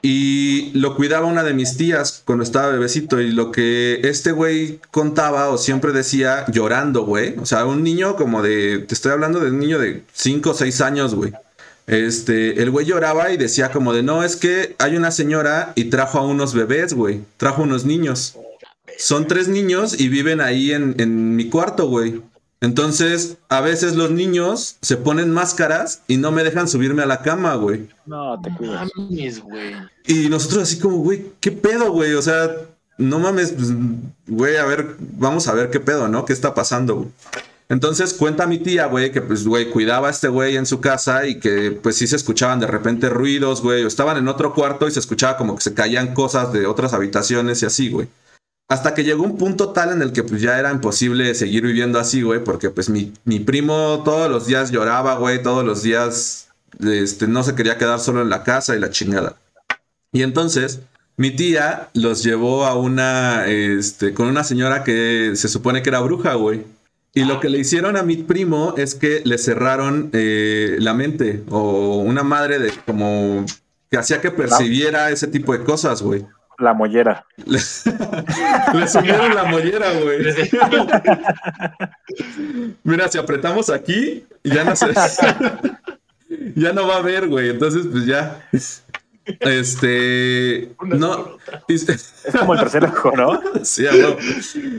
Y 0.00 0.70
lo 0.72 0.96
cuidaba 0.96 1.26
una 1.26 1.44
de 1.44 1.52
mis 1.52 1.76
tías 1.76 2.22
cuando 2.24 2.44
estaba 2.44 2.68
bebecito. 2.68 3.20
Y 3.20 3.30
lo 3.30 3.52
que 3.52 4.00
este 4.04 4.32
güey 4.32 4.80
contaba 4.90 5.50
o 5.50 5.58
siempre 5.58 5.92
decía 5.92 6.46
llorando, 6.50 7.04
güey. 7.04 7.36
O 7.38 7.44
sea, 7.44 7.66
un 7.66 7.82
niño 7.82 8.16
como 8.16 8.42
de. 8.42 8.78
Te 8.88 8.94
estoy 8.94 9.12
hablando 9.12 9.38
de 9.38 9.50
un 9.50 9.58
niño 9.58 9.78
de 9.78 10.02
5 10.14 10.50
o 10.50 10.54
6 10.54 10.80
años, 10.80 11.14
güey. 11.14 11.34
Este, 11.86 12.62
el 12.62 12.70
güey 12.70 12.86
lloraba 12.86 13.30
y 13.30 13.36
decía 13.36 13.70
como 13.70 13.92
de, 13.92 14.02
no, 14.02 14.24
es 14.24 14.36
que 14.36 14.74
hay 14.78 14.96
una 14.96 15.10
señora 15.10 15.72
y 15.74 15.84
trajo 15.84 16.18
a 16.18 16.26
unos 16.26 16.54
bebés, 16.54 16.94
güey. 16.94 17.22
Trajo 17.36 17.62
unos 17.62 17.84
niños. 17.84 18.36
Son 18.98 19.26
tres 19.26 19.48
niños 19.48 19.98
y 19.98 20.08
viven 20.08 20.40
ahí 20.40 20.72
en, 20.72 20.94
en 20.98 21.36
mi 21.36 21.50
cuarto, 21.50 21.88
güey. 21.88 22.22
Entonces, 22.64 23.36
a 23.50 23.60
veces 23.60 23.94
los 23.94 24.10
niños 24.10 24.76
se 24.80 24.96
ponen 24.96 25.30
máscaras 25.30 26.00
y 26.08 26.16
no 26.16 26.32
me 26.32 26.44
dejan 26.44 26.66
subirme 26.66 27.02
a 27.02 27.06
la 27.06 27.20
cama, 27.20 27.54
güey. 27.56 27.88
No, 28.06 28.40
te 28.40 28.50
cuidas. 28.56 28.88
Mames, 28.96 29.40
güey. 29.40 29.74
Y 30.06 30.30
nosotros 30.30 30.62
así 30.62 30.78
como, 30.78 30.98
güey, 30.98 31.32
¿qué 31.40 31.52
pedo, 31.52 31.92
güey? 31.92 32.14
O 32.14 32.22
sea, 32.22 32.50
no 32.96 33.18
mames, 33.18 33.52
pues, 33.52 33.68
güey, 34.26 34.56
a 34.56 34.64
ver, 34.64 34.96
vamos 34.98 35.46
a 35.46 35.52
ver 35.52 35.70
qué 35.70 35.80
pedo, 35.80 36.08
¿no? 36.08 36.24
¿Qué 36.24 36.32
está 36.32 36.54
pasando, 36.54 36.94
güey? 36.96 37.08
Entonces 37.68 38.12
cuenta 38.12 38.46
mi 38.46 38.58
tía, 38.58 38.86
güey, 38.86 39.10
que 39.10 39.22
pues, 39.22 39.46
güey, 39.46 39.70
cuidaba 39.70 40.08
a 40.08 40.10
este 40.10 40.28
güey 40.28 40.56
en 40.56 40.66
su 40.66 40.80
casa 40.80 41.26
y 41.26 41.40
que 41.40 41.70
pues 41.70 41.96
sí 41.96 42.06
se 42.06 42.16
escuchaban 42.16 42.60
de 42.60 42.66
repente 42.66 43.08
ruidos, 43.08 43.62
güey, 43.62 43.84
o 43.84 43.88
estaban 43.88 44.18
en 44.18 44.28
otro 44.28 44.52
cuarto 44.52 44.86
y 44.86 44.90
se 44.90 45.00
escuchaba 45.00 45.36
como 45.36 45.56
que 45.56 45.62
se 45.62 45.74
caían 45.74 46.14
cosas 46.14 46.52
de 46.52 46.66
otras 46.66 46.92
habitaciones 46.92 47.62
y 47.62 47.66
así, 47.66 47.90
güey. 47.90 48.08
Hasta 48.68 48.94
que 48.94 49.04
llegó 49.04 49.22
un 49.24 49.36
punto 49.36 49.70
tal 49.70 49.92
en 49.92 50.02
el 50.02 50.12
que 50.12 50.22
pues 50.22 50.40
ya 50.40 50.58
era 50.58 50.72
imposible 50.72 51.34
seguir 51.34 51.64
viviendo 51.64 51.98
así, 51.98 52.22
güey, 52.22 52.42
porque 52.42 52.70
pues 52.70 52.88
mi, 52.88 53.12
mi 53.24 53.40
primo 53.40 54.02
todos 54.04 54.30
los 54.30 54.46
días 54.46 54.70
lloraba, 54.70 55.16
güey, 55.16 55.42
todos 55.42 55.64
los 55.64 55.82
días 55.82 56.48
este, 56.80 57.28
no 57.28 57.42
se 57.42 57.54
quería 57.54 57.78
quedar 57.78 58.00
solo 58.00 58.22
en 58.22 58.30
la 58.30 58.42
casa 58.42 58.74
y 58.74 58.80
la 58.80 58.90
chingada. 58.90 59.36
Y 60.12 60.22
entonces 60.22 60.80
mi 61.16 61.30
tía 61.30 61.90
los 61.94 62.22
llevó 62.22 62.64
a 62.66 62.74
una, 62.74 63.46
este, 63.46 64.14
con 64.14 64.28
una 64.28 64.44
señora 64.44 64.82
que 64.82 65.32
se 65.34 65.48
supone 65.48 65.82
que 65.82 65.90
era 65.90 66.00
bruja, 66.00 66.34
güey. 66.34 66.64
Y 67.16 67.24
lo 67.24 67.38
que 67.38 67.48
le 67.48 67.58
hicieron 67.58 67.96
a 67.96 68.02
mi 68.02 68.16
primo 68.16 68.74
es 68.76 68.96
que 68.96 69.22
le 69.24 69.38
cerraron 69.38 70.10
eh, 70.12 70.76
la 70.80 70.94
mente 70.94 71.44
o 71.48 71.98
una 71.98 72.24
madre 72.24 72.58
de 72.58 72.72
como 72.84 73.46
que 73.88 73.98
hacía 73.98 74.20
que 74.20 74.32
percibiera 74.32 75.10
ese 75.10 75.28
tipo 75.28 75.52
de 75.52 75.62
cosas, 75.62 76.02
güey. 76.02 76.26
La 76.58 76.72
mollera. 76.72 77.26
Le, 77.46 77.58
le 78.74 78.88
sumieron 78.88 79.34
la 79.34 79.44
mollera, 79.44 79.92
güey. 79.92 80.24
Mira, 82.84 83.08
si 83.08 83.18
apretamos 83.18 83.70
aquí, 83.70 84.24
ya 84.42 84.64
no 84.64 84.76
se... 84.76 84.86
ya 86.56 86.72
no 86.72 86.86
va 86.86 86.96
a 86.96 87.02
ver, 87.02 87.28
güey. 87.28 87.50
Entonces, 87.50 87.86
pues 87.90 88.06
ya. 88.06 88.48
Este. 89.40 90.74
No. 90.84 91.38
Es 91.68 91.86
como 92.38 92.54
el 92.54 92.60
tercer 92.60 92.84
ojo, 92.84 93.12
¿no? 93.16 93.40
Sí, 93.64 93.86
a 93.86 93.92
huevo. 93.92 94.16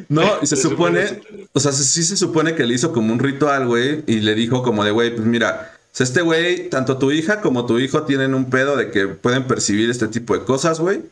No, 0.10 0.24
y 0.42 0.46
se 0.46 0.56
supone, 0.56 1.22
o 1.54 1.60
sea, 1.60 1.72
sí 1.72 2.04
se 2.04 2.16
supone 2.18 2.56
que 2.56 2.66
le 2.66 2.76
hizo 2.76 2.92
como 2.94 3.12
un 3.12 3.20
ritual, 3.20 3.68
güey, 3.68 4.04
y 4.08 4.20
le 4.20 4.36
dijo 4.36 4.62
como 4.64 4.84
de, 4.84 4.92
güey, 4.92 5.16
pues 5.16 5.26
mira, 5.26 5.72
este 5.98 6.22
güey, 6.22 6.70
tanto 6.70 6.98
tu 6.98 7.12
hija 7.12 7.42
como 7.42 7.66
tu 7.66 7.80
hijo 7.80 8.04
tienen 8.04 8.36
un 8.36 8.50
pedo 8.50 8.76
de 8.76 8.92
que 8.92 9.08
pueden 9.08 9.46
percibir 9.46 9.90
este 9.90 10.08
tipo 10.08 10.38
de 10.38 10.44
cosas, 10.44 10.80
güey. 10.80 11.04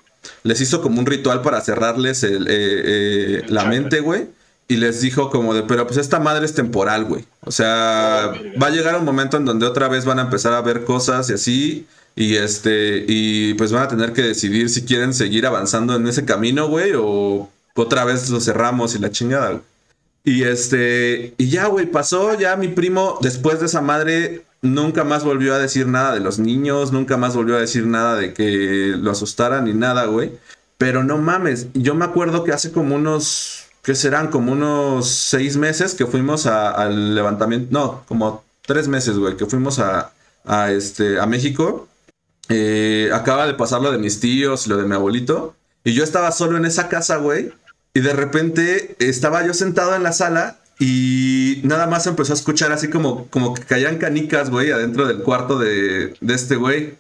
Les 0.44 0.62
hizo 0.62 0.82
como 0.82 1.00
un 1.00 1.06
ritual 1.06 1.42
para 1.42 1.62
cerrarles 1.62 2.24
el, 2.24 2.48
eh, 2.48 2.50
eh, 2.50 3.46
la 3.48 3.66
mente, 3.66 4.00
güey. 4.00 4.28
y 4.68 4.78
les 4.78 5.02
dijo 5.02 5.30
como 5.30 5.54
de, 5.54 5.64
pero 5.64 5.86
pues 5.86 5.98
esta 5.98 6.20
madre 6.20 6.46
es 6.46 6.54
temporal, 6.54 7.06
güey. 7.06 7.26
O 7.42 7.52
sea, 7.52 8.34
va 8.62 8.68
a 8.68 8.70
llegar 8.70 8.96
un 8.98 9.06
momento 9.06 9.38
en 9.38 9.46
donde 9.46 9.66
otra 9.66 9.88
vez 9.90 10.06
van 10.06 10.20
a 10.20 10.24
empezar 10.24 10.54
a 10.54 10.62
ver 10.62 10.84
cosas 10.86 11.30
y 11.30 11.34
así. 11.34 11.88
Y 12.16 12.36
este, 12.36 13.06
y 13.08 13.56
pues 13.56 13.72
van 13.72 13.84
a 13.84 13.88
tener 13.88 14.14
que 14.14 14.22
decidir 14.22 14.70
si 14.70 14.86
quieren 14.86 15.14
seguir 15.14 15.48
avanzando 15.48 15.96
en 15.96 16.08
ese 16.08 16.26
camino, 16.26 16.68
güey, 16.68 16.92
o 16.96 17.50
otra 17.76 18.06
vez 18.06 18.30
lo 18.30 18.40
cerramos 18.40 18.96
y 18.96 19.00
la 19.00 19.12
chingada. 19.12 19.62
Y 20.24 20.44
este, 20.44 21.34
y 21.38 21.50
ya, 21.50 21.68
güey, 21.68 21.88
pasó, 21.88 22.38
ya 22.40 22.56
mi 22.56 22.70
primo, 22.70 23.18
después 23.22 23.60
de 23.60 23.66
esa 23.66 23.82
madre, 23.82 24.46
nunca 24.62 25.04
más 25.04 25.24
volvió 25.24 25.54
a 25.54 25.60
decir 25.60 25.88
nada 25.88 26.14
de 26.14 26.22
los 26.22 26.40
niños, 26.40 26.92
nunca 26.92 27.18
más 27.18 27.36
volvió 27.36 27.58
a 27.58 27.60
decir 27.60 27.86
nada 27.86 28.16
de 28.16 28.34
que 28.34 28.96
lo 28.98 29.12
asustaran 29.12 29.66
ni 29.66 29.74
nada, 29.74 30.06
güey. 30.06 30.32
Pero 30.78 31.04
no 31.04 31.18
mames, 31.18 31.68
yo 31.74 31.96
me 31.96 32.06
acuerdo 32.06 32.44
que 32.44 32.54
hace 32.54 32.72
como 32.72 32.96
unos, 32.96 33.66
¿qué 33.84 33.96
serán? 33.96 34.30
Como 34.30 34.54
unos 34.54 35.10
seis 35.10 35.58
meses 35.58 35.94
que 35.94 36.06
fuimos 36.06 36.46
al 36.46 37.16
levantamiento, 37.16 37.68
no, 37.72 38.04
como 38.08 38.44
tres 38.66 38.88
meses, 38.88 39.18
güey, 39.18 39.36
que 39.38 39.46
fuimos 39.46 39.80
a, 39.80 40.12
este, 40.72 41.20
a 41.20 41.26
México. 41.26 41.88
Eh, 42.50 43.10
acaba 43.14 43.48
de 43.48 43.54
pasar 43.54 43.82
lo 43.82 43.92
de 43.92 43.98
mis 43.98 44.20
tíos 44.20 44.68
lo 44.68 44.78
de 44.78 44.86
mi 44.86 44.96
abuelito. 44.96 45.56
Y 45.84 45.94
yo 45.94 46.04
estaba 46.04 46.32
solo 46.32 46.58
en 46.58 46.66
esa 46.66 46.88
casa, 46.90 47.18
güey. 47.18 47.52
Y 47.94 48.00
de 48.00 48.14
repente 48.14 48.96
estaba 49.00 49.46
yo 49.46 49.54
sentado 49.54 49.96
en 49.96 50.04
la 50.04 50.14
sala 50.14 50.60
y 50.80 51.62
nada 51.64 51.88
más 51.88 52.08
empezó 52.08 52.34
a 52.34 52.36
escuchar 52.36 52.72
así 52.72 52.90
como, 52.90 53.28
como 53.28 53.54
que 53.54 53.62
caían 53.64 53.98
canicas, 53.98 54.50
güey, 54.50 54.72
adentro 54.72 55.08
del 55.08 55.20
cuarto 55.20 55.60
de, 55.60 56.16
de 56.20 56.34
este 56.34 56.56
güey. 56.56 56.96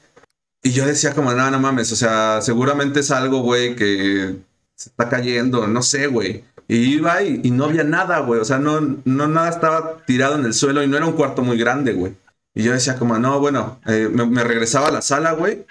Y 0.62 0.72
yo 0.72 0.86
decía 0.86 1.14
como, 1.14 1.34
no, 1.34 1.50
no 1.52 1.60
mames, 1.60 1.92
o 1.92 1.96
sea, 1.96 2.42
seguramente 2.42 3.02
es 3.02 3.12
algo, 3.12 3.42
güey, 3.42 3.76
que 3.76 4.38
se 4.76 4.90
está 4.90 5.10
cayendo, 5.10 5.68
no 5.68 5.82
sé, 5.82 6.08
güey. 6.08 6.46
Y 6.68 6.78
iba 6.96 7.22
y, 7.24 7.42
y 7.44 7.52
no 7.52 7.66
había 7.66 7.84
nada, 7.84 8.20
güey, 8.20 8.40
o 8.40 8.46
sea, 8.46 8.60
no, 8.60 8.80
no 9.04 9.28
nada 9.28 9.50
estaba 9.50 10.06
tirado 10.06 10.36
en 10.36 10.46
el 10.46 10.54
suelo 10.54 10.82
y 10.84 10.88
no 10.88 10.96
era 10.96 11.06
un 11.06 11.14
cuarto 11.14 11.42
muy 11.42 11.58
grande, 11.58 11.94
güey. 11.94 12.16
Y 12.56 12.64
yo 12.64 12.72
decía 12.74 12.98
como, 12.98 13.18
no, 13.18 13.40
bueno, 13.40 13.80
eh, 13.88 14.10
me, 14.12 14.26
me 14.26 14.44
regresaba 14.44 14.88
a 14.88 14.92
la 14.92 15.02
sala, 15.02 15.32
güey. 15.34 15.66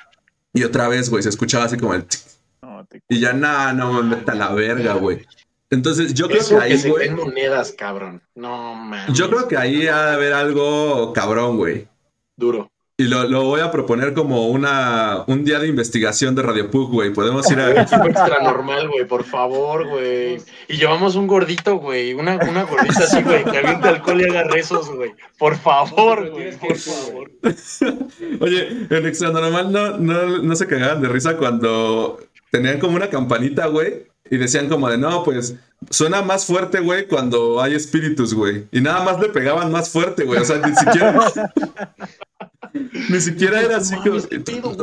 Y 0.52 0.64
otra 0.64 0.88
vez, 0.88 1.08
güey, 1.10 1.22
se 1.22 1.28
escuchaba 1.28 1.64
así 1.64 1.76
como 1.76 1.94
el... 1.94 2.04
tic, 2.04 2.20
No, 2.62 2.84
te- 2.86 3.02
y 3.08 3.20
ya, 3.20 3.32
nah, 3.32 3.72
no, 3.72 4.02
me 4.02 4.16
vete 4.16 4.32
a 4.32 4.34
la 4.34 4.52
verga, 4.52 4.94
güey. 4.94 5.24
Entonces, 5.70 6.12
yo 6.12 6.28
creo 6.28 6.42
que 6.42 6.48
que 6.48 6.60
ahí, 6.60 6.78
se 6.78 6.90
güey. 6.90 7.10
monedas, 7.10 7.72
cabrón. 7.72 8.20
No, 8.34 8.74
man. 8.74 9.14
Yo 9.14 9.30
creo 9.30 9.46
que 9.48 9.56
ahí 9.56 9.86
ha 9.86 10.06
de 10.06 10.12
haber 10.14 10.32
algo 10.34 11.12
cabrón, 11.12 11.56
güey. 11.56 11.88
Duro. 12.36 12.71
Y 12.98 13.04
lo, 13.04 13.26
lo 13.26 13.44
voy 13.44 13.62
a 13.62 13.70
proponer 13.70 14.12
como 14.12 14.48
una, 14.48 15.24
un 15.26 15.44
día 15.44 15.58
de 15.58 15.66
investigación 15.66 16.34
de 16.34 16.42
Radio 16.42 16.70
Pug, 16.70 16.90
güey. 16.90 17.12
Podemos 17.12 17.50
ir 17.50 17.58
a. 17.58 17.70
Equipo 17.82 18.04
extra 18.04 18.42
normal, 18.42 18.88
güey, 18.88 19.06
por 19.06 19.24
favor, 19.24 19.88
güey. 19.88 20.38
Y 20.68 20.76
llevamos 20.76 21.16
un 21.16 21.26
gordito, 21.26 21.76
güey. 21.76 22.12
Una, 22.12 22.36
una 22.36 22.64
gordita 22.64 23.00
así, 23.00 23.22
güey, 23.22 23.44
que 23.44 23.58
avienta 23.58 23.88
alcohol 23.88 24.20
y 24.20 24.24
haga 24.24 24.44
rezos, 24.44 24.94
güey. 24.94 25.14
Por 25.38 25.56
favor, 25.56 26.30
güey. 26.30 26.54
Por 26.58 26.76
favor. 26.76 27.30
Oye, 28.40 28.86
en 28.90 29.06
Extra 29.06 29.30
Normal 29.30 29.72
no, 29.72 29.96
no, 29.96 30.42
no 30.42 30.56
se 30.56 30.66
cagaban 30.66 31.00
de 31.00 31.08
risa 31.08 31.38
cuando 31.38 32.20
tenían 32.50 32.78
como 32.78 32.96
una 32.96 33.08
campanita, 33.08 33.66
güey. 33.68 34.06
Y 34.30 34.36
decían 34.36 34.68
como 34.68 34.88
de, 34.88 34.98
no, 34.98 35.24
pues 35.24 35.56
suena 35.90 36.22
más 36.22 36.46
fuerte, 36.46 36.80
güey, 36.80 37.06
cuando 37.06 37.60
hay 37.60 37.74
espíritus, 37.74 38.34
güey. 38.34 38.66
Y 38.70 38.80
nada 38.80 39.02
más 39.02 39.18
le 39.18 39.28
pegaban 39.28 39.72
más 39.72 39.90
fuerte, 39.90 40.24
güey. 40.24 40.40
O 40.40 40.44
sea, 40.44 40.58
ni 40.58 40.74
siquiera. 40.74 41.20
ni 42.72 43.20
siquiera 43.20 43.62
era 43.62 43.76
así 43.78 43.94
como. 43.96 44.18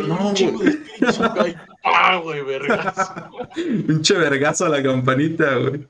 No, 0.02 0.34
güey. 0.34 1.56
¡Ah, 1.84 2.18
güey! 2.18 2.42
Pinche 3.88 4.14
vergazo 4.16 4.66
a 4.66 4.70
la 4.70 4.84
campanita, 4.84 5.56
güey. 5.56 5.88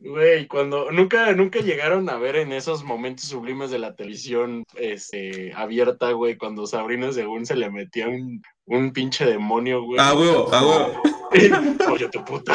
Güey, 0.00 0.46
cuando 0.46 0.90
nunca, 0.90 1.32
nunca 1.32 1.58
llegaron 1.60 2.08
a 2.08 2.16
ver 2.16 2.36
en 2.36 2.52
esos 2.52 2.84
momentos 2.84 3.26
sublimes 3.26 3.70
de 3.70 3.78
la 3.78 3.94
televisión 3.94 4.64
este, 4.76 5.52
abierta, 5.54 6.12
güey, 6.12 6.36
cuando 6.36 6.66
Sabrina 6.66 7.12
según 7.12 7.44
se 7.44 7.56
le 7.56 7.68
metía 7.70 8.08
un, 8.08 8.42
un 8.66 8.92
pinche 8.92 9.26
demonio, 9.26 9.82
güey. 9.82 9.98
Ah, 10.00 10.14
huevo, 10.14 10.48
ah, 10.52 10.62
huevo. 10.66 11.02
Oye, 11.92 12.08
tu 12.08 12.24
puta. 12.24 12.54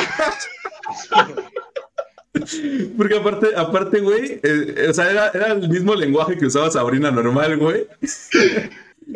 Porque 2.98 3.18
aparte, 3.18 3.48
aparte, 3.56 4.00
güey, 4.00 4.40
eh, 4.44 4.88
o 4.90 4.94
sea, 4.94 5.12
era, 5.12 5.30
era 5.30 5.48
el 5.54 5.70
mismo 5.70 5.94
lenguaje 5.94 6.38
que 6.38 6.48
usaba 6.48 6.72
Sabrina 6.72 7.12
normal, 7.12 7.58
güey. 7.58 7.88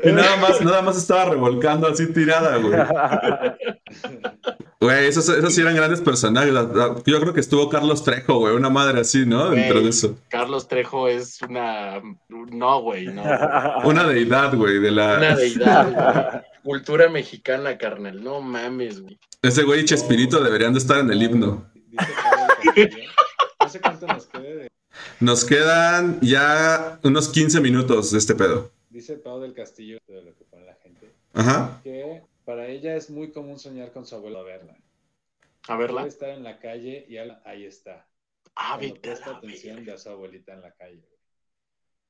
Y 0.03 0.11
nada 0.11 0.35
más, 0.38 0.61
nada 0.61 0.81
más 0.81 0.98
estaba 0.98 1.26
revolcando 1.26 1.88
así 1.88 2.07
tirada, 2.07 2.57
güey. 2.57 2.77
Güey, 4.80 5.07
esos, 5.07 5.27
esos 5.30 5.56
sí 5.56 5.61
eran 5.61 5.76
grandes 5.76 6.02
personajes. 6.02 6.53
Yo 6.53 7.19
creo 7.19 7.34
que 7.34 7.39
estuvo 7.39 7.69
Carlos 7.69 8.03
Trejo, 8.03 8.39
güey, 8.39 8.56
una 8.56 8.69
madre 8.69 8.99
así, 8.99 9.26
¿no? 9.26 9.49
Dentro 9.49 9.81
de 9.81 9.89
eso. 9.89 10.18
Carlos 10.30 10.68
Trejo 10.68 11.07
es 11.07 11.41
una. 11.41 12.02
No, 12.30 12.81
güey, 12.81 13.07
no. 13.07 13.23
Una 13.85 14.03
deidad, 14.03 14.56
güey, 14.56 14.80
de 14.80 14.91
la. 14.91 15.18
Una 15.18 15.35
deidad, 15.35 15.91
güey. 15.91 16.44
Cultura 16.64 17.10
mexicana, 17.10 17.77
carnal. 17.77 18.23
No 18.23 18.41
mames, 18.41 19.02
güey. 19.02 19.18
Ese 19.41 19.64
güey 19.64 19.81
y 19.81 19.85
Chespirito 19.85 20.44
deberían 20.44 20.73
de 20.73 20.80
estar 20.80 20.99
en 20.99 21.10
el 21.11 21.23
himno. 21.23 21.65
No 23.59 23.69
sé 23.69 23.81
cuánto 23.81 24.07
nos 24.07 24.27
quede 24.27 24.55
de- 24.55 24.71
Nos 25.19 25.45
quedan 25.45 26.19
ya 26.21 26.99
unos 27.03 27.29
15 27.29 27.59
minutos 27.61 28.11
de 28.11 28.17
este 28.17 28.35
pedo. 28.35 28.71
Dice 28.89 29.17
Pau 29.17 29.39
del 29.39 29.53
Castillo 29.53 29.99
de 30.07 30.21
lo 30.23 30.35
que 30.35 30.43
pone 30.45 30.65
la 30.65 30.75
gente. 30.75 31.11
Ajá. 31.33 31.79
Que 31.83 32.23
para 32.45 32.67
ella 32.67 32.95
es 32.95 33.09
muy 33.09 33.31
común 33.31 33.59
soñar 33.59 33.91
con 33.91 34.05
su 34.05 34.15
abuelo 34.15 34.39
a 34.39 34.43
verla. 34.43 34.77
A 35.67 35.75
verla. 35.77 36.01
Puede 36.01 36.09
estar 36.09 36.29
en 36.29 36.43
la 36.43 36.59
calle 36.59 37.05
y 37.07 37.17
ahí 37.17 37.65
está. 37.65 38.07
Ah, 38.55 38.79
presta 39.01 39.31
atención 39.37 39.83
de 39.85 39.93
a 39.93 39.97
su 39.97 40.09
abuelita 40.09 40.53
en 40.53 40.61
la 40.61 40.71
calle. 40.71 41.03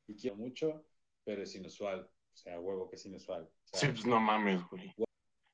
Y 0.07 0.15
quiero 0.15 0.37
mucho, 0.37 0.85
pero 1.25 1.43
es 1.43 1.53
inusual. 1.55 2.01
O 2.33 2.37
sea, 2.37 2.59
huevo 2.59 2.89
que 2.89 2.95
es 2.95 3.05
inusual. 3.05 3.43
O 3.43 3.77
sea, 3.77 3.79
Sí, 3.79 3.87
pues 3.93 4.05
no 4.05 4.19
mames, 4.19 4.61
güey. 4.69 4.93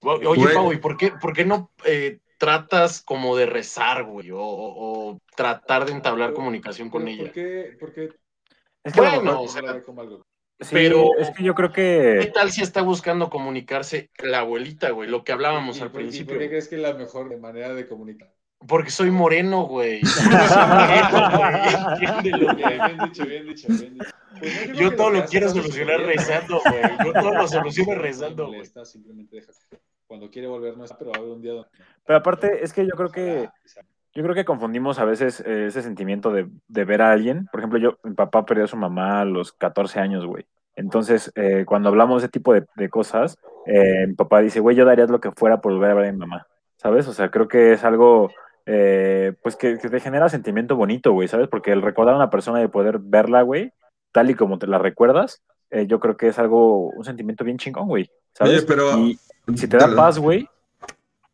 Oye. 0.02 0.54
Pau, 0.54 0.74
¿y 0.74 0.78
por 0.78 0.98
qué, 0.98 1.14
por 1.20 1.34
qué 1.34 1.46
no 1.46 1.72
eh, 1.86 2.20
tratas 2.38 3.02
como 3.02 3.36
de 3.36 3.46
rezar, 3.46 4.04
güey? 4.04 4.30
O, 4.34 5.20
tratar 5.36 5.86
de 5.86 5.92
entablar 5.94 6.30
pero- 6.30 6.36
comunicación 6.36 6.90
con 6.90 7.04
pero 7.06 7.14
ella. 7.16 7.24
¿Por 7.80 7.94
qué? 7.94 8.10
Es 8.84 8.94
que 8.94 9.00
Bueno, 9.00 9.42
o 9.42 9.48
sea, 9.48 9.62
sí, 10.60 10.70
pero- 10.72 11.18
es 11.20 11.32
que 11.32 11.44
yo 11.44 11.56
creo 11.56 11.72
¿Qué 11.72 12.20
que 12.22 12.32
tal 12.34 12.52
si 12.52 12.62
está 12.62 12.82
buscando 12.82 13.30
comunicarse 13.30 14.10
la 14.20 14.40
abuelita, 14.40 14.90
güey? 14.92 15.10
Lo 15.10 15.24
que 15.24 15.32
hablábamos 15.32 15.78
¿Y 15.78 15.82
al 15.82 15.92
por- 15.92 16.02
¿Y 16.02 16.04
principio. 16.06 16.36
por 16.36 16.42
qué 16.44 16.50
crees 16.50 16.68
que 16.68 16.76
es 16.76 16.82
la 16.82 16.94
mejor 16.94 17.36
manera 17.40 17.74
de 17.74 17.88
comunicar? 17.88 18.34
Porque 18.66 18.92
soy 18.92 19.12
moreno, 19.12 19.64
güey. 19.66 20.00
Bien, 22.00 22.24
dicho, 22.24 23.26
bien 23.26 23.48
dicho, 23.48 23.68
bien 23.68 23.94
dicho. 23.98 24.08
Pues 24.40 24.70
no, 24.70 24.74
Yo 24.76 24.96
todo 24.96 25.10
lo 25.12 25.26
quiero 25.26 25.50
solucionar 25.50 26.00
rezando, 26.02 26.62
güey. 26.66 26.82
Yo 27.06 27.14
todo 27.14 27.34
lo 27.34 27.48
soluciono 27.48 27.96
rezando, 28.02 28.48
güey. 28.48 28.64
simplemente 28.86 29.36
deja. 29.38 29.52
Cuando 30.14 30.30
quiere 30.30 30.48
volver 30.48 30.78
no 30.78 30.84
está, 30.84 30.96
pero 30.96 31.10
va 31.10 31.18
a 31.18 31.20
haber 31.22 31.32
un 31.32 31.42
día 31.42 31.54
donde... 31.54 31.70
Pero 32.06 32.20
aparte, 32.20 32.64
es 32.64 32.72
que 32.72 32.86
yo 32.86 32.92
creo 32.96 33.10
que 33.10 33.50
Yo 34.14 34.22
creo 34.22 34.36
que 34.36 34.46
confundimos 34.46 35.00
a 35.00 35.06
veces 35.06 35.40
eh, 35.44 35.66
ese 35.66 35.82
sentimiento 35.82 36.32
de, 36.32 36.48
de 36.68 36.86
ver 36.86 37.02
a 37.02 37.12
alguien. 37.12 37.48
Por 37.52 37.60
ejemplo, 37.62 37.80
yo, 37.80 37.98
mi 38.04 38.14
papá 38.14 38.46
perdió 38.46 38.66
a 38.66 38.68
su 38.68 38.78
mamá 38.78 39.22
a 39.22 39.26
los 39.26 39.54
14 39.54 40.00
años, 40.00 40.24
güey. 40.28 40.46
Entonces, 40.76 41.32
eh, 41.34 41.64
cuando 41.66 41.90
hablamos 41.90 42.22
de 42.22 42.28
ese 42.28 42.32
tipo 42.32 42.54
de, 42.54 42.64
de 42.76 42.90
cosas, 42.90 43.40
eh, 43.66 44.06
mi 44.06 44.14
papá 44.14 44.42
dice, 44.42 44.60
güey, 44.60 44.76
yo 44.76 44.86
daría 44.86 45.08
lo 45.08 45.20
que 45.20 45.32
fuera 45.32 45.62
por 45.62 45.74
volver 45.74 45.90
a 45.90 45.96
ver 45.96 46.10
a 46.10 46.12
mi 46.12 46.20
mamá. 46.20 46.46
¿Sabes? 46.78 47.08
O 47.08 47.14
sea, 47.14 47.32
creo 47.32 47.48
que 47.48 47.74
es 47.74 47.84
algo, 47.84 48.30
eh, 48.68 49.34
pues, 49.42 49.56
que, 49.56 49.80
que 49.80 49.90
te 49.90 50.00
genera 50.00 50.30
sentimiento 50.30 50.76
bonito, 50.76 51.12
güey, 51.12 51.28
¿sabes? 51.28 51.48
Porque 51.48 51.72
el 51.72 51.82
recordar 51.82 52.14
a 52.14 52.18
una 52.18 52.30
persona 52.30 52.62
y 52.62 52.68
poder 52.68 53.00
verla, 53.00 53.42
güey, 53.42 53.72
tal 54.12 54.30
y 54.30 54.36
como 54.36 54.60
te 54.60 54.68
la 54.68 54.78
recuerdas, 54.78 55.42
eh, 55.72 55.88
yo 55.88 56.00
creo 56.00 56.18
que 56.18 56.28
es 56.28 56.38
algo, 56.38 56.90
un 56.90 57.04
sentimiento 57.04 57.44
bien 57.44 57.58
chingón, 57.58 57.88
güey. 57.88 58.12
¿Sabes? 58.34 58.58
Oye, 58.60 58.66
pero- 58.68 58.98
Y 59.00 59.18
si 59.56 59.68
te 59.68 59.78
da 59.78 59.94
paz, 59.96 60.18
güey, 60.18 60.48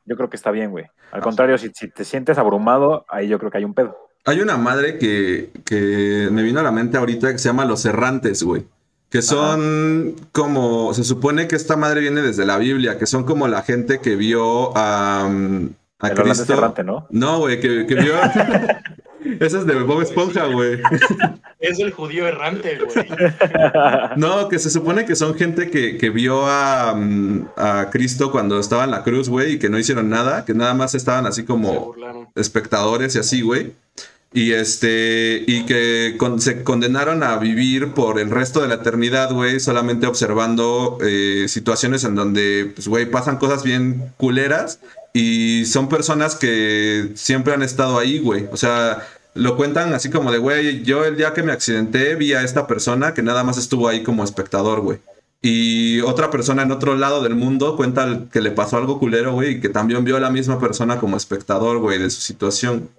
yo 0.05 0.15
creo 0.15 0.29
que 0.29 0.35
está 0.35 0.51
bien, 0.51 0.71
güey. 0.71 0.85
Al 1.11 1.21
contrario, 1.21 1.57
si, 1.57 1.69
si 1.73 1.89
te 1.89 2.03
sientes 2.05 2.37
abrumado, 2.37 3.05
ahí 3.09 3.27
yo 3.27 3.39
creo 3.39 3.51
que 3.51 3.57
hay 3.59 3.65
un 3.65 3.73
pedo. 3.73 3.97
Hay 4.25 4.41
una 4.41 4.57
madre 4.57 4.97
que, 4.97 5.51
que 5.65 6.29
me 6.31 6.43
vino 6.43 6.59
a 6.59 6.63
la 6.63 6.71
mente 6.71 6.97
ahorita 6.97 7.31
que 7.31 7.39
se 7.39 7.49
llama 7.49 7.65
Los 7.65 7.85
Errantes, 7.85 8.43
güey. 8.43 8.65
Que 9.09 9.23
son 9.23 10.15
como, 10.31 10.93
se 10.93 11.03
supone 11.03 11.47
que 11.47 11.55
esta 11.55 11.75
madre 11.75 12.01
viene 12.01 12.21
desde 12.21 12.45
la 12.45 12.59
Biblia, 12.59 12.99
que 12.99 13.07
son 13.07 13.23
como 13.23 13.47
la 13.47 13.63
gente 13.63 13.99
que 13.99 14.15
vio 14.15 14.77
a, 14.77 15.27
mm, 15.27 15.69
a 15.99 16.09
Cristo. 16.11 16.53
errante, 16.53 16.83
¿no? 16.83 17.07
No, 17.09 17.39
güey, 17.39 17.59
que, 17.59 17.87
que 17.87 17.95
vio... 17.95 18.13
Ese 19.39 19.57
es 19.59 19.65
de 19.65 19.75
Bob 19.83 20.01
Esponja, 20.01 20.45
güey. 20.45 20.79
Es 21.59 21.79
el 21.79 21.91
judío 21.91 22.27
errante, 22.27 22.77
güey. 22.77 23.07
No, 24.15 24.47
que 24.49 24.59
se 24.59 24.69
supone 24.69 25.05
que 25.05 25.15
son 25.15 25.35
gente 25.35 25.69
que, 25.69 25.97
que 25.97 26.09
vio 26.09 26.47
a, 26.47 26.93
mm, 26.95 27.47
a 27.57 27.89
Cristo 27.91 28.31
cuando 28.31 28.59
estaba 28.59 28.83
en 28.85 28.91
la 28.91 29.03
cruz, 29.03 29.29
güey, 29.29 29.53
y 29.53 29.59
que 29.59 29.69
no 29.69 29.77
hicieron 29.77 30.09
nada, 30.09 30.45
que 30.45 30.53
nada 30.53 30.73
más 30.73 30.95
estaban 30.95 31.25
así 31.25 31.43
como 31.43 31.93
espectadores 32.35 33.15
y 33.15 33.19
así, 33.19 33.41
güey. 33.41 33.73
Y 34.31 34.51
este, 34.51 35.43
y 35.47 35.65
que 35.65 36.13
con- 36.17 36.39
se 36.39 36.63
condenaron 36.63 37.23
a 37.23 37.37
vivir 37.37 37.93
por 37.93 38.19
el 38.19 38.29
resto 38.29 38.61
de 38.61 38.67
la 38.67 38.75
eternidad, 38.75 39.31
güey, 39.33 39.59
solamente 39.59 40.05
observando 40.05 40.99
eh, 41.01 41.45
situaciones 41.47 42.03
en 42.03 42.13
donde, 42.13 42.71
pues, 42.75 42.87
güey, 42.87 43.09
pasan 43.09 43.37
cosas 43.37 43.63
bien 43.63 44.13
culeras 44.17 44.79
y 45.13 45.65
son 45.65 45.89
personas 45.89 46.35
que 46.35 47.11
siempre 47.15 47.53
han 47.53 47.63
estado 47.63 47.97
ahí, 47.97 48.19
güey. 48.19 48.47
O 48.51 48.57
sea, 48.57 49.07
lo 49.33 49.55
cuentan 49.55 49.93
así 49.93 50.09
como 50.09 50.31
de, 50.31 50.37
güey, 50.37 50.83
yo 50.83 51.05
el 51.05 51.17
día 51.17 51.33
que 51.33 51.43
me 51.43 51.51
accidenté 51.51 52.15
vi 52.15 52.33
a 52.33 52.43
esta 52.43 52.67
persona 52.67 53.13
que 53.13 53.23
nada 53.23 53.43
más 53.43 53.57
estuvo 53.57 53.87
ahí 53.87 54.03
como 54.03 54.23
espectador, 54.23 54.81
güey. 54.81 54.99
Y 55.41 56.01
otra 56.01 56.29
persona 56.29 56.63
en 56.63 56.71
otro 56.71 56.95
lado 56.95 57.23
del 57.23 57.35
mundo 57.35 57.77
cuenta 57.77 58.25
que 58.31 58.41
le 58.41 58.51
pasó 58.51 58.77
algo 58.77 58.99
culero, 58.99 59.33
güey, 59.33 59.51
y 59.51 59.61
que 59.61 59.69
también 59.69 60.03
vio 60.03 60.17
a 60.17 60.19
la 60.19 60.31
misma 60.31 60.59
persona 60.59 60.99
como 60.99 61.15
espectador, 61.15 61.79
güey, 61.79 61.97
de 61.97 62.09
su 62.09 62.19
situación. 62.19 62.89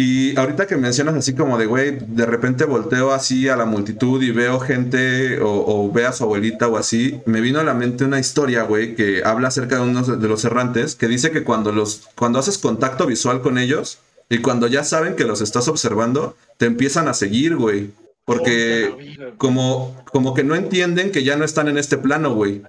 Y 0.00 0.38
ahorita 0.38 0.68
que 0.68 0.76
mencionas 0.76 1.16
así 1.16 1.34
como 1.34 1.58
de, 1.58 1.66
güey, 1.66 1.98
de 1.98 2.24
repente 2.24 2.64
volteo 2.64 3.10
así 3.10 3.48
a 3.48 3.56
la 3.56 3.64
multitud 3.64 4.22
y 4.22 4.30
veo 4.30 4.60
gente 4.60 5.40
o, 5.40 5.48
o 5.66 5.90
ve 5.90 6.06
a 6.06 6.12
su 6.12 6.22
abuelita 6.22 6.68
o 6.68 6.76
así, 6.76 7.20
me 7.26 7.40
vino 7.40 7.58
a 7.58 7.64
la 7.64 7.74
mente 7.74 8.04
una 8.04 8.20
historia, 8.20 8.62
güey, 8.62 8.94
que 8.94 9.22
habla 9.24 9.48
acerca 9.48 9.74
de 9.74 9.82
uno 9.82 10.04
de 10.04 10.28
los 10.28 10.44
errantes, 10.44 10.94
que 10.94 11.08
dice 11.08 11.32
que 11.32 11.42
cuando, 11.42 11.72
los, 11.72 12.10
cuando 12.14 12.38
haces 12.38 12.58
contacto 12.58 13.06
visual 13.06 13.42
con 13.42 13.58
ellos 13.58 13.98
y 14.30 14.38
cuando 14.38 14.68
ya 14.68 14.84
saben 14.84 15.16
que 15.16 15.24
los 15.24 15.40
estás 15.40 15.66
observando, 15.66 16.36
te 16.58 16.66
empiezan 16.66 17.08
a 17.08 17.12
seguir, 17.12 17.56
güey. 17.56 17.90
Porque 18.24 19.34
como, 19.36 20.00
como 20.12 20.32
que 20.32 20.44
no 20.44 20.54
entienden 20.54 21.10
que 21.10 21.24
ya 21.24 21.34
no 21.34 21.44
están 21.44 21.66
en 21.66 21.76
este 21.76 21.98
plano, 21.98 22.36
güey. 22.36 22.62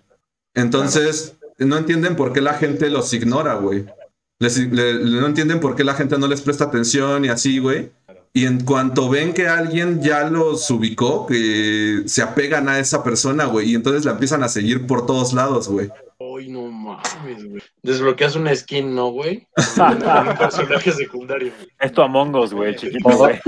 Entonces, 0.55 1.35
no 1.59 1.77
entienden 1.77 2.15
por 2.15 2.33
qué 2.33 2.41
la 2.41 2.55
gente 2.55 2.89
los 2.89 3.13
ignora, 3.13 3.53
güey. 3.53 3.85
Les- 4.39 4.57
le- 4.57 4.93
le- 4.93 5.19
no 5.21 5.27
entienden 5.27 5.59
por 5.59 5.75
qué 5.75 5.83
la 5.83 5.93
gente 5.95 6.17
no 6.17 6.27
les 6.27 6.41
presta 6.41 6.65
atención 6.65 7.25
y 7.25 7.29
así, 7.29 7.59
güey. 7.59 7.91
Y 8.31 8.45
en 8.45 8.63
cuanto 8.63 9.09
ven 9.09 9.33
que 9.33 9.47
alguien 9.47 10.01
ya 10.01 10.29
los 10.29 10.69
ubicó, 10.69 11.25
que 11.25 12.03
se 12.05 12.21
apegan 12.21 12.69
a 12.69 12.79
esa 12.79 13.03
persona, 13.03 13.45
güey, 13.45 13.71
y 13.71 13.75
entonces 13.75 14.05
la 14.05 14.11
empiezan 14.11 14.43
a 14.43 14.47
seguir 14.47 14.85
por 14.87 15.05
todos 15.05 15.33
lados, 15.33 15.67
güey. 15.67 15.89
Ay, 16.19 16.49
no 16.49 16.63
mames, 16.71 17.43
güey. 17.49 17.61
Desbloqueas 17.81 18.35
una 18.35 18.55
skin, 18.55 18.93
¿no, 18.93 19.07
güey? 19.07 19.47
Un 19.77 20.37
personaje 20.37 20.91
secundario, 20.91 21.51
güey. 21.57 21.69
Es 21.79 21.91
tu 21.91 22.01
Among 22.01 22.35
Us, 22.35 22.53
güey, 22.53 22.75
chiquito, 22.75 23.09
güey. 23.09 23.39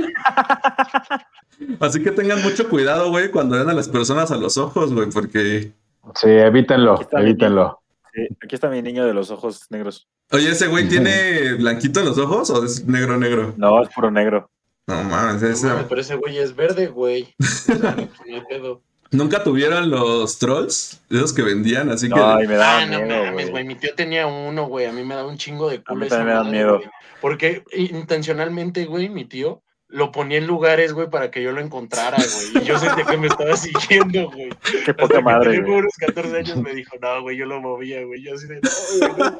Así 1.79 2.01
que 2.01 2.11
tengan 2.11 2.41
mucho 2.41 2.67
cuidado, 2.67 3.09
güey, 3.11 3.29
cuando 3.29 3.57
ven 3.57 3.69
a 3.69 3.73
las 3.73 3.87
personas 3.87 4.31
a 4.31 4.37
los 4.37 4.57
ojos, 4.57 4.93
güey, 4.93 5.09
porque... 5.09 5.71
Sí, 6.15 6.27
evítenlo, 6.29 6.99
evítenlo. 7.11 7.80
Sí, 8.13 8.27
aquí 8.43 8.55
está 8.55 8.69
mi 8.69 8.81
niño 8.81 9.05
de 9.05 9.13
los 9.13 9.31
ojos 9.31 9.65
negros. 9.69 10.07
Oye, 10.31 10.49
¿ese 10.49 10.67
güey 10.67 10.87
tiene 10.87 11.53
blanquito 11.53 11.99
en 11.99 12.07
los 12.07 12.17
ojos 12.17 12.49
o 12.49 12.63
es 12.63 12.85
negro, 12.85 13.17
negro? 13.17 13.53
No, 13.57 13.81
es 13.81 13.89
puro 13.89 14.11
negro. 14.11 14.49
No 14.87 15.03
mames, 15.03 15.41
No 15.41 15.47
ese... 15.49 15.67
pero 15.87 16.01
ese 16.01 16.15
güey 16.15 16.37
es 16.37 16.55
verde, 16.55 16.87
güey. 16.87 17.33
O 17.39 17.43
sea, 17.43 17.95
no 18.27 18.47
pedo. 18.47 18.81
¿Nunca 19.11 19.43
tuvieron 19.43 19.89
los 19.89 20.39
trolls? 20.39 21.01
Esos 21.09 21.33
que 21.33 21.41
vendían, 21.41 21.89
así 21.89 22.07
que... 22.07 22.15
No, 22.15 22.41
y 22.41 22.47
me 22.47 22.55
da 22.55 22.79
Ah, 22.79 22.85
no 22.85 23.01
miedo, 23.01 23.25
mames, 23.25 23.51
güey. 23.51 23.65
Mi 23.65 23.75
tío 23.75 23.93
tenía 23.93 24.25
uno, 24.25 24.67
güey. 24.67 24.85
A 24.85 24.93
mí 24.93 25.03
me 25.03 25.15
da 25.15 25.25
un 25.25 25.37
chingo 25.37 25.69
de 25.69 25.83
culo 25.83 25.99
mí 25.99 26.05
esa 26.07 26.17
también 26.17 26.37
me 26.37 26.43
da 26.43 26.49
miedo. 26.49 26.81
Porque 27.19 27.63
intencionalmente, 27.73 28.85
güey, 28.85 29.09
mi 29.09 29.25
tío 29.25 29.61
lo 29.91 30.11
ponía 30.11 30.37
en 30.37 30.47
lugares, 30.47 30.93
güey, 30.93 31.09
para 31.09 31.29
que 31.31 31.43
yo 31.43 31.51
lo 31.51 31.61
encontrara, 31.61 32.17
güey. 32.17 32.63
Y 32.63 32.67
yo 32.67 32.79
sentía 32.79 33.05
que 33.05 33.17
me 33.17 33.27
estaba 33.27 33.55
siguiendo, 33.57 34.31
güey. 34.31 34.49
Qué 34.85 34.91
Hasta 34.91 34.95
poca 34.95 35.17
que 35.17 35.21
madre, 35.23 35.51
tenía 35.51 35.65
güey. 35.67 35.79
unos 35.79 35.93
14 35.97 36.37
años 36.37 36.57
me 36.57 36.73
dijo, 36.73 36.95
no, 37.01 37.21
güey, 37.21 37.37
yo 37.37 37.45
lo 37.45 37.59
movía, 37.61 38.03
güey. 38.05 38.23
Yo 38.23 38.33
así 38.35 38.47
de, 38.47 38.61
no, 38.61 39.13
güey, 39.15 39.31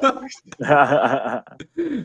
no". 0.58 1.42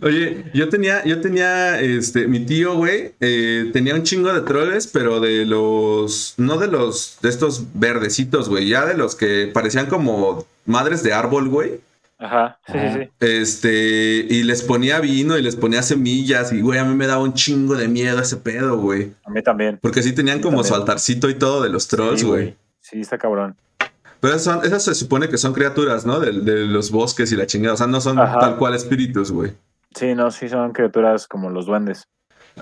Oye, 0.07 0.45
yo 0.53 0.69
tenía, 0.69 1.03
yo 1.05 1.21
tenía, 1.21 1.79
este, 1.81 2.27
mi 2.27 2.39
tío, 2.45 2.75
güey, 2.75 3.13
eh, 3.19 3.69
tenía 3.73 3.95
un 3.95 4.03
chingo 4.03 4.33
de 4.33 4.41
troles, 4.41 4.87
pero 4.87 5.19
de 5.19 5.45
los, 5.45 6.33
no 6.37 6.57
de 6.57 6.67
los, 6.67 7.17
de 7.21 7.29
estos 7.29 7.65
verdecitos, 7.73 8.49
güey, 8.49 8.69
ya 8.69 8.85
de 8.85 8.95
los 8.95 9.15
que 9.15 9.51
parecían 9.53 9.87
como 9.87 10.45
madres 10.65 11.03
de 11.03 11.13
árbol, 11.13 11.49
güey. 11.49 11.81
Ajá, 12.19 12.59
sí, 12.65 12.73
sí, 12.73 12.99
sí. 13.03 13.09
Este, 13.19 14.25
y 14.29 14.43
les 14.43 14.63
ponía 14.63 14.99
vino 14.99 15.37
y 15.37 15.41
les 15.43 15.55
ponía 15.55 15.83
semillas, 15.83 16.51
y 16.51 16.61
güey, 16.61 16.79
a 16.79 16.83
mí 16.83 16.95
me 16.95 17.05
daba 17.05 17.21
un 17.23 17.33
chingo 17.33 17.75
de 17.75 17.87
miedo 17.87 18.19
ese 18.19 18.37
pedo, 18.37 18.77
güey. 18.77 19.13
A 19.23 19.29
mí 19.29 19.43
también. 19.43 19.77
Porque 19.81 20.01
sí 20.01 20.13
tenían 20.13 20.41
como 20.41 20.57
su 20.63 20.69
también. 20.69 20.81
altarcito 20.81 21.29
y 21.29 21.35
todo 21.35 21.61
de 21.61 21.69
los 21.69 21.87
trolls, 21.87 22.21
Sí, 22.21 22.25
güey. 22.25 22.55
Sí, 22.79 23.01
está 23.01 23.17
cabrón. 23.19 23.55
Pero 24.19 24.33
esas, 24.33 24.43
son- 24.55 24.65
esas 24.65 24.83
se 24.83 24.95
supone 24.95 25.29
que 25.29 25.37
son 25.37 25.53
criaturas, 25.53 26.05
¿no? 26.07 26.19
De, 26.19 26.31
de 26.31 26.65
los 26.65 26.89
bosques 26.89 27.31
y 27.31 27.35
la 27.35 27.45
chingada. 27.45 27.75
O 27.75 27.77
sea, 27.77 27.85
no 27.85 28.01
son 28.01 28.17
Ajá. 28.17 28.39
tal 28.39 28.57
cual 28.57 28.73
espíritus, 28.73 29.31
güey. 29.31 29.53
Sí, 29.93 30.15
no, 30.15 30.31
sí 30.31 30.49
son 30.49 30.71
criaturas 30.73 31.27
como 31.27 31.51
los 31.51 31.67
duendes. 31.67 32.07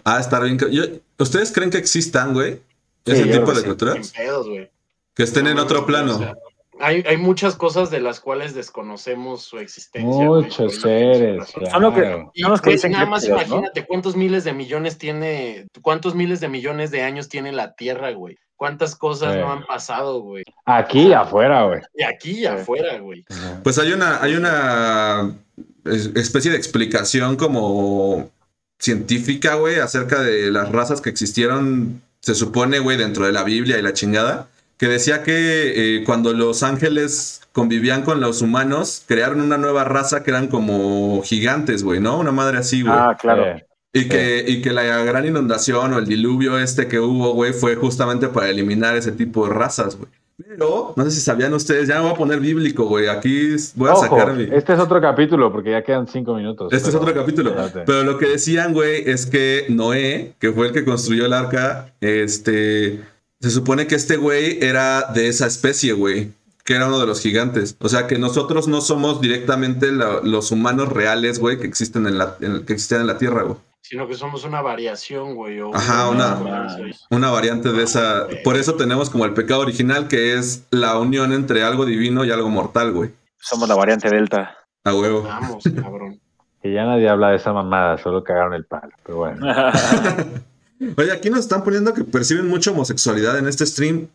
Ah, 0.03 0.19
estar 0.19 0.43
bien. 0.43 0.57
yo- 0.69 0.83
¿Ustedes 1.17 1.53
creen 1.53 1.69
que 1.69 1.77
existan, 1.77 2.33
güey? 2.33 2.59
Ese 3.05 3.23
tipo 3.27 3.51
de 3.51 3.57
sí. 3.57 3.61
criaturas. 3.63 4.11
Pedos, 4.11 4.47
güey. 4.49 4.69
Que 5.13 5.23
estén 5.23 5.47
en 5.47 5.55
No, 5.55 5.63
otro 5.63 5.81
o 5.81 5.85
plano. 5.85 6.17
sea, 6.17 6.33
hay, 6.79 7.03
hay 7.07 7.17
muchas 7.17 7.55
cosas 7.55 7.89
de 7.89 7.99
las 7.99 8.19
cuales 8.19 8.53
desconocemos 8.53 9.43
su 9.43 9.57
existencia. 9.59 10.25
Muchos 10.25 10.81
seres, 10.81 11.37
razón. 11.39 11.65
Son 11.71 11.81
lo 11.81 11.93
que, 11.93 12.01
claro. 12.01 12.31
Y 12.33 12.41
los 12.43 12.61
que 12.61 12.75
nada 12.89 13.05
más 13.05 13.25
imagínate 13.27 13.85
cuántos 13.85 14.15
miles 14.15 14.43
de 14.43 14.53
millones 14.53 14.97
tiene, 14.97 15.67
cuántos 15.81 16.15
miles 16.15 16.39
de 16.39 16.49
millones 16.49 16.91
de 16.91 17.01
años 17.03 17.29
tiene 17.29 17.51
la 17.51 17.75
Tierra, 17.75 18.11
güey. 18.11 18.37
Cuántas 18.57 18.95
cosas 18.95 19.33
Sí. 19.33 19.39
no 19.39 19.51
han 19.51 19.65
pasado, 19.65 20.21
güey. 20.21 20.43
Aquí 20.65 21.07
y 21.07 21.13
afuera, 21.13 21.65
güey. 21.65 21.81
Y 21.93 22.03
aquí 22.03 22.31
y 22.39 22.45
afuera, 22.45 22.97
güey. 22.99 23.25
Pues 23.63 23.77
hay 23.79 23.91
una, 23.91 24.21
hay 24.23 24.35
una 24.35 25.35
es- 25.85 26.11
especie 26.15 26.51
de 26.51 26.57
explicación 26.57 27.35
como 27.35 28.29
científica, 28.79 29.55
güey, 29.55 29.79
acerca 29.79 30.21
de 30.21 30.51
las 30.51 30.71
razas 30.71 31.01
que 31.01 31.09
existieron, 31.09 32.01
se 32.21 32.35
supone, 32.35 32.79
güey, 32.79 32.97
dentro 32.97 33.25
de 33.25 33.31
la 33.31 33.43
Biblia 33.43 33.77
y 33.77 33.81
la 33.81 33.93
chingada, 33.93 34.47
que 34.77 34.87
decía 34.87 35.23
que 35.23 35.97
eh, 35.97 36.03
cuando 36.03 36.33
los 36.33 36.63
ángeles 36.63 37.41
convivían 37.51 38.03
con 38.03 38.19
los 38.19 38.41
humanos, 38.41 39.03
crearon 39.07 39.41
una 39.41 39.57
nueva 39.57 39.85
raza 39.85 40.23
que 40.23 40.31
eran 40.31 40.47
como 40.47 41.21
gigantes, 41.23 41.83
güey, 41.83 41.99
¿no? 41.99 42.19
Una 42.19 42.31
madre 42.31 42.57
así, 42.57 42.81
güey. 42.81 42.93
Ah, 42.95 43.17
claro. 43.19 43.61
Y 43.93 44.09
que, 44.09 44.43
y 44.45 44.61
que 44.61 44.73
la 44.73 44.83
gran 45.05 45.25
inundación 45.25 45.93
o 45.93 45.99
el 45.99 46.05
diluvio 46.05 46.59
este 46.59 46.87
que 46.87 46.99
hubo, 46.99 47.33
güey, 47.33 47.53
fue 47.53 47.77
justamente 47.77 48.27
para 48.27 48.49
eliminar 48.49 48.97
ese 48.97 49.13
tipo 49.13 49.47
de 49.47 49.53
razas, 49.53 49.95
güey. 49.97 50.09
Pero, 50.37 50.93
no 50.97 51.05
sé 51.05 51.11
si 51.11 51.21
sabían 51.21 51.53
ustedes, 51.53 51.87
ya 51.87 51.95
me 51.95 52.01
voy 52.01 52.11
a 52.11 52.15
poner 52.15 52.41
bíblico, 52.41 52.87
güey. 52.87 53.07
Aquí 53.07 53.55
voy 53.75 53.89
a 53.89 53.93
Ojo, 53.93 54.01
sacar 54.01 54.33
mi... 54.33 54.43
este 54.51 54.73
es 54.73 54.79
otro 54.79 54.99
capítulo 54.99 55.49
porque 55.49 55.71
ya 55.71 55.81
quedan 55.81 56.07
cinco 56.07 56.35
minutos. 56.35 56.73
Este 56.73 56.89
es 56.89 56.95
otro 56.95 57.13
capítulo. 57.13 57.51
Espérate. 57.51 57.83
Pero 57.85 58.03
lo 58.03 58.17
que 58.17 58.27
decían, 58.27 58.73
güey, 58.73 59.09
es 59.09 59.25
que 59.25 59.65
Noé, 59.69 60.33
que 60.39 60.51
fue 60.51 60.67
el 60.67 60.73
que 60.73 60.83
construyó 60.83 61.25
el 61.25 61.31
arca, 61.31 61.93
este... 62.01 62.99
Se 63.45 63.51
supone 63.51 63.85
que 63.85 63.93
este 63.93 64.17
güey 64.17 64.57
era 64.59 65.03
de 65.13 65.27
esa 65.27 65.45
especie, 65.45 65.93
güey. 65.93 66.31
Que 66.63 66.73
era 66.73 66.87
uno 66.87 66.97
de 66.97 67.05
los 67.05 67.21
gigantes. 67.21 67.77
O 67.79 67.89
sea, 67.89 68.07
que 68.07 68.17
nosotros 68.17 68.67
no 68.67 68.81
somos 68.81 69.21
directamente 69.21 69.91
la- 69.91 70.21
los 70.23 70.49
humanos 70.49 70.89
reales, 70.89 71.37
güey, 71.37 71.59
que 71.59 71.67
existen 71.67 72.07
en 72.07 72.17
la, 72.17 72.37
en- 72.41 72.65
que 72.65 72.73
existen 72.73 73.01
en 73.01 73.05
la 73.07 73.19
Tierra, 73.19 73.43
güey. 73.43 73.57
Sino 73.83 74.07
que 74.07 74.15
somos 74.15 74.45
una 74.45 74.63
variación, 74.63 75.35
güey. 75.35 75.59
o 75.61 75.75
Ajá, 75.75 76.09
una- 76.09 76.37
una- 76.37 76.77
Una 77.11 77.29
variante 77.29 77.71
de 77.71 77.83
esa. 77.83 78.25
Por 78.43 78.55
eso 78.57 78.73
tenemos 78.73 79.11
como 79.11 79.25
el 79.25 79.35
pecado 79.35 79.59
original, 79.61 80.07
que 80.07 80.33
es 80.39 80.65
la 80.71 80.97
unión 80.97 81.31
entre 81.31 81.61
algo 81.63 81.85
divino 81.85 82.25
y 82.25 82.31
algo 82.31 82.49
mortal, 82.49 82.93
güey. 82.93 83.11
Somos 83.39 83.69
la 83.69 83.75
variante 83.75 84.09
Delta. 84.09 84.57
A 84.83 84.95
huevo. 84.95 85.21
Vamos, 85.21 85.63
cabrón. 85.79 86.19
Que 86.63 86.73
ya 86.73 86.83
nadie 86.83 87.07
habla 87.07 87.29
de 87.29 87.35
esa 87.35 87.53
mamada, 87.53 87.99
solo 87.99 88.23
cagaron 88.23 88.55
el 88.55 88.65
palo. 88.65 88.89
Pero 89.05 89.17
bueno. 89.19 89.45
Oye, 90.97 91.11
aquí 91.11 91.29
nos 91.29 91.39
están 91.41 91.63
poniendo 91.63 91.93
que 91.93 92.03
perciben 92.03 92.47
mucha 92.47 92.71
homosexualidad 92.71 93.37
en 93.37 93.47
este 93.47 93.65
stream. 93.65 94.07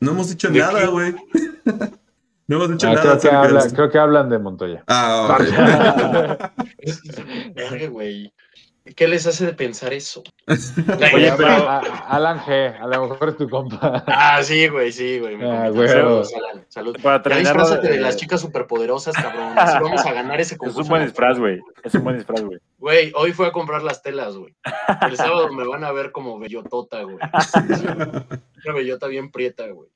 No 0.00 0.12
hemos 0.12 0.28
dicho 0.30 0.48
¿De 0.50 0.58
nada, 0.58 0.86
güey. 0.86 1.14
no 2.48 2.56
hemos 2.56 2.70
dicho 2.70 2.86
Ah, 2.88 2.94
nada. 2.94 3.18
creo, 3.18 3.20
que 3.20 3.28
habla- 3.36 3.70
creo 3.70 3.90
que 3.90 3.98
hablan 3.98 4.28
de 4.28 4.38
Montoya. 4.38 4.84
Ah, 4.88 5.38
güey. 7.90 8.32
¿Qué 8.96 9.06
les 9.06 9.26
hace 9.28 9.46
de 9.46 9.52
pensar 9.54 9.92
eso? 9.92 10.22
Oye, 10.48 11.32
pero- 11.36 11.68
Alan 12.08 12.40
G, 12.40 12.76
a 12.80 12.86
lo 12.88 13.08
mejor 13.08 13.28
es 13.28 13.36
tu 13.36 13.48
compa. 13.48 14.02
Ah, 14.08 14.42
sí, 14.42 14.66
güey, 14.66 14.90
sí, 14.90 15.20
güey. 15.20 15.36
me 15.36 15.48
Ah, 15.48 15.68
güey. 15.70 15.88
Saludos, 15.88 16.32
Alan, 16.34 16.64
salud. 16.68 16.96
Para 17.00 17.18
Ya 17.18 17.22
terminar, 17.22 17.44
disfrázate 17.56 17.88
de 17.88 17.96
eh, 17.96 18.00
las 18.00 18.16
chicas 18.16 18.40
superpoderosas, 18.40 19.14
cabrón. 19.14 19.52
Así 19.56 19.78
vamos 19.80 20.04
a 20.04 20.12
ganar 20.12 20.40
ese 20.40 20.54
Es 20.54 20.58
concurso. 20.58 20.82
un 20.82 20.88
buen 20.88 21.04
disfraz, 21.04 21.38
güey. 21.38 21.60
Es 21.84 21.94
un 21.94 22.02
buen 22.04 22.16
disfraz, 22.16 22.42
güey. 22.42 22.58
Güey, 22.78 23.12
hoy 23.14 23.32
fui 23.32 23.46
a 23.46 23.52
comprar 23.52 23.82
las 23.84 24.02
telas, 24.02 24.36
güey. 24.36 24.54
El 25.08 25.16
sábado 25.16 25.52
me 25.52 25.64
van 25.66 25.84
a 25.84 25.92
ver 25.92 26.10
como 26.10 26.38
bellotota, 26.40 27.02
güey. 27.02 27.18
Una 28.64 28.74
bellota 28.74 29.06
bien 29.06 29.30
prieta, 29.30 29.66
güey. 29.68 29.88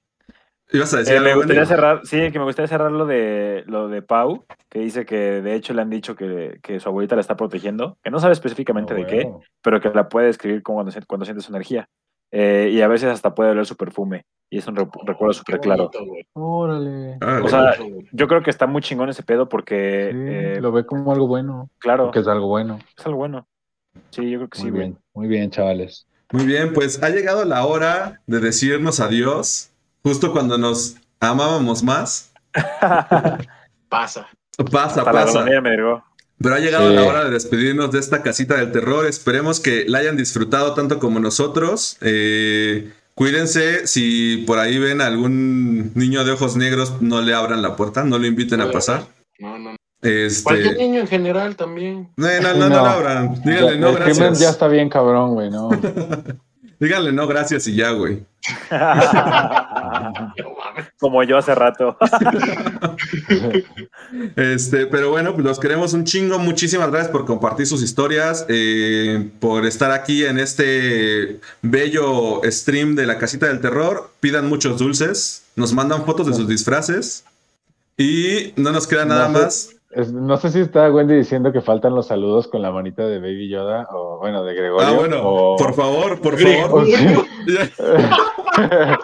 Ibas 0.73 0.93
a 0.95 0.99
decir 0.99 1.15
Eh, 1.17 1.21
me 1.21 1.29
algo, 1.31 1.41
gustaría 1.43 1.65
cerrar, 1.67 2.01
sí, 2.05 2.31
que 2.33 2.39
me 2.39 2.45
gustaría 2.45 2.67
cerrar 2.69 2.91
lo 2.91 3.07
de 3.07 3.63
lo 3.67 3.89
de 3.89 4.03
Pau, 4.03 4.45
que 4.69 4.81
dice 4.81 5.07
que 5.07 5.17
de 5.41 5.55
hecho 5.55 5.73
le 5.75 5.83
han 5.83 5.91
dicho 5.91 6.17
que, 6.17 6.59
que 6.63 6.81
su 6.81 6.89
abuelita 6.89 7.15
la 7.15 7.21
está 7.21 7.37
protegiendo, 7.37 7.99
que 8.03 8.11
no 8.11 8.19
sabe 8.19 8.33
específicamente 8.33 8.93
Ah, 8.95 8.97
de 8.97 9.07
qué, 9.07 9.29
pero 9.63 9.81
que 9.81 9.91
la 9.91 10.09
puede 10.09 10.27
describir 10.27 10.63
como 10.63 10.79
cuando, 10.79 11.25
siente 11.25 11.43
su 11.43 11.53
energía. 11.53 11.89
Eh, 12.33 12.71
y 12.73 12.81
a 12.83 12.89
veces 12.89 13.09
hasta 13.11 13.35
puede 13.35 13.51
oler 13.51 13.65
su 13.67 13.77
perfume. 13.77 14.25
Y 14.51 14.59
es 14.59 14.67
un 14.67 14.75
re- 14.77 14.89
recuerdo 15.05 15.33
súper 15.33 15.61
claro. 15.61 15.91
Órale. 16.35 17.19
Ah, 17.21 17.41
O 17.43 17.49
sea, 17.49 17.75
yo 18.13 18.29
creo 18.29 18.43
que 18.43 18.51
está 18.51 18.67
muy 18.67 18.83
chingón 18.83 19.09
ese 19.09 19.23
pedo 19.23 19.49
porque, 19.49 20.11
Sí, 20.13 20.19
eh, 20.19 20.59
lo 20.61 20.73
ve 20.73 20.85
como 20.85 21.13
algo 21.13 21.27
bueno. 21.29 21.71
claro, 21.79 22.11
Que 22.11 22.19
es 22.21 22.29
algo 22.29 22.49
bueno. 22.49 22.79
es 22.99 23.07
algo 23.07 23.19
bueno. 23.19 23.47
Sí, 24.11 24.29
yo 24.31 24.39
creo 24.39 24.49
que 24.49 24.59
Muy 24.59 24.65
sí, 24.67 24.71
güey. 24.71 24.83
bien, 24.89 24.99
muy 25.15 25.29
bien, 25.29 25.51
chavales. 25.51 26.07
Muy 26.33 26.45
bien, 26.45 26.73
pues 26.73 27.03
ha 27.03 27.09
llegado 27.09 27.45
la 27.45 27.65
hora 27.65 28.21
de 28.27 28.41
decirnos 28.41 28.99
adiós. 29.01 29.71
Justo 30.07 30.31
cuando 30.31 30.57
nos 30.57 30.95
amábamos 31.19 31.83
más. 31.83 32.31
Pasa. 33.89 34.29
Pasa, 34.71 35.01
Hasta 35.01 35.11
pasa. 35.11 35.39
bandera 35.41 35.61
me 35.61 35.71
llegó. 35.71 36.05
Pero 36.41 36.55
ha 36.55 36.59
llegado 36.61 36.91
Sí. 36.91 36.95
la 36.95 37.03
hora 37.03 37.25
de 37.25 37.31
despedirnos 37.31 37.91
de 37.91 37.99
esta 37.99 38.23
casita 38.23 38.55
del 38.57 38.71
terror. 38.71 39.05
Esperemos 39.07 39.59
que 39.59 39.85
la 39.89 39.99
hayan 39.99 40.17
disfrutado 40.17 40.75
tanto 40.75 41.01
como 41.01 41.19
nosotros. 41.19 41.97
Eh, 42.03 42.93
cuídense. 43.17 43.89
Si 43.89 44.45
por 44.47 44.61
ahí 44.61 44.79
ven 44.79 45.01
a 45.01 45.07
algún 45.07 45.91
niño 45.97 46.25
de 46.25 46.31
ojos 46.31 46.57
negros, 46.57 47.03
no 47.03 47.21
le 47.21 47.35
abran 47.35 47.61
la 47.61 47.75
puerta, 47.75 48.05
no 48.05 48.19
lo 48.21 48.27
inviten 48.27 48.61
a 48.61 48.71
pasar. 48.71 49.07
No, 49.41 49.59
no, 49.59 49.73
no. 49.73 49.77
Este, 50.03 50.45
Cualquier 50.45 50.77
niño 50.77 51.01
en 51.01 51.09
general 51.09 51.57
también. 51.57 52.11
no, 52.17 52.29
no, 52.41 52.55
no, 52.55 52.69
no. 52.69 52.77
lo 52.77 52.87
abran. 52.87 53.35
Díganle 53.43 53.73
Ya- 53.75 53.81
no, 53.81 53.93
gracias. 53.93 54.39
ya 54.39 54.51
está 54.51 54.69
bien 54.69 54.89
cabrón, 54.89 55.33
güey, 55.35 55.51
¿no? 55.51 55.69
Díganle 56.79 57.11
no, 57.13 57.27
gracias 57.27 57.67
y 57.67 57.75
ya, 57.75 57.91
güey. 57.91 58.25
Como 61.01 61.23
yo 61.23 61.39
hace 61.39 61.55
rato. 61.55 61.97
Este, 64.37 64.87
pero 64.87 65.11
bueno, 65.11 65.33
pues 65.35 65.45
los 65.45 65.59
queremos 65.59 65.93
un 65.93 66.05
chingo. 66.05 66.39
Muchísimas 66.39 66.91
gracias 66.91 67.11
por 67.11 67.27
compartir 67.27 67.67
sus 67.67 67.83
historias, 67.83 68.47
eh, 68.49 69.29
por 69.41 69.67
estar 69.67 69.91
aquí 69.91 70.25
en 70.25 70.39
este 70.39 71.41
bello 71.63 72.41
stream 72.45 72.95
de 72.95 73.07
la 73.07 73.19
casita 73.19 73.47
del 73.47 73.61
terror. 73.61 74.11
Pidan 74.21 74.49
muchos 74.49 74.79
dulces, 74.79 75.45
nos 75.57 75.73
mandan 75.73 76.05
fotos 76.05 76.27
de 76.29 76.35
sus 76.35 76.47
disfraces 76.49 77.25
y 77.97 78.53
no 78.57 78.71
nos 78.73 78.87
queda 78.87 79.05
nada 79.05 79.29
No 79.29 79.41
más. 79.41 79.71
Es- 79.91 80.13
no 80.13 80.37
sé 80.37 80.51
si 80.51 80.61
está 80.61 80.91
Wendy 80.91 81.15
diciendo 81.15 81.53
que 81.53 81.63
faltan 81.63 81.95
los 81.95 82.09
saludos 82.09 82.49
con 82.49 82.61
la 82.61 82.71
manita 82.71 83.07
de 83.07 83.19
Baby 83.19 83.49
Yoda 83.49 83.87
o, 83.91 84.19
bueno, 84.19 84.45
de 84.45 84.55
Gregorio. 84.55 84.87
Ah, 84.87 84.93
bueno, 84.93 85.21
o- 85.23 85.57
por 85.57 85.75
favor, 85.75 86.21
por 86.21 86.39
favor. 86.39 86.87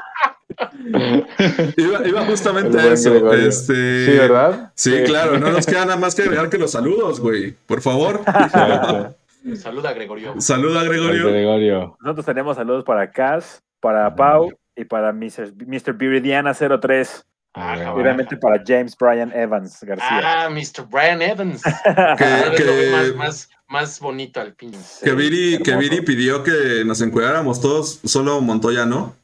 iba, 1.76 2.06
iba 2.06 2.24
justamente 2.26 2.78
a 2.80 2.92
eso. 2.92 3.32
Este, 3.32 4.06
Sí, 4.06 4.18
¿verdad? 4.18 4.72
Sí, 4.74 5.02
claro, 5.04 5.38
no 5.38 5.50
nos 5.50 5.66
queda 5.66 5.84
nada 5.84 5.96
más 5.96 6.14
que 6.14 6.22
agregar 6.22 6.48
que 6.50 6.58
los 6.58 6.72
saludos, 6.72 7.20
güey. 7.20 7.54
Por 7.66 7.80
favor. 7.80 8.20
Saluda, 9.56 9.92
Gregorio. 9.92 10.40
Saluda, 10.40 10.84
Gregorio. 10.84 11.28
Gregorio. 11.28 11.96
Nosotros 12.00 12.24
tenemos 12.26 12.56
saludos 12.56 12.84
para 12.84 13.10
Cass, 13.10 13.60
para 13.80 14.14
Pau 14.14 14.52
y 14.76 14.84
para 14.84 15.12
Mr. 15.12 15.52
Mr. 15.66 15.92
Viridiana 15.94 16.54
03. 16.54 17.24
Ah, 17.54 17.74
Ah, 17.76 17.92
obviamente 17.92 18.36
para 18.38 18.62
James 18.66 18.96
Bryan 18.96 19.30
Evans 19.34 19.78
García. 19.82 20.44
Ah, 20.44 20.48
Mr. 20.48 20.86
Brian 20.90 21.20
Evans. 21.20 21.60
Que, 22.16 22.62
que- 22.64 22.90
más, 22.90 23.14
más, 23.16 23.50
más 23.68 24.00
bonito 24.00 24.40
al 24.40 24.54
pin. 24.54 24.72
que 25.02 25.12
Viri, 25.12 25.58
que. 25.62 25.76
Viri 25.76 26.00
pidió 26.00 26.42
que 26.44 26.82
nos 26.86 27.02
encuadráramos 27.02 27.60
todos, 27.60 28.00
solo 28.04 28.40
Montoya, 28.40 28.86
¿no? 28.86 29.14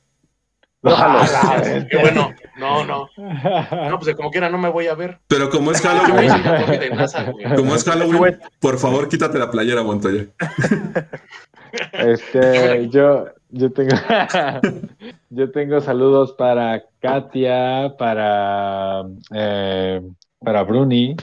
Ah, 0.84 1.60
Qué 1.90 1.96
bueno. 1.96 2.32
No, 2.58 2.84
no. 2.84 3.08
No, 3.16 3.98
pues 3.98 4.14
como 4.14 4.30
quiera 4.30 4.48
no 4.48 4.58
me 4.58 4.68
voy 4.68 4.86
a 4.86 4.94
ver. 4.94 5.18
Pero 5.28 5.50
como 5.50 5.72
es 5.72 5.80
Halloween, 5.80 6.30
como 7.56 7.74
es 7.74 7.84
Halloween, 7.84 8.38
por 8.60 8.78
favor 8.78 9.08
quítate 9.08 9.38
la 9.38 9.50
playera, 9.50 9.82
Montoya. 9.82 10.26
Este, 11.92 12.88
yo, 12.88 13.26
yo 13.50 13.70
tengo, 13.70 13.94
yo 15.30 15.50
tengo 15.50 15.80
saludos 15.82 16.32
para 16.32 16.82
Katia, 16.98 17.94
para, 17.98 19.04
eh, 19.34 20.00
para 20.38 20.62
Bruni, 20.62 21.14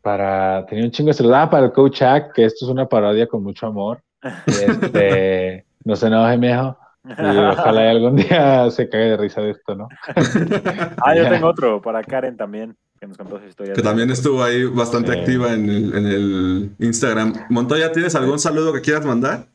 para, 0.00 0.64
tenía 0.66 0.84
un 0.84 0.92
chingo 0.92 1.08
de 1.08 1.14
saludos, 1.14 1.36
ah, 1.40 1.50
para 1.50 1.66
el 1.66 1.72
Coach 1.72 2.00
Hack, 2.00 2.32
que 2.32 2.44
esto 2.44 2.64
es 2.64 2.70
una 2.70 2.88
parodia 2.88 3.26
con 3.26 3.42
mucho 3.42 3.66
amor. 3.66 4.00
Este, 4.46 5.64
no 5.84 5.96
se 5.96 6.06
enoje, 6.06 6.36
mijo. 6.38 6.76
Y 7.16 7.36
ojalá 7.38 7.84
y 7.84 7.88
algún 7.88 8.16
día 8.16 8.70
se 8.70 8.88
cague 8.88 9.04
de 9.04 9.16
risa 9.16 9.40
de 9.40 9.50
esto, 9.52 9.74
¿no? 9.74 9.88
Ah, 11.04 11.14
yo 11.16 11.28
tengo 11.28 11.48
otro 11.48 11.80
para 11.80 12.02
Karen 12.02 12.36
también, 12.36 12.76
que 13.00 13.06
nos 13.06 13.16
contó 13.16 13.38
su 13.38 13.46
historia. 13.46 13.74
Que 13.74 13.82
también 13.82 14.10
estuvo 14.10 14.42
ahí 14.42 14.64
bastante 14.64 15.12
activa 15.12 15.52
en 15.52 15.68
el, 15.68 15.96
en 15.96 16.06
el 16.06 16.70
Instagram. 16.78 17.46
Montoya, 17.50 17.92
¿tienes 17.92 18.14
algún 18.14 18.38
saludo 18.38 18.72
que 18.72 18.80
quieras 18.80 19.04
mandar? 19.04 19.46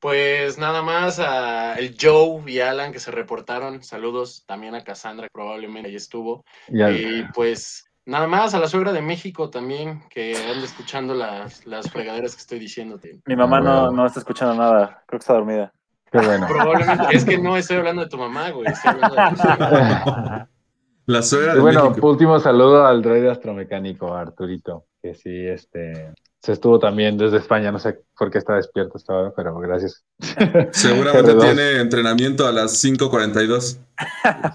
Pues 0.00 0.58
nada 0.58 0.82
más 0.82 1.18
a 1.18 1.74
el 1.74 1.96
Joe 2.00 2.42
y 2.46 2.60
Alan 2.60 2.92
que 2.92 3.00
se 3.00 3.10
reportaron. 3.10 3.82
Saludos 3.82 4.44
también 4.46 4.74
a 4.74 4.84
Cassandra, 4.84 5.26
que 5.26 5.32
probablemente 5.32 5.88
ahí 5.88 5.96
estuvo. 5.96 6.44
Y 6.68 7.22
pues 7.34 7.84
nada 8.04 8.26
más 8.26 8.54
a 8.54 8.58
la 8.58 8.68
suegra 8.68 8.92
de 8.92 9.02
México 9.02 9.50
también, 9.50 10.02
que 10.08 10.36
anda 10.36 10.64
escuchando 10.64 11.14
las, 11.14 11.66
las 11.66 11.90
fregaderas 11.90 12.34
que 12.34 12.40
estoy 12.40 12.58
diciéndote. 12.58 13.20
Mi 13.26 13.36
mamá 13.36 13.58
Ah, 13.58 13.60
no, 13.60 13.90
no 13.90 14.06
está 14.06 14.20
escuchando 14.20 14.54
nada, 14.54 15.02
creo 15.06 15.18
que 15.18 15.22
está 15.24 15.34
dormida. 15.34 15.72
Qué 16.12 16.18
bueno. 16.18 16.46
Probablemente, 16.48 17.04
es 17.16 17.24
que 17.24 17.38
no 17.38 17.56
estoy 17.56 17.76
hablando 17.78 18.02
de 18.02 18.08
tu 18.08 18.18
mamá, 18.18 18.50
güey. 18.50 18.66
Estoy 18.68 18.92
hablando 18.92 19.16
de 19.16 19.30
tu 19.30 19.36
suegra. 19.42 20.48
La 21.06 21.22
suegra 21.22 21.52
Y 21.52 21.56
de 21.56 21.60
bueno, 21.60 21.90
México. 21.90 22.08
último 22.08 22.40
saludo 22.40 22.84
al 22.84 23.00
droide 23.00 23.30
astromecánico, 23.30 24.12
Arturito, 24.12 24.86
que 25.00 25.14
sí, 25.14 25.46
este, 25.46 26.12
se 26.42 26.52
estuvo 26.52 26.80
también 26.80 27.16
desde 27.16 27.36
España, 27.36 27.70
no 27.70 27.78
sé 27.78 28.00
por 28.18 28.28
qué 28.28 28.38
está 28.38 28.56
despierto 28.56 28.94
hasta 28.96 29.12
ahora, 29.12 29.32
pero 29.36 29.56
gracias. 29.60 30.04
Seguramente 30.72 31.32
R2. 31.32 31.40
tiene 31.40 31.80
entrenamiento 31.80 32.44
a 32.48 32.50
las 32.52 32.82
5.42. 32.84 33.78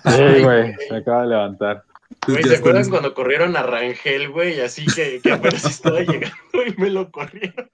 Sí, 0.03 0.43
güey, 0.43 0.75
se 0.89 0.95
acaba 0.95 1.21
de 1.21 1.27
levantar. 1.29 1.83
Güey, 2.27 2.39
Ya 2.43 2.43
¿se 2.43 2.47
está 2.55 2.59
acuerdan 2.59 2.81
listo. 2.81 2.91
cuando 2.91 3.13
corrieron 3.13 3.55
a 3.55 3.63
Rangel, 3.63 4.29
güey? 4.31 4.59
Así 4.59 4.85
que, 4.87 5.21
que 5.23 5.31
apenas 5.31 5.63
estaba 5.63 6.01
llegando 6.01 6.35
y 6.67 6.75
me 6.81 6.89
lo 6.89 7.09
corrieron. 7.11 7.69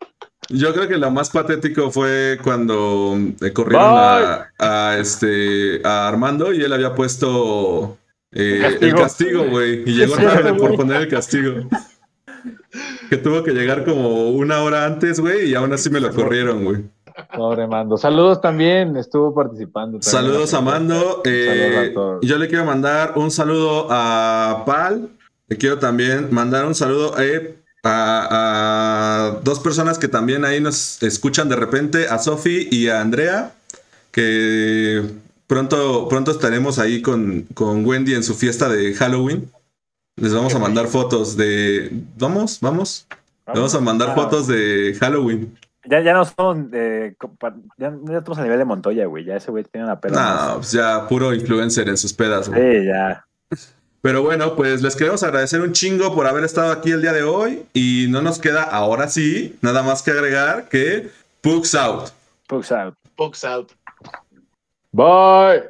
Yo 0.49 0.73
creo 0.73 0.87
que 0.87 0.97
lo 0.97 1.11
más 1.11 1.29
patético 1.29 1.91
fue 1.91 2.39
cuando 2.43 3.17
eh, 3.41 3.51
corrieron 3.53 3.85
a, 3.91 4.47
a, 4.59 4.97
este, 4.97 5.81
a 5.85 6.07
Armando 6.07 6.53
y 6.53 6.61
él 6.63 6.71
había 6.71 6.95
puesto 6.95 7.97
eh, 8.31 8.77
El 8.79 8.95
castigo. 8.95 9.43
güey. 9.49 9.83
Y 9.89 9.93
llegó 9.95 10.15
tarde 10.15 10.53
por 10.53 10.75
poner 10.75 11.01
el 11.01 11.07
castigo. 11.09 11.67
Que 13.09 13.17
tuvo 13.17 13.43
que 13.43 13.51
llegar 13.51 13.83
como 13.85 14.29
una 14.29 14.61
hora 14.61 14.85
antes, 14.85 15.19
güey, 15.19 15.49
y 15.49 15.55
aún 15.55 15.73
así 15.73 15.89
me 15.89 15.99
lo 15.99 16.13
corrieron, 16.13 16.63
güey. 16.63 16.83
Pobre 17.35 17.65
Mando. 17.65 17.97
Saludos 17.97 18.39
también, 18.41 18.95
estuvo 18.95 19.33
participando. 19.33 19.99
también 19.99 20.03
Saludos 20.03 20.53
a. 20.53 20.61
Mando. 20.61 21.21
eh, 21.25 21.47
Saludos 21.47 21.89
a 21.89 21.93
todos. 21.93 22.19
yo 22.21 22.37
le 22.37 22.47
quiero 22.47 22.65
mandar 22.65 23.13
un 23.15 23.31
saludo 23.31 23.87
a 23.89 24.63
Pal. 24.65 25.09
Le 25.47 25.57
quiero 25.57 25.79
también 25.79 26.27
mandar 26.31 26.65
un 26.65 26.75
saludo 26.75 27.15
eh, 27.19 27.57
a, 27.87 29.29
a 29.29 29.39
dos 29.43 29.59
personas 29.59 29.97
que 29.97 30.07
también 30.07 30.45
ahí 30.45 30.59
nos 30.61 31.01
escuchan 31.03 31.49
de 31.49 31.55
repente, 31.55 32.07
a 32.07 32.19
Sofi 32.19 32.67
y 32.71 32.87
a 32.89 33.01
Andrea, 33.01 33.53
que 34.11 35.03
pronto, 35.47 36.07
pronto 36.09 36.31
estaremos 36.31 36.79
ahí 36.79 37.01
con, 37.01 37.43
con 37.53 37.85
Wendy 37.85 38.13
en 38.15 38.23
su 38.23 38.35
fiesta 38.35 38.69
de 38.69 38.93
Halloween. 38.93 39.49
Les 40.15 40.33
vamos 40.33 40.55
a 40.55 40.59
mandar 40.59 40.87
fotos 40.87 41.37
de... 41.37 41.91
¿Vamos? 42.17 42.59
¿Vamos? 42.59 43.05
Les 43.47 43.55
vamos 43.55 43.75
a 43.75 43.79
mandar 43.79 44.15
fotos 44.15 44.47
de 44.47 44.97
Halloween. 44.99 45.55
Ya, 45.89 46.01
ya 46.01 46.11
no 46.13 46.25
somos, 46.25 46.57
compa- 47.17 47.55
ya, 47.77 47.93
ya 48.03 48.17
estamos 48.17 48.39
a 48.39 48.43
nivel 48.43 48.57
de 48.57 48.65
Montoya, 48.65 49.05
güey. 49.05 49.23
Ya 49.23 49.37
ese 49.37 49.51
güey 49.51 49.63
tiene 49.63 49.85
una 49.85 49.99
peda. 49.99 50.47
No, 50.49 50.55
pues 50.57 50.71
ya 50.73 51.07
puro 51.07 51.33
influencer 51.33 51.87
en 51.87 51.97
sus 51.97 52.11
pedas. 52.11 52.49
güey. 52.49 52.81
Sí, 52.81 52.87
ya. 52.87 53.25
Pero 54.07 54.23
bueno, 54.23 54.55
pues 54.55 54.81
les 54.81 54.95
queremos 54.95 55.21
agradecer 55.21 55.59
un 55.59 55.73
chingo 55.73 56.15
por 56.15 56.27
haber 56.27 56.45
estado 56.45 56.71
aquí 56.71 56.91
el 56.91 57.01
día 57.01 57.11
de 57.11 57.23
hoy. 57.23 57.65
Y 57.73 58.05
no 58.07 58.21
nos 58.21 58.39
queda 58.39 58.63
ahora 58.63 59.09
sí, 59.09 59.57
nada 59.61 59.83
más 59.83 60.01
que 60.01 60.11
agregar 60.11 60.69
que 60.69 61.09
Pugs 61.41 61.75
out. 61.75 62.11
Pugs 62.47 62.71
out. 62.71 62.95
Box 63.17 63.43
out. 63.43 63.73
Bye. 64.93 65.63